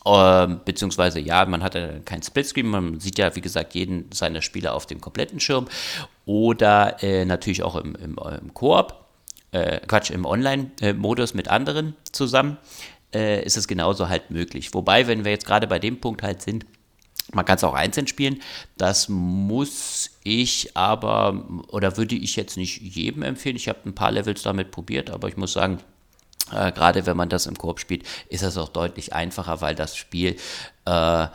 Ähm, 0.04 0.60
beziehungsweise 0.64 1.20
ja, 1.20 1.44
man 1.44 1.62
hat 1.62 1.74
ja 1.74 2.00
kein 2.04 2.22
Splitscreen, 2.22 2.66
man 2.66 3.00
sieht 3.00 3.18
ja, 3.18 3.34
wie 3.36 3.40
gesagt, 3.40 3.74
jeden 3.74 4.10
seiner 4.12 4.42
Spieler 4.42 4.74
auf 4.74 4.86
dem 4.86 5.00
kompletten 5.00 5.38
Schirm 5.38 5.66
oder 6.28 7.02
äh, 7.02 7.24
natürlich 7.24 7.62
auch 7.62 7.74
im, 7.76 7.94
im, 7.94 8.18
im 8.40 8.52
Koop, 8.52 8.94
äh, 9.50 9.80
Quatsch, 9.86 10.10
im 10.10 10.26
Online-Modus 10.26 11.32
mit 11.32 11.48
anderen 11.48 11.96
zusammen, 12.12 12.58
äh, 13.14 13.42
ist 13.42 13.56
es 13.56 13.66
genauso 13.66 14.10
halt 14.10 14.30
möglich. 14.30 14.74
Wobei, 14.74 15.06
wenn 15.06 15.24
wir 15.24 15.32
jetzt 15.32 15.46
gerade 15.46 15.66
bei 15.66 15.78
dem 15.78 16.00
Punkt 16.00 16.22
halt 16.22 16.42
sind, 16.42 16.66
man 17.32 17.46
kann 17.46 17.56
es 17.56 17.64
auch 17.64 17.72
einzeln 17.72 18.06
spielen. 18.06 18.42
Das 18.76 19.08
muss 19.08 20.10
ich 20.22 20.76
aber, 20.76 21.46
oder 21.68 21.96
würde 21.96 22.14
ich 22.14 22.36
jetzt 22.36 22.58
nicht 22.58 22.82
jedem 22.82 23.22
empfehlen. 23.22 23.56
Ich 23.56 23.68
habe 23.68 23.78
ein 23.86 23.94
paar 23.94 24.12
Levels 24.12 24.42
damit 24.42 24.70
probiert, 24.70 25.10
aber 25.10 25.28
ich 25.28 25.36
muss 25.38 25.54
sagen, 25.54 25.78
Äh, 26.52 26.72
Gerade 26.72 27.04
wenn 27.04 27.16
man 27.16 27.28
das 27.28 27.46
im 27.46 27.56
Korb 27.56 27.78
spielt, 27.78 28.04
ist 28.28 28.42
das 28.42 28.56
auch 28.56 28.70
deutlich 28.70 29.12
einfacher, 29.12 29.60
weil 29.60 29.74
das 29.74 29.96
Spiel 29.96 30.36
äh, 30.86 31.26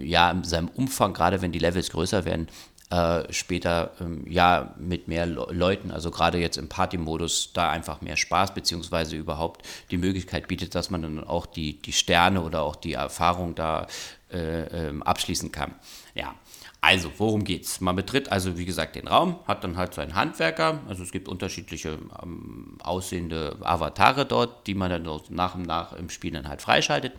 ja 0.00 0.30
in 0.30 0.44
seinem 0.44 0.68
Umfang, 0.68 1.14
gerade 1.14 1.40
wenn 1.42 1.50
die 1.50 1.58
Levels 1.58 1.90
größer 1.90 2.24
werden, 2.24 2.46
äh, 2.92 3.32
später 3.32 3.92
ähm, 4.00 4.24
ja 4.28 4.74
mit 4.78 5.08
mehr 5.08 5.24
Le 5.24 5.46
Leuten, 5.50 5.90
also 5.90 6.10
gerade 6.10 6.38
jetzt 6.38 6.58
im 6.58 6.68
Party-Modus, 6.68 7.52
da 7.54 7.70
einfach 7.70 8.02
mehr 8.02 8.18
Spaß 8.18 8.52
beziehungsweise 8.52 9.16
überhaupt 9.16 9.66
die 9.90 9.96
Möglichkeit 9.96 10.46
bietet, 10.46 10.74
dass 10.74 10.90
man 10.90 11.00
dann 11.00 11.24
auch 11.24 11.46
die, 11.46 11.80
die 11.80 11.92
Sterne 11.92 12.42
oder 12.42 12.62
auch 12.62 12.76
die 12.76 12.92
Erfahrung 12.92 13.54
da 13.54 13.86
äh, 14.30 14.88
ähm, 14.88 15.02
abschließen 15.02 15.50
kann. 15.50 15.74
Ja. 16.14 16.34
Also, 16.82 17.12
worum 17.16 17.44
geht's? 17.44 17.80
Man 17.80 17.96
betritt 17.96 18.30
also, 18.30 18.58
wie 18.58 18.64
gesagt, 18.64 18.96
den 18.96 19.06
Raum, 19.06 19.38
hat 19.46 19.62
dann 19.62 19.76
halt 19.76 19.94
seinen 19.94 20.16
Handwerker. 20.16 20.80
Also 20.88 21.04
es 21.04 21.12
gibt 21.12 21.28
unterschiedliche 21.28 21.96
ähm, 22.22 22.76
aussehende 22.82 23.56
Avatare 23.60 24.26
dort, 24.26 24.66
die 24.66 24.74
man 24.74 24.90
dann 24.90 25.20
nach 25.30 25.54
und 25.54 25.64
nach 25.64 25.92
im 25.92 26.10
Spiel 26.10 26.32
dann 26.32 26.48
halt 26.48 26.60
freischaltet 26.60 27.14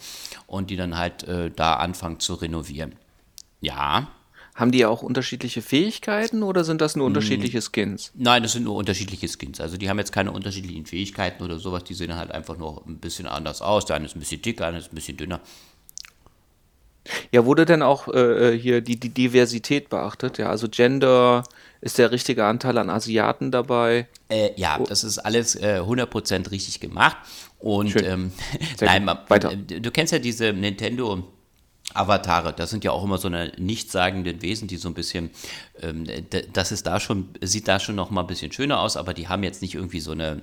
und 0.48 0.70
die 0.70 0.76
dann 0.76 0.98
halt 0.98 1.24
äh, 1.24 1.50
da 1.50 1.78
anfangen 1.78 2.20
zu 2.20 2.36
renovieren. 2.36 2.95
Ja, 3.62 4.10
haben 4.56 4.72
die 4.72 4.86
auch 4.86 5.02
unterschiedliche 5.02 5.62
Fähigkeiten 5.62 6.44
oder 6.44 6.64
sind 6.64 6.80
das 6.80 6.96
nur 6.96 7.08
unterschiedliche 7.08 7.62
Skins? 7.62 8.12
Nein, 8.16 8.44
das 8.44 8.54
sind 8.54 8.64
nur 8.64 8.76
unterschiedliche 8.76 9.28
Skins. 9.28 9.60
Also 9.60 9.78
die 9.78 9.90
haben 9.90 9.98
jetzt 9.98 10.12
keine 10.12 10.32
unterschiedlichen 10.32 10.86
Fähigkeiten 10.86 11.44
oder 11.44 11.58
sowas. 11.58 11.84
Die 11.86 11.96
sehen 11.96 12.16
halt 12.16 12.32
einfach 12.32 12.58
nur 12.58 12.86
ein 12.86 12.98
bisschen 12.98 13.26
anders 13.26 13.62
aus. 13.62 13.86
Der 13.86 13.96
eine 13.96 14.06
ist 14.06 14.16
ein 14.16 14.20
bisschen 14.20 14.42
dicker, 14.42 14.60
der 14.60 14.68
andere 14.68 14.84
ist 14.84 14.92
ein 14.92 14.96
bisschen 14.96 15.18
dünner. 15.18 15.42
Ja, 17.32 17.46
wurde 17.46 17.66
denn 17.66 17.82
auch 17.82 18.08
äh, 18.08 18.58
hier 18.58 18.82
die, 18.82 18.98
die 18.98 19.10
Diversität 19.10 19.90
beachtet? 19.90 20.38
Ja, 20.38 20.50
also 20.50 20.70
Gender, 20.70 21.44
ist 21.82 21.98
der 21.98 22.12
richtige 22.12 22.46
Anteil 22.46 22.78
an 22.78 22.90
Asiaten 22.90 23.52
dabei? 23.52 24.08
Äh, 24.30 24.52
ja, 24.56 24.78
oh. 24.80 24.86
das 24.88 25.04
ist 25.04 25.18
alles 25.20 25.56
äh, 25.56 25.82
100% 25.82 26.52
richtig 26.52 26.80
gemacht. 26.80 27.18
Und 27.60 28.02
ähm, 28.02 28.32
nein, 28.82 29.04
man, 29.04 29.20
Weiter. 29.28 29.56
du 29.56 29.92
kennst 29.92 30.14
ja 30.14 30.20
diese 30.20 30.54
Nintendo 30.54 31.24
Avatare, 31.94 32.53
das 32.53 32.70
sind 32.70 32.84
ja 32.84 32.91
auch 32.91 33.03
immer 33.03 33.18
so 33.18 33.28
eine 33.28 33.52
nichtssagenden 33.57 34.41
Wesen, 34.41 34.68
die 34.68 34.78
so 34.78 34.88
ein 34.88 34.94
bisschen, 34.94 35.30
ähm, 35.82 36.06
das 36.53 36.72
ist 36.72 36.88
da 36.88 36.99
schon, 36.99 37.30
sieht 37.41 37.68
da 37.68 37.80
schon 37.80 37.95
noch 37.95 38.10
mal 38.10 38.22
ein 38.22 38.28
bisschen 38.28 38.52
schöner 38.52 38.80
aus, 38.80 38.98
aber 38.98 39.14
die 39.14 39.28
haben 39.28 39.44
jetzt 39.44 39.61
nicht 39.61 39.76
irgendwie 39.76 39.99
so 39.99 40.11
eine 40.11 40.41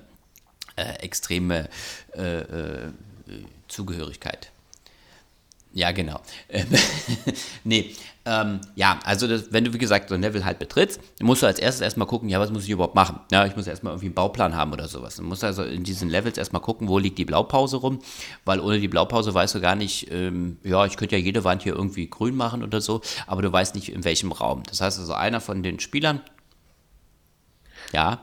äh, 0.75 0.93
extreme 1.03 1.69
äh, 2.15 2.39
äh, 2.39 2.91
Zugehörigkeit. 3.67 4.51
Ja, 5.73 5.91
genau. 5.91 6.21
Nee, 7.63 7.95
ähm, 8.23 8.61
ja, 8.75 8.99
also 9.03 9.27
das, 9.27 9.51
wenn 9.51 9.63
du, 9.63 9.73
wie 9.73 9.79
gesagt, 9.79 10.09
so 10.09 10.15
ein 10.15 10.21
Level 10.21 10.45
halt 10.45 10.59
betrittst, 10.59 10.99
musst 11.21 11.41
du 11.41 11.47
als 11.47 11.57
erstes 11.57 11.81
erstmal 11.81 12.07
gucken, 12.07 12.29
ja, 12.29 12.39
was 12.39 12.51
muss 12.51 12.65
ich 12.65 12.69
überhaupt 12.69 12.93
machen? 12.93 13.19
Ja, 13.31 13.45
ich 13.47 13.55
muss 13.55 13.65
erstmal 13.65 13.93
irgendwie 13.93 14.07
einen 14.07 14.15
Bauplan 14.15 14.55
haben 14.55 14.71
oder 14.73 14.87
sowas. 14.87 15.15
Du 15.15 15.23
musst 15.23 15.43
also 15.43 15.63
in 15.63 15.83
diesen 15.83 16.07
Levels 16.07 16.37
erstmal 16.37 16.61
gucken, 16.61 16.87
wo 16.87 16.99
liegt 16.99 17.17
die 17.17 17.25
Blaupause 17.25 17.77
rum, 17.77 17.99
weil 18.45 18.59
ohne 18.59 18.79
die 18.79 18.87
Blaupause 18.87 19.33
weißt 19.33 19.55
du 19.55 19.61
gar 19.61 19.75
nicht, 19.75 20.11
ähm, 20.11 20.57
ja, 20.63 20.85
ich 20.85 20.97
könnte 20.97 21.15
ja 21.15 21.21
jede 21.21 21.43
Wand 21.43 21.63
hier 21.63 21.73
irgendwie 21.73 22.07
grün 22.07 22.35
machen 22.35 22.63
oder 22.63 22.79
so, 22.79 23.01
aber 23.25 23.41
du 23.41 23.51
weißt 23.51 23.73
nicht, 23.73 23.89
in 23.89 24.03
welchem 24.03 24.31
Raum. 24.31 24.61
Das 24.69 24.81
heißt 24.81 24.99
also, 24.99 25.13
einer 25.13 25.41
von 25.41 25.63
den 25.63 25.79
Spielern, 25.79 26.21
ja, 27.91 28.19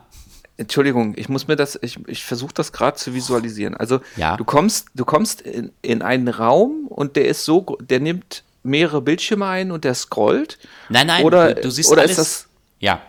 Entschuldigung, 0.58 1.14
ich 1.16 1.28
muss 1.28 1.46
mir 1.46 1.54
das, 1.54 1.78
ich, 1.82 1.98
ich 2.08 2.24
versuche 2.24 2.52
das 2.52 2.72
gerade 2.72 2.96
zu 2.96 3.14
visualisieren. 3.14 3.76
Also 3.76 4.00
ja. 4.16 4.36
du 4.36 4.44
kommst, 4.44 4.88
du 4.94 5.04
kommst 5.04 5.40
in, 5.40 5.70
in 5.82 6.02
einen 6.02 6.26
Raum 6.26 6.88
und 6.88 7.14
der 7.14 7.28
ist 7.28 7.44
so, 7.44 7.78
der 7.80 8.00
nimmt 8.00 8.42
mehrere 8.68 9.02
Bildschirme 9.02 9.46
ein 9.46 9.70
und 9.70 9.84
der 9.84 9.94
scrollt. 9.94 10.58
Nein, 10.88 11.06
nein, 11.06 11.24
oder, 11.24 11.54
du, 11.54 11.62
du 11.62 11.70
siehst 11.70 11.90
oder 11.90 12.02
alles. 12.02 12.12
Ist 12.12 12.18
das, 12.18 12.48
ja. 12.78 13.02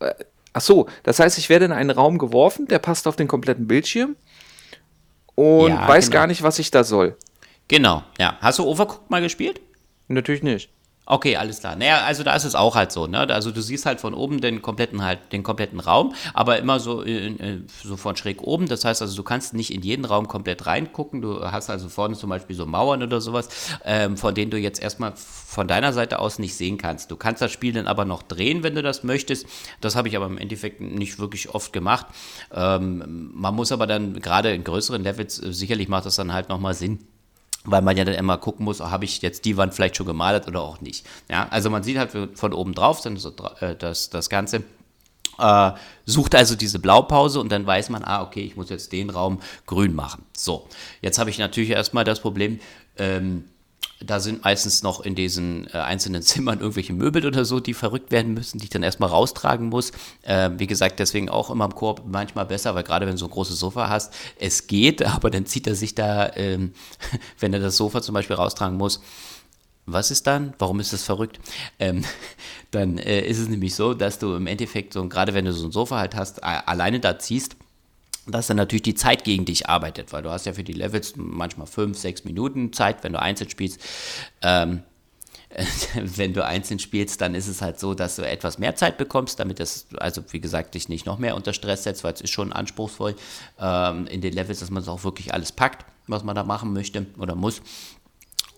Äh, 0.00 0.14
ach 0.52 0.60
so, 0.60 0.88
das 1.02 1.18
heißt, 1.18 1.38
ich 1.38 1.48
werde 1.48 1.66
in 1.66 1.72
einen 1.72 1.90
Raum 1.90 2.18
geworfen, 2.18 2.66
der 2.66 2.78
passt 2.78 3.06
auf 3.06 3.16
den 3.16 3.28
kompletten 3.28 3.66
Bildschirm 3.66 4.16
und 5.34 5.70
ja, 5.70 5.88
weiß 5.88 6.06
genau. 6.06 6.20
gar 6.20 6.26
nicht, 6.26 6.42
was 6.42 6.58
ich 6.58 6.70
da 6.70 6.84
soll. 6.84 7.16
Genau, 7.68 8.02
ja. 8.18 8.36
Hast 8.40 8.58
du 8.58 8.64
Overcooked 8.64 9.10
mal 9.10 9.20
gespielt? 9.20 9.60
Natürlich 10.08 10.42
nicht. 10.42 10.70
Okay, 11.04 11.36
alles 11.36 11.58
klar. 11.58 11.74
Naja, 11.74 12.04
also 12.04 12.22
da 12.22 12.34
ist 12.36 12.44
es 12.44 12.54
auch 12.54 12.76
halt 12.76 12.92
so, 12.92 13.08
ne? 13.08 13.18
Also 13.28 13.50
du 13.50 13.60
siehst 13.60 13.86
halt 13.86 14.00
von 14.00 14.14
oben 14.14 14.40
den 14.40 14.62
kompletten 14.62 15.02
halt, 15.02 15.32
den 15.32 15.42
kompletten 15.42 15.80
Raum, 15.80 16.14
aber 16.32 16.60
immer 16.60 16.78
so, 16.78 17.02
in, 17.02 17.66
so 17.82 17.96
von 17.96 18.14
schräg 18.14 18.40
oben. 18.42 18.68
Das 18.68 18.84
heißt 18.84 19.02
also, 19.02 19.16
du 19.16 19.24
kannst 19.24 19.52
nicht 19.52 19.74
in 19.74 19.82
jeden 19.82 20.04
Raum 20.04 20.28
komplett 20.28 20.64
reingucken. 20.64 21.20
Du 21.20 21.40
hast 21.42 21.70
also 21.70 21.88
vorne 21.88 22.14
zum 22.16 22.30
Beispiel 22.30 22.54
so 22.54 22.66
Mauern 22.66 23.02
oder 23.02 23.20
sowas, 23.20 23.48
ähm, 23.84 24.16
von 24.16 24.32
denen 24.36 24.52
du 24.52 24.58
jetzt 24.58 24.80
erstmal 24.80 25.12
von 25.16 25.66
deiner 25.66 25.92
Seite 25.92 26.20
aus 26.20 26.38
nicht 26.38 26.54
sehen 26.54 26.78
kannst. 26.78 27.10
Du 27.10 27.16
kannst 27.16 27.42
das 27.42 27.50
Spiel 27.50 27.72
dann 27.72 27.88
aber 27.88 28.04
noch 28.04 28.22
drehen, 28.22 28.62
wenn 28.62 28.76
du 28.76 28.82
das 28.82 29.02
möchtest. 29.02 29.46
Das 29.80 29.96
habe 29.96 30.06
ich 30.06 30.16
aber 30.16 30.26
im 30.26 30.38
Endeffekt 30.38 30.80
nicht 30.80 31.18
wirklich 31.18 31.52
oft 31.52 31.72
gemacht. 31.72 32.06
Ähm, 32.54 33.30
man 33.34 33.56
muss 33.56 33.72
aber 33.72 33.88
dann 33.88 34.20
gerade 34.20 34.54
in 34.54 34.62
größeren 34.62 35.02
Levels, 35.02 35.42
äh, 35.42 35.52
sicherlich 35.52 35.88
macht 35.88 36.06
das 36.06 36.14
dann 36.14 36.32
halt 36.32 36.48
nochmal 36.48 36.74
Sinn 36.74 37.00
weil 37.64 37.82
man 37.82 37.96
ja 37.96 38.04
dann 38.04 38.14
immer 38.14 38.38
gucken 38.38 38.64
muss, 38.64 38.80
habe 38.80 39.04
ich 39.04 39.22
jetzt 39.22 39.44
die 39.44 39.56
Wand 39.56 39.74
vielleicht 39.74 39.96
schon 39.96 40.06
gemalt 40.06 40.48
oder 40.48 40.62
auch 40.62 40.80
nicht. 40.80 41.06
Ja, 41.28 41.46
also 41.50 41.70
man 41.70 41.82
sieht 41.82 41.98
halt 41.98 42.10
von 42.34 42.52
oben 42.52 42.74
drauf 42.74 43.04
äh, 43.06 43.76
das, 43.76 44.10
das 44.10 44.28
Ganze. 44.28 44.64
Äh, 45.38 45.72
sucht 46.04 46.34
also 46.34 46.56
diese 46.56 46.78
Blaupause 46.78 47.40
und 47.40 47.50
dann 47.50 47.66
weiß 47.66 47.88
man, 47.90 48.04
ah, 48.04 48.22
okay, 48.22 48.42
ich 48.42 48.56
muss 48.56 48.68
jetzt 48.68 48.92
den 48.92 49.10
Raum 49.10 49.40
grün 49.66 49.94
machen. 49.94 50.24
So, 50.36 50.68
jetzt 51.00 51.18
habe 51.18 51.30
ich 51.30 51.38
natürlich 51.38 51.70
erstmal 51.70 52.04
das 52.04 52.20
Problem, 52.20 52.60
ähm, 52.98 53.44
da 54.04 54.20
sind 54.20 54.44
meistens 54.44 54.82
noch 54.82 55.00
in 55.00 55.14
diesen 55.14 55.66
äh, 55.68 55.78
einzelnen 55.78 56.22
Zimmern 56.22 56.60
irgendwelche 56.60 56.92
Möbel 56.92 57.26
oder 57.26 57.44
so, 57.44 57.60
die 57.60 57.74
verrückt 57.74 58.10
werden 58.10 58.34
müssen, 58.34 58.58
die 58.58 58.64
ich 58.64 58.70
dann 58.70 58.82
erstmal 58.82 59.10
raustragen 59.10 59.68
muss. 59.68 59.92
Äh, 60.22 60.50
wie 60.58 60.66
gesagt, 60.66 60.98
deswegen 60.98 61.28
auch 61.28 61.50
immer 61.50 61.64
im 61.64 61.74
Korb 61.74 62.02
manchmal 62.06 62.46
besser, 62.46 62.74
weil 62.74 62.82
gerade 62.82 63.06
wenn 63.06 63.14
du 63.14 63.18
so 63.18 63.26
ein 63.26 63.30
großes 63.30 63.58
Sofa 63.58 63.88
hast, 63.88 64.12
es 64.38 64.66
geht, 64.66 65.02
aber 65.06 65.30
dann 65.30 65.46
zieht 65.46 65.66
er 65.66 65.74
sich 65.74 65.94
da, 65.94 66.30
ähm, 66.36 66.72
wenn 67.38 67.52
er 67.52 67.60
das 67.60 67.76
Sofa 67.76 68.02
zum 68.02 68.14
Beispiel 68.14 68.36
raustragen 68.36 68.76
muss, 68.76 69.00
was 69.84 70.12
ist 70.12 70.28
dann? 70.28 70.54
Warum 70.58 70.78
ist 70.78 70.92
das 70.92 71.02
verrückt? 71.02 71.40
Ähm, 71.80 72.04
dann 72.70 72.98
äh, 72.98 73.22
ist 73.22 73.38
es 73.38 73.48
nämlich 73.48 73.74
so, 73.74 73.94
dass 73.94 74.18
du 74.18 74.36
im 74.36 74.46
Endeffekt 74.46 74.92
so, 74.92 75.08
gerade 75.08 75.34
wenn 75.34 75.44
du 75.44 75.52
so 75.52 75.66
ein 75.66 75.72
Sofa 75.72 75.98
halt 75.98 76.14
hast, 76.14 76.42
alleine 76.44 77.00
da 77.00 77.18
ziehst, 77.18 77.56
dass 78.26 78.46
dann 78.46 78.56
natürlich 78.56 78.82
die 78.82 78.94
Zeit 78.94 79.24
gegen 79.24 79.44
dich 79.44 79.68
arbeitet, 79.68 80.12
weil 80.12 80.22
du 80.22 80.30
hast 80.30 80.46
ja 80.46 80.52
für 80.52 80.64
die 80.64 80.72
Levels 80.72 81.14
manchmal 81.16 81.66
fünf, 81.66 81.98
sechs 81.98 82.24
Minuten 82.24 82.72
Zeit, 82.72 83.02
wenn 83.02 83.12
du 83.12 83.20
einzeln 83.20 83.50
spielst. 83.50 83.80
Ähm, 84.42 84.82
wenn 85.94 86.32
du 86.32 86.44
einzeln 86.44 86.78
spielst, 86.78 87.20
dann 87.20 87.34
ist 87.34 87.46
es 87.46 87.60
halt 87.60 87.78
so, 87.78 87.94
dass 87.94 88.16
du 88.16 88.22
etwas 88.26 88.58
mehr 88.58 88.74
Zeit 88.74 88.96
bekommst, 88.96 89.38
damit 89.38 89.60
das, 89.60 89.86
also 89.98 90.22
wie 90.30 90.40
gesagt, 90.40 90.74
dich 90.74 90.88
nicht 90.88 91.04
noch 91.04 91.18
mehr 91.18 91.36
unter 91.36 91.52
Stress 91.52 91.82
setzt, 91.84 92.04
weil 92.04 92.14
es 92.14 92.20
ist 92.20 92.30
schon 92.30 92.52
anspruchsvoll 92.52 93.16
ähm, 93.58 94.06
in 94.06 94.20
den 94.20 94.32
Levels, 94.32 94.60
dass 94.60 94.70
man 94.70 94.82
es 94.82 94.88
auch 94.88 95.04
wirklich 95.04 95.34
alles 95.34 95.52
packt, 95.52 95.84
was 96.06 96.24
man 96.24 96.34
da 96.34 96.44
machen 96.44 96.72
möchte 96.72 97.06
oder 97.18 97.34
muss. 97.34 97.60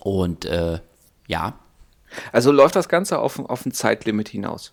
Und 0.00 0.44
äh, 0.44 0.78
ja. 1.26 1.58
Also 2.32 2.52
läuft 2.52 2.76
das 2.76 2.88
Ganze 2.88 3.18
auf, 3.18 3.38
auf 3.40 3.66
ein 3.66 3.72
Zeitlimit 3.72 4.28
hinaus? 4.28 4.72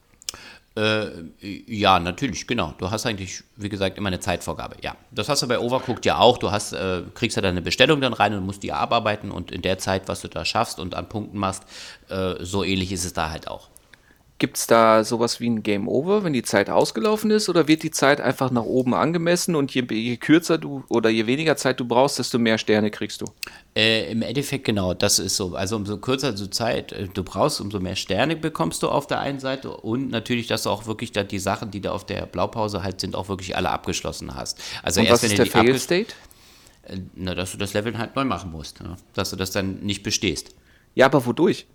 Äh, 0.76 1.08
ja, 1.42 2.00
natürlich, 2.00 2.48
genau. 2.48 2.74
Du 2.78 2.90
hast 2.90 3.06
eigentlich, 3.06 3.44
wie 3.58 3.68
gesagt, 3.68 3.98
immer 3.98 4.08
eine 4.08 4.22
Zeitvorgabe. 4.22 4.78
Ja, 4.82 4.96
das 5.12 5.28
hast 5.28 5.42
du 5.42 5.48
bei 5.48 5.60
Overcooked 5.60 6.06
ja 6.06 6.18
auch. 6.18 6.38
Du 6.38 6.52
hast, 6.52 6.72
äh, 6.72 7.02
kriegst 7.14 7.36
ja 7.36 7.42
deine 7.42 7.62
Bestellung 7.62 8.00
dann 8.00 8.14
rein 8.14 8.34
und 8.34 8.46
musst 8.46 8.64
die 8.64 8.72
abarbeiten 8.72 9.32
und 9.32 9.52
in 9.52 9.62
der 9.62 9.80
Zeit, 9.80 10.08
was 10.08 10.22
du 10.22 10.30
da 10.30 10.46
schaffst 10.46 10.80
und 10.80 10.96
an 10.96 11.10
Punkten 11.10 11.38
machst, 11.38 11.64
äh, 12.10 12.36
so 12.40 12.64
ähnlich 12.64 12.92
ist 12.94 13.04
es 13.04 13.12
da 13.12 13.30
halt 13.32 13.50
auch. 13.50 13.70
Gibt 14.42 14.58
es 14.58 14.66
da 14.66 15.04
sowas 15.04 15.40
wie 15.40 15.48
ein 15.48 15.62
Game 15.62 15.88
Over, 15.88 16.24
wenn 16.24 16.34
die 16.34 16.42
Zeit 16.42 16.72
ausgelaufen 16.72 17.30
ist, 17.30 17.48
oder 17.48 17.68
wird 17.68 17.84
die 17.84 17.92
Zeit 17.92 18.20
einfach 18.20 18.50
nach 18.50 18.64
oben 18.64 18.96
angemessen 18.96 19.54
und 19.54 19.72
je, 19.72 19.86
je 19.92 20.18
kürzer 20.18 20.58
du 20.58 20.84
oder 20.90 21.12
je 21.12 21.28
weniger 21.28 21.58
Zeit 21.58 21.80
du 21.80 21.86
brauchst, 21.86 22.18
desto 22.18 22.40
mehr 22.40 22.58
Sterne 22.58 22.90
kriegst 22.90 23.22
du? 23.22 23.26
Äh, 23.76 24.12
Im 24.12 24.24
Endeffekt 24.24 24.66
genau, 24.66 24.96
das 24.96 25.20
ist 25.20 25.36
so. 25.36 25.54
Also 25.54 25.76
umso 25.76 26.00
kürzer 26.00 26.34
du 26.34 26.50
Zeit 26.50 26.92
äh, 26.92 27.08
du 27.08 27.24
brauchst, 27.24 27.62
umso 27.62 27.80
mehr 27.80 27.96
Sterne 27.96 28.36
bekommst 28.36 28.82
du 28.82 28.90
auf 28.90 29.06
der 29.06 29.20
einen 29.20 29.38
Seite 29.40 29.70
und 29.78 30.10
natürlich, 30.10 30.48
dass 30.48 30.64
du 30.64 30.72
auch 30.72 30.88
wirklich 30.88 31.12
dann 31.12 31.28
die 31.28 31.38
Sachen, 31.38 31.70
die 31.70 31.80
da 31.80 31.92
auf 31.92 32.08
der 32.08 32.26
Blaupause 32.26 32.82
halt 32.82 33.00
sind, 33.00 33.16
auch 33.16 33.30
wirklich 33.30 33.56
alle 33.56 33.70
abgeschlossen 33.70 34.34
hast. 34.34 34.60
Also 34.82 35.02
und 35.02 35.06
erst 35.06 35.22
was 35.22 35.30
ist 35.30 35.38
der 35.38 35.46
Fail 35.46 35.78
State? 35.78 36.16
Äh, 36.88 36.98
na, 37.14 37.36
dass 37.36 37.52
du 37.52 37.60
das 37.60 37.76
Level 37.76 37.96
halt 37.96 38.16
neu 38.16 38.26
machen 38.26 38.50
musst, 38.50 38.80
ja? 38.80 38.98
dass 39.14 39.30
du 39.30 39.36
das 39.36 39.52
dann 39.52 39.82
nicht 39.82 40.02
bestehst. 40.02 40.50
Ja, 40.96 41.06
aber 41.06 41.24
wodurch? 41.28 41.68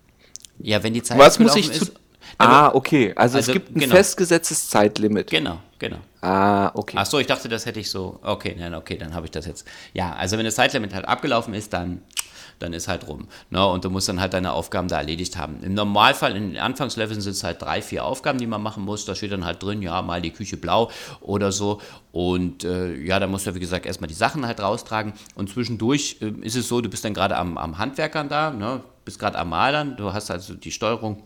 Ja, 0.58 0.82
wenn 0.82 0.94
die 0.94 1.02
Zeit 1.04 1.18
Was 1.18 1.38
muss 1.38 1.54
ich 1.54 1.70
ist, 1.70 1.92
Ah, 2.38 2.70
okay. 2.74 3.12
Also, 3.16 3.38
also 3.38 3.50
es 3.50 3.52
gibt 3.52 3.74
ein 3.74 3.80
genau. 3.80 3.94
festgesetztes 3.94 4.68
Zeitlimit. 4.68 5.30
Genau, 5.30 5.58
genau. 5.78 5.98
Ah, 6.20 6.70
okay. 6.74 6.96
Ach 6.98 7.06
so, 7.06 7.18
ich 7.18 7.26
dachte, 7.26 7.48
das 7.48 7.66
hätte 7.66 7.80
ich 7.80 7.90
so. 7.90 8.18
Okay, 8.22 8.56
nein, 8.58 8.74
okay, 8.74 8.98
dann 8.98 9.14
habe 9.14 9.26
ich 9.26 9.30
das 9.30 9.46
jetzt. 9.46 9.66
Ja, 9.94 10.12
also 10.12 10.36
wenn 10.36 10.44
das 10.44 10.56
Zeitlimit 10.56 10.92
halt 10.92 11.06
abgelaufen 11.06 11.54
ist, 11.54 11.72
dann, 11.72 12.02
dann 12.58 12.72
ist 12.72 12.88
halt 12.88 13.06
rum. 13.06 13.28
Ne? 13.50 13.64
Und 13.66 13.84
du 13.84 13.90
musst 13.90 14.08
dann 14.08 14.20
halt 14.20 14.34
deine 14.34 14.52
Aufgaben 14.52 14.88
da 14.88 14.98
erledigt 14.98 15.36
haben. 15.38 15.62
Im 15.62 15.74
Normalfall, 15.74 16.36
in 16.36 16.52
den 16.52 16.58
Anfangsleveln 16.58 17.20
sind 17.20 17.32
es 17.32 17.44
halt 17.44 17.62
drei, 17.62 17.80
vier 17.80 18.04
Aufgaben, 18.04 18.38
die 18.38 18.46
man 18.46 18.62
machen 18.62 18.84
muss. 18.84 19.04
Da 19.06 19.14
steht 19.14 19.32
dann 19.32 19.44
halt 19.44 19.62
drin, 19.62 19.80
ja, 19.80 20.02
mal 20.02 20.20
die 20.20 20.32
Küche 20.32 20.56
blau 20.56 20.90
oder 21.20 21.52
so. 21.52 21.80
Und 22.12 22.64
äh, 22.64 22.96
ja, 22.96 23.18
da 23.18 23.26
musst 23.26 23.46
du, 23.46 23.54
wie 23.54 23.60
gesagt, 23.60 23.86
erstmal 23.86 24.08
die 24.08 24.14
Sachen 24.14 24.46
halt 24.46 24.60
raustragen. 24.60 25.14
Und 25.36 25.48
zwischendurch 25.48 26.18
äh, 26.20 26.32
ist 26.42 26.56
es 26.56 26.68
so, 26.68 26.80
du 26.82 26.90
bist 26.90 27.04
dann 27.04 27.14
gerade 27.14 27.36
am, 27.36 27.56
am 27.56 27.78
Handwerkern 27.78 28.28
da, 28.28 28.50
ne? 28.50 28.82
bist 29.06 29.20
gerade 29.20 29.38
am 29.38 29.50
Malern, 29.50 29.96
du 29.96 30.12
hast 30.12 30.30
also 30.30 30.54
die 30.54 30.72
Steuerung 30.72 31.22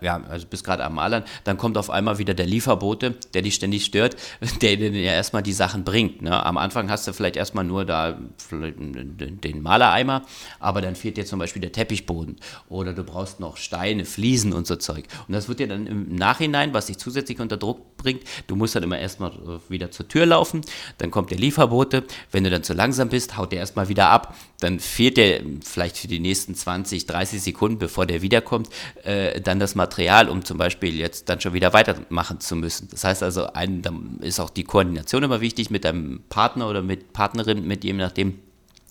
ja, 0.00 0.22
also 0.28 0.46
bist 0.46 0.64
gerade 0.64 0.84
am 0.84 0.94
Malern, 0.94 1.24
dann 1.44 1.56
kommt 1.56 1.78
auf 1.78 1.88
einmal 1.88 2.18
wieder 2.18 2.34
der 2.34 2.46
Lieferbote, 2.46 3.14
der 3.32 3.42
dich 3.42 3.54
ständig 3.54 3.84
stört, 3.84 4.16
der 4.60 4.76
dir 4.76 4.90
ja 4.90 5.12
erstmal 5.12 5.42
die 5.42 5.52
Sachen 5.52 5.84
bringt. 5.84 6.22
Ne? 6.22 6.44
Am 6.44 6.58
Anfang 6.58 6.90
hast 6.90 7.06
du 7.08 7.12
vielleicht 7.12 7.36
erstmal 7.36 7.64
nur 7.64 7.84
da 7.84 8.18
den 8.50 9.62
Malereimer, 9.62 10.22
aber 10.60 10.82
dann 10.82 10.94
fehlt 10.94 11.16
dir 11.16 11.24
zum 11.24 11.38
Beispiel 11.38 11.62
der 11.62 11.72
Teppichboden 11.72 12.36
oder 12.68 12.92
du 12.92 13.02
brauchst 13.02 13.40
noch 13.40 13.56
Steine, 13.56 14.04
Fliesen 14.04 14.52
und 14.52 14.66
so 14.66 14.76
Zeug. 14.76 15.04
Und 15.26 15.34
das 15.34 15.48
wird 15.48 15.60
dir 15.60 15.68
dann 15.68 15.86
im 15.86 16.14
Nachhinein, 16.14 16.74
was 16.74 16.86
dich 16.86 16.98
zusätzlich 16.98 17.40
unter 17.40 17.56
Druck 17.56 17.96
bringt, 17.96 18.22
du 18.48 18.56
musst 18.56 18.76
dann 18.76 18.82
immer 18.82 18.98
erstmal 18.98 19.30
äh, 19.30 19.70
wieder 19.70 19.90
zur 19.90 20.06
Tür 20.06 20.26
laufen, 20.26 20.60
dann 20.98 21.10
kommt 21.10 21.30
der 21.30 21.38
Lieferbote, 21.38 22.04
wenn 22.30 22.44
du 22.44 22.50
dann 22.50 22.62
zu 22.62 22.74
langsam 22.74 23.08
bist, 23.08 23.36
haut 23.36 23.52
der 23.52 23.60
erstmal 23.60 23.88
wieder 23.88 24.10
ab, 24.10 24.36
dann 24.60 24.80
fehlt 24.80 25.16
der 25.16 25.40
vielleicht 25.64 25.96
für 25.96 26.08
die 26.08 26.20
nächsten 26.20 26.54
20, 26.54 27.06
30 27.06 27.40
Sekunden, 27.42 27.78
bevor 27.78 28.06
der 28.06 28.22
wiederkommt, 28.22 28.68
äh, 29.04 29.40
dann 29.40 29.61
das 29.62 29.74
Material, 29.74 30.28
um 30.28 30.44
zum 30.44 30.58
Beispiel 30.58 30.94
jetzt 30.96 31.28
dann 31.28 31.40
schon 31.40 31.54
wieder 31.54 31.72
weitermachen 31.72 32.40
zu 32.40 32.56
müssen. 32.56 32.88
Das 32.90 33.04
heißt 33.04 33.22
also, 33.22 33.52
ein, 33.52 33.82
dann 33.82 34.18
ist 34.20 34.40
auch 34.40 34.50
die 34.50 34.64
Koordination 34.64 35.22
immer 35.22 35.40
wichtig 35.40 35.70
mit 35.70 35.84
deinem 35.84 36.22
Partner 36.28 36.68
oder 36.68 36.82
mit 36.82 37.12
Partnerin, 37.12 37.66
mit 37.66 37.84
je 37.84 37.92
nachdem, 37.94 38.38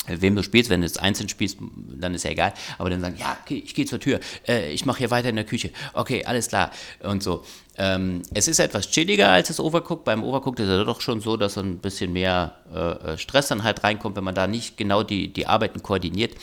wem 0.08 0.36
du 0.36 0.42
spielst, 0.42 0.70
wenn 0.70 0.82
du 0.82 0.88
jetzt 0.88 1.00
einzeln 1.00 1.30
spielst, 1.30 1.58
dann 1.62 2.16
ist 2.16 2.24
ja 2.24 2.32
egal, 2.32 2.54
aber 2.80 2.90
dann 2.90 3.02
sagen, 3.02 3.18
ja, 3.20 3.38
okay, 3.44 3.62
ich 3.64 3.76
gehe 3.76 3.86
zur 3.86 4.00
Tür, 4.00 4.20
äh, 4.48 4.72
ich 4.72 4.86
mache 4.86 5.00
hier 5.00 5.12
weiter 5.12 5.30
in 5.30 5.36
der 5.36 5.46
Küche, 5.46 5.70
okay, 5.94 6.26
alles 6.26 6.48
klar 6.48 6.72
und 7.04 7.22
so. 7.22 7.44
Ähm, 7.78 8.24
es 8.34 8.48
ist 8.48 8.60
etwas 8.60 8.90
chilliger 8.90 9.30
als 9.30 9.48
das 9.48 9.60
Overcooked. 9.60 10.04
Beim 10.04 10.24
Overcooked 10.24 10.60
ist 10.60 10.68
es 10.68 10.86
doch 10.86 11.02
schon 11.02 11.22
so, 11.22 11.38
dass 11.38 11.54
so 11.54 11.62
ein 11.62 11.78
bisschen 11.78 12.14
mehr 12.14 12.56
äh, 12.74 13.18
Stress 13.18 13.48
dann 13.48 13.64
halt 13.64 13.84
reinkommt, 13.84 14.16
wenn 14.18 14.24
man 14.24 14.36
da 14.36 14.48
nicht 14.48 14.78
genau 14.78 15.04
die, 15.04 15.32
die 15.32 15.48
Arbeiten 15.48 15.82
koordiniert. 15.82 16.36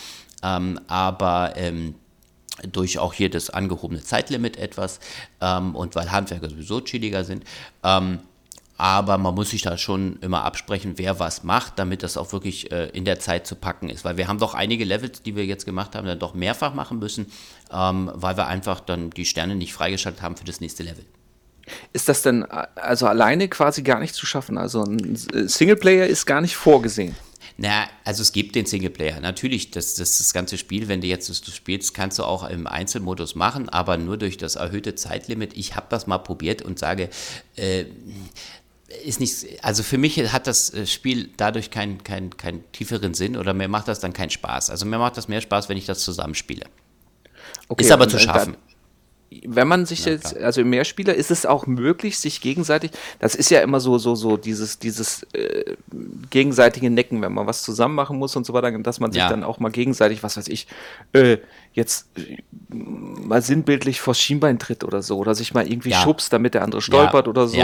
Ähm, 0.43 0.81
aber 0.87 1.53
ähm, 1.57 1.95
durch 2.71 2.99
auch 2.99 3.13
hier 3.13 3.31
das 3.31 3.51
angehobene 3.51 4.03
Zeitlimit 4.03 4.57
etwas 4.57 5.01
ähm, 5.41 5.75
und 5.75 5.95
weil 5.95 6.11
Handwerker 6.11 6.49
sowieso 6.49 6.81
chilliger 6.81 7.25
sind. 7.25 7.45
Ähm, 7.83 8.21
aber 8.79 9.19
man 9.19 9.35
muss 9.35 9.51
sich 9.51 9.63
da 9.63 9.77
schon 9.77 10.19
immer 10.21 10.45
absprechen, 10.45 10.95
wer 10.97 11.19
was 11.19 11.43
macht, 11.43 11.81
damit 11.81 12.05
das 12.05 12.17
auch 12.17 12.33
wirklich 12.33 12.71
äh, 12.71 12.87
in 12.91 13.05
der 13.05 13.19
Zeit 13.19 13.45
zu 13.45 13.57
packen 13.57 13.89
ist. 13.89 14.05
Weil 14.05 14.17
wir 14.17 14.29
haben 14.29 14.39
doch 14.39 14.55
einige 14.55 14.85
Levels, 14.85 15.21
die 15.21 15.35
wir 15.35 15.45
jetzt 15.45 15.65
gemacht 15.65 15.97
haben, 15.97 16.07
dann 16.07 16.21
doch 16.21 16.33
mehrfach 16.33 16.75
machen 16.75 17.01
müssen, 17.01 17.27
ähm, 17.73 18.09
weil 18.15 18.37
wir 18.37 18.47
einfach 18.47 18.79
dann 18.79 19.11
die 19.11 19.25
Sterne 19.25 19.57
nicht 19.57 19.73
freigeschaltet 19.73 20.23
haben 20.23 20.37
für 20.37 20.45
das 20.45 20.61
nächste 20.61 20.85
Level. 20.85 21.05
Ist 21.93 22.09
das 22.09 22.23
denn 22.23 22.45
also 22.45 23.07
alleine 23.09 23.49
quasi 23.49 23.83
gar 23.83 23.99
nicht 23.99 24.15
zu 24.15 24.27
schaffen? 24.27 24.57
Also 24.57 24.85
ein 24.85 25.17
Singleplayer 25.17 26.07
ist 26.07 26.25
gar 26.25 26.41
nicht 26.41 26.57
vorgesehen. 26.57 27.17
Na, 27.61 27.89
also 28.05 28.23
es 28.23 28.31
gibt 28.31 28.55
den 28.55 28.67
Singleplayer. 28.67 29.19
Natürlich, 29.19 29.73
das, 29.73 29.97
das, 29.97 30.19
das 30.19 30.33
ganze 30.33 30.57
Spiel, 30.57 30.87
wenn 30.87 31.01
du 31.01 31.09
jetzt 31.09 31.29
das 31.29 31.45
spielst, 31.55 31.93
kannst 31.93 32.21
du 32.21 32.23
auch 32.23 32.49
im 32.49 32.69
Einzelmodus 32.69 33.35
machen, 33.35 33.69
aber 33.69 33.97
nur 33.97 34.17
durch 34.17 34.37
das 34.37 34.55
erhöhte 34.55 34.95
Zeitlimit. 34.95 35.57
Ich 35.57 35.75
habe 35.75 35.87
das 35.91 36.07
mal 36.07 36.19
probiert 36.19 36.63
und 36.63 36.79
sage, 36.79 37.11
äh, 37.57 37.87
ist 39.05 39.19
nicht, 39.19 39.65
also 39.65 39.83
für 39.83 39.99
mich 39.99 40.33
hat 40.33 40.47
das 40.47 40.73
äh, 40.73 40.87
Spiel 40.87 41.31
dadurch 41.37 41.73
keinen 41.73 42.05
kein, 42.05 42.37
kein 42.37 42.63
tieferen 42.71 43.13
Sinn 43.13 43.37
oder 43.37 43.53
mir 43.55 43.67
macht 43.67 43.89
das 43.89 43.99
dann 43.99 44.13
keinen 44.13 44.31
Spaß. 44.31 44.71
Also 44.71 44.87
mir 44.87 44.99
macht 44.99 45.17
das 45.17 45.27
mehr 45.27 45.41
Spaß, 45.41 45.69
wenn 45.69 45.77
ich 45.77 45.85
das 45.85 46.05
zusammenspiele. 46.05 46.65
Okay, 47.67 47.85
ist 47.85 47.91
aber 47.91 48.09
zu 48.09 48.21
schaffen. 48.21 48.57
Wenn 49.47 49.69
man 49.69 49.85
sich 49.85 50.07
ja, 50.07 50.13
jetzt, 50.13 50.37
also 50.37 50.63
im 50.63 50.71
Mehrspieler, 50.71 51.15
ist 51.15 51.31
es 51.31 51.45
auch 51.45 51.67
möglich, 51.67 52.19
sich 52.19 52.41
gegenseitig, 52.41 52.93
das 53.19 53.35
ist 53.35 53.51
ja 53.51 53.61
immer 53.61 53.79
so, 53.79 53.99
so, 53.99 54.15
so 54.15 54.37
dieses, 54.37 54.79
dieses 54.79 55.23
äh, 55.35 55.77
gegenseitige 56.31 56.89
Necken, 56.91 57.21
wenn 57.21 57.35
man 57.35 57.47
was 57.47 57.63
zusammen 57.63 57.95
machen 57.95 58.19
muss 58.19 58.37
und 58.37 58.47
so 58.47 58.53
weiter, 58.55 58.71
dass 58.79 59.01
man 59.01 59.13
sich 59.13 59.21
ja. 59.21 59.29
dann 59.29 59.45
auch 59.45 59.59
mal 59.59 59.71
gegenseitig, 59.71 60.23
was 60.23 60.37
weiß 60.37 60.49
ich, 60.49 60.67
äh, 61.13 61.39
jetzt 61.75 62.09
äh, 62.17 62.39
mal 62.71 63.43
sinnbildlich 63.43 64.01
vors 64.01 64.19
Schienbein 64.19 64.59
tritt 64.59 64.83
oder 64.83 65.03
so, 65.03 65.19
oder 65.19 65.35
sich 65.35 65.53
mal 65.53 65.67
irgendwie 65.67 65.91
ja. 65.91 66.01
schubst, 66.01 66.33
damit 66.33 66.55
der 66.55 66.63
andere 66.63 66.81
stolpert 66.81 67.29
oder 67.29 67.47
so. 67.49 67.57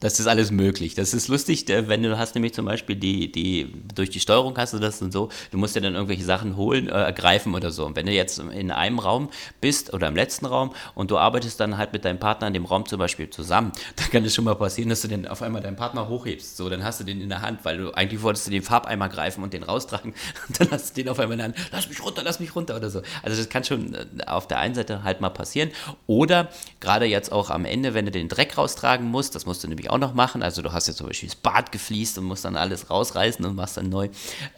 Das 0.00 0.18
ist 0.18 0.26
alles 0.26 0.50
möglich. 0.50 0.94
Das 0.94 1.12
ist 1.12 1.28
lustig, 1.28 1.66
wenn 1.68 2.02
du 2.02 2.18
hast 2.18 2.34
nämlich 2.34 2.54
zum 2.54 2.64
Beispiel 2.64 2.96
die, 2.96 3.30
die, 3.30 3.70
durch 3.94 4.08
die 4.08 4.20
Steuerung 4.20 4.56
hast 4.56 4.72
du 4.72 4.78
das 4.78 5.02
und 5.02 5.12
so, 5.12 5.28
du 5.50 5.58
musst 5.58 5.74
ja 5.74 5.82
dann 5.82 5.94
irgendwelche 5.94 6.24
Sachen 6.24 6.56
holen, 6.56 6.88
äh, 6.88 6.92
ergreifen 6.92 7.54
oder 7.54 7.70
so. 7.70 7.84
Und 7.84 7.96
wenn 7.96 8.06
du 8.06 8.12
jetzt 8.12 8.38
in 8.38 8.70
einem 8.70 8.98
Raum 8.98 9.28
bist 9.60 9.92
oder 9.92 10.08
im 10.08 10.16
letzten 10.16 10.46
Raum 10.46 10.72
und 10.94 11.10
du 11.10 11.18
arbeitest 11.18 11.60
dann 11.60 11.76
halt 11.76 11.92
mit 11.92 12.06
deinem 12.06 12.18
Partner 12.18 12.46
in 12.46 12.54
dem 12.54 12.64
Raum 12.64 12.86
zum 12.86 12.98
Beispiel 12.98 13.28
zusammen, 13.28 13.72
dann 13.96 14.10
kann 14.10 14.24
es 14.24 14.34
schon 14.34 14.44
mal 14.44 14.54
passieren, 14.54 14.88
dass 14.88 15.02
du 15.02 15.08
dann 15.08 15.26
auf 15.26 15.42
einmal 15.42 15.60
deinen 15.60 15.76
Partner 15.76 16.08
hochhebst. 16.08 16.56
So, 16.56 16.70
dann 16.70 16.82
hast 16.82 17.00
du 17.00 17.04
den 17.04 17.20
in 17.20 17.28
der 17.28 17.42
Hand, 17.42 17.60
weil 17.64 17.76
du 17.76 17.92
eigentlich 17.92 18.22
wolltest 18.22 18.46
du 18.46 18.50
den 18.50 18.62
Farbeimer 18.62 19.10
greifen 19.10 19.44
und 19.44 19.52
den 19.52 19.62
raustragen. 19.62 20.14
Und 20.48 20.60
dann 20.60 20.70
hast 20.70 20.96
du 20.96 21.02
den 21.02 21.10
auf 21.10 21.18
einmal 21.18 21.34
in 21.34 21.38
der 21.38 21.46
Hand, 21.48 21.56
lass 21.72 21.88
mich 21.88 22.02
runter, 22.02 22.22
lass 22.24 22.40
mich 22.40 22.56
runter 22.56 22.76
oder 22.76 22.88
so. 22.88 23.02
Also 23.22 23.36
das 23.36 23.48
kann 23.48 23.64
schon 23.64 23.94
äh, 23.94 24.06
auf 24.26 24.48
der 24.48 24.58
einen 24.58 24.74
Seite 24.74 25.04
halt 25.04 25.20
mal 25.20 25.30
passieren. 25.30 25.70
Oder 26.06 26.48
gerade 26.80 27.04
jetzt 27.04 27.30
auch 27.30 27.50
am 27.50 27.64
Ende, 27.64 27.94
wenn 27.94 28.06
du 28.06 28.10
den 28.10 28.28
Dreck 28.28 28.56
raustragen 28.56 29.06
musst, 29.06 29.34
das 29.34 29.46
musst 29.46 29.62
du 29.62 29.68
nämlich 29.68 29.89
auch 29.90 29.98
noch 29.98 30.14
machen. 30.14 30.42
Also 30.42 30.62
du 30.62 30.72
hast 30.72 30.86
jetzt 30.86 30.98
zum 30.98 31.06
Beispiel 31.06 31.28
das 31.28 31.36
Bad 31.36 31.72
gefliest 31.72 32.18
und 32.18 32.24
musst 32.24 32.44
dann 32.44 32.56
alles 32.56 32.90
rausreißen 32.90 33.44
und 33.44 33.54
machst 33.56 33.76
dann 33.76 33.88
neu, 33.88 34.08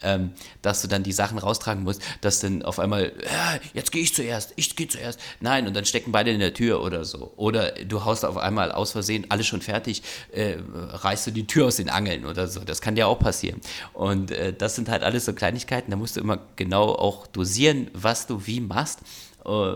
ähm, 0.01 0.31
dass 0.61 0.81
du 0.81 0.87
dann 0.87 1.03
die 1.03 1.11
Sachen 1.11 1.37
raustragen 1.37 1.83
musst, 1.83 2.01
dass 2.21 2.39
dann 2.39 2.63
auf 2.63 2.79
einmal, 2.79 3.13
ja, 3.23 3.59
jetzt 3.73 3.91
gehe 3.91 4.01
ich 4.01 4.13
zuerst, 4.13 4.53
ich 4.55 4.75
gehe 4.75 4.87
zuerst. 4.87 5.19
Nein, 5.39 5.67
und 5.67 5.75
dann 5.75 5.85
stecken 5.85 6.11
beide 6.11 6.31
in 6.31 6.39
der 6.39 6.53
Tür 6.53 6.81
oder 6.81 7.05
so. 7.05 7.33
Oder 7.35 7.71
du 7.85 8.05
haust 8.05 8.25
auf 8.25 8.37
einmal 8.37 8.71
aus 8.71 8.91
Versehen, 8.91 9.25
alles 9.29 9.47
schon 9.47 9.61
fertig, 9.61 10.03
äh, 10.31 10.57
reißt 10.69 11.27
du 11.27 11.31
die 11.31 11.47
Tür 11.47 11.67
aus 11.67 11.77
den 11.77 11.89
Angeln 11.89 12.25
oder 12.25 12.47
so. 12.47 12.61
Das 12.61 12.81
kann 12.81 12.95
dir 12.95 13.07
auch 13.07 13.19
passieren. 13.19 13.61
Und 13.93 14.31
äh, 14.31 14.53
das 14.53 14.75
sind 14.75 14.89
halt 14.89 15.03
alles 15.03 15.25
so 15.25 15.33
Kleinigkeiten, 15.33 15.91
da 15.91 15.97
musst 15.97 16.15
du 16.15 16.21
immer 16.21 16.39
genau 16.55 16.89
auch 16.89 17.27
dosieren, 17.27 17.89
was 17.93 18.27
du 18.27 18.45
wie 18.45 18.61
machst. 18.61 18.99
Uh, 19.45 19.75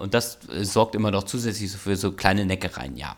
und 0.00 0.12
das 0.12 0.38
sorgt 0.60 0.94
immer 0.94 1.10
noch 1.10 1.22
zusätzlich 1.22 1.70
für 1.72 1.96
so 1.96 2.12
kleine 2.12 2.44
Neckereien, 2.44 2.94
ja. 2.94 3.16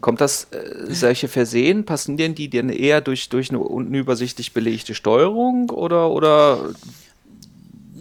Kommt 0.00 0.20
das, 0.20 0.44
äh, 0.50 0.92
solche 0.92 1.28
Versehen, 1.28 1.84
passen 1.84 2.16
denn 2.16 2.34
die 2.34 2.48
denn 2.48 2.68
eher 2.68 3.00
durch, 3.00 3.28
durch 3.28 3.50
eine 3.50 3.58
unübersichtlich 3.58 4.52
belegte 4.52 4.94
Steuerung 4.94 5.70
oder, 5.70 6.10
oder, 6.10 6.70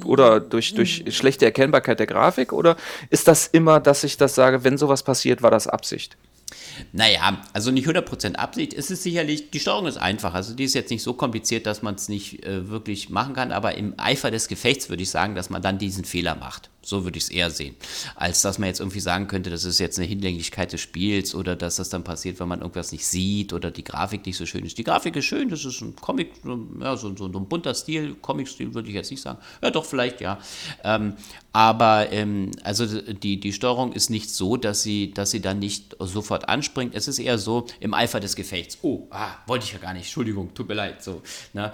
oder 0.05 0.39
durch, 0.39 0.73
durch 0.75 1.03
schlechte 1.09 1.45
Erkennbarkeit 1.45 1.99
der 1.99 2.07
Grafik? 2.07 2.53
Oder 2.53 2.77
ist 3.09 3.27
das 3.27 3.47
immer, 3.47 3.79
dass 3.79 4.03
ich 4.03 4.17
das 4.17 4.35
sage, 4.35 4.63
wenn 4.63 4.77
sowas 4.77 5.03
passiert, 5.03 5.41
war 5.41 5.51
das 5.51 5.67
Absicht? 5.67 6.17
Naja, 6.91 7.41
also 7.53 7.71
nicht 7.71 7.87
100% 7.87 8.35
Absicht. 8.35 8.73
Es 8.73 8.91
ist 8.91 9.03
sicherlich, 9.03 9.51
die 9.51 9.59
Steuerung 9.59 9.87
ist 9.87 9.97
einfach. 9.97 10.33
Also 10.33 10.53
die 10.53 10.63
ist 10.63 10.75
jetzt 10.75 10.89
nicht 10.89 11.03
so 11.03 11.13
kompliziert, 11.13 11.65
dass 11.65 11.81
man 11.81 11.95
es 11.95 12.09
nicht 12.09 12.45
äh, 12.45 12.69
wirklich 12.69 13.09
machen 13.09 13.33
kann. 13.33 13.51
Aber 13.51 13.75
im 13.75 13.93
Eifer 13.97 14.31
des 14.31 14.47
Gefechts 14.47 14.89
würde 14.89 15.03
ich 15.03 15.09
sagen, 15.09 15.35
dass 15.35 15.49
man 15.49 15.61
dann 15.61 15.77
diesen 15.77 16.05
Fehler 16.05 16.35
macht. 16.35 16.69
So 16.83 17.05
würde 17.05 17.17
ich 17.17 17.23
es 17.23 17.29
eher 17.29 17.49
sehen. 17.49 17.75
Als 18.15 18.41
dass 18.41 18.59
man 18.59 18.67
jetzt 18.67 18.79
irgendwie 18.79 18.99
sagen 18.99 19.27
könnte, 19.27 19.49
das 19.49 19.63
ist 19.63 19.79
jetzt 19.79 19.97
eine 19.97 20.07
Hinlänglichkeit 20.07 20.73
des 20.73 20.81
Spiels 20.81 21.33
oder 21.33 21.55
dass 21.55 21.77
das 21.77 21.89
dann 21.89 22.03
passiert, 22.03 22.39
wenn 22.39 22.47
man 22.47 22.59
irgendwas 22.59 22.91
nicht 22.91 23.07
sieht 23.07 23.53
oder 23.53 23.71
die 23.71 23.83
Grafik 23.83 24.25
nicht 24.25 24.37
so 24.37 24.45
schön 24.45 24.65
ist. 24.65 24.77
Die 24.77 24.83
Grafik 24.83 25.15
ist 25.15 25.25
schön, 25.25 25.49
das 25.49 25.63
ist 25.63 25.81
ein 25.81 25.95
Comic, 25.95 26.31
ja, 26.79 26.97
so, 26.97 27.15
so, 27.15 27.25
ein 27.25 27.31
bunter 27.47 27.73
Stil. 27.73 28.15
Comic-Stil 28.21 28.73
würde 28.73 28.89
ich 28.89 28.95
jetzt 28.95 29.11
nicht 29.11 29.21
sagen. 29.21 29.39
Ja, 29.61 29.71
doch, 29.71 29.85
vielleicht 29.85 30.19
ja. 30.21 30.39
Ähm, 30.83 31.13
aber 31.53 32.11
ähm, 32.11 32.51
also 32.63 32.85
die, 32.85 33.39
die 33.39 33.53
Steuerung 33.53 33.93
ist 33.93 34.09
nicht 34.09 34.29
so, 34.29 34.57
dass 34.57 34.83
sie, 34.83 35.13
dass 35.13 35.31
sie 35.31 35.39
dann 35.39 35.59
nicht 35.59 35.95
sofort 35.99 36.49
anspringt. 36.49 36.95
Es 36.95 37.07
ist 37.07 37.19
eher 37.19 37.37
so 37.37 37.67
im 37.79 37.93
Eifer 37.93 38.19
des 38.19 38.35
Gefechts. 38.35 38.79
Oh, 38.81 39.07
ah, 39.11 39.35
wollte 39.47 39.65
ich 39.65 39.73
ja 39.73 39.79
gar 39.79 39.93
nicht. 39.93 40.03
Entschuldigung, 40.03 40.53
tut 40.53 40.67
mir 40.67 40.73
leid. 40.73 41.03
So, 41.03 41.21
ne? 41.53 41.71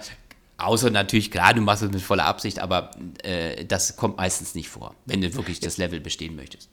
Außer 0.60 0.90
natürlich, 0.90 1.30
klar, 1.30 1.54
du 1.54 1.60
machst 1.60 1.82
es 1.82 1.90
mit 1.90 2.02
voller 2.02 2.26
Absicht, 2.26 2.58
aber 2.58 2.90
äh, 3.22 3.64
das 3.64 3.96
kommt 3.96 4.16
meistens 4.16 4.54
nicht 4.54 4.68
vor, 4.68 4.94
wenn 5.06 5.20
du 5.20 5.34
wirklich 5.34 5.60
das 5.60 5.76
Level 5.76 6.00
bestehen 6.00 6.36
möchtest. 6.36 6.68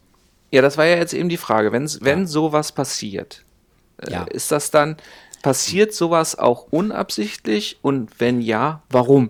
Ja, 0.51 0.61
das 0.61 0.77
war 0.77 0.85
ja 0.85 0.97
jetzt 0.97 1.13
eben 1.13 1.29
die 1.29 1.37
Frage. 1.37 1.71
Wenn, 1.71 1.89
wenn 2.01 2.19
ja. 2.21 2.27
sowas 2.27 2.71
passiert, 2.71 3.43
äh, 3.97 4.11
ja. 4.11 4.23
ist 4.23 4.51
das 4.51 4.71
dann, 4.71 4.97
passiert 5.41 5.93
sowas 5.93 6.37
auch 6.37 6.67
unabsichtlich 6.71 7.77
und 7.81 8.19
wenn 8.19 8.41
ja, 8.41 8.83
warum? 8.89 9.29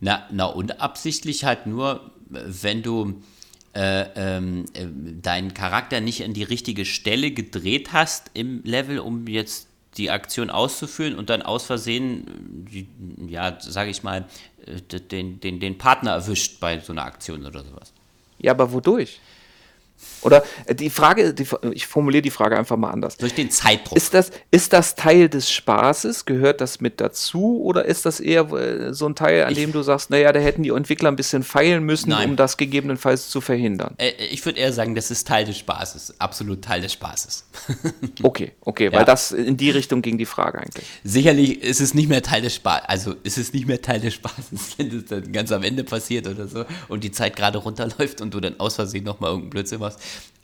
Na, 0.00 0.26
na 0.30 0.46
unabsichtlich 0.46 1.44
halt 1.44 1.66
nur, 1.66 2.10
wenn 2.28 2.82
du 2.82 3.22
äh, 3.74 4.06
ähm, 4.16 4.64
äh, 4.74 4.86
deinen 5.22 5.54
Charakter 5.54 6.00
nicht 6.00 6.24
an 6.24 6.32
die 6.32 6.42
richtige 6.42 6.84
Stelle 6.84 7.30
gedreht 7.30 7.92
hast 7.92 8.30
im 8.34 8.62
Level, 8.64 8.98
um 8.98 9.26
jetzt 9.26 9.68
die 9.96 10.10
Aktion 10.10 10.50
auszuführen 10.50 11.16
und 11.16 11.30
dann 11.30 11.42
aus 11.42 11.66
Versehen, 11.66 12.66
ja, 13.28 13.58
sage 13.60 13.90
ich 13.90 14.02
mal, 14.02 14.26
äh, 14.66 14.98
den, 14.98 15.40
den, 15.40 15.60
den 15.60 15.78
Partner 15.78 16.12
erwischt 16.12 16.60
bei 16.60 16.78
so 16.80 16.92
einer 16.92 17.04
Aktion 17.04 17.44
oder 17.44 17.64
sowas. 17.64 17.92
Ja, 18.38 18.52
aber 18.52 18.72
wodurch? 18.72 19.20
Oder 20.22 20.42
äh, 20.66 20.74
die 20.74 20.90
Frage, 20.90 21.34
die, 21.34 21.46
ich 21.72 21.86
formuliere 21.86 22.22
die 22.22 22.30
Frage 22.30 22.56
einfach 22.56 22.76
mal 22.76 22.90
anders. 22.90 23.16
Durch 23.16 23.34
den 23.34 23.50
Zeitdruck. 23.50 23.96
Ist 23.96 24.14
das, 24.14 24.30
ist 24.50 24.72
das 24.72 24.94
Teil 24.94 25.28
des 25.28 25.50
Spaßes? 25.50 26.26
Gehört 26.26 26.60
das 26.60 26.80
mit 26.80 27.00
dazu? 27.00 27.60
Oder 27.62 27.84
ist 27.84 28.06
das 28.06 28.20
eher 28.20 28.50
äh, 28.52 28.92
so 28.92 29.06
ein 29.06 29.14
Teil, 29.14 29.44
an 29.44 29.52
ich, 29.52 29.58
dem 29.58 29.72
du 29.72 29.82
sagst, 29.82 30.10
naja, 30.10 30.32
da 30.32 30.40
hätten 30.40 30.62
die 30.62 30.70
Entwickler 30.70 31.10
ein 31.10 31.16
bisschen 31.16 31.42
feilen 31.42 31.84
müssen, 31.84 32.10
nein. 32.10 32.30
um 32.30 32.36
das 32.36 32.56
gegebenenfalls 32.56 33.28
zu 33.28 33.40
verhindern? 33.40 33.94
Äh, 33.98 34.12
ich 34.30 34.44
würde 34.44 34.58
eher 34.58 34.72
sagen, 34.72 34.94
das 34.94 35.10
ist 35.10 35.26
Teil 35.26 35.44
des 35.44 35.58
Spaßes. 35.58 36.14
Absolut 36.18 36.62
Teil 36.62 36.80
des 36.80 36.92
Spaßes. 36.92 37.44
okay, 38.22 38.52
okay, 38.62 38.86
ja. 38.86 38.92
weil 38.92 39.04
das 39.04 39.32
in 39.32 39.56
die 39.56 39.70
Richtung 39.70 40.02
ging 40.02 40.18
die 40.18 40.26
Frage 40.26 40.58
eigentlich. 40.58 40.86
Sicherlich 41.04 41.62
ist 41.62 41.80
es 41.80 41.94
nicht 41.94 42.08
mehr 42.08 42.22
Teil 42.22 42.42
des 42.42 42.54
Spaßes. 42.54 42.88
Also 42.88 43.14
ist 43.22 43.38
es 43.38 43.52
nicht 43.52 43.66
mehr 43.66 43.80
Teil 43.80 44.00
des 44.00 44.14
Spaßes, 44.14 44.74
wenn 44.78 44.90
das 44.90 45.04
dann 45.06 45.32
ganz 45.32 45.52
am 45.52 45.62
Ende 45.62 45.84
passiert 45.84 46.26
oder 46.26 46.46
so 46.46 46.64
und 46.88 47.04
die 47.04 47.12
Zeit 47.12 47.36
gerade 47.36 47.58
runterläuft 47.58 48.20
und 48.20 48.34
du 48.34 48.40
dann 48.40 48.58
aus 48.58 48.76
Versehen 48.76 49.04
nochmal 49.04 49.30
irgendeinen 49.30 49.50
Blödsinn 49.50 49.80
machst. 49.80 50.00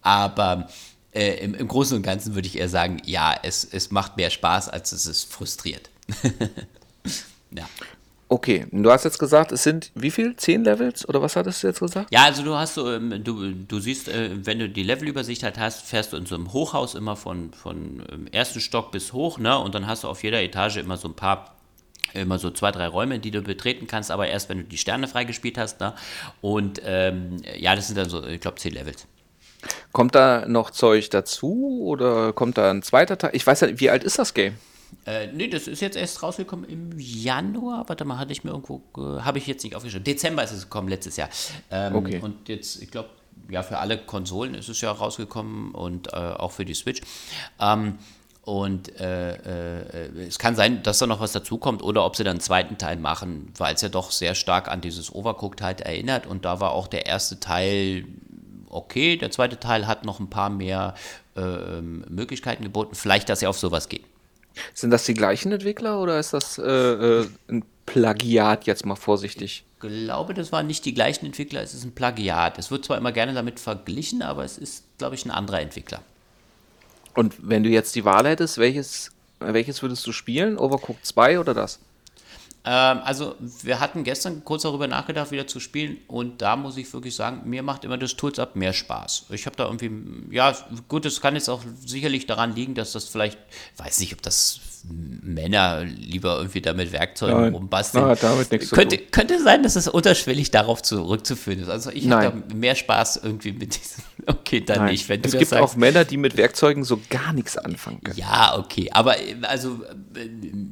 Aber 0.07 0.69
äh, 1.12 1.45
im, 1.45 1.55
im, 1.55 1.66
Großen 1.66 1.97
und 1.97 2.05
Ganzen 2.05 2.37
würde 2.37 2.47
ich 2.47 2.57
eher 2.57 2.69
sagen, 2.69 3.03
ja, 3.05 3.35
es, 3.43 3.65
es 3.65 3.91
macht 3.91 4.16
mehr 4.16 4.31
Spaß, 4.31 4.69
als 4.69 4.93
es 4.93 5.05
ist 5.05 5.33
frustriert. 5.33 5.91
ja. 7.51 7.69
Okay, 8.28 8.66
du 8.70 8.89
hast 8.93 9.03
jetzt 9.03 9.19
gesagt, 9.19 9.51
es 9.51 9.65
sind 9.65 9.91
wie 9.97 10.12
viel? 10.12 10.37
Zehn 10.37 10.62
Levels 10.62 11.09
oder 11.09 11.20
was 11.23 11.35
hattest 11.35 11.65
du 11.65 11.66
jetzt 11.66 11.81
gesagt? 11.81 12.12
Ja, 12.12 12.23
also 12.23 12.45
du 12.45 12.55
hast 12.55 12.74
so, 12.74 12.93
ähm, 12.93 13.24
du, 13.24 13.51
du 13.51 13.81
siehst, 13.81 14.07
äh, 14.07 14.31
wenn 14.47 14.61
du 14.61 14.69
die 14.69 14.85
Levelübersicht 14.85 15.43
halt 15.43 15.59
hast, 15.59 15.83
fährst 15.83 16.12
du 16.12 16.16
in 16.16 16.27
so 16.27 16.37
einem 16.37 16.53
Hochhaus 16.53 16.95
immer 16.95 17.16
von, 17.16 17.53
von 17.53 18.05
ähm, 18.12 18.28
ersten 18.31 18.61
Stock 18.61 18.93
bis 18.93 19.12
hoch, 19.12 19.39
ne? 19.39 19.59
Und 19.59 19.74
dann 19.74 19.89
hast 19.89 20.05
du 20.05 20.09
auf 20.09 20.23
jeder 20.23 20.41
Etage 20.41 20.77
immer 20.77 20.97
so 20.97 21.09
ein 21.09 21.15
paar 21.15 21.57
immer 22.15 22.39
so 22.39 22.53
zwei, 22.53 22.70
drei 22.70 22.87
Räume, 22.87 23.19
die 23.19 23.33
du 23.33 23.43
betreten 23.43 23.89
kannst, 23.89 24.12
aber 24.12 24.28
erst 24.28 24.49
wenn 24.49 24.59
du 24.59 24.65
die 24.65 24.78
Sterne 24.78 25.09
freigespielt 25.09 25.59
hast. 25.59 25.81
Ne? 25.81 25.93
Und 26.41 26.81
ähm, 26.85 27.39
ja, 27.59 27.74
das 27.74 27.89
sind 27.89 27.99
dann 27.99 28.09
so, 28.09 28.24
ich 28.24 28.41
glaube, 28.41 28.59
zehn 28.59 28.73
Levels. 28.73 29.07
Kommt 29.93 30.15
da 30.15 30.47
noch 30.47 30.71
Zeug 30.71 31.11
dazu 31.11 31.81
oder 31.85 32.33
kommt 32.33 32.59
da 32.59 32.71
ein 32.71 32.83
zweiter 32.83 33.19
Teil? 33.19 33.31
Ich 33.35 33.47
weiß 33.47 33.61
ja, 33.63 33.81
wie 33.81 33.91
alt 33.91 34.05
ist 34.05 34.19
das 34.19 34.35
Game? 34.35 34.55
Äh, 35.05 35.29
nee, 35.29 35.49
das 35.49 35.67
ist 35.67 35.81
jetzt 35.81 35.97
erst 35.97 36.23
rausgekommen 36.23 36.69
im 36.69 36.99
Januar. 36.99 37.89
Warte 37.89 38.05
mal, 38.05 38.19
hatte 38.19 38.33
ich 38.33 38.45
mir 38.45 38.51
irgendwo, 38.51 38.83
äh, 38.97 39.21
habe 39.21 39.39
ich 39.39 39.47
jetzt 39.47 39.63
nicht 39.65 39.75
aufgeschrieben. 39.75 40.05
Dezember 40.05 40.43
ist 40.45 40.53
es 40.53 40.65
gekommen, 40.65 40.89
letztes 40.89 41.17
Jahr. 41.17 41.29
Ähm, 41.71 41.95
okay. 41.95 42.21
Und 42.21 42.49
jetzt, 42.49 42.83
ich 42.83 42.91
glaube, 42.91 43.11
ja, 43.49 43.63
für 43.63 43.79
alle 43.79 43.99
Konsolen 43.99 44.55
ist 44.55 44.69
es 44.69 44.81
ja 44.81 44.91
rausgekommen 44.91 45.73
und 45.73 46.13
äh, 46.13 46.17
auch 46.17 46.53
für 46.53 46.65
die 46.65 46.75
Switch. 46.75 47.03
Ähm, 47.61 47.99
und 48.43 49.01
äh, 49.01 49.35
äh, 49.35 50.27
es 50.29 50.39
kann 50.39 50.55
sein, 50.55 50.85
dass 50.85 50.99
da 50.99 51.07
noch 51.09 51.19
was 51.19 51.33
dazukommt 51.33 51.83
oder 51.83 52.05
ob 52.05 52.15
sie 52.15 52.23
dann 52.23 52.35
einen 52.35 52.41
zweiten 52.41 52.79
Teil 52.79 52.97
machen, 52.97 53.53
weil 53.57 53.75
es 53.75 53.81
ja 53.81 53.89
doch 53.89 54.13
sehr 54.13 54.37
stark 54.37 54.69
an 54.69 54.81
dieses 54.81 55.13
Overcooked 55.13 55.63
halt 55.63 55.81
erinnert. 55.81 56.29
Und 56.29 56.45
da 56.45 56.61
war 56.61 56.71
auch 56.71 56.87
der 56.87 57.07
erste 57.07 57.41
Teil 57.41 58.05
okay. 58.69 59.17
Der 59.17 59.31
zweite 59.31 59.59
Teil 59.59 59.87
hat 59.87 60.05
noch 60.05 60.21
ein 60.21 60.31
paar 60.31 60.51
mehr 60.51 60.95
äh, 61.37 61.81
Möglichkeiten 61.81 62.63
geboten. 62.63 62.95
Vielleicht, 62.95 63.29
dass 63.29 63.41
sie 63.41 63.47
auf 63.47 63.59
sowas 63.59 63.89
gehen. 63.89 64.05
Sind 64.75 64.91
das 64.91 65.05
die 65.05 65.15
gleichen 65.15 65.53
Entwickler 65.53 66.01
oder 66.01 66.19
ist 66.19 66.33
das 66.33 66.59
äh, 66.59 66.63
äh, 66.63 67.29
ein 67.49 67.65
Plagiat 67.85 68.67
jetzt 68.67 68.87
mal 68.87 68.97
vorsichtig? 68.97 69.65
Ich 69.83 69.89
glaube, 69.89 70.35
das 70.35 70.53
waren 70.53 70.67
nicht 70.67 70.85
die 70.85 70.95
gleichen 70.95 71.27
Entwickler, 71.27 71.63
es 71.63 71.75
ist 71.75 71.85
ein 71.85 71.95
Plagiat. 71.95 72.59
Es 72.59 72.71
wird 72.71 72.85
zwar 72.85 72.97
immer 72.97 73.13
gerne 73.13 73.35
damit 73.35 73.61
verglichen, 73.61 74.23
aber 74.23 74.45
es 74.45 74.57
ist, 74.59 74.85
glaube 74.99 75.15
ich, 75.15 75.25
ein 75.27 75.31
anderer 75.31 75.61
Entwickler. 75.61 76.01
Und 77.15 77.35
wenn 77.39 77.63
du 77.63 77.69
jetzt 77.69 77.95
die 77.95 78.05
Wahl 78.05 78.27
hättest, 78.27 78.59
welches, 78.59 79.11
welches 79.41 79.83
würdest 79.83 80.07
du 80.07 80.13
spielen? 80.13 80.59
Overcooked 80.59 81.05
2 81.05 81.41
oder 81.41 81.55
das? 81.55 81.79
Ähm, 82.69 83.01
also, 83.05 83.37
wir 83.63 83.79
hatten 83.79 84.03
gestern 84.03 84.45
kurz 84.45 84.63
darüber 84.63 84.89
nachgedacht, 84.89 85.31
wieder 85.31 85.47
zu 85.47 85.61
spielen. 85.61 85.99
Und 86.09 86.43
da 86.43 86.57
muss 86.57 86.77
ich 86.77 86.93
wirklich 86.93 87.15
sagen, 87.15 87.43
mir 87.49 87.63
macht 87.63 87.85
immer 87.85 87.97
das 87.97 88.17
Tools 88.17 88.41
Up 88.41 88.57
mehr 88.57 88.73
Spaß. 88.73 89.27
Ich 89.31 89.47
habe 89.47 89.55
da 89.55 89.67
irgendwie, 89.67 89.91
ja, 90.35 90.53
gut, 90.89 91.07
es 91.07 91.21
kann 91.21 91.37
jetzt 91.37 91.49
auch 91.49 91.63
sicherlich 91.85 92.27
daran 92.27 92.57
liegen, 92.57 92.75
dass 92.75 92.91
das 92.93 93.05
vielleicht, 93.09 93.39
weiß 93.77 94.01
nicht, 94.01 94.13
ob 94.15 94.23
das 94.23 94.61
Männer 94.89 95.85
lieber 95.85 96.37
irgendwie 96.37 96.61
damit 96.61 96.93
Werkzeugen 96.93 97.41
Nein. 97.41 97.55
rumbasteln. 97.55 98.05
Na, 98.07 98.15
damit 98.15 98.51
nichts 98.53 98.71
könnte, 98.71 98.99
könnte 98.99 99.43
sein, 99.43 99.63
dass 99.63 99.75
es 99.75 99.89
unterschwellig 99.89 100.51
darauf 100.51 100.83
zurückzuführen 100.83 101.61
ist. 101.61 101.69
Also 101.69 101.91
ich 101.91 102.09
habe 102.11 102.43
da 102.49 102.55
mehr 102.55 102.75
Spaß 102.75 103.21
irgendwie 103.23 103.53
mit 103.53 103.77
diesem. 103.77 104.05
Okay, 104.29 104.61
dann 104.61 104.79
Nein. 104.79 104.93
nicht. 104.93 105.09
Wenn 105.09 105.23
es 105.23 105.33
gibt 105.33 105.51
sagst. 105.51 105.63
auch 105.63 105.77
Männer, 105.77 106.05
die 106.05 106.17
mit 106.17 106.37
Werkzeugen 106.37 106.83
so 106.83 107.01
gar 107.11 107.33
nichts 107.33 107.57
anfangen 107.57 108.03
können. 108.03 108.19
Ja, 108.19 108.59
okay. 108.59 108.91
Aber 108.91 109.15
also 109.43 109.83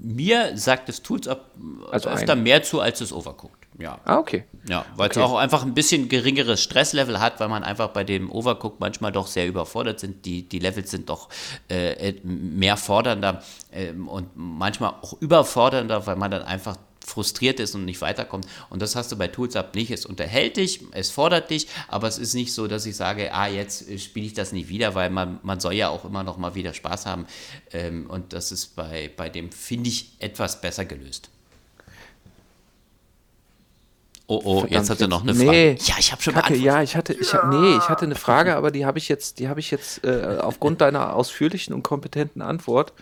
mir 0.02 0.56
sagt 0.56 0.88
das 0.88 1.02
Tools 1.02 1.28
Up 1.28 1.52
also 1.90 2.08
öfter 2.08 2.32
ein. 2.32 2.42
mehr 2.42 2.62
zu, 2.62 2.80
als 2.80 3.00
es 3.00 3.12
Overcooked. 3.12 3.64
Ja. 3.78 3.98
Ah, 4.04 4.18
okay. 4.18 4.44
Ja, 4.68 4.84
weil 4.96 5.10
okay. 5.10 5.20
es 5.20 5.24
auch 5.24 5.36
einfach 5.36 5.64
ein 5.64 5.74
bisschen 5.74 6.08
geringeres 6.08 6.62
Stresslevel 6.62 7.20
hat, 7.20 7.40
weil 7.40 7.48
man 7.48 7.64
einfach 7.64 7.88
bei 7.88 8.04
dem 8.04 8.30
Overcook 8.30 8.78
manchmal 8.78 9.12
doch 9.12 9.26
sehr 9.26 9.46
überfordert 9.46 10.00
sind. 10.00 10.24
Die, 10.24 10.48
die 10.48 10.58
Levels 10.58 10.90
sind 10.90 11.08
doch 11.08 11.28
äh, 11.68 12.14
mehr 12.22 12.76
fordernder 12.76 13.42
äh, 13.72 13.90
und 13.90 14.28
manchmal 14.34 14.94
auch 15.02 15.20
überfordernder, 15.20 16.06
weil 16.06 16.16
man 16.16 16.30
dann 16.30 16.42
einfach 16.42 16.76
frustriert 17.04 17.60
ist 17.60 17.74
und 17.74 17.84
nicht 17.84 18.00
weiterkommt. 18.00 18.46
Und 18.70 18.80
das 18.80 18.96
hast 18.96 19.12
du 19.12 19.16
bei 19.16 19.28
Tools 19.28 19.56
Up 19.56 19.74
nicht. 19.74 19.90
Es 19.90 20.06
unterhält 20.06 20.56
dich, 20.56 20.80
es 20.92 21.10
fordert 21.10 21.50
dich, 21.50 21.68
aber 21.88 22.08
es 22.08 22.18
ist 22.18 22.34
nicht 22.34 22.52
so, 22.52 22.66
dass 22.66 22.86
ich 22.86 22.96
sage, 22.96 23.32
ah, 23.32 23.46
jetzt 23.46 23.86
spiele 24.00 24.26
ich 24.26 24.34
das 24.34 24.52
nicht 24.52 24.68
wieder, 24.68 24.94
weil 24.94 25.10
man, 25.10 25.38
man 25.42 25.60
soll 25.60 25.74
ja 25.74 25.88
auch 25.88 26.04
immer 26.04 26.22
noch 26.22 26.38
mal 26.38 26.54
wieder 26.54 26.72
Spaß 26.72 27.06
haben. 27.06 27.26
Ähm, 27.72 28.06
und 28.08 28.32
das 28.32 28.52
ist 28.52 28.74
bei, 28.76 29.10
bei 29.14 29.28
dem, 29.28 29.52
finde 29.52 29.90
ich, 29.90 30.12
etwas 30.18 30.60
besser 30.60 30.84
gelöst. 30.84 31.30
Oh, 34.26 34.40
oh, 34.42 34.60
Verdammt, 34.60 34.70
jetzt 34.70 34.90
hat 34.90 35.00
er 35.02 35.08
noch 35.08 35.22
eine 35.22 35.34
Frage. 35.34 35.50
Nee, 35.50 35.78
ja, 35.84 35.94
ich 35.98 36.10
habe 36.10 36.22
schon 36.22 36.32
Kacke, 36.32 36.56
Ja, 36.56 36.82
ich 36.82 36.96
hatte, 36.96 37.12
ich, 37.12 37.32
ja. 37.32 37.46
nee, 37.46 37.76
ich 37.76 37.88
hatte 37.90 38.06
eine 38.06 38.14
Frage, 38.14 38.56
aber 38.56 38.70
die 38.70 38.86
habe 38.86 38.96
ich 38.96 39.08
jetzt, 39.08 39.38
die 39.38 39.48
habe 39.48 39.60
ich 39.60 39.70
jetzt 39.70 40.02
äh, 40.02 40.38
aufgrund 40.40 40.80
deiner 40.80 41.14
ausführlichen 41.14 41.74
und 41.74 41.82
kompetenten 41.82 42.40
Antwort 42.40 42.94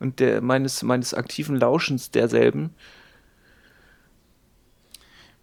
und 0.00 0.20
der, 0.20 0.42
meines, 0.42 0.82
meines 0.82 1.14
aktiven 1.14 1.56
Lauschens 1.56 2.10
derselben. 2.10 2.74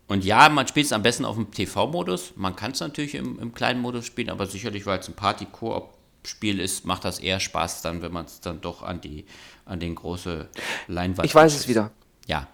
Und 0.08 0.24
ja, 0.24 0.50
man 0.50 0.68
spielt 0.68 0.86
es 0.86 0.94
am 0.94 1.02
besten 1.02 1.26
auf 1.26 1.36
dem 1.36 1.52
TV-Modus. 1.52 2.34
Man 2.36 2.56
kann 2.56 2.72
es 2.72 2.80
natürlich 2.80 3.16
im, 3.16 3.40
im, 3.40 3.54
kleinen 3.54 3.82
Modus 3.82 4.06
spielen, 4.06 4.30
aber 4.30 4.46
sicherlich, 4.46 4.86
weil 4.86 5.00
es 5.00 5.08
ein 5.08 5.16
Party-Koop-Spiel 5.16 6.60
ist, 6.60 6.86
macht 6.86 7.06
das 7.06 7.20
eher 7.20 7.40
Spaß 7.40 7.82
dann, 7.82 8.04
wenn 8.04 8.14
man 8.14 8.26
es 8.26 8.40
dann 8.40 8.62
doch 8.62 8.84
an 8.84 9.02
die, 9.02 9.26
an 9.66 9.80
den 9.80 9.96
große 9.96 10.48
Leinwand. 10.88 11.26
Ich 11.26 11.36
weiß 11.36 11.56
es 11.56 11.68
wieder. 11.68 11.92
Ja. 12.28 12.48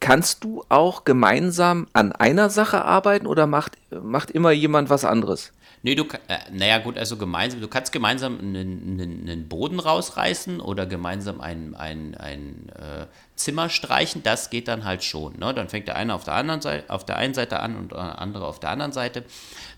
Kannst 0.00 0.44
du 0.44 0.64
auch 0.70 1.04
gemeinsam 1.04 1.86
an 1.92 2.12
einer 2.12 2.48
Sache 2.48 2.84
arbeiten 2.84 3.26
oder 3.26 3.46
macht, 3.46 3.76
macht 3.90 4.30
immer 4.30 4.50
jemand 4.50 4.88
was 4.88 5.04
anderes? 5.04 5.52
Nee, 5.82 5.94
du, 5.94 6.04
äh, 6.28 6.38
naja, 6.52 6.78
gut, 6.78 6.98
also 6.98 7.16
gemeinsam, 7.16 7.60
du 7.60 7.68
kannst 7.68 7.90
gemeinsam 7.92 8.38
einen, 8.38 9.00
einen, 9.00 9.28
einen 9.28 9.48
Boden 9.48 9.80
rausreißen 9.80 10.60
oder 10.60 10.86
gemeinsam 10.86 11.40
ein, 11.40 11.74
ein, 11.74 12.14
ein 12.16 12.68
äh, 12.70 13.06
Zimmer 13.34 13.70
streichen, 13.70 14.22
das 14.22 14.50
geht 14.50 14.68
dann 14.68 14.84
halt 14.84 15.04
schon. 15.04 15.38
Ne? 15.38 15.54
Dann 15.54 15.68
fängt 15.68 15.88
der 15.88 15.96
eine 15.96 16.14
auf 16.14 16.24
der 16.24 16.34
anderen 16.34 16.60
Seite, 16.60 16.90
auf 16.90 17.06
der 17.06 17.16
einen 17.16 17.32
Seite 17.32 17.60
an 17.60 17.76
und 17.76 17.92
der 17.92 18.20
andere 18.20 18.46
auf 18.46 18.60
der 18.60 18.70
anderen 18.70 18.92
Seite. 18.92 19.24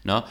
Ne? 0.03 0.25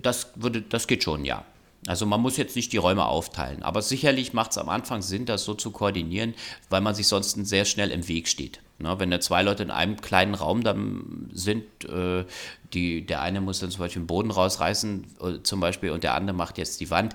Das 0.00 0.32
würde, 0.36 0.62
das 0.62 0.86
geht 0.86 1.04
schon, 1.04 1.26
ja. 1.26 1.44
Also 1.86 2.06
man 2.06 2.20
muss 2.20 2.36
jetzt 2.36 2.54
nicht 2.54 2.72
die 2.72 2.76
Räume 2.76 3.04
aufteilen, 3.06 3.62
aber 3.62 3.82
sicherlich 3.82 4.32
macht 4.32 4.52
es 4.52 4.58
am 4.58 4.68
Anfang 4.68 5.02
Sinn, 5.02 5.26
das 5.26 5.44
so 5.44 5.54
zu 5.54 5.72
koordinieren, 5.72 6.34
weil 6.70 6.80
man 6.80 6.94
sich 6.94 7.08
sonst 7.08 7.32
sehr 7.46 7.64
schnell 7.64 7.90
im 7.90 8.06
Weg 8.06 8.28
steht. 8.28 8.60
Na, 8.82 8.98
wenn 8.98 9.10
da 9.10 9.20
zwei 9.20 9.42
Leute 9.42 9.62
in 9.62 9.70
einem 9.70 10.00
kleinen 10.00 10.34
Raum 10.34 10.64
dann 10.64 11.30
sind, 11.32 11.64
äh, 11.84 12.24
die, 12.72 13.06
der 13.06 13.22
eine 13.22 13.40
muss 13.40 13.60
dann 13.60 13.70
zum 13.70 13.78
Beispiel 13.78 14.02
den 14.02 14.08
Boden 14.08 14.30
rausreißen, 14.32 15.06
äh, 15.20 15.42
zum 15.44 15.60
Beispiel, 15.60 15.90
und 15.90 16.02
der 16.02 16.14
andere 16.14 16.36
macht 16.36 16.58
jetzt 16.58 16.80
die 16.80 16.90
Wand, 16.90 17.14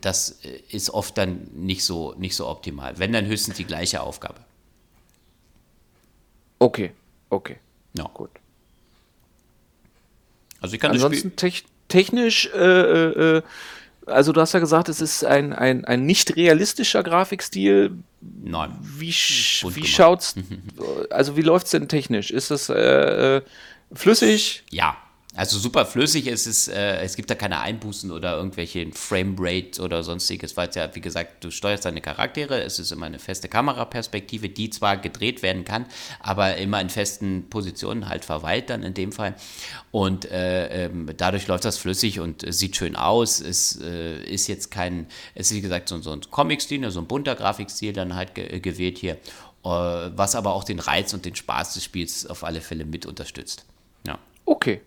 das 0.00 0.42
äh, 0.44 0.60
ist 0.70 0.88
oft 0.90 1.18
dann 1.18 1.48
nicht 1.54 1.84
so, 1.84 2.14
nicht 2.14 2.34
so 2.34 2.48
optimal. 2.48 2.98
Wenn 2.98 3.12
dann 3.12 3.26
höchstens 3.26 3.56
die 3.58 3.64
gleiche 3.64 4.00
Aufgabe. 4.00 4.40
Okay, 6.58 6.92
okay. 7.28 7.58
Ja. 7.92 8.04
Gut. 8.14 8.30
Also 10.62 10.74
ich 10.74 10.80
kann 10.80 10.92
Ansonsten 10.92 11.36
te 11.36 11.52
technisch 11.88 12.48
äh, 12.54 12.58
äh, 12.58 13.36
äh 13.38 13.42
also 14.06 14.32
du 14.32 14.40
hast 14.40 14.52
ja 14.52 14.60
gesagt, 14.60 14.88
es 14.88 15.00
ist 15.00 15.24
ein, 15.24 15.52
ein, 15.52 15.84
ein 15.84 16.06
nicht 16.06 16.34
realistischer 16.34 17.02
Grafikstil. 17.02 17.92
Nein. 18.22 18.76
Wie, 18.80 19.08
wie 19.08 19.86
schaut's, 19.86 20.34
also 21.10 21.36
wie 21.36 21.42
läuft 21.42 21.66
es 21.66 21.72
denn 21.72 21.88
technisch? 21.88 22.30
Ist 22.30 22.50
es 22.50 22.68
äh, 22.68 23.36
äh, 23.36 23.42
flüssig? 23.92 24.64
Ja, 24.70 24.96
also 25.34 25.58
super 25.58 25.86
flüssig, 25.86 26.26
es, 26.26 26.46
ist, 26.46 26.68
äh, 26.68 27.00
es 27.00 27.16
gibt 27.16 27.30
da 27.30 27.34
keine 27.34 27.60
Einbußen 27.60 28.10
oder 28.10 28.36
irgendwelche 28.36 28.90
Framerate 28.92 29.80
oder 29.80 30.02
sonstiges, 30.02 30.58
weil 30.58 30.68
es 30.68 30.74
ja, 30.74 30.94
wie 30.94 31.00
gesagt, 31.00 31.42
du 31.42 31.50
steuerst 31.50 31.86
deine 31.86 32.02
Charaktere, 32.02 32.62
es 32.62 32.78
ist 32.78 32.92
immer 32.92 33.06
eine 33.06 33.18
feste 33.18 33.48
Kameraperspektive, 33.48 34.50
die 34.50 34.68
zwar 34.68 34.98
gedreht 34.98 35.42
werden 35.42 35.64
kann, 35.64 35.86
aber 36.20 36.56
immer 36.58 36.82
in 36.82 36.90
festen 36.90 37.48
Positionen 37.48 38.10
halt 38.10 38.26
verweilt 38.26 38.68
dann 38.68 38.82
in 38.82 38.92
dem 38.92 39.10
Fall. 39.10 39.34
Und 39.90 40.30
äh, 40.30 40.84
ähm, 40.84 41.08
dadurch 41.16 41.46
läuft 41.46 41.64
das 41.64 41.78
flüssig 41.78 42.20
und 42.20 42.46
äh, 42.46 42.52
sieht 42.52 42.76
schön 42.76 42.94
aus. 42.94 43.40
Es 43.40 43.80
äh, 43.80 44.22
ist 44.24 44.48
jetzt 44.48 44.70
kein, 44.70 45.06
es 45.34 45.50
ist 45.50 45.56
wie 45.56 45.62
gesagt 45.62 45.88
so, 45.88 45.98
so 46.02 46.12
ein 46.12 46.20
Comic-Stil, 46.30 46.90
so 46.90 47.00
ein 47.00 47.06
bunter 47.06 47.36
Grafikstil 47.36 47.94
dann 47.94 48.14
halt 48.14 48.34
ge 48.34 48.60
gewählt 48.60 48.98
hier, 48.98 49.14
äh, 49.14 49.18
was 49.64 50.34
aber 50.34 50.52
auch 50.52 50.64
den 50.64 50.78
Reiz 50.78 51.14
und 51.14 51.24
den 51.24 51.36
Spaß 51.36 51.72
des 51.72 51.84
Spiels 51.84 52.26
auf 52.26 52.44
alle 52.44 52.60
Fälle 52.60 52.84
mit 52.84 53.06
unterstützt. 53.06 53.64
Ja. 54.06 54.18
Okay, 54.44 54.82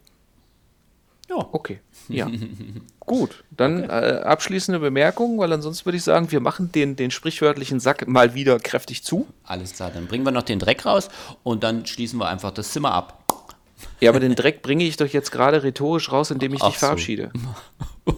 ja. 1.29 1.47
Okay. 1.51 1.79
Ja. 2.07 2.29
Gut. 2.99 3.43
Dann 3.51 3.83
okay. 3.83 4.09
äh, 4.09 4.21
abschließende 4.21 4.79
Bemerkung, 4.79 5.37
weil 5.37 5.51
ansonsten 5.53 5.85
würde 5.85 5.97
ich 5.97 6.03
sagen, 6.03 6.31
wir 6.31 6.39
machen 6.39 6.71
den, 6.71 6.95
den 6.95 7.11
sprichwörtlichen 7.11 7.79
Sack 7.79 8.07
mal 8.07 8.33
wieder 8.33 8.59
kräftig 8.59 9.03
zu. 9.03 9.27
Alles 9.43 9.73
klar, 9.73 9.91
dann 9.93 10.07
bringen 10.07 10.25
wir 10.25 10.31
noch 10.31 10.43
den 10.43 10.59
Dreck 10.59 10.85
raus 10.85 11.09
und 11.43 11.63
dann 11.63 11.85
schließen 11.85 12.19
wir 12.19 12.27
einfach 12.27 12.51
das 12.51 12.71
Zimmer 12.71 12.93
ab. 12.93 13.23
Ja, 13.99 14.09
aber 14.09 14.19
den 14.19 14.35
Dreck 14.35 14.61
bringe 14.61 14.83
ich 14.83 14.97
doch 14.97 15.07
jetzt 15.07 15.31
gerade 15.31 15.63
rhetorisch 15.63 16.11
raus, 16.11 16.31
indem 16.31 16.53
ich 16.53 16.61
Ach 16.61 16.69
dich 16.69 16.77
verabschiede. 16.77 17.31
so. 18.05 18.11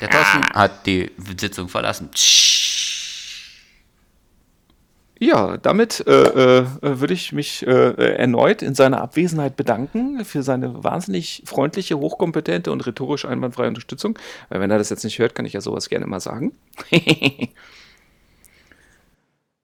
Der 0.00 0.10
Thorsten 0.10 0.44
hat 0.54 0.86
die 0.86 1.10
Sitzung 1.38 1.68
verlassen. 1.68 2.10
Ja, 5.20 5.56
damit 5.58 6.04
äh, 6.08 6.58
äh, 6.58 6.66
würde 6.82 7.14
ich 7.14 7.32
mich 7.32 7.64
äh, 7.66 8.14
erneut 8.16 8.62
in 8.62 8.74
seiner 8.74 9.00
Abwesenheit 9.00 9.56
bedanken 9.56 10.24
für 10.24 10.42
seine 10.42 10.82
wahnsinnig 10.82 11.44
freundliche, 11.46 11.98
hochkompetente 11.98 12.72
und 12.72 12.84
rhetorisch 12.84 13.24
einwandfreie 13.24 13.68
Unterstützung. 13.68 14.18
Weil 14.48 14.60
wenn 14.60 14.72
er 14.72 14.78
das 14.78 14.90
jetzt 14.90 15.04
nicht 15.04 15.18
hört, 15.20 15.36
kann 15.36 15.46
ich 15.46 15.52
ja 15.52 15.60
sowas 15.60 15.88
gerne 15.88 16.06
mal 16.06 16.18
sagen. 16.18 16.52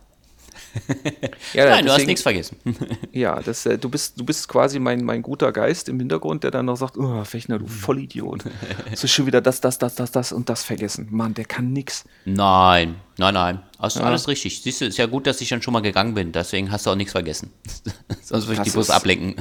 ja, 1.53 1.65
Nein, 1.65 1.85
deswegen, 1.85 1.87
du 1.87 1.93
hast 1.93 2.07
nichts 2.07 2.23
vergessen. 2.23 2.57
ja, 3.13 3.41
das, 3.41 3.67
äh, 3.67 3.79
du, 3.79 3.89
bist, 3.89 4.19
du 4.19 4.25
bist 4.25 4.49
quasi 4.49 4.79
mein, 4.79 5.05
mein 5.05 5.23
guter 5.23 5.53
Geist 5.53 5.89
im 5.89 5.99
Hintergrund, 5.99 6.45
der 6.45 6.51
dann 6.51 6.67
noch 6.67 6.77
sagt, 6.77 6.97
oh, 6.97 7.25
Fechner, 7.25 7.59
du 7.59 7.67
Vollidiot. 7.67 8.45
Hast 8.91 9.03
du 9.03 9.09
schon 9.09 9.27
wieder 9.27 9.41
das, 9.41 9.61
das, 9.61 9.79
das, 9.79 9.95
das, 9.95 10.13
das 10.13 10.33
und 10.33 10.49
das 10.49 10.63
vergessen. 10.63 11.09
Mann, 11.11 11.35
der 11.35 11.45
kann 11.45 11.73
nix. 11.73 12.05
Nein, 12.25 12.97
nein, 13.19 13.35
nein. 13.35 13.63
Hast 13.79 13.97
du 13.97 14.01
ja. 14.01 14.07
alles 14.07 14.29
richtig. 14.29 14.63
Siehst 14.63 14.81
du, 14.81 14.87
ist 14.87 14.99
ja 14.99 15.07
gut, 15.07 15.27
dass 15.27 15.41
ich 15.41 15.49
dann 15.49 15.63
schon 15.63 15.73
mal 15.73 15.81
gegangen 15.81 16.15
bin. 16.15 16.33
Deswegen 16.33 16.71
hast 16.71 16.87
du 16.87 16.91
auch 16.91 16.97
nichts 16.97 17.13
vergessen. 17.13 17.53
Sonst 18.23 18.47
würde 18.47 18.63
ich 18.63 18.69
die 18.69 18.71
bloß 18.71 18.91
ablenken. 18.91 19.37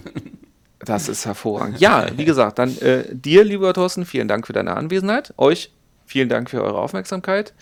Das 0.80 1.10
ist 1.10 1.26
hervorragend. 1.26 1.80
Ja, 1.80 2.07
wie 2.16 2.26
gesagt, 2.26 2.60
dann 2.60 2.78
äh, 2.80 3.06
dir, 3.12 3.44
lieber 3.44 3.74
Thorsten, 3.74 4.06
vielen 4.06 4.28
Dank 4.28 4.45
für 4.45 4.53
deine 4.53 4.76
Anwesenheit. 4.76 5.34
Euch 5.38 5.72
vielen 6.06 6.30
Dank 6.30 6.49
für 6.49 6.64
eure 6.64 6.80
Aufmerksamkeit. 6.80 7.53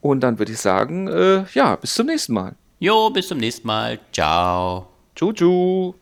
Und 0.00 0.20
dann 0.20 0.38
würde 0.38 0.52
ich 0.52 0.58
sagen, 0.58 1.08
äh, 1.08 1.44
ja, 1.54 1.76
bis 1.76 1.94
zum 1.94 2.06
nächsten 2.06 2.34
Mal. 2.34 2.54
Jo, 2.78 3.08
bis 3.10 3.28
zum 3.28 3.38
nächsten 3.38 3.66
Mal. 3.66 3.98
Ciao. 4.12 4.88
Tschu, 5.14 5.32
tschu. 5.32 5.94